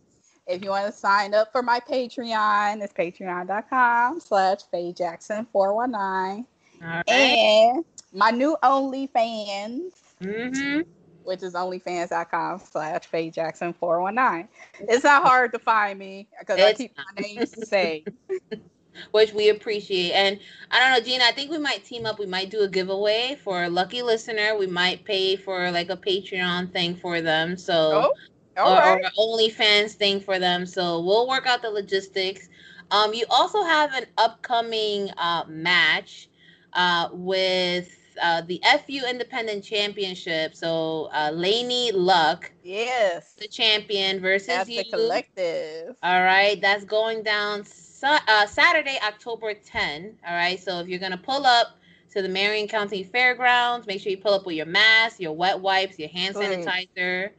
If 0.48 0.64
you 0.64 0.70
want 0.70 0.86
to 0.86 0.92
sign 0.92 1.34
up 1.34 1.52
for 1.52 1.62
my 1.62 1.78
Patreon, 1.78 2.82
it's 2.82 2.92
patreon.com 2.92 4.18
slash 4.18 4.62
fayejackson419. 4.74 6.46
And 6.82 7.84
my 8.12 8.30
new 8.30 8.56
OnlyFans, 8.62 9.92
Mm-hmm. 10.22 10.80
which 11.24 11.42
is 11.42 11.54
onlyfans.com 11.54 12.60
slash 12.60 13.06
Faye 13.06 13.30
Jackson 13.30 13.72
419. 13.72 14.48
It's 14.88 15.02
not 15.04 15.24
hard 15.24 15.52
to 15.52 15.58
find 15.58 15.98
me 15.98 16.28
because 16.38 16.60
I 16.60 16.72
keep 16.74 16.96
my 16.96 17.22
name 17.22 17.38
the 17.40 17.66
same. 17.66 18.04
which 19.12 19.32
we 19.32 19.48
appreciate. 19.48 20.12
And 20.12 20.38
I 20.70 20.78
don't 20.78 20.92
know, 20.92 21.04
Gina, 21.04 21.24
I 21.24 21.32
think 21.32 21.50
we 21.50 21.58
might 21.58 21.84
team 21.84 22.06
up. 22.06 22.18
We 22.18 22.26
might 22.26 22.50
do 22.50 22.60
a 22.60 22.68
giveaway 22.68 23.36
for 23.42 23.64
a 23.64 23.68
lucky 23.68 24.02
listener. 24.02 24.56
We 24.56 24.66
might 24.66 25.04
pay 25.04 25.36
for 25.36 25.70
like 25.70 25.90
a 25.90 25.96
Patreon 25.96 26.72
thing 26.72 26.96
for 26.96 27.20
them. 27.20 27.56
So, 27.56 28.12
Oh, 28.56 28.70
or, 28.70 28.76
right. 28.76 29.02
or 29.18 29.38
OnlyFans 29.38 29.92
thing 29.92 30.20
for 30.20 30.38
them. 30.38 30.66
So 30.66 31.00
we'll 31.00 31.26
work 31.26 31.46
out 31.46 31.62
the 31.62 31.70
logistics. 31.70 32.48
Um, 32.90 33.14
you 33.14 33.24
also 33.30 33.62
have 33.62 33.94
an 33.94 34.04
upcoming 34.18 35.10
uh, 35.16 35.44
match 35.48 36.28
uh, 36.72 37.08
with 37.12 37.96
uh, 38.20 38.42
the 38.42 38.60
FU 38.86 39.00
Independent 39.08 39.64
Championship. 39.64 40.54
So 40.54 41.08
uh, 41.12 41.30
Laynie 41.30 41.92
Luck, 41.94 42.50
Yes. 42.62 43.34
the 43.34 43.48
champion, 43.48 44.20
versus 44.20 44.48
As 44.48 44.68
you. 44.68 44.82
the 44.82 44.90
collective. 44.90 45.96
All 46.02 46.22
right, 46.22 46.60
that's 46.60 46.84
going 46.84 47.22
down 47.22 47.64
uh, 48.02 48.46
Saturday, 48.46 48.98
October 49.06 49.54
10. 49.54 50.18
All 50.26 50.34
right, 50.34 50.60
so 50.60 50.80
if 50.80 50.88
you're 50.88 50.98
gonna 51.00 51.16
pull 51.16 51.46
up 51.46 51.78
to 52.12 52.22
the 52.22 52.28
Marion 52.28 52.68
County 52.68 53.02
Fairgrounds, 53.02 53.86
make 53.86 54.00
sure 54.00 54.10
you 54.10 54.18
pull 54.18 54.34
up 54.34 54.44
with 54.46 54.56
your 54.56 54.66
mask, 54.66 55.20
your 55.20 55.32
wet 55.32 55.58
wipes, 55.60 55.98
your 55.98 56.08
hand 56.08 56.34
Please. 56.34 56.66
sanitizer, 56.66 57.30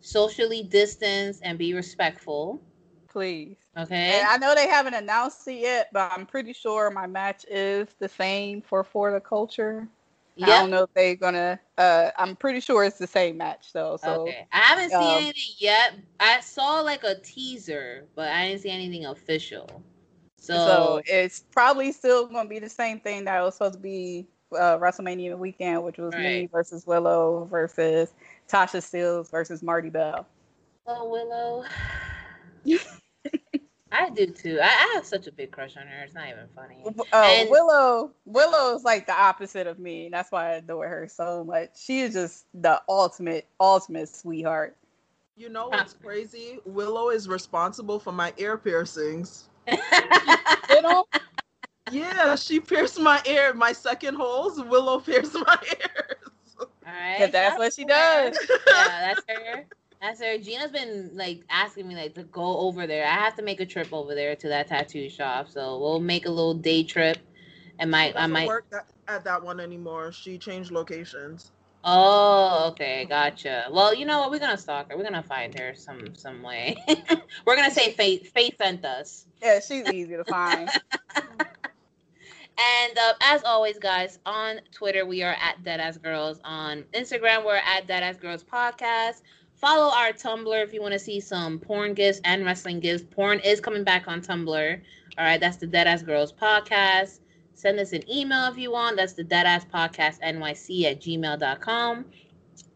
socially 0.00 0.62
distance, 0.62 1.40
and 1.42 1.58
be 1.58 1.74
respectful. 1.74 2.60
Please. 3.08 3.56
Okay. 3.76 4.18
And 4.18 4.26
I 4.28 4.36
know 4.36 4.54
they 4.54 4.68
haven't 4.68 4.94
announced 4.94 5.48
it 5.48 5.60
yet, 5.60 5.88
but 5.92 6.12
I'm 6.12 6.26
pretty 6.26 6.52
sure 6.52 6.90
my 6.90 7.06
match 7.06 7.46
is 7.48 7.88
the 7.98 8.08
same 8.08 8.60
for 8.60 8.84
For 8.84 9.12
the 9.12 9.20
Culture. 9.20 9.88
I 10.42 10.46
don't 10.46 10.70
know 10.70 10.84
if 10.84 10.94
they're 10.94 11.14
gonna. 11.14 11.60
Uh, 11.76 12.10
I'm 12.16 12.36
pretty 12.36 12.60
sure 12.60 12.84
it's 12.84 12.98
the 12.98 13.06
same 13.06 13.36
match 13.36 13.72
though. 13.72 13.98
So 14.02 14.22
okay. 14.22 14.46
I 14.52 14.58
haven't 14.58 14.90
seen 14.90 14.98
um, 14.98 15.22
anything 15.22 15.54
yet. 15.58 15.94
I 16.20 16.40
saw 16.40 16.80
like 16.80 17.04
a 17.04 17.16
teaser, 17.16 18.06
but 18.14 18.28
I 18.28 18.48
didn't 18.48 18.62
see 18.62 18.70
anything 18.70 19.06
official. 19.06 19.82
So, 20.36 20.54
So 20.54 21.02
it's 21.06 21.40
probably 21.52 21.92
still 21.92 22.26
going 22.26 22.46
to 22.46 22.48
be 22.48 22.58
the 22.58 22.68
same 22.68 22.98
thing 22.98 23.24
that 23.24 23.40
was 23.42 23.54
supposed 23.54 23.74
to 23.74 23.80
be 23.80 24.26
uh, 24.52 24.78
WrestleMania 24.78 25.38
weekend, 25.38 25.84
which 25.84 25.98
was 25.98 26.14
me 26.14 26.48
versus 26.50 26.86
Willow 26.86 27.46
versus 27.50 28.12
Tasha 28.48 28.78
Steelz 28.78 29.30
versus 29.30 29.62
Marti 29.62 29.90
Belle. 29.90 30.26
oh 30.86 31.08
Willow. 31.08 31.64
I 33.92 34.08
do 34.10 34.26
too. 34.26 34.58
I, 34.60 34.66
I 34.66 34.92
have 34.94 35.04
such 35.06 35.26
a 35.26 35.32
big 35.32 35.50
crush 35.52 35.76
on 35.76 35.86
her. 35.86 36.02
It's 36.02 36.14
not 36.14 36.28
even 36.28 36.46
funny. 36.54 36.82
Uh, 37.12 37.16
And- 37.24 37.50
Willow, 37.50 38.10
Willow 38.24 38.74
is 38.74 38.84
like 38.84 39.06
the 39.06 39.12
opposite 39.14 39.66
of 39.66 39.78
me. 39.78 40.08
That's 40.10 40.32
why 40.32 40.50
I 40.50 40.52
adore 40.54 40.88
her 40.88 41.06
so 41.08 41.44
much. 41.44 41.70
She 41.76 42.00
is 42.00 42.14
just 42.14 42.46
the 42.54 42.80
ultimate, 42.88 43.46
ultimate 43.60 44.08
sweetheart. 44.08 44.76
You 45.36 45.48
know 45.48 45.68
what's 45.68 45.92
crazy? 45.94 46.58
Willow 46.64 47.10
is 47.10 47.28
responsible 47.28 47.98
for 47.98 48.12
my 48.12 48.32
ear 48.38 48.56
piercings. 48.58 49.48
You 50.70 50.80
know? 50.80 51.04
Yeah, 51.90 52.34
she 52.36 52.58
pierced 52.58 52.98
my 52.98 53.20
ear. 53.26 53.52
My 53.52 53.72
second 53.72 54.14
holes, 54.14 54.62
Willow 54.62 54.98
pierced 55.00 55.34
my 55.34 55.58
ears. 55.78 56.56
All 56.58 56.66
right. 56.86 57.16
Because 57.18 57.32
that's 57.32 57.58
what 57.58 57.74
she 57.74 57.84
does. 57.84 58.38
yeah, 58.68 59.14
that's 59.14 59.20
her. 59.28 59.66
That's 60.02 60.20
her. 60.20 60.36
Gina's 60.36 60.72
been 60.72 61.10
like 61.14 61.44
asking 61.48 61.86
me 61.86 61.94
like 61.94 62.14
to 62.16 62.24
go 62.24 62.58
over 62.58 62.88
there. 62.88 63.06
I 63.06 63.14
have 63.14 63.36
to 63.36 63.42
make 63.42 63.60
a 63.60 63.66
trip 63.66 63.92
over 63.92 64.16
there 64.16 64.34
to 64.34 64.48
that 64.48 64.66
tattoo 64.66 65.08
shop. 65.08 65.48
So 65.48 65.78
we'll 65.78 66.00
make 66.00 66.26
a 66.26 66.28
little 66.28 66.54
day 66.54 66.82
trip. 66.82 67.18
And 67.78 67.88
might 67.90 68.10
I 68.10 68.12
doesn't 68.12 68.32
might 68.32 68.48
work 68.48 68.68
that, 68.70 68.86
at 69.06 69.22
that 69.24 69.42
one 69.42 69.60
anymore. 69.60 70.10
She 70.10 70.38
changed 70.38 70.72
locations. 70.72 71.52
Oh, 71.84 72.68
okay, 72.70 73.06
gotcha. 73.08 73.66
Well, 73.70 73.94
you 73.94 74.04
know 74.04 74.20
what? 74.20 74.32
We're 74.32 74.40
gonna 74.40 74.58
stalk 74.58 74.90
her. 74.90 74.96
We're 74.96 75.04
gonna 75.04 75.22
find 75.22 75.56
her 75.58 75.72
some 75.76 76.14
some 76.16 76.42
way. 76.42 76.76
We're 77.46 77.56
gonna 77.56 77.70
say 77.70 77.92
Faith 77.92 78.32
Faith 78.32 78.56
sent 78.58 78.84
us. 78.84 79.26
Yeah, 79.40 79.60
she's 79.60 79.88
easy 79.88 80.16
to 80.16 80.24
find. 80.24 80.68
And 82.58 82.98
uh, 82.98 83.14
as 83.22 83.42
always, 83.44 83.78
guys, 83.78 84.18
on 84.26 84.60
Twitter 84.72 85.06
we 85.06 85.22
are 85.22 85.34
at 85.40 85.62
Deadass 85.64 86.00
Girls. 86.00 86.38
On 86.44 86.82
Instagram 86.92 87.44
we're 87.44 87.56
at 87.56 87.86
Deadass 87.86 88.20
Girls 88.20 88.44
Podcast. 88.44 89.22
Follow 89.62 89.94
our 89.94 90.10
Tumblr 90.10 90.64
if 90.64 90.74
you 90.74 90.82
want 90.82 90.92
to 90.92 90.98
see 90.98 91.20
some 91.20 91.60
porn 91.60 91.94
gifs 91.94 92.20
and 92.24 92.44
wrestling 92.44 92.80
gifs. 92.80 93.04
Porn 93.04 93.38
is 93.38 93.60
coming 93.60 93.84
back 93.84 94.08
on 94.08 94.20
Tumblr. 94.20 94.80
All 95.16 95.24
right, 95.24 95.38
that's 95.38 95.58
the 95.58 95.68
Deadass 95.68 96.04
Girls 96.04 96.32
Podcast. 96.32 97.20
Send 97.54 97.78
us 97.78 97.92
an 97.92 98.02
email 98.10 98.50
if 98.50 98.58
you 98.58 98.72
want. 98.72 98.96
That's 98.96 99.12
the 99.12 99.22
Deadass 99.22 99.70
Podcast 99.70 100.20
NYC 100.20 100.90
at 100.90 101.00
gmail.com. 101.00 102.04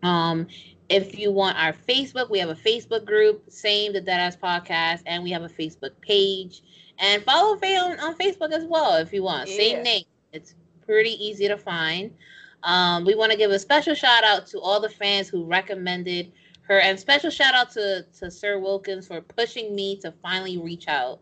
Um, 0.04 0.46
if 0.88 1.18
you 1.18 1.32
want 1.32 1.58
our 1.58 1.72
Facebook, 1.72 2.30
we 2.30 2.38
have 2.38 2.50
a 2.50 2.54
Facebook 2.54 3.04
group, 3.04 3.42
same 3.48 3.92
the 3.92 4.00
Deadass 4.00 4.38
Podcast, 4.38 5.02
and 5.06 5.24
we 5.24 5.32
have 5.32 5.42
a 5.42 5.48
Facebook 5.48 6.00
page. 6.02 6.62
And 7.00 7.20
follow 7.24 7.56
Faye 7.56 7.76
on, 7.76 7.98
on 7.98 8.14
Facebook 8.14 8.52
as 8.52 8.64
well 8.64 8.94
if 8.94 9.12
you 9.12 9.24
want. 9.24 9.48
Yeah. 9.48 9.56
Same 9.56 9.82
name. 9.82 10.04
It's 10.32 10.54
pretty 10.84 11.14
easy 11.24 11.48
to 11.48 11.56
find. 11.56 12.12
Um, 12.62 13.04
we 13.04 13.16
want 13.16 13.32
to 13.32 13.38
give 13.38 13.50
a 13.50 13.58
special 13.58 13.96
shout 13.96 14.22
out 14.22 14.46
to 14.48 14.60
all 14.60 14.78
the 14.78 14.88
fans 14.88 15.28
who 15.28 15.44
recommended 15.44 16.30
her, 16.68 16.80
and 16.80 16.98
special 16.98 17.30
shout 17.30 17.54
out 17.54 17.70
to 17.72 18.04
to 18.20 18.30
Sir 18.30 18.58
Wilkins 18.58 19.06
for 19.08 19.20
pushing 19.20 19.74
me 19.74 19.96
to 20.00 20.12
finally 20.22 20.58
reach 20.58 20.88
out. 20.88 21.20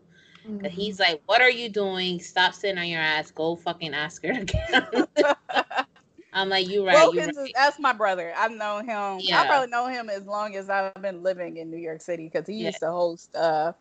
'Cause 0.61 0.71
He's 0.71 0.99
like, 0.99 1.21
"What 1.25 1.41
are 1.41 1.49
you 1.49 1.69
doing? 1.69 2.19
Stop 2.19 2.53
sitting 2.53 2.77
on 2.77 2.87
your 2.87 3.01
ass. 3.01 3.31
Go 3.31 3.55
fucking 3.55 3.93
ask 3.93 4.23
her 4.23 4.31
again." 4.41 5.07
I'm 6.33 6.49
like, 6.49 6.67
"You 6.67 6.85
right? 6.85 6.97
You 6.97 7.11
Wilkins 7.13 7.37
right." 7.37 7.45
is, 7.47 7.51
that's 7.55 7.79
my 7.79 7.93
brother. 7.93 8.33
I've 8.35 8.51
known 8.51 8.85
him. 8.85 9.19
Yeah. 9.21 9.41
I 9.41 9.45
probably 9.45 9.69
know 9.69 9.87
him 9.87 10.09
as 10.09 10.25
long 10.25 10.55
as 10.55 10.69
I've 10.69 10.93
been 11.01 11.23
living 11.23 11.57
in 11.57 11.69
New 11.71 11.77
York 11.77 12.01
City 12.01 12.29
because 12.31 12.47
he 12.47 12.55
Yeah. 12.55 12.67
used 12.67 12.79
to 12.79 12.91
host 12.91 13.35
uh, 13.35 13.73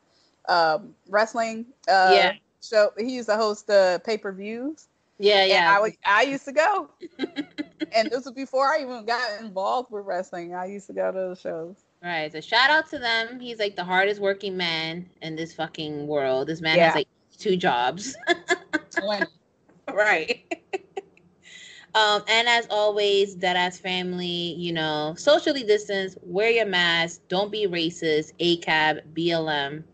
um, 0.49 0.95
wrestling. 1.09 1.67
Uh, 1.89 2.09
Yeah. 2.13 2.33
show. 2.63 2.91
He 2.99 3.15
used 3.17 3.29
to 3.29 3.37
host 3.37 3.67
the 3.67 4.01
pay 4.05 4.19
per 4.19 4.33
views. 4.33 4.89
Yeah, 5.19 5.43
And 5.43 5.51
yeah. 5.51 5.77
I 5.77 5.81
would, 5.81 5.93
I 6.05 6.23
used 6.23 6.45
to 6.47 6.53
go. 6.53 6.91
and 7.93 8.11
this 8.11 8.25
was 8.25 8.35
before 8.35 8.67
I 8.67 8.83
even 8.83 9.05
got 9.05 9.41
involved 9.41 9.91
with 9.91 10.05
wrestling. 10.05 10.55
I 10.55 10.67
used 10.67 10.87
to 10.89 10.93
go 10.93 11.11
to 11.11 11.17
those 11.17 11.41
shows. 11.41 11.77
Right. 12.03 12.31
So 12.33 12.41
shout 12.41 12.71
out 12.71 12.89
to 12.91 12.99
them. 12.99 13.41
He's 13.41 13.59
like 13.59 13.77
the 13.77 13.85
hardest 13.85 14.21
working 14.21 14.57
man 14.57 15.09
in 15.23 15.37
this 15.37 15.55
fucking 15.55 16.07
world. 16.07 16.49
This 16.49 16.61
man 16.61 16.77
Yeah. 16.77 16.87
has 16.87 16.95
like 16.97 17.09
two 17.39 17.57
jobs. 17.57 18.17
right. 19.93 20.45
um, 21.95 22.23
and 22.29 22.49
as 22.49 22.67
always, 22.71 23.37
Deadass 23.37 23.79
family, 23.81 24.55
you 24.59 24.73
know, 24.73 25.15
socially 25.17 25.63
distance, 25.63 26.17
wear 26.23 26.51
your 26.51 26.67
mask, 26.67 27.21
don't 27.29 27.51
be 27.53 27.67
racist, 27.67 28.33
ACAB, 28.41 29.01
BLM. 29.15 29.85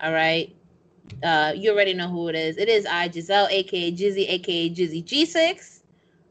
All 0.00 0.12
right. 0.12 0.54
Uh, 1.22 1.52
you 1.56 1.70
already 1.70 1.94
know 1.94 2.08
who 2.08 2.28
it 2.28 2.34
is. 2.34 2.56
It 2.56 2.68
is 2.68 2.86
I, 2.86 3.10
Giselle, 3.10 3.48
aka 3.50 3.92
Jizzy, 3.92 4.28
aka 4.28 4.70
Jizzy 4.70 5.04
G6. 5.04 5.82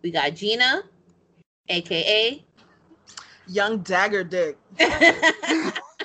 We 0.01 0.11
got 0.11 0.35
Gina, 0.35 0.83
aka 1.69 2.43
Young 3.47 3.79
Dagger 3.79 4.23
Dick. 4.23 4.57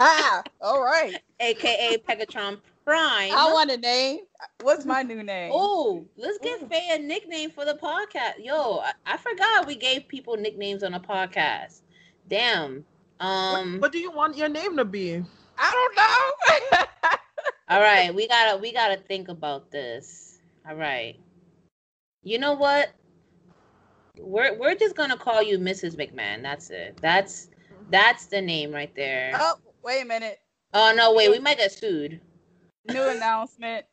ah, 0.01 0.43
all 0.61 0.83
right. 0.83 1.17
aka 1.41 1.97
Pegatron 1.99 2.59
Prime. 2.85 3.33
I 3.33 3.53
want 3.53 3.71
a 3.71 3.77
name. 3.77 4.21
What's 4.63 4.85
my 4.85 5.03
new 5.03 5.23
name? 5.23 5.51
Oh, 5.55 6.05
let's 6.17 6.39
give 6.39 6.69
Faye 6.69 6.91
a 6.93 6.99
nickname 6.99 7.51
for 7.51 7.65
the 7.65 7.75
podcast. 7.75 8.45
Yo, 8.45 8.79
I, 8.79 8.93
I 9.05 9.17
forgot 9.17 9.67
we 9.67 9.77
gave 9.77 10.09
people 10.09 10.37
nicknames 10.37 10.83
on 10.83 10.95
a 10.95 11.01
podcast. 11.01 11.81
Damn. 12.29 12.85
Um 13.21 13.81
What 13.81 13.93
do 13.93 13.99
you 13.99 14.11
want 14.11 14.37
your 14.37 14.49
name 14.49 14.77
to 14.77 14.85
be? 14.85 15.23
I 15.59 15.71
don't 15.73 15.97
know. 15.97 17.17
all 17.69 17.81
right, 17.81 18.15
we 18.15 18.29
gotta 18.29 18.59
we 18.59 18.73
gotta 18.73 18.97
think 18.97 19.29
about 19.29 19.71
this. 19.71 20.39
All 20.69 20.77
right. 20.77 21.19
You 22.23 22.39
know 22.39 22.55
what? 22.55 22.91
We're 24.19 24.57
we're 24.59 24.75
just 24.75 24.97
gonna 24.97 25.17
call 25.17 25.43
you 25.43 25.59
Mrs. 25.59 25.97
McMahon. 25.97 26.43
That's 26.43 26.71
it. 26.71 26.99
That's 27.01 27.49
that's 27.91 28.27
the 28.27 28.41
name 28.41 28.73
right 28.73 28.95
there. 28.97 29.33
oh, 29.35 29.57
wait 29.83 30.03
a 30.03 30.05
minute. 30.05 30.41
Oh 30.75 30.93
no, 30.97 31.13
wait, 31.15 31.31
we 31.31 31.39
might 31.39 31.59
get 31.59 31.73
sued. 31.73 32.21
New 32.89 33.09
announcement. 33.09 33.85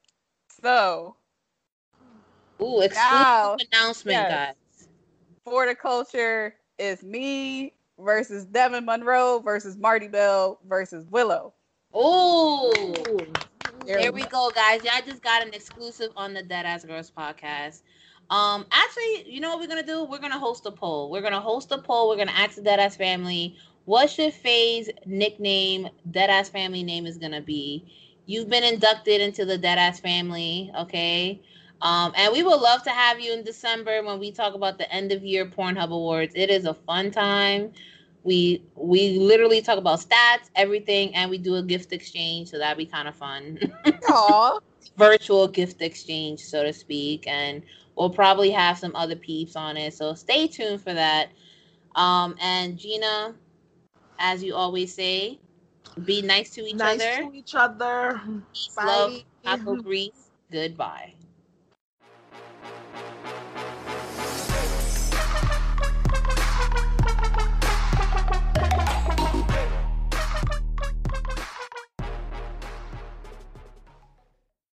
So, 0.62 1.16
Ooh, 2.62 2.80
exclusive 2.82 2.96
Now, 2.96 3.58
announcement, 3.72 4.16
yes. 4.16 4.32
guys. 4.80 4.88
for 5.44 5.66
the 5.66 5.76
culture 5.76 6.56
is 6.78 7.04
me 7.04 7.74
versus 8.00 8.46
Devin 8.46 8.86
Monroe 8.86 9.40
versus 9.40 9.76
Marti 9.78 10.08
Belle 10.08 10.60
versus 10.68 11.06
Willow. 11.10 11.54
Ooh. 11.96 12.72
There 13.86 14.00
There 14.00 14.12
we 14.12 14.12
we 14.12 14.26
go, 14.26 14.52
guys. 14.54 14.84
Y'all 14.84 15.02
just 15.06 15.22
got 15.24 15.46
an 15.46 15.54
exclusive 15.54 16.12
on 16.16 16.34
the 16.34 16.42
Dead 16.44 16.66
Ass 16.66 16.86
Girls 16.86 17.12
podcast. 17.12 17.82
Um, 18.30 18.66
actually, 18.72 19.32
you 19.32 19.40
know 19.42 19.50
what 19.50 19.60
we're 19.60 19.68
gonna 19.68 19.86
do? 19.86 20.06
We're 20.06 20.20
gonna 20.20 20.40
host 20.40 20.66
a 20.66 20.72
poll. 20.72 21.10
We're 21.12 21.22
gonna 21.22 21.42
host 21.42 21.72
a 21.72 21.78
poll. 21.78 22.10
We're 22.10 22.18
gonna 22.18 22.32
ask 22.32 22.56
the 22.56 22.62
Dead 22.62 22.80
Ass 22.80 22.96
family 22.96 23.58
what 23.86 24.10
should 24.10 24.34
Faye's 24.34 24.90
nickname, 25.06 25.90
Dead 26.10 26.30
Ass 26.30 26.50
family 26.50 26.84
name 26.84 27.06
is 27.06 27.18
gonna 27.18 27.42
be. 27.42 27.86
You've 28.26 28.50
been 28.50 28.64
inducted 28.64 29.22
into 29.22 29.46
the 29.46 29.58
Dead 29.58 29.78
Ass 29.78 30.00
family, 30.00 30.72
okay? 30.78 31.42
Um, 31.82 32.14
and 32.16 32.32
we 32.34 32.44
would 32.44 32.62
love 32.62 32.84
to 32.84 32.92
have 32.92 33.20
you 33.20 33.34
in 33.34 33.44
December 33.44 34.02
when 34.04 34.20
we 34.20 34.32
talk 34.32 34.54
about 34.54 34.78
the 34.78 34.92
end 34.92 35.12
of 35.12 35.24
year 35.24 35.46
Pornhub 35.46 35.90
Awards. 35.92 36.34
It 36.36 36.50
is 36.50 36.66
a 36.66 36.74
fun 36.74 37.12
time. 37.12 37.74
We 38.24 38.64
we 38.76 39.20
literally 39.20 39.62
talk 39.62 39.78
about 39.78 40.00
stats, 40.00 40.50
everything, 40.56 41.14
and 41.16 41.30
we 41.30 41.38
do 41.38 41.56
a 41.56 41.64
gift 41.64 41.92
exchange, 41.92 42.50
so 42.50 42.58
that'd 42.58 42.78
be 42.78 42.86
kind 42.86 43.08
of 43.08 43.16
fun. 43.16 43.60
Aw. 44.10 44.60
Virtual 44.98 45.48
gift 45.48 45.82
exchange, 45.82 46.40
so 46.40 46.64
to 46.64 46.72
speak, 46.72 47.28
and 47.28 47.64
we'll 47.96 48.10
probably 48.10 48.52
have 48.52 48.78
some 48.78 48.96
other 48.96 49.16
peeps 49.16 49.56
on 49.56 49.78
it. 49.78 49.94
So 49.94 50.14
stay 50.14 50.48
tuned 50.48 50.82
for 50.82 50.94
that. 50.94 51.30
Um, 51.96 52.36
and 52.40 52.78
Gina, 52.78 53.36
as 54.20 54.44
you 54.44 54.56
always 54.56 54.94
say, 54.94 55.40
be 56.06 56.22
nice 56.22 56.52
to 56.52 56.62
each 56.62 56.76
nice 56.76 57.02
other. 57.02 57.24
Nice 57.24 57.32
to 57.32 57.38
each 57.38 57.56
other. 57.56 58.22
Peace, 58.54 58.76
Bye. 58.76 58.86
love, 58.86 59.24
apple 59.46 59.76
grease. 59.76 60.30
Goodbye. 60.52 61.14